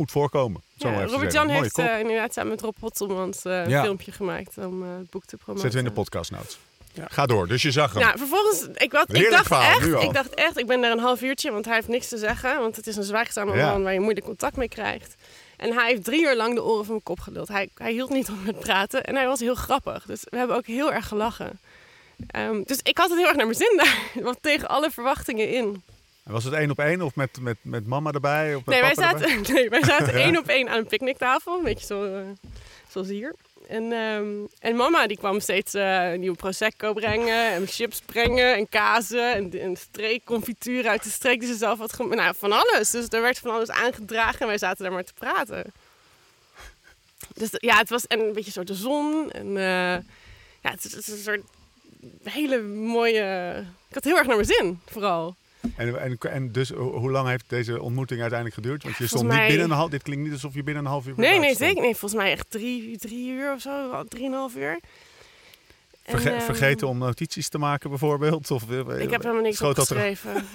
goed 0.02 0.12
voorkomen. 0.12 0.62
Zo 0.78 0.88
ja 0.88 0.94
maar 0.94 1.04
even 1.04 1.14
Robert 1.14 1.32
zeggen. 1.32 1.50
Jan 1.50 1.60
Mooie 1.62 1.72
heeft 1.76 1.92
eh, 1.94 2.00
inderdaad 2.00 2.34
samen 2.34 2.50
met 2.52 2.62
Rob 2.62 2.76
Hotselmans 2.80 3.46
eh, 3.46 3.64
een 3.64 3.70
Ja. 3.70 3.84
filmpje 3.84 4.12
gemaakt 4.12 4.58
om 4.58 4.84
eh, 4.84 4.90
het 4.98 5.10
boek 5.10 5.26
te 5.26 5.38
promoten. 5.38 5.62
Zetten 5.62 5.80
we 5.82 5.88
in 5.88 5.94
de 5.96 6.02
podcast 6.02 6.32
notes. 6.32 6.60
Ja. 6.94 7.06
Ga 7.10 7.26
door. 7.26 7.48
Dus 7.48 7.62
je 7.62 7.72
zag 7.72 7.94
hem. 7.94 8.04
Nou, 8.04 8.18
vervolgens, 8.18 8.68
ik, 8.74 8.92
wat, 8.92 9.14
ik, 9.14 9.30
dacht 9.30 9.48
verhaal, 9.48 9.80
echt, 9.80 10.04
ik 10.04 10.14
dacht 10.14 10.34
echt, 10.34 10.58
ik 10.58 10.68
ben 10.68 10.82
daar 10.82 10.92
een 10.92 11.00
half 11.00 11.22
uurtje, 11.22 11.52
want 11.52 11.66
hij 11.66 11.76
heeft 11.76 11.88
niks 11.88 12.08
te 12.08 12.18
zeggen. 12.18 12.60
Want 12.60 12.76
het 12.76 12.88
is 12.88 12.96
een 12.96 13.04
zwijgzame 13.04 13.56
Ja. 13.56 13.72
man 13.72 13.84
waar 13.84 13.94
je 13.94 14.00
moeilijk 14.00 14.26
contact 14.26 14.56
mee 14.56 14.68
krijgt. 14.70 15.16
En 15.58 15.74
hij 15.74 15.90
heeft 15.90 16.04
drie 16.04 16.22
uur 16.24 16.36
lang 16.36 16.56
de 16.56 16.64
oren 16.64 16.86
van 16.86 16.94
mijn 16.94 17.04
kop 17.04 17.20
geluld. 17.20 17.48
Hij, 17.48 17.70
hij 17.76 17.92
hield 17.92 18.10
niet 18.10 18.30
op 18.34 18.44
met 18.46 18.60
praten 18.60 19.04
en 19.04 19.16
hij 19.16 19.28
was 19.28 19.40
heel 19.40 19.56
grappig. 19.56 20.06
Dus 20.06 20.22
we 20.30 20.38
hebben 20.38 20.56
ook 20.56 20.66
heel 20.66 20.94
erg 20.94 21.08
gelachen. 21.08 21.60
Ehm, 22.28 22.62
dus 22.66 22.80
ik 22.84 22.98
had 22.98 23.10
het 23.10 23.18
heel 23.18 23.28
erg 23.28 23.38
naar 23.38 23.46
mijn 23.46 23.58
zin 23.58 23.78
daar. 23.78 23.98
Want 24.28 24.38
tegen 24.42 24.68
alle 24.68 24.92
verwachtingen 24.92 25.50
in. 25.50 25.84
Was 26.32 26.44
het 26.44 26.54
één 26.54 26.72
op 26.72 26.80
één 26.80 27.02
of 27.02 27.16
met, 27.16 27.40
met, 27.42 27.58
met 27.62 27.88
mama 27.88 28.12
erbij? 28.12 28.56
Of 28.56 28.66
met 28.66 28.82
Nee 28.82 28.82
wij, 28.82 29.06
erbij? 29.06 29.28
zaten, 29.28 29.42
nee, 29.54 29.70
wij 29.70 29.84
zaten 29.84 30.14
één 30.24 30.38
op 30.38 30.48
één 30.48 30.70
aan 30.70 30.78
een 30.78 30.88
picknicktafel. 30.88 31.58
Een 31.58 31.64
beetje 31.64 31.86
zo, 31.86 32.04
eh, 32.06 32.22
zoals 32.90 33.08
hier. 33.08 33.36
En, 33.68 33.92
ehm, 33.92 34.28
en 34.60 34.76
mama 34.76 35.08
die 35.08 35.18
kwam 35.18 35.40
steeds 35.40 35.74
eh 35.74 36.12
nieuwe 36.12 36.36
prosecco 36.36 36.94
brengen. 36.94 37.52
En 37.52 37.68
chips 37.68 38.02
brengen. 38.06 38.56
En 38.56 38.70
kazen. 38.70 39.34
En, 39.34 39.62
en 39.62 39.76
streekconfituur 39.76 40.88
uit 40.88 41.04
de 41.04 41.10
streek 41.10 41.40
die 41.40 41.50
ze 41.50 41.58
zelf 41.58 41.80
had 41.80 41.94
gemaakt. 41.94 42.16
Nou, 42.16 42.36
van 42.38 42.52
alles. 42.52 42.90
Dus 42.90 43.08
er 43.08 43.22
werd 43.22 43.40
van 43.40 43.52
alles 43.52 43.70
aangedragen. 43.70 44.40
En 44.40 44.48
wij 44.48 44.58
zaten 44.58 44.84
daar 44.84 44.94
maar 44.94 45.04
te 45.04 45.14
praten. 45.14 45.74
Dus 47.34 47.50
ja, 47.52 47.78
het 47.78 47.90
was 47.90 48.08
en 48.08 48.20
een 48.20 48.34
beetje 48.34 48.52
zo 48.52 48.64
de 48.64 48.74
zon. 48.74 49.32
En 49.32 49.48
eh, 49.58 50.04
ja, 50.62 50.72
het 50.72 50.86
is, 50.86 50.92
het 50.92 51.08
is 51.08 51.14
een 51.14 51.18
soort 51.18 51.42
hele 52.24 52.62
mooie... 52.62 53.56
Ik 53.88 53.94
had 53.94 54.04
heel 54.04 54.18
erg 54.18 54.28
naar 54.28 54.36
mijn 54.36 54.48
zin, 54.48 54.80
vooral. 54.86 55.36
En, 55.76 56.02
en, 56.02 56.18
en 56.20 56.52
dus 56.52 56.70
ho- 56.70 56.98
hoe 56.98 57.12
lang 57.12 57.28
heeft 57.28 57.44
deze 57.48 57.82
ontmoeting 57.82 58.20
uiteindelijk 58.22 58.62
geduurd? 58.62 58.84
Want 58.84 58.98
je 58.98 59.08
volgens 59.08 59.22
stond 59.30 59.40
niet 59.42 59.48
binnen 59.50 59.70
een 59.72 59.78
half... 59.78 59.90
Dit 59.90 60.02
klinkt 60.04 60.24
niet 60.24 60.34
alsof 60.34 60.54
je 60.54 60.64
binnen 60.64 60.84
een 60.86 60.90
half 60.92 61.08
uur 61.08 61.14
Nee, 61.18 61.40
nee, 61.40 61.56
zeker. 61.56 61.82
Nee, 61.82 61.96
volgens 61.96 62.22
mij 62.22 62.32
echt 62.32 62.46
drie, 62.50 62.98
drie 62.98 63.30
uur 63.32 63.54
of 63.54 63.62
zo. 63.62 64.04
Drieënhalf 64.08 64.56
uur. 64.56 64.80
En, 66.04 66.20
Verge- 66.20 66.30
ehm, 66.30 66.42
vergeten 66.46 66.88
om 66.88 66.98
notities 66.98 67.50
te 67.50 67.58
maken 67.58 67.90
bijvoorbeeld? 67.90 68.52
Of, 68.52 68.64
eh, 68.72 68.78
Ik 69.00 69.10
heb 69.12 69.22
helemaal 69.22 69.44
niks 69.44 69.62
opgeschreven. 69.62 70.34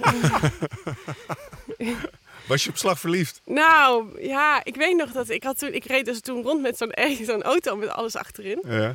Was 2.48 2.64
je 2.64 2.70
op 2.70 2.76
slag 2.76 2.98
verliefd? 3.00 3.40
nou, 3.44 4.22
ja, 4.26 4.60
ik 4.64 4.76
weet 4.76 4.96
nog 4.96 5.12
dat 5.12 5.28
ik 5.30 5.42
had 5.42 5.58
toen... 5.58 5.72
Ik 5.74 5.84
reed 5.84 6.04
dus 6.04 6.20
toen 6.20 6.42
rond 6.42 6.62
met 6.62 6.76
zo'n 6.76 6.92
zo'n 7.26 7.42
auto 7.42 7.76
met 7.76 7.88
alles 7.88 8.16
achterin. 8.16 8.62
Ja. 8.66 8.94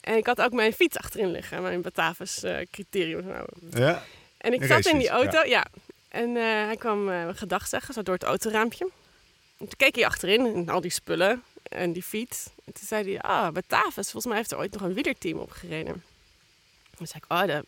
En 0.00 0.16
ik 0.16 0.26
had 0.26 0.40
ook 0.40 0.52
mijn 0.52 0.72
fiets 0.72 0.96
achterin 0.96 1.30
liggen. 1.30 1.62
Mijn 1.62 1.80
Batavus 1.80 2.42
eh 2.42 2.56
criterium. 2.70 3.24
Nou. 3.26 3.46
ja. 3.70 4.02
En 4.40 4.52
ik 4.52 4.60
Een 4.60 4.66
zat 4.68 4.86
in 4.86 4.98
die 4.98 5.08
auto, 5.08 5.44
ja. 5.44 5.66
En 6.08 6.36
eh, 6.36 6.42
hij 6.42 6.76
kwam 6.78 7.10
eh 7.10 7.28
gedag 7.34 7.66
zeggen, 7.66 7.94
zo 7.94 8.02
door 8.02 8.14
het 8.14 8.22
autoraampje. 8.22 8.84
En 9.58 9.66
toen 9.66 9.76
keek 9.76 9.94
hij 9.94 10.06
achterin 10.06 10.46
en 10.46 10.68
al 10.68 10.80
die 10.80 10.90
spullen 10.90 11.42
en 11.62 11.92
die 11.92 12.02
fiets. 12.02 12.46
En 12.64 12.72
toen 12.72 12.86
zei 12.86 13.12
hij, 13.12 13.20
ah, 13.20 13.52
Batavus, 13.52 14.10
volgens 14.10 14.26
mij 14.26 14.36
heeft 14.36 14.50
er 14.50 14.58
ooit 14.58 14.72
nog 14.72 14.82
een 14.82 14.94
wielerteam 14.94 15.38
opgereden. 15.38 16.02
Toen 16.96 17.06
zei 17.06 17.22
ik, 17.24 17.32
oh, 17.32 17.46
dat, 17.46 17.64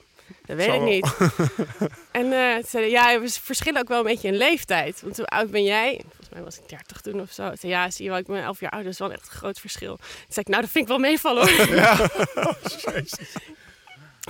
dat 0.47 0.57
weet 0.57 0.67
Zal 0.67 0.75
ik 0.75 0.83
niet. 0.83 1.15
en 2.21 2.33
eh, 2.33 2.55
toen 2.55 2.65
zei 2.69 2.83
hij, 2.83 2.91
ja, 2.91 3.21
we 3.21 3.29
verschillen 3.31 3.81
ook 3.81 3.89
wel 3.89 3.99
een 3.99 4.05
beetje 4.05 4.29
in 4.29 4.37
leeftijd. 4.37 5.01
Want 5.01 5.17
hoe 5.17 5.27
oud 5.27 5.51
ben 5.51 5.65
jij? 5.65 6.01
Volgens 6.07 6.29
mij 6.29 6.43
was 6.43 6.59
ik 6.59 6.69
30 6.69 7.01
toen 7.01 7.21
of 7.21 7.33
zo. 7.33 7.49
Ik 7.49 7.61
zei, 7.61 7.73
ja, 7.73 7.91
zie 7.91 8.05
je 8.05 8.11
wel, 8.11 8.19
ik 8.19 8.27
ben 8.27 8.43
11 8.43 8.61
jaar 8.61 8.71
ouder, 8.71 8.93
dat 8.93 9.01
is 9.01 9.07
wel 9.09 9.19
echt 9.19 9.27
een 9.27 9.39
groot 9.39 9.61
verschil. 9.61 9.97
Toen 9.97 10.07
zei 10.29 10.41
ik, 10.41 10.49
nou, 10.49 10.63
dat 10.63 10.71
vind 10.71 10.85
ik 10.85 10.91
wel 10.91 10.99
meevallen 10.99 11.49
hoor. 11.49 11.67
En 12.93 13.07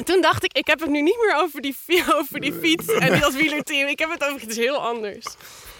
Toen 0.04 0.20
dacht 0.20 0.44
ik, 0.44 0.52
ik 0.52 0.66
heb 0.66 0.80
het 0.80 0.90
nu 0.90 1.02
niet 1.02 1.18
meer 1.26 1.36
over 1.36 1.60
die, 1.60 1.76
over 2.20 2.40
die 2.40 2.52
fiets 2.52 2.86
en 2.94 3.22
als 3.22 3.34
wielerteam. 3.36 3.88
Ik 3.88 3.98
heb 3.98 4.10
het 4.10 4.24
over 4.24 4.42
iets 4.42 4.56
heel 4.56 4.76
anders. 4.76 5.24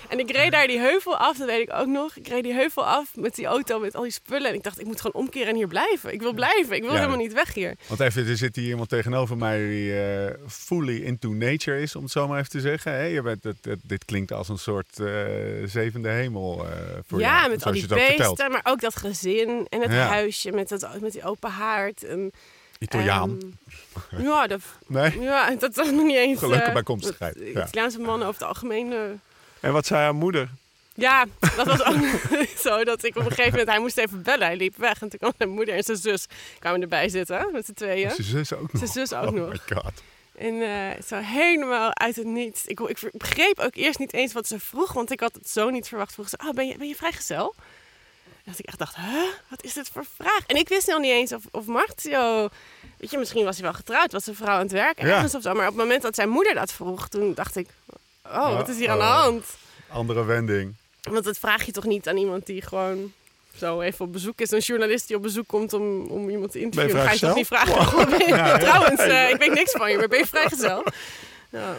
En 0.09 0.19
ik 0.19 0.31
reed 0.31 0.51
daar 0.53 0.67
die 0.67 0.79
heuvel 0.79 1.17
af, 1.17 1.37
dat 1.37 1.47
weet 1.49 1.61
ik 1.69 1.73
ook 1.75 1.87
nog. 1.87 2.17
Ik 2.17 2.29
reed 2.29 2.43
die 2.43 2.53
heuvel 2.53 2.87
af 2.87 3.17
met 3.17 3.35
die 3.35 3.47
auto, 3.47 3.79
met 3.79 3.95
al 3.95 4.03
die 4.03 4.13
spullen. 4.13 4.49
En 4.49 4.55
ik 4.55 4.63
dacht, 4.63 4.81
ik 4.81 4.87
moet 4.87 5.01
gewoon 5.01 5.23
omkeren 5.23 5.49
en 5.49 5.55
hier 5.55 5.67
blijven. 5.69 6.13
Ik 6.13 6.21
wil 6.21 6.33
blijven. 6.33 6.75
Ik 6.77 6.83
wil 6.83 6.91
Ja. 6.91 6.97
helemaal 6.97 7.17
niet 7.19 7.33
weg 7.33 7.55
hier. 7.55 7.77
Want 7.87 8.01
even, 8.01 8.27
er 8.27 8.37
zit 8.37 8.57
hier 8.57 8.69
iemand 8.69 8.89
tegenover 8.89 9.37
mij 9.37 9.59
die 9.69 10.01
eh, 10.03 10.35
fully 10.49 11.03
into 11.03 11.29
nature 11.29 11.81
is, 11.81 11.97
om 11.97 12.03
het 12.03 12.13
zo 12.13 12.29
maar 12.29 12.39
even 12.39 12.51
te 12.51 12.61
zeggen. 12.61 13.09
Je 13.09 13.23
bent, 13.23 13.45
het, 13.45 13.57
het- 13.63 13.81
dit 13.83 14.05
klinkt 14.05 14.33
als 14.33 14.49
een 14.49 14.59
soort 14.59 15.01
eh, 15.01 15.07
zevende 15.65 16.09
hemel 16.09 16.67
eh, 16.67 16.71
voor 17.07 17.21
ja, 17.21 17.39
jou, 17.39 17.51
met 17.51 17.65
al 17.65 17.73
die 17.73 17.87
beesten, 17.87 18.51
maar 18.51 18.61
ook 18.65 18.81
dat 18.81 18.97
gezin 18.97 19.67
en 19.69 19.81
het 19.81 19.93
Ja. 19.93 20.07
huisje 20.07 20.51
met, 20.53 20.69
dat, 20.69 21.01
met 21.01 21.13
die 21.13 21.25
open 21.25 21.51
haard. 21.51 22.05
En 22.05 22.33
Italiaan. 22.83 23.39
Ehm, 24.11 24.23
ja, 24.29 24.47
dat, 24.47 24.61
nee? 24.87 25.21
ja, 25.21 25.51
dat 25.55 25.79
is 25.79 25.91
nog 25.91 26.05
niet 26.05 26.17
eens... 26.17 26.39
Gelukkige 26.39 26.67
eh, 26.69 26.73
bijkomstigheid, 26.73 27.35
dat- 27.35 27.47
ja. 27.47 27.67
Italiaanse 27.67 27.99
mannen 28.01 28.29
over 28.29 28.41
het 28.41 28.49
algemeen... 28.49 28.93
eh, 28.93 28.99
En 29.61 29.73
wat 29.73 29.87
zei 29.87 30.01
haar 30.03 30.15
moeder? 30.15 30.49
ja, 30.95 31.25
dat 31.57 31.67
was 31.67 31.85
ook 31.91 31.97
zo 32.59 32.85
dat 32.85 33.05
ik 33.05 33.17
op 33.17 33.25
een 33.25 33.29
gegeven 33.31 33.51
moment... 33.51 33.69
Hij 33.69 33.79
moest 33.79 33.99
even 33.99 34.23
bellen, 34.23 34.47
hij 34.47 34.57
liep 34.57 34.77
weg. 34.77 35.03
En 35.03 35.09
toen 35.09 35.19
kwam 35.19 35.33
zijn 35.39 35.51
moeder 35.51 35.75
en 35.75 35.83
zijn 35.83 35.97
zus 35.99 36.27
kwamen 36.59 36.81
erbij 36.83 37.09
zitten 37.09 37.49
met 37.53 37.65
z'n 37.67 37.73
tweeën. 37.73 38.11
Zijn 38.11 38.27
zus 38.27 38.53
ook 38.55 38.73
nog. 38.73 38.83
Zijn 38.89 39.07
zus 39.07 39.13
ook 39.19 39.27
oh 39.29 39.33
nog. 39.35 39.49
my 39.49 39.61
god. 39.75 39.93
En 40.37 40.63
eh, 40.63 41.03
zo 41.07 41.17
helemaal 41.17 41.95
uit 41.97 42.17
het 42.17 42.27
niets. 42.27 42.67
Ik, 42.67 42.81
ik 42.81 43.11
begreep 43.13 43.59
ook 43.59 43.75
eerst 43.75 43.99
niet 43.99 44.13
eens 44.13 44.33
wat 44.33 44.47
ze 44.47 44.59
vroeg, 44.61 44.93
want 44.93 45.11
ik 45.11 45.21
had 45.21 45.35
het 45.35 45.49
zo 45.49 45.71
niet 45.71 45.89
verwacht. 45.89 46.13
Vroeg 46.15 46.29
ze, 46.29 46.39
oh, 46.45 46.51
ben 46.51 46.67
je, 46.69 46.77
ben 46.79 46.89
je 46.89 46.97
vrijgezel? 46.97 47.55
Dat 48.45 48.59
ik 48.59 48.67
echt 48.67 48.79
dacht, 48.79 48.97
huh? 48.97 49.23
Wat 49.49 49.63
is 49.65 49.73
dit 49.73 49.89
voor 49.93 50.05
vraag? 50.17 50.41
En 50.47 50.57
ik 50.57 50.69
wist 50.69 50.87
nog 50.87 50.99
niet 51.01 51.11
eens 51.11 51.33
of, 51.33 51.43
of 51.51 51.67
Martio... 51.67 52.49
Weet 52.97 53.11
je, 53.11 53.19
misschien 53.19 53.45
was 53.45 53.55
hij 53.55 53.65
wel 53.65 53.73
getrouwd, 53.75 54.13
was 54.13 54.27
een 54.27 54.35
vrouw 54.35 54.55
aan 54.55 54.63
het 54.63 54.73
werk 54.73 55.01
Ja. 55.03 55.07
ergens 55.07 55.35
of 55.35 55.43
zo. 55.43 55.53
Maar 55.55 55.69
op 55.69 55.73
het 55.75 55.83
moment 55.83 56.03
dat 56.03 56.15
zijn 56.15 56.29
moeder 56.29 56.55
dat 56.55 56.73
vroeg, 56.73 57.09
toen 57.09 57.35
dacht 57.35 57.57
ik... 57.57 57.69
Oh, 58.27 58.55
wat 58.57 58.69
is 58.69 58.77
hier 58.77 58.91
aan 58.91 58.99
de 58.99 59.05
Uh-oh. 59.05 59.21
hand? 59.21 59.45
Andere 59.89 60.25
wending. 60.25 60.75
Want 61.03 61.25
dat 61.25 61.39
vraag 61.39 61.65
je 61.67 61.73
toch 61.73 61.85
niet 61.85 62.09
aan 62.09 62.17
iemand 62.17 62.47
die 62.47 62.63
gewoon 62.63 63.13
zo 63.57 63.81
even 63.81 64.05
op 64.05 64.13
bezoek 64.13 64.41
is. 64.41 64.51
Een 64.51 64.59
journalist 64.59 65.07
die 65.07 65.17
op 65.17 65.23
bezoek 65.23 65.47
komt 65.47 65.73
om, 65.73 66.07
om 66.07 66.29
iemand 66.31 66.53
te 66.53 66.61
interviewen. 66.61 67.03
Ga 67.05 67.13
je 67.13 67.19
toch 67.19 67.35
niet 67.35 67.47
vragen, 67.47 68.11
je- 68.27 68.57
trouwens, 68.61 69.01
eh, 69.01 69.31
ik 69.31 69.37
weet 69.39 69.53
niks 69.55 69.71
van 69.73 69.91
je, 69.91 69.97
maar 69.97 70.09
ben 70.09 70.19
je 70.19 70.27
vrijgezel? 70.27 70.85
Ja. 71.51 71.77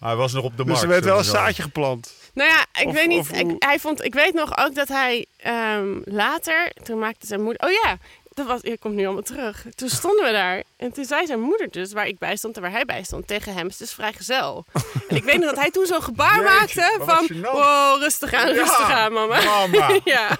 Hij 0.00 0.16
was 0.16 0.32
nog 0.32 0.44
op 0.44 0.50
de 0.56 0.56
Dus 0.56 0.66
markt. 0.66 0.82
er 0.82 0.88
werd 0.88 1.04
wel 1.04 1.18
een 1.18 1.24
zaadje 1.24 1.62
geplant. 1.62 2.12
Nou 2.34 2.50
ja, 2.50 2.80
ik 2.80 2.86
Of- 2.88 2.94
weet 2.94 3.08
niet. 3.08 3.18
of 3.18 3.30
ik, 3.32 3.54
hij 3.58 3.78
vond, 3.78 4.04
ik 4.04 4.14
weet 4.14 4.34
nog 4.34 4.58
ook 4.58 4.74
dat 4.74 4.88
hij 4.88 5.26
ehm, 5.36 5.98
later, 6.04 6.72
toen 6.82 6.98
maakte 6.98 7.26
zijn 7.26 7.42
moeder. 7.42 7.66
Oh 7.66 7.72
ja, 7.84 7.96
dat 8.34 8.46
was, 8.46 8.60
je 8.62 8.78
komt 8.78 8.94
nu 8.94 9.04
allemaal 9.04 9.22
terug. 9.22 9.64
Toen 9.74 9.88
stonden 9.88 10.24
we 10.24 10.32
daar 10.32 10.62
en 10.76 10.92
toen 10.92 11.04
zei 11.04 11.26
zijn 11.26 11.40
moeder 11.40 11.70
dus, 11.70 11.92
waar 11.92 12.06
ik 12.06 12.18
bij 12.18 12.36
stond 12.36 12.56
en 12.56 12.62
waar 12.62 12.70
hij 12.70 12.84
bij 12.84 13.02
stond, 13.02 13.26
tegen 13.26 13.52
hem: 13.54 13.62
Het 13.62 13.72
is 13.72 13.78
dus 13.78 13.92
vrijgezel. 13.92 14.64
en 15.08 15.16
ik 15.16 15.24
weet 15.24 15.36
nog 15.38 15.48
dat 15.50 15.58
hij 15.58 15.70
toen 15.70 15.86
zo'n 15.86 16.02
gebaar 16.02 16.36
Jeetje, 16.42 16.80
maakte 16.80 16.98
van: 17.04 17.28
gênant. 17.32 17.40
Wow, 17.52 18.00
rustig 18.02 18.32
aan, 18.32 18.48
Ja, 18.48 18.54
rustig 18.54 18.90
aan, 18.90 19.12
mama. 19.12 19.44
Mama. 19.44 20.00
ja, 20.04 20.36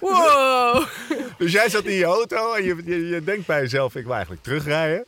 wow. 0.00 0.84
Dus 1.38 1.52
jij 1.52 1.68
zat 1.68 1.84
in 1.84 1.94
je 1.94 2.04
auto 2.04 2.52
en 2.52 2.64
je, 2.64 2.76
je, 2.84 3.08
je 3.08 3.24
denkt 3.24 3.46
bij 3.46 3.60
jezelf, 3.60 3.94
ik 3.94 4.04
wil 4.04 4.12
eigenlijk 4.12 4.42
terugrijden. 4.42 5.04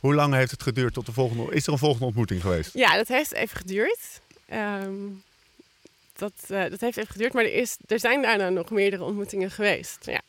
Hoe 0.00 0.14
lang 0.14 0.34
heeft 0.34 0.50
het 0.50 0.62
geduurd 0.62 0.94
tot 0.94 1.06
de 1.06 1.12
volgende... 1.12 1.54
Is 1.54 1.66
er 1.66 1.72
een 1.72 1.78
volgende 1.78 2.04
ontmoeting 2.06 2.40
geweest? 2.40 2.74
Ja, 2.74 2.96
dat 2.96 3.08
heeft 3.08 3.32
even 3.32 3.56
geduurd. 3.56 4.20
Ehm, 4.48 4.92
dat, 6.16 6.32
eh, 6.48 6.62
dat 6.70 6.80
heeft 6.80 6.96
even 6.96 7.12
geduurd, 7.12 7.32
maar 7.32 7.44
er, 7.44 7.54
is, 7.54 7.76
er 7.86 8.00
zijn 8.00 8.22
daarna 8.22 8.48
nog 8.48 8.70
meerdere 8.70 9.02
ontmoetingen 9.04 9.50
geweest. 9.50 9.98
Ja. 10.06 10.20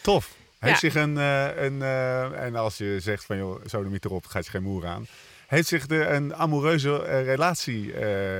Tof. 0.00 0.34
Heeft 0.58 0.80
Ja. 0.80 0.90
zich 0.90 0.94
een, 1.02 1.18
eh, 1.18 1.62
een 1.64 1.82
eh, 1.82 2.44
en 2.44 2.56
als 2.56 2.76
je 2.76 2.96
zegt 3.00 3.24
van 3.24 3.36
joh, 3.36 3.60
zo 3.66 3.88
de 3.88 3.98
erop, 4.00 4.26
gaat 4.26 4.44
je 4.44 4.50
geen 4.50 4.62
moer 4.62 4.86
aan. 4.86 5.06
Heeft 5.46 5.68
zich 5.68 5.88
er 5.88 6.10
een 6.10 6.34
amoureuze 6.34 6.96
relatie 7.22 7.94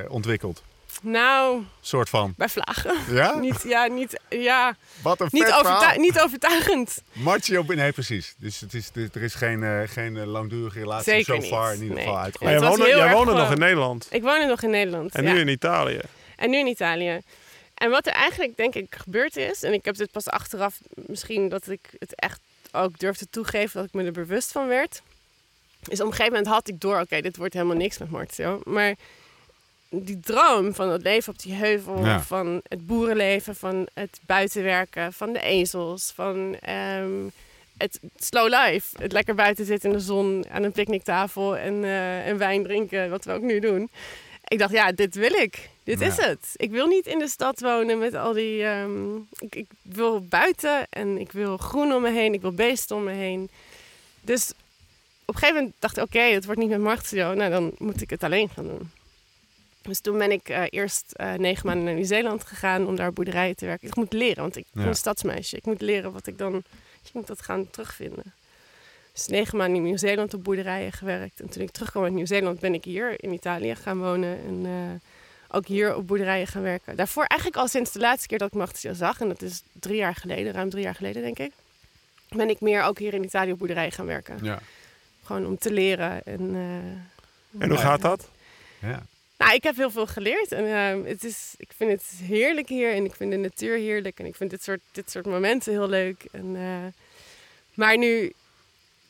ontwikkeld? 0.09 0.63
Nou, 1.03 1.63
Soort 1.81 2.09
van. 2.09 2.35
bij 2.37 2.49
vlagen. 2.49 3.15
Ja? 3.15 3.35
Niet, 3.47 3.63
ja, 3.67 3.87
niet, 3.87 4.21
ja, 4.29 4.77
Wat 5.03 5.21
een 5.21 5.29
niet, 5.31 5.53
overtu- 5.53 6.01
niet 6.01 6.21
overtuigend. 6.21 7.03
Martio, 7.13 7.63
nee 7.67 7.93
precies. 7.93 8.35
Dus 8.39 8.61
het 8.61 8.75
is, 8.75 8.91
er 9.13 9.23
is 9.23 9.35
geen, 9.35 9.63
eh, 9.63 9.81
geen 9.87 10.17
eh, 10.17 10.27
langdurige 10.27 10.79
relatie 10.79 11.13
Zeker 11.13 11.43
zo 11.43 11.49
far 11.49 11.71
niet. 11.71 11.77
in 11.77 11.83
ieder 11.83 11.95
Nee. 11.97 11.99
geval 12.05 12.15
Maar 12.15 12.25
uitgekomen. 12.25 12.59
jij 12.61 12.69
woonde, 12.69 12.87
jij 12.97 13.13
woonde 13.13 13.33
nog 13.33 13.51
in 13.53 13.59
Nederland. 13.59 14.07
Ik 14.11 14.23
woonde 14.23 14.47
nog 14.47 14.63
in 14.63 14.71
Nederland. 14.71 15.15
En 15.15 15.23
ja. 15.25 15.33
nu 15.33 15.39
in 15.41 15.49
Italië. 15.49 16.01
En 16.37 16.51
nu 16.51 16.59
in 16.59 16.67
Italië. 16.67 17.21
En 17.75 17.91
wat 17.91 18.07
er 18.07 18.13
eigenlijk 18.13 18.57
denk 18.57 18.75
ik 18.75 18.95
gebeurd 18.99 19.37
is, 19.37 19.63
en 19.63 19.73
ik 19.73 19.85
heb 19.85 19.97
dit 19.97 20.11
pas 20.11 20.27
achteraf 20.29 20.79
misschien 20.95 21.49
dat 21.49 21.69
ik 21.69 21.81
het 21.99 22.15
echt 22.15 22.41
ook 22.73 22.99
durfde 22.99 23.27
toegeven 23.31 23.77
dat 23.81 23.85
ik 23.89 23.93
me 23.95 24.05
er 24.05 24.13
bewust 24.13 24.53
van 24.53 24.67
werd. 24.67 25.03
Is 25.89 26.01
op 26.01 26.07
een 26.07 26.13
gegeven 26.13 26.33
moment 26.33 26.47
had 26.53 26.69
ik 26.69 26.81
door, 26.81 27.01
oké, 27.01 27.21
dit 27.21 27.37
wordt 27.37 27.55
helemaal 27.55 27.77
niks 27.77 27.99
met 27.99 28.11
Martio. 28.11 28.61
Maar 28.65 28.95
die 29.91 30.21
droom 30.21 30.75
van 30.75 30.89
het 30.89 31.03
leven 31.03 31.33
op 31.33 31.39
die 31.39 31.55
heuvel, 31.55 32.05
Ja. 32.05 32.21
van 32.23 32.61
het 32.69 32.87
boerenleven, 32.87 33.57
van 33.57 33.87
het 33.95 34.21
buitenwerken, 34.27 35.13
van 35.13 35.33
de 35.33 35.41
ezels, 35.41 36.13
van 36.15 36.57
ehm, 36.61 37.11
het 37.79 38.01
slow 38.19 38.49
life. 38.65 38.97
Het 39.03 39.13
lekker 39.13 39.35
buiten 39.35 39.65
zitten 39.65 39.91
in 39.91 39.97
de 39.97 40.03
zon 40.03 40.45
aan 40.51 40.63
een 40.63 40.73
picknicktafel 40.73 41.57
en, 41.57 41.85
en 42.25 42.39
wijn 42.39 42.63
drinken, 42.63 43.11
wat 43.11 43.25
we 43.25 43.33
ook 43.33 43.43
nu 43.43 43.61
doen. 43.61 43.91
Ik 44.49 44.59
dacht, 44.59 44.73
ja, 44.73 44.93
dit 44.93 45.15
wil 45.15 45.33
ik. 45.33 45.69
Dit 45.85 46.01
Ja. 46.01 46.07
is 46.07 46.17
het. 46.17 46.49
Ik 46.57 46.71
wil 46.71 46.87
niet 46.87 47.07
in 47.07 47.19
de 47.19 47.29
stad 47.29 47.61
wonen 47.61 47.99
met 47.99 48.15
al 48.15 48.33
die... 48.33 48.65
ehm, 48.65 49.17
ik, 49.39 49.55
ik 49.55 49.67
wil 49.83 50.21
buiten 50.21 50.87
en 50.91 51.19
ik 51.19 51.33
wil 51.33 51.57
groen 51.57 51.93
om 51.93 52.03
me 52.03 52.11
heen. 52.11 52.33
Ik 52.35 52.41
wil 52.41 52.53
beesten 52.53 52.97
om 52.97 53.05
me 53.05 53.13
heen. 53.13 53.51
Dus 54.21 54.51
op 55.25 55.35
een 55.35 55.41
gegeven 55.41 55.55
moment 55.57 55.75
dacht 55.79 55.97
ik, 55.97 56.03
oké, 56.03 56.21
het 56.21 56.45
wordt 56.45 56.61
niet 56.61 56.69
met 56.71 56.81
Martio. 56.81 57.35
Nou, 57.35 57.51
dan 57.51 57.73
moet 57.79 58.01
ik 58.03 58.11
het 58.11 58.23
alleen 58.23 58.49
gaan 58.49 58.65
doen. 58.67 58.91
Dus 59.89 60.01
toen 60.01 60.19
ben 60.19 60.31
ik 60.31 60.49
eh, 60.49 60.63
eerst 60.71 61.13
eh, 61.13 61.33
negen 61.33 61.67
maanden 61.67 61.85
naar 61.85 61.95
Nieuw-Zeeland 61.95 62.45
gegaan 62.45 62.87
om 62.87 62.97
daar 62.97 63.13
boerderijen 63.13 63.57
te 63.57 63.67
werken. 63.67 63.89
Ik 63.89 63.97
moet 63.97 64.13
leren, 64.13 64.43
want 64.43 64.57
ik 64.57 64.65
ben 64.73 64.83
Ja. 64.83 64.89
een 64.89 64.95
stadsmeisje. 64.95 65.57
Ik 65.57 65.67
moet 65.67 65.81
leren 65.81 66.13
wat 66.13 66.27
ik 66.27 66.39
dan... 66.39 66.55
Ik 67.05 67.13
moet 67.13 67.27
dat 67.27 67.43
gaan 67.43 67.71
terugvinden. 67.71 68.35
Dus 69.13 69.27
negen 69.27 69.57
maanden 69.57 69.77
in 69.77 69.83
Nieuw-Zeeland 69.83 70.35
op 70.35 70.45
boerderijen 70.45 70.93
gewerkt. 70.93 71.41
En 71.41 71.49
toen 71.49 71.63
ik 71.63 71.71
terugkwam 71.71 72.05
uit 72.05 72.13
Nieuw-Zeeland 72.13 72.61
ben 72.61 72.75
ik 72.75 72.85
hier 72.85 73.23
in 73.23 73.33
Italië 73.33 73.75
gaan 73.75 73.99
wonen. 73.99 74.39
En 74.47 74.61
eh, 74.67 75.57
ook 75.57 75.67
hier 75.67 75.95
op 75.97 76.07
boerderijen 76.07 76.47
gaan 76.47 76.63
werken. 76.63 76.97
Daarvoor 76.97 77.25
eigenlijk 77.25 77.61
al 77.61 77.69
sinds 77.69 77.93
de 77.93 77.99
laatste 77.99 78.27
keer 78.29 78.39
dat 78.39 78.49
ik 78.49 78.55
Martio 78.55 78.93
zag. 78.93 79.21
En 79.21 79.29
dat 79.29 79.43
is 79.43 79.63
drie 79.73 79.97
jaar 79.97 80.15
geleden, 80.15 80.53
ruim 80.53 80.71
drie 80.71 80.83
jaar 80.83 80.95
geleden 80.95 81.23
denk 81.23 81.39
ik. 81.39 81.53
Ben 82.29 82.51
ik 82.51 82.61
meer 82.61 82.83
ook 82.83 82.99
hier 82.99 83.15
in 83.15 83.25
Italië 83.25 83.53
op 83.53 83.59
boerderijen 83.59 83.93
gaan 83.93 84.07
werken. 84.07 84.39
Ja. 84.43 84.59
Gewoon 85.25 85.47
om 85.47 85.59
te 85.59 85.73
leren. 85.73 86.25
En, 86.25 86.55
eh, 86.55 87.63
En 87.63 87.69
hoe 87.69 87.79
gaat 87.79 88.01
dat? 88.01 88.29
Ja. 88.81 89.03
Nou, 89.39 89.55
ik 89.55 89.63
heb 89.63 89.77
heel 89.77 89.91
veel 89.91 90.07
geleerd. 90.07 90.53
En 90.53 90.67
ehm, 90.67 91.05
het 91.05 91.25
is, 91.25 91.55
ik 91.57 91.71
vind 91.77 91.91
het 91.91 92.21
heerlijk 92.23 92.69
hier. 92.69 92.93
En 92.95 93.05
ik 93.05 93.15
vind 93.15 93.31
de 93.31 93.37
natuur 93.37 93.77
heerlijk. 93.77 94.19
En 94.19 94.27
ik 94.27 94.35
vind 94.35 94.51
dit 94.51 94.63
soort, 94.63 94.81
dit 94.93 95.11
soort 95.11 95.27
momenten 95.27 95.73
heel 95.73 95.89
leuk. 95.89 96.25
En, 96.33 96.57
eh, 96.57 97.03
maar 97.75 97.99
nu 97.99 98.33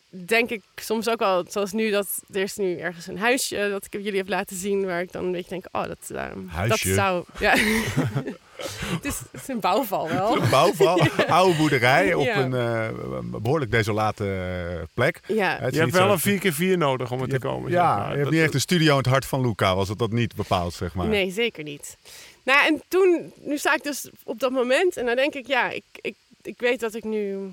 denk 0.08 0.50
ik 0.50 0.62
soms 0.76 1.08
ook 1.08 1.18
wel, 1.18 1.44
zoals 1.48 1.72
nu, 1.72 1.90
dat 1.90 2.22
er 2.32 2.42
is 2.42 2.56
nu 2.56 2.78
ergens 2.78 3.06
een 3.06 3.18
huisje 3.18 3.68
dat 3.70 3.84
ik 3.84 3.92
jullie 3.92 4.18
heb 4.18 4.28
laten 4.28 4.56
zien. 4.56 4.84
Waar 4.84 5.02
ik 5.02 5.12
dan 5.12 5.24
een 5.24 5.32
beetje 5.32 5.50
denk, 5.50 5.66
oh, 5.72 5.86
dat, 5.86 6.10
ehm, 6.10 6.68
dat 6.68 6.78
zou... 6.78 7.24
Ja. 7.38 7.54
het, 8.66 9.04
is, 9.04 9.18
het 9.32 9.40
is 9.42 9.48
een 9.48 9.60
bouwval 9.60 10.08
wel. 10.08 10.42
Een 10.42 10.50
bouwval, 10.50 11.00
oude 11.26 11.56
boerderij 11.56 12.14
op 12.14 12.24
Ja. 12.24 12.36
een 12.36 12.54
eh, 12.54 13.18
behoorlijk 13.40 13.70
desolate 13.70 14.24
eh, 14.24 14.82
plek. 14.94 15.20
Ja. 15.26 15.66
Je 15.70 15.78
hebt 15.78 15.92
wel 15.92 16.18
zo- 16.18 16.30
een 16.30 16.40
4x4 16.74 16.78
nodig 16.78 17.10
om 17.10 17.20
er 17.22 17.28
te 17.28 17.38
komen. 17.38 17.70
Ja, 17.70 17.86
zeg 17.88 17.96
maar. 17.96 18.02
je 18.08 18.12
hebt 18.12 18.24
Dat- 18.24 18.32
niet 18.32 18.42
echt 18.42 18.54
een 18.54 18.60
studio 18.60 18.90
in 18.90 18.96
het 18.98 19.06
hart 19.06 19.24
van 19.26 19.40
Luca, 19.40 19.74
was 19.74 19.88
het 19.88 19.98
dat 19.98 20.12
niet 20.12 20.34
bepaald, 20.34 20.74
zeg 20.74 20.94
maar. 20.94 21.06
Nee, 21.06 21.30
zeker 21.30 21.62
niet. 21.64 21.96
Nou, 22.42 22.66
en 22.66 22.82
toen, 22.88 23.32
nu 23.42 23.58
sta 23.58 23.74
ik 23.74 23.82
dus 23.82 24.10
op 24.24 24.38
dat 24.40 24.50
moment 24.50 24.96
en 24.96 25.06
dan 25.06 25.16
denk 25.16 25.34
ik, 25.34 25.46
ja, 25.46 25.70
ik, 25.70 25.84
ik, 26.00 26.14
ik 26.42 26.54
weet 26.58 26.80
dat 26.80 26.94
ik 26.94 27.04
nu, 27.04 27.50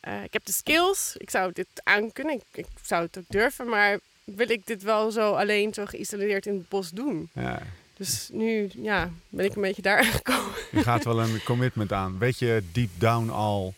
eh, 0.00 0.22
ik 0.24 0.32
heb 0.32 0.44
de 0.44 0.52
skills, 0.52 1.14
ik 1.18 1.30
zou 1.30 1.50
dit 1.54 1.66
aankunnen, 1.82 2.34
ik, 2.34 2.42
ik 2.52 2.66
zou 2.82 3.02
het 3.02 3.18
ook 3.18 3.24
durven, 3.28 3.68
maar 3.68 3.98
wil 4.24 4.50
ik 4.50 4.66
dit 4.66 4.82
wel 4.82 5.10
zo 5.10 5.32
alleen, 5.32 5.74
zo 5.74 5.84
geïsoleerd 5.84 6.46
in 6.46 6.54
het 6.54 6.68
bos 6.68 6.90
doen? 6.90 7.30
Ja, 7.34 7.62
Dus 7.98 8.28
nu, 8.32 8.70
ja, 8.74 9.10
ben 9.28 9.44
ik 9.44 9.54
een 9.54 9.62
beetje 9.62 9.82
daar 9.82 9.98
aangekomen. 10.04 10.52
je 10.70 10.82
gaat 10.82 11.04
wel 11.04 11.20
een 11.20 11.42
commitment 11.42 11.92
aan. 11.92 12.18
Weet 12.18 12.38
je 12.38 12.62
deep 12.72 12.90
down 12.98 13.28
al 13.28 13.74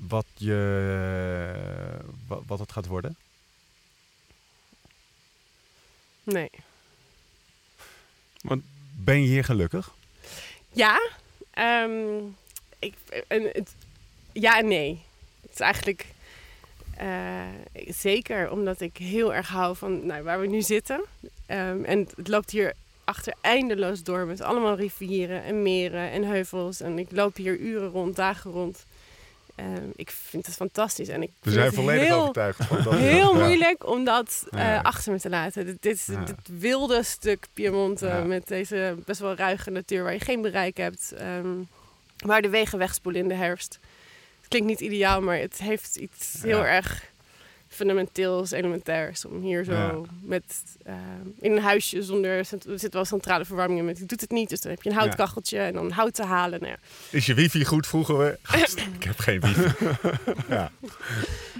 wat, 0.00 0.26
je, 0.34 1.54
wat, 2.26 2.42
wat 2.46 2.58
het 2.58 2.72
gaat 2.72 2.86
worden? 2.86 3.16
Nee. 6.22 6.50
Ben 8.94 9.22
je 9.22 9.28
hier 9.28 9.44
gelukkig? 9.44 9.94
Ja, 10.72 11.10
ehm, 11.50 12.18
ik, 12.78 12.94
en 13.28 13.42
het, 13.42 13.74
ja 14.32 14.58
en 14.58 14.68
nee. 14.68 15.02
Het 15.40 15.50
is 15.52 15.60
eigenlijk 15.60 16.06
eh, 16.96 17.46
zeker 17.88 18.50
omdat 18.50 18.80
ik 18.80 18.96
heel 18.96 19.34
erg 19.34 19.48
hou 19.48 19.76
van 19.76 20.06
nou, 20.06 20.22
waar 20.22 20.40
we 20.40 20.46
nu 20.46 20.62
zitten. 20.62 21.04
Ehm, 21.46 21.84
en 21.84 22.08
het 22.16 22.28
loopt 22.28 22.50
hier 22.50 22.74
achter 23.08 23.34
eindeloos 23.40 24.02
door 24.02 24.26
met 24.26 24.40
allemaal 24.40 24.76
rivieren 24.76 25.42
en 25.42 25.62
meren 25.62 26.10
en 26.10 26.24
heuvels. 26.24 26.80
En 26.80 26.98
ik 26.98 27.08
loop 27.10 27.36
hier 27.36 27.58
uren 27.58 27.88
rond, 27.88 28.16
dagen 28.16 28.50
rond. 28.50 28.84
Ehm, 29.54 29.88
ik 29.96 30.10
vind 30.10 30.46
het 30.46 30.54
fantastisch. 30.54 31.08
En 31.08 31.22
ik 31.22 31.30
We 31.42 31.50
zijn 31.50 31.64
het 31.64 31.74
volledig 31.74 32.06
heel, 32.06 32.20
overtuigd. 32.20 32.64
Van 32.64 32.82
dat 32.82 32.94
Heel 32.94 33.36
Ja. 33.38 33.44
moeilijk 33.44 33.86
om 33.86 34.04
dat 34.04 34.44
eh, 34.50 34.58
Ja. 34.60 34.78
achter 34.80 35.12
me 35.12 35.20
te 35.20 35.28
laten. 35.28 35.66
Dit, 35.66 35.82
dit, 35.82 35.94
is 35.94 36.06
Ja. 36.06 36.24
dit 36.24 36.36
wilde 36.58 37.02
stuk 37.02 37.46
Piemonte 37.52 38.22
met 38.26 38.46
deze 38.48 38.96
best 39.04 39.20
wel 39.20 39.34
ruige 39.34 39.70
natuur 39.70 40.02
waar 40.02 40.12
je 40.12 40.20
geen 40.20 40.42
bereik 40.42 40.76
hebt. 40.76 41.12
ehm, 41.12 41.48
waar 42.18 42.42
de 42.42 42.48
wegen 42.48 42.78
wegspoelen 42.78 43.20
in 43.22 43.28
de 43.28 43.34
herfst. 43.34 43.78
Het 44.40 44.48
klinkt 44.48 44.68
niet 44.68 44.80
ideaal, 44.80 45.20
maar 45.20 45.36
het 45.38 45.58
heeft 45.58 45.96
iets 45.96 46.42
heel 46.42 46.64
erg 46.66 47.04
fundamenteels, 47.78 48.50
elementairs. 48.50 49.24
Om 49.24 49.40
hier 49.42 49.64
zo 49.64 49.72
Ja. 49.72 49.94
met 50.22 50.62
ehm, 50.84 50.96
in 51.40 51.52
een 51.52 51.62
huisje 51.62 52.02
zonder... 52.02 52.30
Er 52.30 52.78
zit 52.78 52.94
wel 52.94 53.04
centrale 53.04 53.44
verwarming 53.44 53.78
in, 53.78 53.84
maar 53.84 53.94
die 53.94 54.06
doet 54.06 54.20
het 54.20 54.30
niet. 54.30 54.48
Dus 54.48 54.60
dan 54.60 54.70
heb 54.72 54.82
je 54.82 54.90
een 54.90 54.96
houtkacheltje 54.96 55.58
en 55.58 55.72
dan 55.72 55.90
hout 55.90 56.14
te 56.14 56.24
halen. 56.24 56.60
Nou 56.60 56.72
ja, 56.72 56.78
Is 57.10 57.26
je 57.26 57.34
wifi 57.34 57.64
goed, 57.64 57.86
vroegen 57.86 58.18
we. 58.18 58.38
Gast, 58.42 58.78
ik 58.78 59.02
heb 59.04 59.18
geen 59.18 59.40
wifi. 59.40 59.74
ja. 60.48 60.70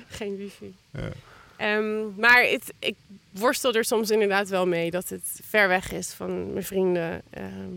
geen 0.08 0.36
wifi. 0.36 0.74
Ja. 0.90 1.08
Ehm, 1.56 2.14
maar 2.16 2.42
het, 2.42 2.72
ik 2.78 2.96
worstel 3.30 3.72
er 3.74 3.84
soms 3.84 4.10
inderdaad 4.10 4.48
wel 4.48 4.66
mee 4.66 4.90
dat 4.90 5.08
het 5.08 5.40
ver 5.48 5.68
weg 5.68 5.92
is 5.92 6.12
van 6.12 6.52
mijn 6.52 6.64
vrienden. 6.64 7.22
ehm, 7.30 7.72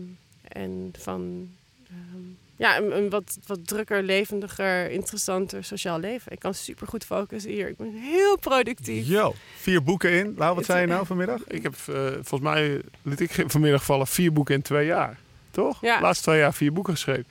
en 0.48 0.92
van 0.98 1.50
ehm, 1.88 2.22
ja, 2.62 2.78
een, 2.78 2.96
een 2.96 3.10
wat, 3.10 3.38
wat 3.46 3.66
drukker, 3.66 4.02
levendiger, 4.02 4.90
interessanter 4.90 5.64
sociaal 5.64 5.98
leven. 5.98 6.32
Ik 6.32 6.38
kan 6.38 6.54
super 6.54 6.86
goed 6.86 7.04
focussen 7.04 7.50
hier. 7.50 7.68
Ik 7.68 7.76
ben 7.76 7.92
heel 7.94 8.38
productief. 8.38 9.06
Yo, 9.06 9.34
vier 9.56 9.82
boeken 9.82 10.10
in. 10.10 10.34
Lau, 10.36 10.54
wat 10.54 10.64
zei 10.64 10.80
je 10.80 10.86
nou 10.86 11.06
vanmiddag? 11.06 11.40
Ik 11.46 11.62
heb, 11.62 11.74
eh, 11.86 11.94
volgens 12.12 12.40
mij 12.40 12.80
liet 13.02 13.20
ik 13.20 13.44
vanmiddag 13.46 13.84
vallen 13.84 14.06
vier 14.06 14.32
boeken 14.32 14.54
in 14.54 14.62
twee 14.62 14.86
jaar. 14.86 15.18
Toch? 15.50 15.80
Ja. 15.80 15.96
De 15.96 16.02
laatste 16.02 16.24
twee 16.24 16.38
jaar 16.38 16.54
vier 16.54 16.72
boeken 16.72 16.92
geschreven. 16.92 17.26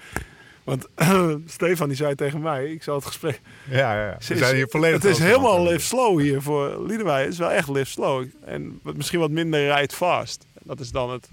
Want 0.63 0.88
Stefan 1.55 1.88
die 1.88 1.97
zei 1.97 2.15
tegen 2.15 2.41
mij, 2.41 2.71
ik 2.71 2.84
zal 2.84 2.95
het 2.95 3.05
gesprek... 3.05 3.41
Ja, 3.69 4.05
ja. 4.05 4.17
We 4.27 4.38
zijn 4.38 4.55
hier 4.55 4.67
volledig 4.69 5.01
Het 5.01 5.11
is 5.11 5.19
helemaal 5.19 5.63
live 5.63 5.86
slow 5.86 6.19
hier 6.19 6.41
voor 6.41 6.86
Liedewij. 6.88 7.21
Het 7.21 7.32
is 7.32 7.38
wel 7.38 7.51
echt 7.51 7.69
live 7.69 7.91
slow. 7.91 8.25
En 8.45 8.79
wat, 8.84 8.95
misschien 8.95 9.19
wat 9.19 9.32
minder 9.32 9.75
ride 9.75 9.95
fast. 9.95 10.45
Dat 10.63 10.79
is 10.79 10.91
dan 10.91 11.11
het... 11.11 11.29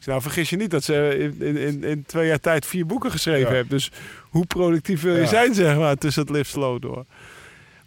Ik 0.00 0.06
zei, 0.06 0.18
nou 0.18 0.22
vergis 0.30 0.50
je 0.50 0.56
niet 0.56 0.70
dat 0.70 0.84
ze 0.84 1.16
in, 1.18 1.46
in, 1.46 1.56
in, 1.56 1.84
in 1.84 2.04
twee 2.06 2.26
jaar 2.26 2.40
tijd 2.40 2.66
vier 2.66 2.86
boeken 2.86 3.10
geschreven 3.10 3.48
Ja. 3.48 3.54
hebben. 3.54 3.68
Dus 3.76 3.90
hoe 4.30 4.46
productief 4.46 5.02
wil 5.02 5.14
je 5.14 5.20
Ja. 5.20 5.26
zijn, 5.26 5.54
zeg 5.54 5.76
maar, 5.76 5.96
tussen 5.96 6.22
het 6.22 6.30
live 6.30 6.50
slow 6.50 6.80
door. 6.82 7.04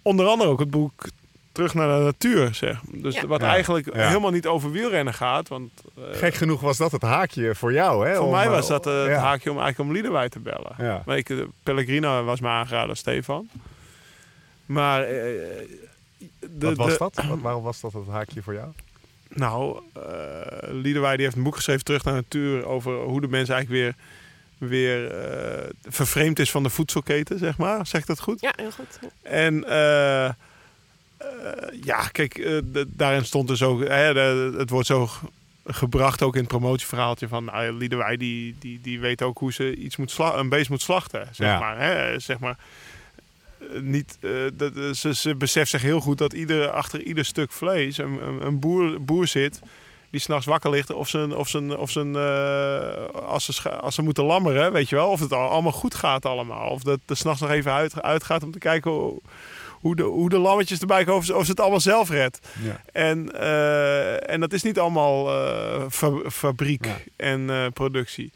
Onder 0.01 0.26
andere 0.28 0.49
ook 0.49 0.59
het 0.59 0.70
boek 0.72 0.91
Terug 1.51 1.74
naar 1.74 1.97
de 1.97 2.03
natuur, 2.03 2.53
zeg. 2.53 2.82
Dus 2.91 3.16
Ja. 3.16 3.28
wat 3.28 3.41
Ja. 3.41 3.47
eigenlijk 3.47 3.95
Ja. 3.95 4.07
helemaal 4.07 4.32
niet 4.32 4.47
over 4.47 4.72
wielrennen 4.72 5.14
gaat. 5.14 5.47
Want 5.47 5.72
eh, 5.97 6.03
Gek 6.18 6.34
genoeg 6.34 6.61
was 6.61 6.78
dat 6.78 6.91
het 6.91 7.01
haakje 7.01 7.55
voor 7.55 7.74
jou, 7.74 8.07
hè? 8.07 8.16
voor 8.16 8.26
om, 8.26 8.32
mij 8.32 8.45
eh, 8.45 8.49
was 8.49 8.68
dat 8.68 8.88
eh, 8.88 8.99
het 8.99 9.07
ja. 9.07 9.18
haakje 9.18 9.51
om 9.51 9.57
eigenlijk 9.57 9.89
om 9.89 9.95
Liedewij 9.95 10.30
te 10.30 10.39
bellen. 10.39 10.74
Ja. 10.78 11.03
Maar 11.05 11.18
ik, 11.18 11.30
Pellegrino 11.64 12.24
was 12.24 12.39
me 12.39 12.47
aangeraden, 12.47 12.97
Stefan. 12.97 13.49
Maar... 14.66 15.03
eh, 15.03 15.09
de, 16.39 16.66
Wat 16.68 16.76
was 16.78 16.91
de- 16.91 16.97
dat? 16.97 17.26
Wat, 17.28 17.39
waarom 17.41 17.64
was 17.64 17.80
dat 17.82 17.93
het 17.93 18.07
haakje 18.07 18.41
voor 18.41 18.53
jou? 18.53 18.68
Nou, 19.36 19.82
eh 19.94 20.02
Liedewij 20.72 21.16
die 21.16 21.26
heeft 21.26 21.38
een 21.38 21.44
boek 21.44 21.56
geschreven, 21.56 21.84
Terug 21.84 22.04
naar 22.04 22.14
de 22.14 22.20
Natuur, 22.22 22.66
over 22.66 22.96
hoe 23.02 23.22
de 23.22 23.28
mens 23.28 23.50
eigenlijk 23.50 23.82
weer, 23.82 23.96
weer 24.70 25.12
eh, 25.12 25.70
vervreemd 25.84 26.40
is 26.40 26.52
van 26.52 26.64
de 26.64 26.70
voedselketen, 26.70 27.40
zeg 27.40 27.58
maar. 27.58 27.88
Zeg 27.88 28.02
ik 28.02 28.08
dat 28.08 28.20
goed? 28.20 28.42
Ja, 28.42 28.54
heel 28.56 28.72
goed. 28.72 29.00
Ja. 29.02 29.08
En 29.30 29.64
eh, 29.68 30.26
eh, 30.26 30.34
ja, 31.84 32.08
kijk, 32.12 32.34
de- 32.36 32.88
daarin 32.90 33.26
stond 33.26 33.48
dus 33.48 33.64
ook, 33.64 33.80
hè, 33.88 34.14
de- 34.14 34.56
het 34.58 34.70
wordt 34.70 34.88
zo 34.88 35.10
gebracht 35.66 36.22
ook 36.22 36.34
in 36.34 36.40
het 36.40 36.50
promotieverhaaltje 36.50 37.28
van 37.28 37.44
nou, 37.46 37.72
Liedewij 37.72 38.18
die, 38.18 38.56
die, 38.60 38.80
die 38.82 39.00
weet 39.00 39.22
ook 39.22 39.38
hoe 39.38 39.54
ze 39.54 39.76
iets 39.76 39.96
moet 39.98 40.18
een 40.18 40.50
beest 40.50 40.70
moet 40.70 40.82
slachten, 40.82 41.28
zeg 41.32 41.48
Ja. 41.48 41.60
maar. 41.60 41.80
Hè, 41.80 42.20
zeg 42.20 42.40
maar. 42.40 42.58
Niet, 43.82 44.18
eh, 44.22 44.32
dat, 44.53 44.76
eh, 44.78 44.89
ze, 44.91 45.16
ze 45.16 45.36
beseft 45.36 45.70
zich 45.70 45.82
heel 45.82 45.99
goed 45.99 46.18
dat 46.18 46.34
ieder, 46.34 46.70
achter 46.70 47.01
ieder 47.03 47.26
stuk 47.26 47.51
vlees 47.51 47.97
een, 47.97 48.28
een, 48.28 48.45
een 48.45 48.59
boer, 48.59 49.03
boer 49.03 49.28
zit 49.28 49.59
die 50.09 50.22
s'nachts 50.22 50.45
wakker 50.45 50.70
ligt 50.70 50.93
of, 50.93 51.09
zijn, 51.09 51.36
of, 51.36 51.49
zijn, 51.49 51.78
of 51.78 51.91
zijn, 51.91 52.16
eh, 52.16 53.05
als, 53.26 53.45
ze, 53.45 53.70
als 53.72 53.95
ze 53.95 54.01
moeten 54.01 54.24
lammeren, 54.24 54.72
weet 54.72 54.89
je 54.89 54.95
wel, 54.95 55.09
of 55.09 55.20
het 55.20 55.34
al, 55.34 55.49
allemaal 55.49 55.72
goed 55.72 55.95
gaat 55.95 56.26
allemaal. 56.26 56.70
Of 56.70 56.84
dat 56.84 56.99
er 57.05 57.18
s'nachts 57.18 57.41
nog 57.41 57.49
even 57.49 57.72
uit, 57.72 58.01
uitgaat 58.01 58.43
om 58.43 58.51
te 58.51 58.57
kijken 58.59 58.91
hoe, 58.91 59.22
hoe, 59.72 59.95
de, 59.95 60.03
hoe 60.03 60.30
de 60.30 60.38
lammetjes 60.38 60.80
erbij 60.80 61.03
komen, 61.03 61.20
of 61.20 61.26
ze, 61.26 61.36
of 61.36 61.43
ze 61.45 61.51
het 61.51 61.59
allemaal 61.59 61.80
zelf 61.80 62.09
redt. 62.09 62.39
Ja. 62.64 62.82
En, 62.91 63.39
en 64.28 64.39
dat 64.39 64.53
is 64.53 64.64
niet 64.64 64.80
allemaal 64.80 65.28
fa- 65.89 66.30
fabriek 66.30 66.86
Ja. 66.86 66.95
en 67.16 67.74
productie. 67.74 68.32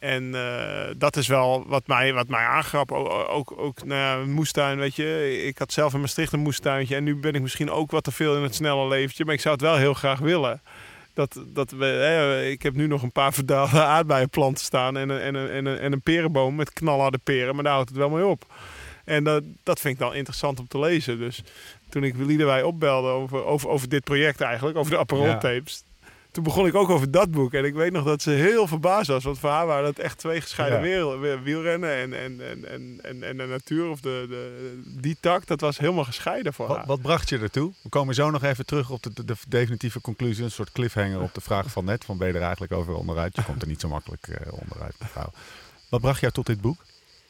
En 0.00 0.34
eh, 0.34 0.94
dat 0.96 1.16
is 1.16 1.26
wel 1.26 1.64
wat 1.66 1.86
mij, 1.86 2.12
wat 2.12 2.28
mij. 2.28 2.62
Ook, 2.72 2.94
ook, 3.28 3.52
ook 3.56 3.84
nou 3.84 4.00
ja, 4.00 4.32
moestuin, 4.32 4.78
weet 4.78 4.96
je. 4.96 5.42
Ik 5.46 5.58
had 5.58 5.72
zelf 5.72 5.94
in 5.94 6.00
Maastricht 6.00 6.32
een 6.32 6.40
moestuintje. 6.40 6.96
En 6.96 7.04
nu 7.04 7.16
ben 7.16 7.34
ik 7.34 7.42
misschien 7.42 7.70
ook 7.70 7.90
wat 7.90 8.04
te 8.04 8.12
veel 8.12 8.36
in 8.36 8.42
het 8.42 8.54
snelle 8.54 8.88
leventje. 8.88 9.24
Maar 9.24 9.34
ik 9.34 9.40
zou 9.40 9.54
het 9.54 9.62
wel 9.62 9.76
heel 9.76 9.94
graag 9.94 10.18
willen. 10.18 10.62
Dat, 11.14 11.42
dat 11.46 11.70
we, 11.70 11.84
hè, 11.84 12.44
ik 12.44 12.62
heb 12.62 12.74
nu 12.74 12.86
nog 12.86 13.02
een 13.02 13.12
paar 13.12 13.32
verdaalde 13.32 13.82
aardbeienplanten 13.96 14.64
staan. 14.64 14.96
En 14.96 15.08
een, 15.08 15.20
en, 15.20 15.34
een, 15.34 15.50
en, 15.50 15.66
een, 15.66 15.78
en 15.78 15.92
een 15.92 16.02
perenboom 16.02 16.54
met 16.54 16.72
knalharde 16.72 17.18
peren. 17.18 17.54
Maar 17.54 17.64
daar 17.64 17.72
houdt 17.72 17.88
het 17.88 17.98
wel 17.98 18.10
mee 18.10 18.26
op. 18.26 18.44
En 19.04 19.24
dat, 19.24 19.42
dat 19.62 19.80
vind 19.80 19.94
ik 19.94 20.00
dan 20.00 20.14
interessant 20.14 20.58
om 20.58 20.68
te 20.68 20.78
lezen. 20.78 21.18
Dus 21.18 21.42
toen 21.88 22.04
ik 22.04 22.16
Liedewij 22.16 22.62
opbelde 22.62 23.08
over, 23.08 23.44
over, 23.44 23.68
over 23.68 23.88
dit 23.88 24.04
project 24.04 24.40
eigenlijk, 24.40 24.78
over 24.78 24.90
de 24.90 24.98
Aperol 24.98 25.26
Ja. 25.26 25.60
Toen 26.32 26.44
begon 26.44 26.66
ik 26.66 26.74
ook 26.74 26.88
over 26.88 27.10
dat 27.10 27.30
boek. 27.30 27.52
En 27.52 27.64
ik 27.64 27.74
weet 27.74 27.92
nog 27.92 28.04
dat 28.04 28.22
ze 28.22 28.30
heel 28.30 28.66
verbaasd 28.66 29.08
was. 29.08 29.24
Want 29.24 29.38
voor 29.38 29.50
haar 29.50 29.66
waren 29.66 29.84
dat 29.84 29.98
echt 29.98 30.18
twee 30.18 30.40
gescheiden 30.40 30.78
Ja. 30.78 30.84
werelden. 30.84 31.42
Wielrennen 31.42 31.94
en, 31.96 32.12
en, 32.12 32.40
en, 32.50 32.64
en, 32.70 32.98
en, 33.02 33.22
en 33.22 33.36
de 33.36 33.46
natuur 33.46 33.88
of 33.88 34.00
de, 34.00 34.26
de, 34.28 34.80
die 35.00 35.16
tak. 35.20 35.46
Dat 35.46 35.60
was 35.60 35.78
helemaal 35.78 36.04
gescheiden 36.04 36.54
voor 36.54 36.66
Wat, 36.66 36.76
haar. 36.76 36.86
wat 36.86 37.00
bracht 37.02 37.28
je 37.28 37.38
ertoe? 37.38 37.72
We 37.82 37.88
komen 37.88 38.14
zo 38.14 38.30
nog 38.30 38.42
even 38.42 38.66
terug 38.66 38.90
op 38.90 39.02
de, 39.02 39.10
de, 39.14 39.24
de 39.24 39.34
definitieve 39.48 40.00
conclusie. 40.00 40.44
Een 40.44 40.50
soort 40.50 40.72
cliffhanger 40.72 41.20
op 41.20 41.34
de 41.34 41.40
vraag 41.40 41.70
van 41.70 41.84
net. 41.84 42.04
Van 42.04 42.18
ben 42.18 42.28
je 42.28 42.34
er 42.34 42.42
eigenlijk 42.42 42.72
over 42.72 42.94
onderuit? 42.94 43.36
Je 43.36 43.44
komt 43.44 43.62
er 43.62 43.68
niet 43.68 43.80
zo 43.80 43.88
makkelijk 43.88 44.28
eh, 44.28 44.52
onderuit, 44.52 44.94
mevrouw. 45.00 45.30
Wat 45.88 46.00
bracht 46.00 46.20
jou 46.20 46.32
tot 46.32 46.46
dit 46.46 46.60
boek? 46.60 46.84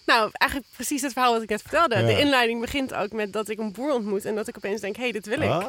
Nou, 0.07 0.30
eigenlijk 0.32 0.70
precies 0.74 1.03
het 1.03 1.12
verhaal 1.12 1.32
wat 1.32 1.42
ik 1.42 1.48
net 1.48 1.61
vertelde. 1.62 1.98
Ja. 1.98 2.07
De 2.07 2.20
inleiding 2.20 2.61
begint 2.61 2.94
ook 2.94 3.12
met 3.12 3.32
dat 3.32 3.48
ik 3.48 3.59
een 3.59 3.72
boer 3.72 3.92
ontmoet 3.94 4.24
en 4.24 4.34
dat 4.34 4.48
ik 4.48 4.57
opeens 4.57 4.80
denk, 4.80 4.96
hé, 4.96 5.03
hey, 5.03 5.12
dit 5.12 5.26
wil 5.26 5.40
ik. 5.40 5.51
Ah. 5.51 5.64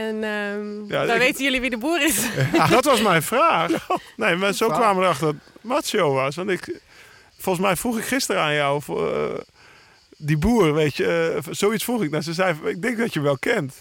En 0.00 0.24
ehm 0.24 0.92
Ja, 0.92 1.04
dan 1.06 1.14
ik- 1.14 1.20
weten 1.22 1.44
jullie 1.44 1.60
wie 1.60 1.70
de 1.70 1.78
boer 1.78 2.02
is. 2.04 2.26
dat 2.70 2.84
was 2.84 3.00
mijn 3.02 3.22
vraag. 3.22 3.70
Nee, 4.16 4.36
maar 4.36 4.52
zo 4.52 4.68
kwamen 4.68 4.96
we 4.96 5.02
erachter 5.02 5.26
dat 5.26 5.34
Macho 5.60 6.12
was. 6.12 6.36
Want 6.36 6.50
ik, 6.50 6.80
volgens 7.38 7.64
mij 7.66 7.76
vroeg 7.76 7.98
ik 7.98 8.04
gisteren 8.04 8.42
aan 8.42 8.54
jou... 8.54 8.82
Voor, 8.82 9.14
eh, 9.16 9.38
die 10.22 10.36
boer, 10.38 10.74
weet 10.74 10.96
je, 10.96 11.40
eh, 11.46 11.52
zoiets 11.52 11.84
vroeg 11.84 12.02
ik. 12.02 12.10
Nou, 12.10 12.22
ze 12.22 12.32
zei, 12.34 12.56
ik 12.64 12.82
denk 12.82 12.98
dat 12.98 13.06
je 13.12 13.18
hem 13.18 13.22
wel 13.28 13.38
kent. 13.38 13.74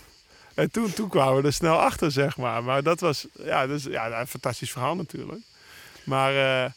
En 0.54 0.72
toen, 0.72 0.94
toen 0.94 1.10
kwamen 1.10 1.42
we 1.42 1.48
er 1.48 1.54
snel 1.54 1.78
achter, 1.80 2.12
zeg 2.12 2.38
maar. 2.38 2.64
Maar 2.64 2.84
dat 2.84 3.00
was 3.00 3.28
ja, 3.44 3.68
dus, 3.68 3.84
ja, 3.84 4.20
een 4.20 4.28
fantastisch 4.28 4.72
verhaal 4.72 4.96
natuurlijk. 4.96 5.40
Maar 6.04 6.32
eh, 6.32 6.72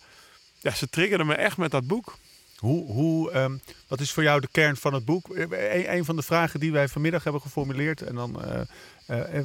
ja, 0.61 0.71
ze 0.75 0.89
triggerden 0.89 1.27
me 1.27 1.35
echt 1.35 1.57
met 1.57 1.71
dat 1.71 1.87
boek. 1.87 2.15
Hoe, 2.59 2.87
hoe, 2.93 3.31
ehm, 3.31 3.57
wat 3.89 4.01
is 4.01 4.13
voor 4.13 4.23
jou 4.23 4.41
de 4.41 4.49
kern 4.51 4.77
van 4.77 4.95
het 4.95 5.05
boek? 5.05 5.35
Eh, 5.37 5.75
Een, 5.75 5.93
een 5.97 6.05
van 6.05 6.17
de 6.17 6.23
vragen 6.23 6.61
die 6.61 6.73
wij 6.73 6.89
vanmiddag 6.89 7.23
hebben 7.25 7.41
geformuleerd 7.43 8.03
en 8.03 8.15
dan, 8.15 8.43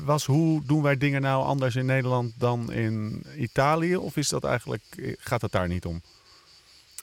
was 0.04 0.26
hoe 0.26 0.66
doen 0.66 0.82
wij 0.82 0.98
dingen 0.98 1.22
nou 1.22 1.44
anders 1.46 1.76
in 1.76 1.86
Nederland 1.86 2.34
dan 2.38 2.72
in 2.72 3.24
Italië? 3.38 3.96
Of 3.96 4.18
is 4.18 4.30
dat 4.30 4.44
eigenlijk, 4.44 4.84
eh, 4.98 5.14
gaat 5.20 5.42
het 5.42 5.52
daar 5.52 5.68
niet 5.68 5.86
om? 5.86 6.02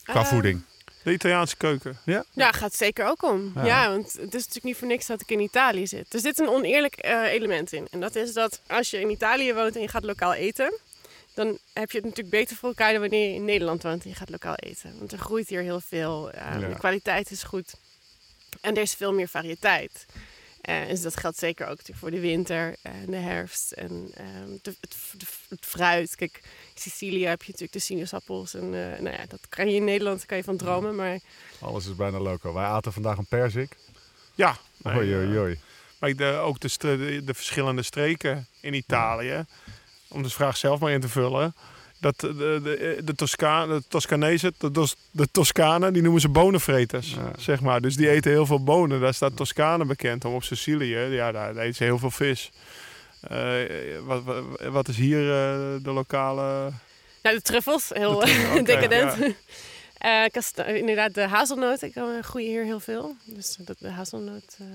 Qua 0.03 0.15
Ehm, 0.21 0.25
voeding. 0.25 0.63
De 1.03 1.13
Italiaanse 1.13 1.57
keuken. 1.57 1.99
Ja? 2.05 2.25
Ja, 2.33 2.53
gaat 2.53 2.63
het 2.71 2.77
zeker 2.77 3.07
ook 3.07 3.23
om. 3.23 3.53
Ja. 3.55 3.65
Ja. 3.65 3.89
want 3.91 4.07
het 4.13 4.35
is 4.35 4.41
natuurlijk 4.41 4.65
niet 4.65 4.77
voor 4.77 4.89
niks 4.89 5.07
dat 5.07 5.21
ik 5.21 5.31
in 5.31 5.41
Italië 5.41 5.87
zit. 5.87 6.15
Er 6.15 6.21
zit 6.21 6.39
een 6.39 6.49
oneerlijk 6.49 6.95
eh, 6.97 7.23
element 7.33 7.73
in. 7.73 7.87
En 7.91 8.01
dat 8.01 8.17
is 8.17 8.33
dat 8.33 8.61
als 8.67 8.91
je 8.91 9.01
in 9.01 9.11
Italië 9.11 9.55
woont 9.55 9.75
en 9.77 9.81
je 9.83 9.89
gaat 9.89 10.05
lokaal 10.05 10.35
eten... 10.35 10.79
dan 11.35 11.59
heb 11.73 11.91
je 11.91 11.97
het 11.97 12.07
natuurlijk 12.07 12.35
beter 12.37 12.57
voor 12.57 12.69
elkaar 12.69 12.93
dan 12.93 13.01
wanneer 13.01 13.29
je 13.29 13.35
in 13.35 13.45
Nederland 13.45 13.83
woont 13.83 14.03
en 14.05 14.09
je 14.11 14.17
gaat 14.17 14.31
lokaal 14.31 14.55
eten. 14.55 14.99
Want 14.99 15.13
er 15.13 15.19
groeit 15.19 15.49
hier 15.49 15.61
heel 15.63 15.81
veel. 15.81 16.31
eh, 16.31 16.61
Ja. 16.61 16.69
De 16.69 16.75
kwaliteit 16.79 17.31
is 17.31 17.43
goed. 17.43 17.75
En 18.61 18.77
er 18.77 18.83
is 18.83 18.95
veel 18.95 19.13
meer 19.13 19.29
variëteit. 19.29 20.07
Eh, 20.65 20.87
dus 20.89 21.03
dat 21.03 21.17
geldt 21.17 21.39
zeker 21.39 21.67
ook 21.67 21.79
voor 21.93 22.11
de 22.11 22.21
winter 22.21 22.77
en 22.83 23.07
de 23.11 23.17
herfst 23.17 23.73
en 23.73 24.11
ehm, 24.15 24.49
de, 24.62 24.75
het, 24.81 24.97
de- 25.17 25.27
het 25.49 25.67
fruit. 25.67 26.15
Kijk, 26.17 26.41
in 26.75 26.81
Sicilië 26.81 27.27
heb 27.27 27.41
je 27.43 27.47
natuurlijk 27.47 27.73
de 27.73 27.79
sinaasappels. 27.79 28.55
En 28.55 28.62
eh, 28.65 29.01
nou 29.01 29.17
ja, 29.17 29.25
dat 29.29 29.41
kan 29.49 29.69
je 29.69 29.75
in 29.75 29.85
Nederland 29.85 30.27
kan 30.27 30.37
je 30.37 30.45
van 30.45 30.57
dromen. 30.57 30.95
Maar 30.95 31.19
Alles 31.61 31.87
is 31.87 31.97
bijna 31.97 32.19
loco. 32.19 32.53
Wij 32.53 32.65
aten 32.65 32.93
vandaag 32.93 33.19
een 33.19 33.27
perzik. 33.27 33.77
Ja. 34.35 34.57
nee, 34.77 34.97
Oei, 34.97 35.12
eh, 35.12 35.19
oei, 35.19 35.39
oei. 35.39 35.59
Maar 35.99 36.15
de, 36.15 36.25
ook 36.33 36.61
de, 36.61 37.23
de 37.25 37.35
verschillende 37.35 37.83
streken 37.83 38.47
in 38.61 38.75
Italië, 38.75 39.45
om 40.09 40.23
de 40.23 40.31
vraag 40.31 40.57
zelf 40.57 40.81
maar 40.81 40.93
in 40.93 41.01
te 41.01 41.09
vullen. 41.09 41.55
Dat 42.05 42.21
de, 42.21 42.35
de, 42.63 43.01
de, 43.05 43.15
Tosca, 43.15 43.67
de 43.67 43.83
Toscanezen, 43.89 44.55
de, 44.59 44.89
de 45.11 45.29
Toscanen, 45.33 45.93
die 45.93 46.03
noemen 46.03 46.21
ze 46.21 46.29
bonenvreters, 46.29 47.15
Ja. 47.15 47.31
zeg 47.39 47.61
maar. 47.61 47.81
Dus 47.81 47.97
die 47.97 48.11
eten 48.11 48.31
heel 48.31 48.47
veel 48.47 48.63
bonen. 48.65 49.01
Daar 49.01 49.15
staat 49.15 49.37
Toscane 49.37 49.85
bekend 49.85 50.25
om. 50.25 50.35
Op 50.35 50.43
Sicilië, 50.43 50.97
ja, 50.99 51.33
daar 51.33 51.57
eten 51.57 51.75
ze 51.75 51.85
heel 51.85 51.99
veel 51.99 52.11
vis. 52.11 52.51
Eh, 53.21 53.39
wat, 54.05 54.23
wat, 54.25 54.45
wat 54.71 54.89
is 54.89 54.97
hier 54.97 55.19
eh, 55.21 55.57
de 55.83 55.91
lokale... 55.91 56.71
Nou, 57.23 57.37
de 57.37 57.43
truffels, 57.43 57.91
heel 57.93 58.19
De 58.19 58.25
truffel, 58.27 58.65
decadent. 58.75 59.35
Eh, 60.05 60.25
kasta- 60.31 60.65
inderdaad, 60.65 61.15
de 61.15 61.21
hazelnoten 61.21 61.89
ik, 61.89 61.95
eh, 61.97 62.05
groeien 62.21 62.49
hier 62.51 62.65
heel 62.65 62.81
veel. 62.81 63.17
Dus 63.25 63.57
dat, 63.61 63.77
de 63.79 63.89
hazelnoot... 63.91 64.57
eh, 64.59 64.67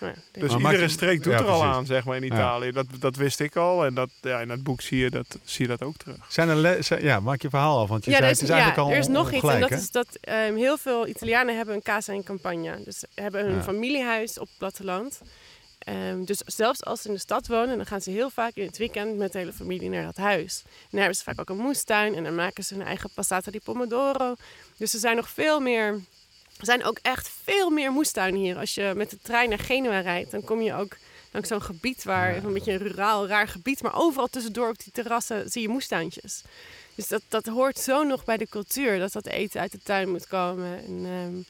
nou 0.00 0.12
ja, 0.32 0.40
Dus 0.40 0.52
iedere 0.54 0.78
je- 0.78 0.88
streek 0.88 1.22
doet 1.22 1.32
Ja, 1.32 1.38
er 1.38 1.46
al 1.46 1.64
aan, 1.64 1.86
zeg 1.86 2.04
maar, 2.04 2.16
in 2.16 2.22
Ja. 2.22 2.28
Italië. 2.34 2.72
Dat, 2.72 2.86
dat 2.98 3.16
wist 3.16 3.40
ik 3.40 3.56
al. 3.56 3.84
En 3.84 3.94
dat, 3.94 4.08
ja, 4.20 4.40
in 4.40 4.48
het 4.50 4.62
boek 4.62 4.80
zie 4.80 4.98
je 4.98 5.10
dat, 5.10 5.38
zie 5.44 5.62
je 5.62 5.76
dat 5.76 5.82
ook 5.82 5.96
terug. 5.96 6.16
Zijn 6.28 6.48
er 6.48 6.56
le- 6.56 6.82
zijn- 6.82 7.02
ja, 7.02 7.20
maak 7.20 7.42
je 7.42 7.48
verhaal 7.50 7.78
af, 7.80 7.88
want 7.88 8.04
je 8.04 8.10
ja, 8.10 8.16
zei 8.16 8.28
er 8.28 8.34
is, 8.34 8.40
het 8.40 8.48
is 8.48 8.54
eigenlijk 8.54 8.80
ja, 8.82 8.86
al 8.86 8.92
er 8.96 9.02
is 9.02 9.14
nog 9.14 9.32
iets. 9.32 9.48
En 9.48 9.60
dat 9.60 9.70
hè? 9.70 9.76
is 9.76 9.90
dat 9.90 10.08
ehm, 10.20 10.54
heel 10.54 10.76
veel 10.78 11.06
Italianen 11.08 11.56
hebben 11.56 11.74
een 11.74 11.82
casa 11.82 12.12
in 12.12 12.24
campagna. 12.24 12.76
Dus 12.84 13.04
hebben 13.14 13.44
hun 13.44 13.54
Ja. 13.54 13.62
familiehuis 13.62 14.38
op 14.38 14.46
het 14.48 14.58
platteland. 14.58 15.20
Ehm, 15.88 16.24
dus 16.24 16.38
zelfs 16.46 16.84
als 16.84 17.02
ze 17.02 17.08
in 17.08 17.14
de 17.14 17.20
stad 17.20 17.46
wonen, 17.46 17.76
dan 17.76 17.86
gaan 17.86 18.00
ze 18.00 18.10
heel 18.10 18.30
vaak 18.30 18.54
in 18.54 18.66
het 18.66 18.78
weekend 18.78 19.16
met 19.16 19.32
de 19.32 19.38
hele 19.38 19.52
familie 19.52 19.88
naar 19.88 20.04
dat 20.04 20.16
huis. 20.16 20.62
En 20.64 20.70
dan 20.90 21.00
hebben 21.00 21.16
ze 21.16 21.22
vaak 21.22 21.40
ook 21.40 21.48
een 21.48 21.56
moestuin 21.56 22.14
en 22.14 22.24
dan 22.24 22.34
maken 22.34 22.64
ze 22.64 22.74
hun 22.74 22.86
eigen 22.86 23.10
passata 23.14 23.50
di 23.50 23.60
pomodoro. 23.60 24.34
Dus 24.76 24.90
ze 24.90 24.98
zijn 24.98 25.16
nog 25.16 25.28
veel 25.28 25.60
meer 25.60 26.00
Er 26.58 26.64
zijn 26.64 26.84
ook 26.84 26.98
echt 27.02 27.30
veel 27.42 27.70
meer 27.70 27.92
moestuinen 27.92 28.40
hier. 28.40 28.56
Als 28.56 28.74
je 28.74 28.92
met 28.96 29.10
de 29.10 29.18
trein 29.22 29.48
naar 29.48 29.58
Genua 29.58 30.00
rijdt, 30.00 30.30
dan 30.30 30.44
kom 30.44 30.60
je 30.60 30.74
ook 30.74 30.96
langs 31.32 31.48
zo'n 31.48 31.62
gebied 31.62 32.04
waar 32.04 32.36
een 32.36 32.52
beetje 32.52 32.72
een 32.72 32.78
ruraal, 32.78 33.26
raar 33.26 33.48
gebied, 33.48 33.82
maar 33.82 33.96
overal 33.96 34.26
tussendoor 34.26 34.68
op 34.68 34.78
die 34.78 34.92
terrassen 34.92 35.50
zie 35.50 35.62
je 35.62 35.68
moestuintjes. 35.68 36.42
Dus 36.94 37.08
dat, 37.08 37.22
dat 37.28 37.46
hoort 37.46 37.78
zo 37.78 38.02
nog 38.02 38.24
bij 38.24 38.36
de 38.36 38.48
cultuur, 38.48 38.98
dat 38.98 39.12
dat 39.12 39.26
eten 39.26 39.60
uit 39.60 39.72
de 39.72 39.80
tuin 39.82 40.10
moet 40.10 40.26
komen. 40.26 40.84
En 40.84 41.04
ehm, 41.04 41.42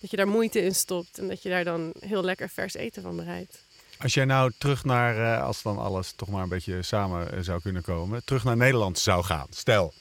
dat 0.00 0.10
je 0.10 0.16
daar 0.16 0.28
moeite 0.28 0.62
in 0.62 0.74
stopt 0.74 1.18
en 1.18 1.28
dat 1.28 1.42
je 1.42 1.48
daar 1.48 1.64
dan 1.64 1.92
heel 2.00 2.22
lekker 2.22 2.48
vers 2.48 2.74
eten 2.74 3.02
van 3.02 3.16
bereidt. 3.16 3.64
Als 3.98 4.14
jij 4.14 4.24
nou 4.24 4.52
terug 4.58 4.84
naar, 4.84 5.34
eh, 5.38 5.42
als 5.44 5.62
dan 5.62 5.78
alles 5.78 6.12
toch 6.16 6.28
maar 6.28 6.42
een 6.42 6.48
beetje 6.48 6.82
samen 6.82 7.32
eh, 7.32 7.38
zou 7.40 7.60
kunnen 7.60 7.82
komen, 7.82 8.24
terug 8.24 8.44
naar 8.44 8.56
Nederland 8.56 8.98
zou 8.98 9.24
gaan. 9.24 9.46
Stel, 9.50 9.92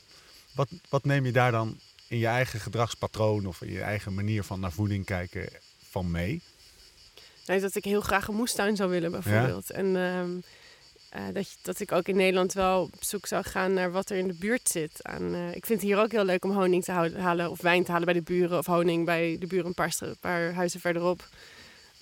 wat, 0.56 0.68
wat 0.90 1.06
neem 1.06 1.26
je 1.26 1.32
daar 1.32 1.52
dan 1.52 1.80
in 2.08 2.18
je 2.18 2.28
eigen 2.28 2.60
gedragspatroon 2.60 3.46
of 3.46 3.62
in 3.62 3.72
je 3.72 3.82
eigen 3.82 4.14
manier 4.14 4.44
van 4.44 4.60
naar 4.60 4.72
voeding 4.72 5.06
kijken 5.06 5.50
van 5.90 6.12
mee? 6.12 6.42
Nou, 7.46 7.60
dat 7.60 7.76
ik 7.76 7.84
heel 7.84 8.02
graag 8.02 8.28
een 8.28 8.36
moestuin 8.36 8.76
zou 8.76 8.90
willen, 8.90 9.12
bijvoorbeeld. 9.12 9.70
En 9.72 9.96
ehm, 9.96 10.30
eh, 11.10 11.34
dat, 11.34 11.50
je- 11.50 11.58
dat 11.62 11.80
ik 11.80 11.92
ook 11.92 12.08
in 12.08 12.16
Nederland 12.16 12.54
wel 12.54 12.82
op 12.94 13.04
zoek 13.04 13.26
zou 13.26 13.44
gaan 13.44 13.74
naar 13.74 13.92
wat 13.92 14.10
er 14.10 14.18
in 14.18 14.28
de 14.28 14.34
buurt 14.34 14.70
zit. 14.70 15.00
Aan, 15.02 15.36
ik 15.36 15.66
vind 15.66 15.82
het 15.82 15.90
hier 15.90 16.00
ook 16.00 16.12
heel 16.12 16.26
leuk 16.26 16.44
om 16.46 16.52
honing 16.52 16.84
te 16.84 16.92
houden- 16.92 17.20
halen 17.22 17.50
of 17.50 17.62
wijn 17.62 17.84
te 17.84 17.92
halen 17.92 18.06
bij 18.06 18.14
de 18.14 18.22
buren. 18.22 18.58
Of 18.58 18.66
honing 18.66 19.06
bij 19.06 19.38
de 19.40 19.48
buren 19.48 19.66
een 19.66 19.74
paar, 19.74 19.92
stra- 19.92 20.08
een 20.08 20.18
paar 20.20 20.54
huizen 20.54 20.80
verderop. 20.80 21.28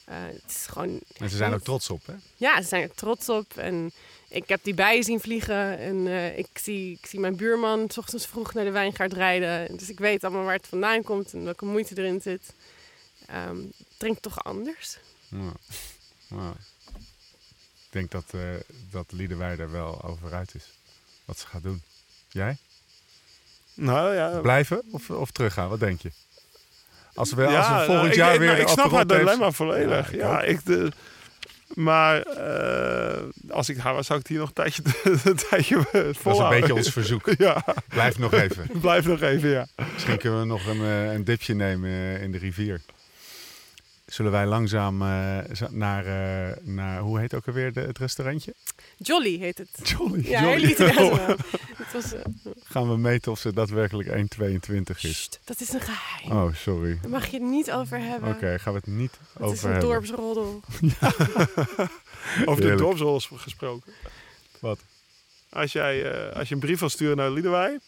Eh, 0.06 0.16
het 0.26 0.44
is 0.48 0.66
gewoon... 0.66 1.00
En 1.18 1.30
ze 1.30 1.38
zijn 1.38 1.54
ook 1.54 1.62
trots 1.64 1.90
op, 1.90 2.06
hè? 2.06 2.14
Ja, 2.36 2.62
ze 2.62 2.68
zijn 2.68 2.84
er 2.84 2.94
trots 2.94 3.30
op. 3.30 3.58
En 3.58 3.92
ik 4.30 4.48
heb 4.48 4.64
die 4.64 4.74
bijen 4.74 5.04
zien 5.04 5.20
vliegen. 5.20 5.78
En 5.78 6.08
eh, 6.08 6.38
ik, 6.38 6.48
zie, 6.54 6.92
ik 6.92 7.06
zie 7.06 7.20
mijn 7.20 7.36
buurman 7.36 7.90
s 7.90 7.98
ochtends 7.98 8.26
vroeg 8.28 8.54
naar 8.54 8.64
de 8.66 8.72
wijngaard 8.72 9.14
rijden. 9.14 9.78
Dus 9.78 9.90
ik 9.90 10.00
weet 10.00 10.24
allemaal 10.24 10.44
waar 10.44 10.54
het 10.54 10.68
vandaan 10.68 11.04
komt 11.04 11.34
en 11.34 11.44
welke 11.44 11.66
moeite 11.66 11.98
erin 11.98 12.22
zit. 12.22 12.54
Ehm 13.28 13.58
het 13.58 13.86
drinkt 13.98 14.22
toch 14.22 14.44
anders. 14.44 14.98
Ja. 15.28 15.54
Ja. 16.28 16.54
Ik 17.86 17.90
denk 17.90 18.12
dat, 18.12 18.26
eh 18.32 18.56
dat 18.90 19.12
Liedewij 19.12 19.58
er 19.58 19.72
wel 19.72 20.04
over 20.04 20.34
uit 20.34 20.56
is. 20.56 20.70
Wat 21.26 21.40
ze 21.40 21.48
gaat 21.48 21.64
doen. 21.64 21.82
Jij? 22.30 22.58
Nou 23.74 24.16
ja, 24.16 24.40
Blijven 24.40 24.84
of, 24.92 25.10
of 25.10 25.32
teruggaan? 25.32 25.70
Wat 25.70 25.80
denk 25.80 26.02
je? 26.02 26.12
Als 27.16 27.34
we, 27.34 27.42
ja, 27.42 27.58
als 27.58 27.68
we 27.68 27.74
nou, 27.74 27.86
volgend 27.86 28.08
ik, 28.10 28.16
jaar 28.16 28.34
ik, 28.34 28.40
weer 28.40 28.48
nou, 28.48 28.60
de 28.60 28.66
ik 28.66 28.72
snap 28.72 28.92
haar 28.92 29.00
Aperol 29.02 29.24
dilemma 29.24 29.52
volledig. 29.52 30.12
Ja, 30.16 30.18
Ja, 30.18 30.42
ik 30.42 30.66
de, 30.66 30.92
maar 31.74 32.22
eh, 32.22 33.22
als 33.50 33.70
ik 33.70 33.78
haar 33.78 33.94
was, 33.94 34.06
zou 34.06 34.20
ik 34.20 34.28
het 34.28 34.38
hier 34.38 34.46
nog 34.46 34.48
een 34.48 34.54
tijdje, 34.64 34.84
een 35.30 35.36
tijdje 35.50 35.76
Dat 35.76 35.86
is 35.94 36.02
een 36.08 36.16
volhouden. 36.16 36.60
beetje 36.60 36.76
ons 36.76 36.90
verzoek. 36.90 37.30
Ja, 37.38 37.64
Blijf 37.88 38.20
nog 38.20 38.34
even. 38.34 38.68
blijf 38.82 39.06
nog 39.06 39.22
even, 39.22 39.50
ja. 39.50 39.68
Misschien 39.94 40.18
kunnen 40.18 40.40
we 40.40 40.46
nog 40.46 40.66
een, 40.68 40.82
eh, 40.82 41.14
een 41.14 41.24
dipje 41.24 41.54
nemen 41.56 41.90
eh, 41.90 42.22
in 42.22 42.32
de 42.32 42.38
rivier. 42.38 42.82
Zullen 44.14 44.32
wij 44.32 44.46
langzaam 44.46 45.02
eh, 45.02 45.38
naar, 45.70 46.06
eh, 46.06 46.58
naar, 46.64 47.00
hoe 47.00 47.20
heet 47.20 47.34
ook 47.34 47.48
alweer 47.48 47.74
de, 47.74 47.80
het 47.80 47.98
restaurantje? 47.98 48.54
Jolly 48.98 49.38
heet 49.38 49.58
het. 49.58 49.90
Jolly. 49.90 50.30
Ja, 50.30 50.42
heel 50.42 50.58
literair. 50.58 51.28
Het 51.84 51.94
was, 51.94 52.14
eh, 52.14 52.22
Gaan 52.64 52.90
we 52.90 52.98
meten 52.98 53.32
of 53.32 53.40
ze 53.40 53.54
daadwerkelijk 53.54 54.10
1,22 54.10 55.04
is. 55.04 55.22
sst, 55.22 55.40
dat 55.44 55.62
is 55.62 55.74
een 55.74 55.82
geheim. 55.82 56.32
Oh, 56.32 56.56
sorry. 56.56 56.98
Daar 57.02 57.12
mag 57.12 57.26
je 57.26 57.40
het 57.40 57.50
niet 57.50 57.72
over 57.72 58.00
hebben. 58.00 58.30
Oké, 58.30 58.60
gaan 58.60 58.74
we 58.74 58.80
het 58.80 58.88
niet 58.88 59.12
Het 59.34 59.42
over 59.42 59.56
is 59.56 59.64
een 59.64 59.72
hebben. 59.72 59.90
dorpsroddel. 59.90 60.62
Over 62.46 62.62
de 62.62 62.76
dorpsrollers 62.76 63.30
gesproken. 63.36 63.94
Wat? 64.60 64.80
Als, 65.50 65.72
jij, 65.72 66.12
eh, 66.12 66.36
als 66.36 66.48
je 66.48 66.54
een 66.54 66.60
brief 66.60 66.80
wil 66.80 66.90
sturen 66.90 67.18
naar 67.18 67.32
Liedewij, 67.32 67.80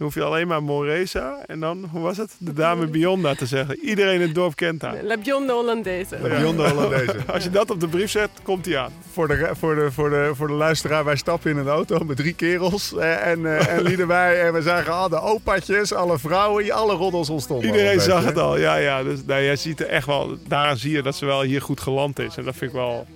dan 0.00 0.08
hoef 0.08 0.18
je 0.18 0.24
alleen 0.24 0.46
maar 0.48 0.62
Moreza 0.62 1.38
en 1.46 1.60
dan, 1.60 1.88
hoe 1.92 2.00
was 2.00 2.16
het? 2.16 2.34
De 2.38 2.52
dame 2.52 2.86
Bionda 2.86 3.34
te 3.34 3.46
zeggen. 3.46 3.78
Iedereen 3.84 4.14
in 4.14 4.20
het 4.20 4.34
dorp 4.34 4.56
kent 4.56 4.82
haar. 4.82 5.02
La 5.02 5.16
Bionde 5.18 5.52
Hollandaise. 5.52 6.16
De 6.22 6.28
Beyond 6.28 6.60
Hollandaise. 6.60 7.14
Als 7.32 7.42
je 7.44 7.50
dat 7.50 7.70
op 7.70 7.80
de 7.80 7.88
brief 7.88 8.10
zet, 8.10 8.30
komt 8.42 8.66
hij 8.66 8.78
aan. 8.78 8.92
Voor 9.12 9.28
de, 9.28 9.50
voor, 9.52 9.74
de, 9.74 9.92
voor, 9.92 10.10
de, 10.10 10.30
voor 10.34 10.46
de 10.46 10.52
luisteraar, 10.52 11.04
wij 11.04 11.16
stappen 11.16 11.50
in 11.50 11.56
een 11.56 11.68
auto 11.68 11.98
met 12.04 12.16
drie 12.16 12.34
kerels 12.34 12.96
eh, 12.96 13.26
en, 13.26 13.46
eh 13.58 13.66
en 13.74 13.82
Liedewij. 13.82 14.40
En 14.46 14.52
we 14.52 14.62
zagen 14.62 14.92
al 14.92 15.08
de 15.08 15.20
opatjes, 15.20 15.92
alle 15.92 16.18
vrouwen, 16.18 16.70
alle 16.70 16.94
roddels 16.94 17.30
ontstonden. 17.30 17.66
Iedereen 17.66 17.94
een 17.94 18.00
zag 18.00 18.24
het 18.24 18.38
al, 18.38 18.58
ja, 18.58 18.76
ja. 18.76 19.02
Dus 19.02 19.24
nou, 19.26 19.42
jij 19.42 19.56
ziet 19.56 19.80
er 19.80 19.86
echt 19.86 20.06
wel, 20.06 20.36
daaraan 20.48 20.76
zie 20.76 20.92
je 20.92 21.02
dat 21.02 21.16
ze 21.16 21.26
wel 21.26 21.42
hier 21.42 21.62
goed 21.62 21.80
geland 21.80 22.18
is. 22.18 22.36
En 22.36 22.44
dat 22.44 22.56
vind 22.56 22.70
ik 22.70 22.76
wel, 22.76 23.06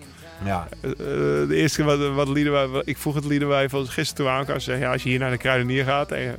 Ja, 0.44 0.68
eh, 0.80 0.90
de 0.98 1.46
eerste 1.50 1.82
keer 1.82 1.98
wat, 1.98 2.14
wat 2.14 2.28
Liedewij, 2.28 2.66
wat- 2.66 2.86
ik 2.88 2.98
vroeg 2.98 3.14
het 3.14 3.24
Liedewij 3.24 3.68
van 3.68 3.86
gisteren 3.86 4.24
toen 4.24 4.34
aankwam. 4.34 4.58
Ze 4.58 4.64
zei, 4.70 4.80
ja, 4.80 4.92
als 4.92 5.02
je 5.02 5.08
hier 5.08 5.18
naar 5.18 5.30
de 5.30 5.36
kruidenier 5.36 5.84
gaat 5.84 6.10
en 6.12 6.38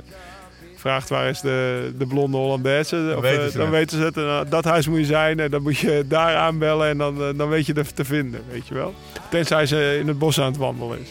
vraagt 0.76 1.08
waar 1.08 1.28
is 1.28 1.40
de, 1.40 1.92
de 1.98 2.06
blonde 2.06 2.36
Hollandaise, 2.36 3.14
of, 3.16 3.22
weten 3.22 3.44
eh, 3.44 3.50
ze 3.50 3.58
dan 3.58 3.70
weten 3.70 3.98
ze 3.98 4.04
het. 4.04 4.16
En, 4.16 4.22
eh, 4.22 4.40
dat 4.48 4.64
huis 4.64 4.88
moet 4.88 4.98
je 4.98 5.04
zijn 5.04 5.40
en 5.40 5.50
dan 5.50 5.62
moet 5.62 5.78
je 5.78 6.04
daar 6.08 6.36
aanbellen 6.36 6.88
en 6.88 6.98
dan, 6.98 7.22
eh, 7.22 7.28
dan 7.36 7.48
weet 7.48 7.66
je 7.66 7.72
het 7.72 7.96
te 7.96 8.04
vinden, 8.04 8.42
weet 8.50 8.66
je 8.66 8.74
wel. 8.74 8.94
Tenzij 9.30 9.66
ze 9.66 9.96
in 10.00 10.08
het 10.08 10.18
bos 10.18 10.40
aan 10.40 10.46
het 10.46 10.56
wandelen 10.56 11.00
is. 11.00 11.08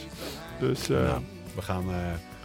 Dus, 0.59 0.89
eh, 0.89 1.01
Nou, 1.01 1.21
we 1.55 1.61
gaan, 1.61 1.85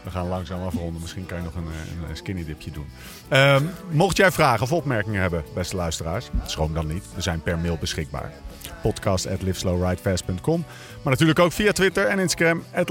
we 0.04 0.10
gaan 0.10 0.28
langzaam 0.28 0.62
afronden. 0.62 1.00
Misschien 1.00 1.26
kan 1.26 1.38
je 1.38 1.44
nog 1.44 1.54
een, 1.54 1.66
een 2.08 2.16
skinny 2.16 2.44
dipje 2.44 2.70
doen. 2.70 2.86
Ehm, 3.28 3.64
mocht 3.90 4.16
jij 4.16 4.30
vragen 4.30 4.62
of 4.62 4.72
opmerkingen 4.72 5.20
hebben, 5.20 5.44
beste 5.54 5.76
luisteraars, 5.76 6.28
schroom 6.46 6.74
dan 6.74 6.86
niet. 6.86 7.04
We 7.14 7.20
zijn 7.20 7.42
per 7.42 7.58
mail 7.58 7.76
beschikbaar. 7.80 8.32
podcast.liveslowridefast.com 8.82 10.64
Maar 11.02 11.12
natuurlijk 11.12 11.38
ook 11.38 11.52
via 11.52 11.72
Twitter 11.72 12.06
en 12.06 12.18
Instagram. 12.18 12.62
At 12.74 12.90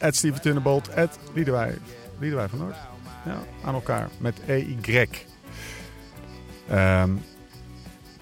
at 0.00 0.16
Steven 0.16 0.40
Tunnebolt, 0.40 0.96
at 0.96 1.18
Liedewij. 1.34 1.78
Liedewij 2.18 2.48
van 2.48 2.58
Noord. 2.58 2.89
Ja, 3.24 3.42
aan 3.64 3.74
elkaar. 3.74 4.08
Met 4.18 4.40
EY. 4.46 5.08
Ehm, 6.68 7.10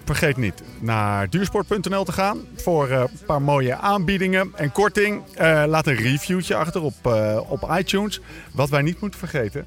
vergeet 0.05 0.37
niet 0.37 0.63
naar 0.79 1.29
duursport.nl 1.29 2.03
te 2.03 2.11
gaan 2.11 2.39
voor 2.55 2.89
eh, 2.89 2.99
een 2.99 3.25
paar 3.25 3.41
mooie 3.41 3.75
aanbiedingen 3.75 4.51
en 4.55 4.71
korting. 4.71 5.23
Eh, 5.33 5.63
laat 5.67 5.87
een 5.87 5.95
reviewtje 5.95 6.55
achter 6.55 6.81
op, 6.81 6.93
eh, 7.01 7.39
op 7.47 7.69
iTunes. 7.77 8.21
Wat 8.53 8.69
wij 8.69 8.81
niet 8.81 9.01
moeten 9.01 9.19
vergeten 9.19 9.65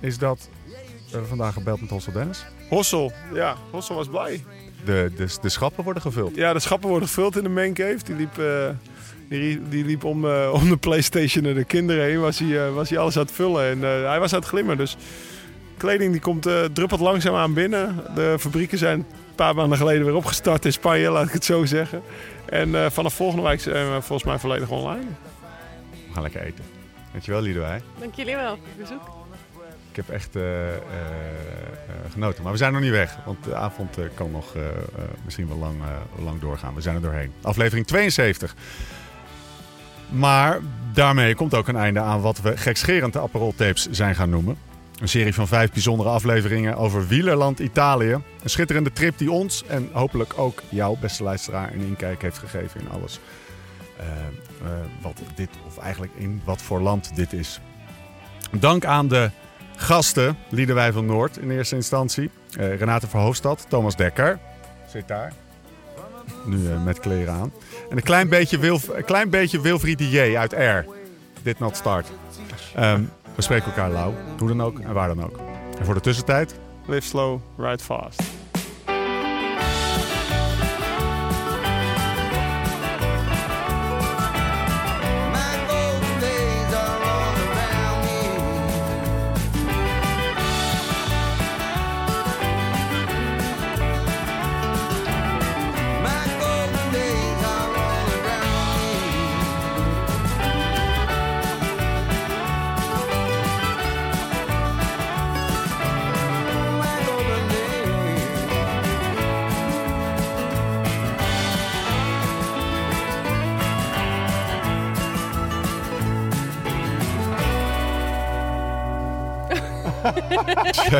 is 0.00 0.18
dat 0.18 0.48
we 1.10 1.24
vandaag 1.24 1.54
gebeld 1.54 1.80
met 1.80 1.90
Hossel 1.90 2.12
Dennis. 2.12 2.46
Hossel, 2.68 3.12
ja, 3.32 3.56
Hossel 3.70 3.94
was 3.94 4.08
blij. 4.08 4.44
De, 4.84 5.12
de, 5.16 5.36
de 5.42 5.48
schappen 5.48 5.84
worden 5.84 6.02
gevuld. 6.02 6.34
Ja, 6.34 6.52
de 6.52 6.60
schappen 6.60 6.88
worden 6.88 7.08
gevuld 7.08 7.36
in 7.36 7.42
de 7.42 7.48
mancave. 7.48 8.04
Die 8.04 8.16
liep, 8.16 8.40
die, 9.28 9.68
die 9.68 9.84
liep 9.84 10.04
om, 10.04 10.24
eh, 10.24 10.50
om 10.52 10.68
de 10.68 10.76
Playstation 10.76 11.44
en 11.44 11.54
de 11.54 11.64
kinderen 11.64 12.04
heen. 12.04 12.20
Was 12.20 12.38
hij, 12.38 12.66
eh, 12.66 12.74
was 12.74 12.88
hij 12.88 12.98
alles 12.98 13.16
aan 13.16 13.22
het 13.22 13.32
vullen. 13.32 13.64
En 13.70 13.84
eh, 13.84 14.08
hij 14.08 14.20
was 14.20 14.32
aan 14.32 14.38
het 14.38 14.48
glimmen. 14.48 14.76
Dus 14.76 14.96
kleding 15.76 16.12
die 16.12 16.20
komt, 16.20 16.46
eh, 16.46 16.64
druppelt 16.64 17.00
langzaam 17.00 17.34
aan 17.34 17.54
binnen. 17.54 18.04
De 18.14 18.36
fabrieken 18.38 18.78
zijn 18.78 18.98
een 18.98 19.34
paar 19.34 19.54
maanden 19.54 19.78
geleden 19.78 20.04
weer 20.04 20.14
opgestart 20.14 20.64
in 20.64 20.72
Spanje, 20.72 21.10
laat 21.10 21.26
ik 21.26 21.32
het 21.32 21.44
zo 21.44 21.64
zeggen. 21.64 22.02
En 22.46 22.74
eh, 22.74 22.90
vanaf 22.90 23.14
volgende 23.14 23.48
week 23.48 23.60
zijn 23.60 23.94
we 23.94 24.00
volgens 24.02 24.24
mij 24.28 24.38
volledig 24.38 24.70
online. 24.70 25.04
We 25.90 26.12
gaan 26.12 26.22
lekker 26.22 26.40
eten. 26.40 26.64
Dankjewel 27.12 27.40
Liedewij. 27.40 27.80
Dank 28.00 28.14
jullie 28.14 28.36
wel 28.36 28.48
voor 28.56 28.66
het 28.76 28.88
bezoek. 28.88 29.14
Ik 29.90 29.96
heb 30.06 30.08
echt 30.14 30.36
eh, 30.36 30.68
eh, 30.68 30.76
eh, 30.76 32.12
genoten. 32.12 32.42
Maar 32.42 32.52
we 32.52 32.58
zijn 32.58 32.72
nog 32.72 32.82
niet 32.82 32.90
weg. 32.90 33.16
Want 33.24 33.44
de 33.44 33.54
avond 33.54 33.98
kan 34.14 34.30
nog 34.30 34.54
eh, 34.54 34.62
eh, 34.68 34.72
misschien 35.24 35.48
wel 35.48 35.56
lang, 35.56 35.76
lang 36.24 36.40
doorgaan. 36.40 36.74
We 36.74 36.80
zijn 36.80 36.94
er 36.94 37.02
doorheen. 37.02 37.32
Aflevering 37.42 37.86
72. 37.86 38.54
Maar 40.08 40.60
daarmee 40.92 41.34
komt 41.34 41.54
ook 41.54 41.68
een 41.68 41.76
einde 41.76 42.00
aan 42.00 42.20
wat 42.20 42.40
we 42.40 42.56
gekscherend 42.56 43.12
de 43.12 43.52
Tapes 43.56 43.88
zijn 43.90 44.14
gaan 44.14 44.30
noemen. 44.30 44.56
Een 45.00 45.08
serie 45.08 45.34
van 45.34 45.48
vijf 45.48 45.72
bijzondere 45.72 46.08
afleveringen 46.08 46.76
over 46.76 47.06
wielerland 47.06 47.58
Italië. 47.58 48.12
Een 48.12 48.50
schitterende 48.50 48.92
trip 48.92 49.18
die 49.18 49.30
ons 49.30 49.64
en 49.66 49.88
hopelijk 49.92 50.32
ook 50.36 50.62
jou, 50.68 50.98
beste 50.98 51.22
luisteraar, 51.22 51.72
een 51.72 51.86
inkijk 51.86 52.22
heeft 52.22 52.38
gegeven 52.38 52.80
in 52.80 52.90
alles. 52.90 53.20
eh, 54.64 54.70
wat 55.02 55.20
dit, 55.34 55.48
of 55.66 55.78
eigenlijk 55.78 56.12
in 56.16 56.42
wat 56.44 56.62
voor 56.62 56.80
land 56.80 57.16
dit 57.16 57.32
is. 57.32 57.60
Dank 58.50 58.84
aan 58.84 59.08
de 59.08 59.30
gasten, 59.76 60.36
Liedewij 60.48 60.92
van 60.92 61.06
Noord 61.06 61.38
in 61.38 61.50
eerste 61.50 61.74
instantie. 61.74 62.30
Eh, 62.58 62.76
Renate 62.76 63.06
Verhoofdstad, 63.08 63.66
Thomas 63.68 63.96
Dekker. 63.96 64.38
Zit 64.88 65.08
daar. 65.08 65.32
Nu 66.44 66.58
met 66.84 67.00
kleren 67.00 67.34
aan. 67.34 67.52
En 67.90 67.96
een 67.96 68.02
klein 68.02 68.28
beetje, 68.28 68.58
Wilf, 68.58 68.88
een 68.88 69.04
klein 69.04 69.30
beetje 69.30 69.60
Wilfried 69.60 70.00
J 70.00 70.36
uit 70.36 70.52
R. 70.52 70.90
Did 71.42 71.58
not 71.58 71.76
start. 71.76 72.06
Ehm, 72.74 73.02
we 73.34 73.42
spreken 73.42 73.66
elkaar 73.66 73.90
lauw. 73.90 74.14
Hoe 74.38 74.48
dan 74.48 74.62
ook 74.62 74.78
en 74.78 74.92
waar 74.92 75.08
dan 75.08 75.24
ook. 75.24 75.38
En 75.78 75.84
voor 75.84 75.94
de 75.94 76.00
tussentijd, 76.00 76.54
Live 76.86 77.06
slow, 77.06 77.40
ride 77.58 77.82
fast. 77.82 78.22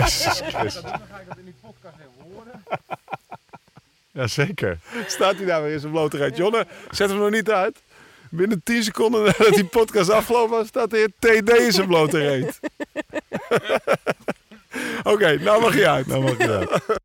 Jezus 0.00 0.40
Christus. 0.40 0.82
Jazeker. 4.12 4.78
Staat 5.06 5.36
hij 5.36 5.44
daar 5.44 5.62
weer 5.62 5.72
in 5.72 5.80
zijn 5.80 5.92
blote 5.92 6.16
reet. 6.16 6.36
Jonne, 6.36 6.66
zet 6.90 7.08
hem 7.08 7.18
nog 7.18 7.30
niet 7.30 7.50
uit. 7.50 7.78
Binnen 8.30 8.60
10 8.64 8.82
seconden 8.82 9.22
nadat 9.24 9.54
die 9.54 9.64
podcast 9.64 10.10
afgelopen 10.10 10.56
was, 10.56 10.66
staat 10.66 10.90
de 10.90 10.96
heer 10.96 11.40
TD 11.42 11.58
in 11.58 11.72
zijn 11.72 11.86
blote 11.86 12.18
reet. 12.18 12.60
Oké, 15.12 15.38
nou 15.38 15.60
mag 15.60 15.74
je 15.74 15.88
uit. 15.88 16.06
Nou 16.06 16.22
mag 16.22 16.38
je 16.38 16.46
dat. 16.46 17.00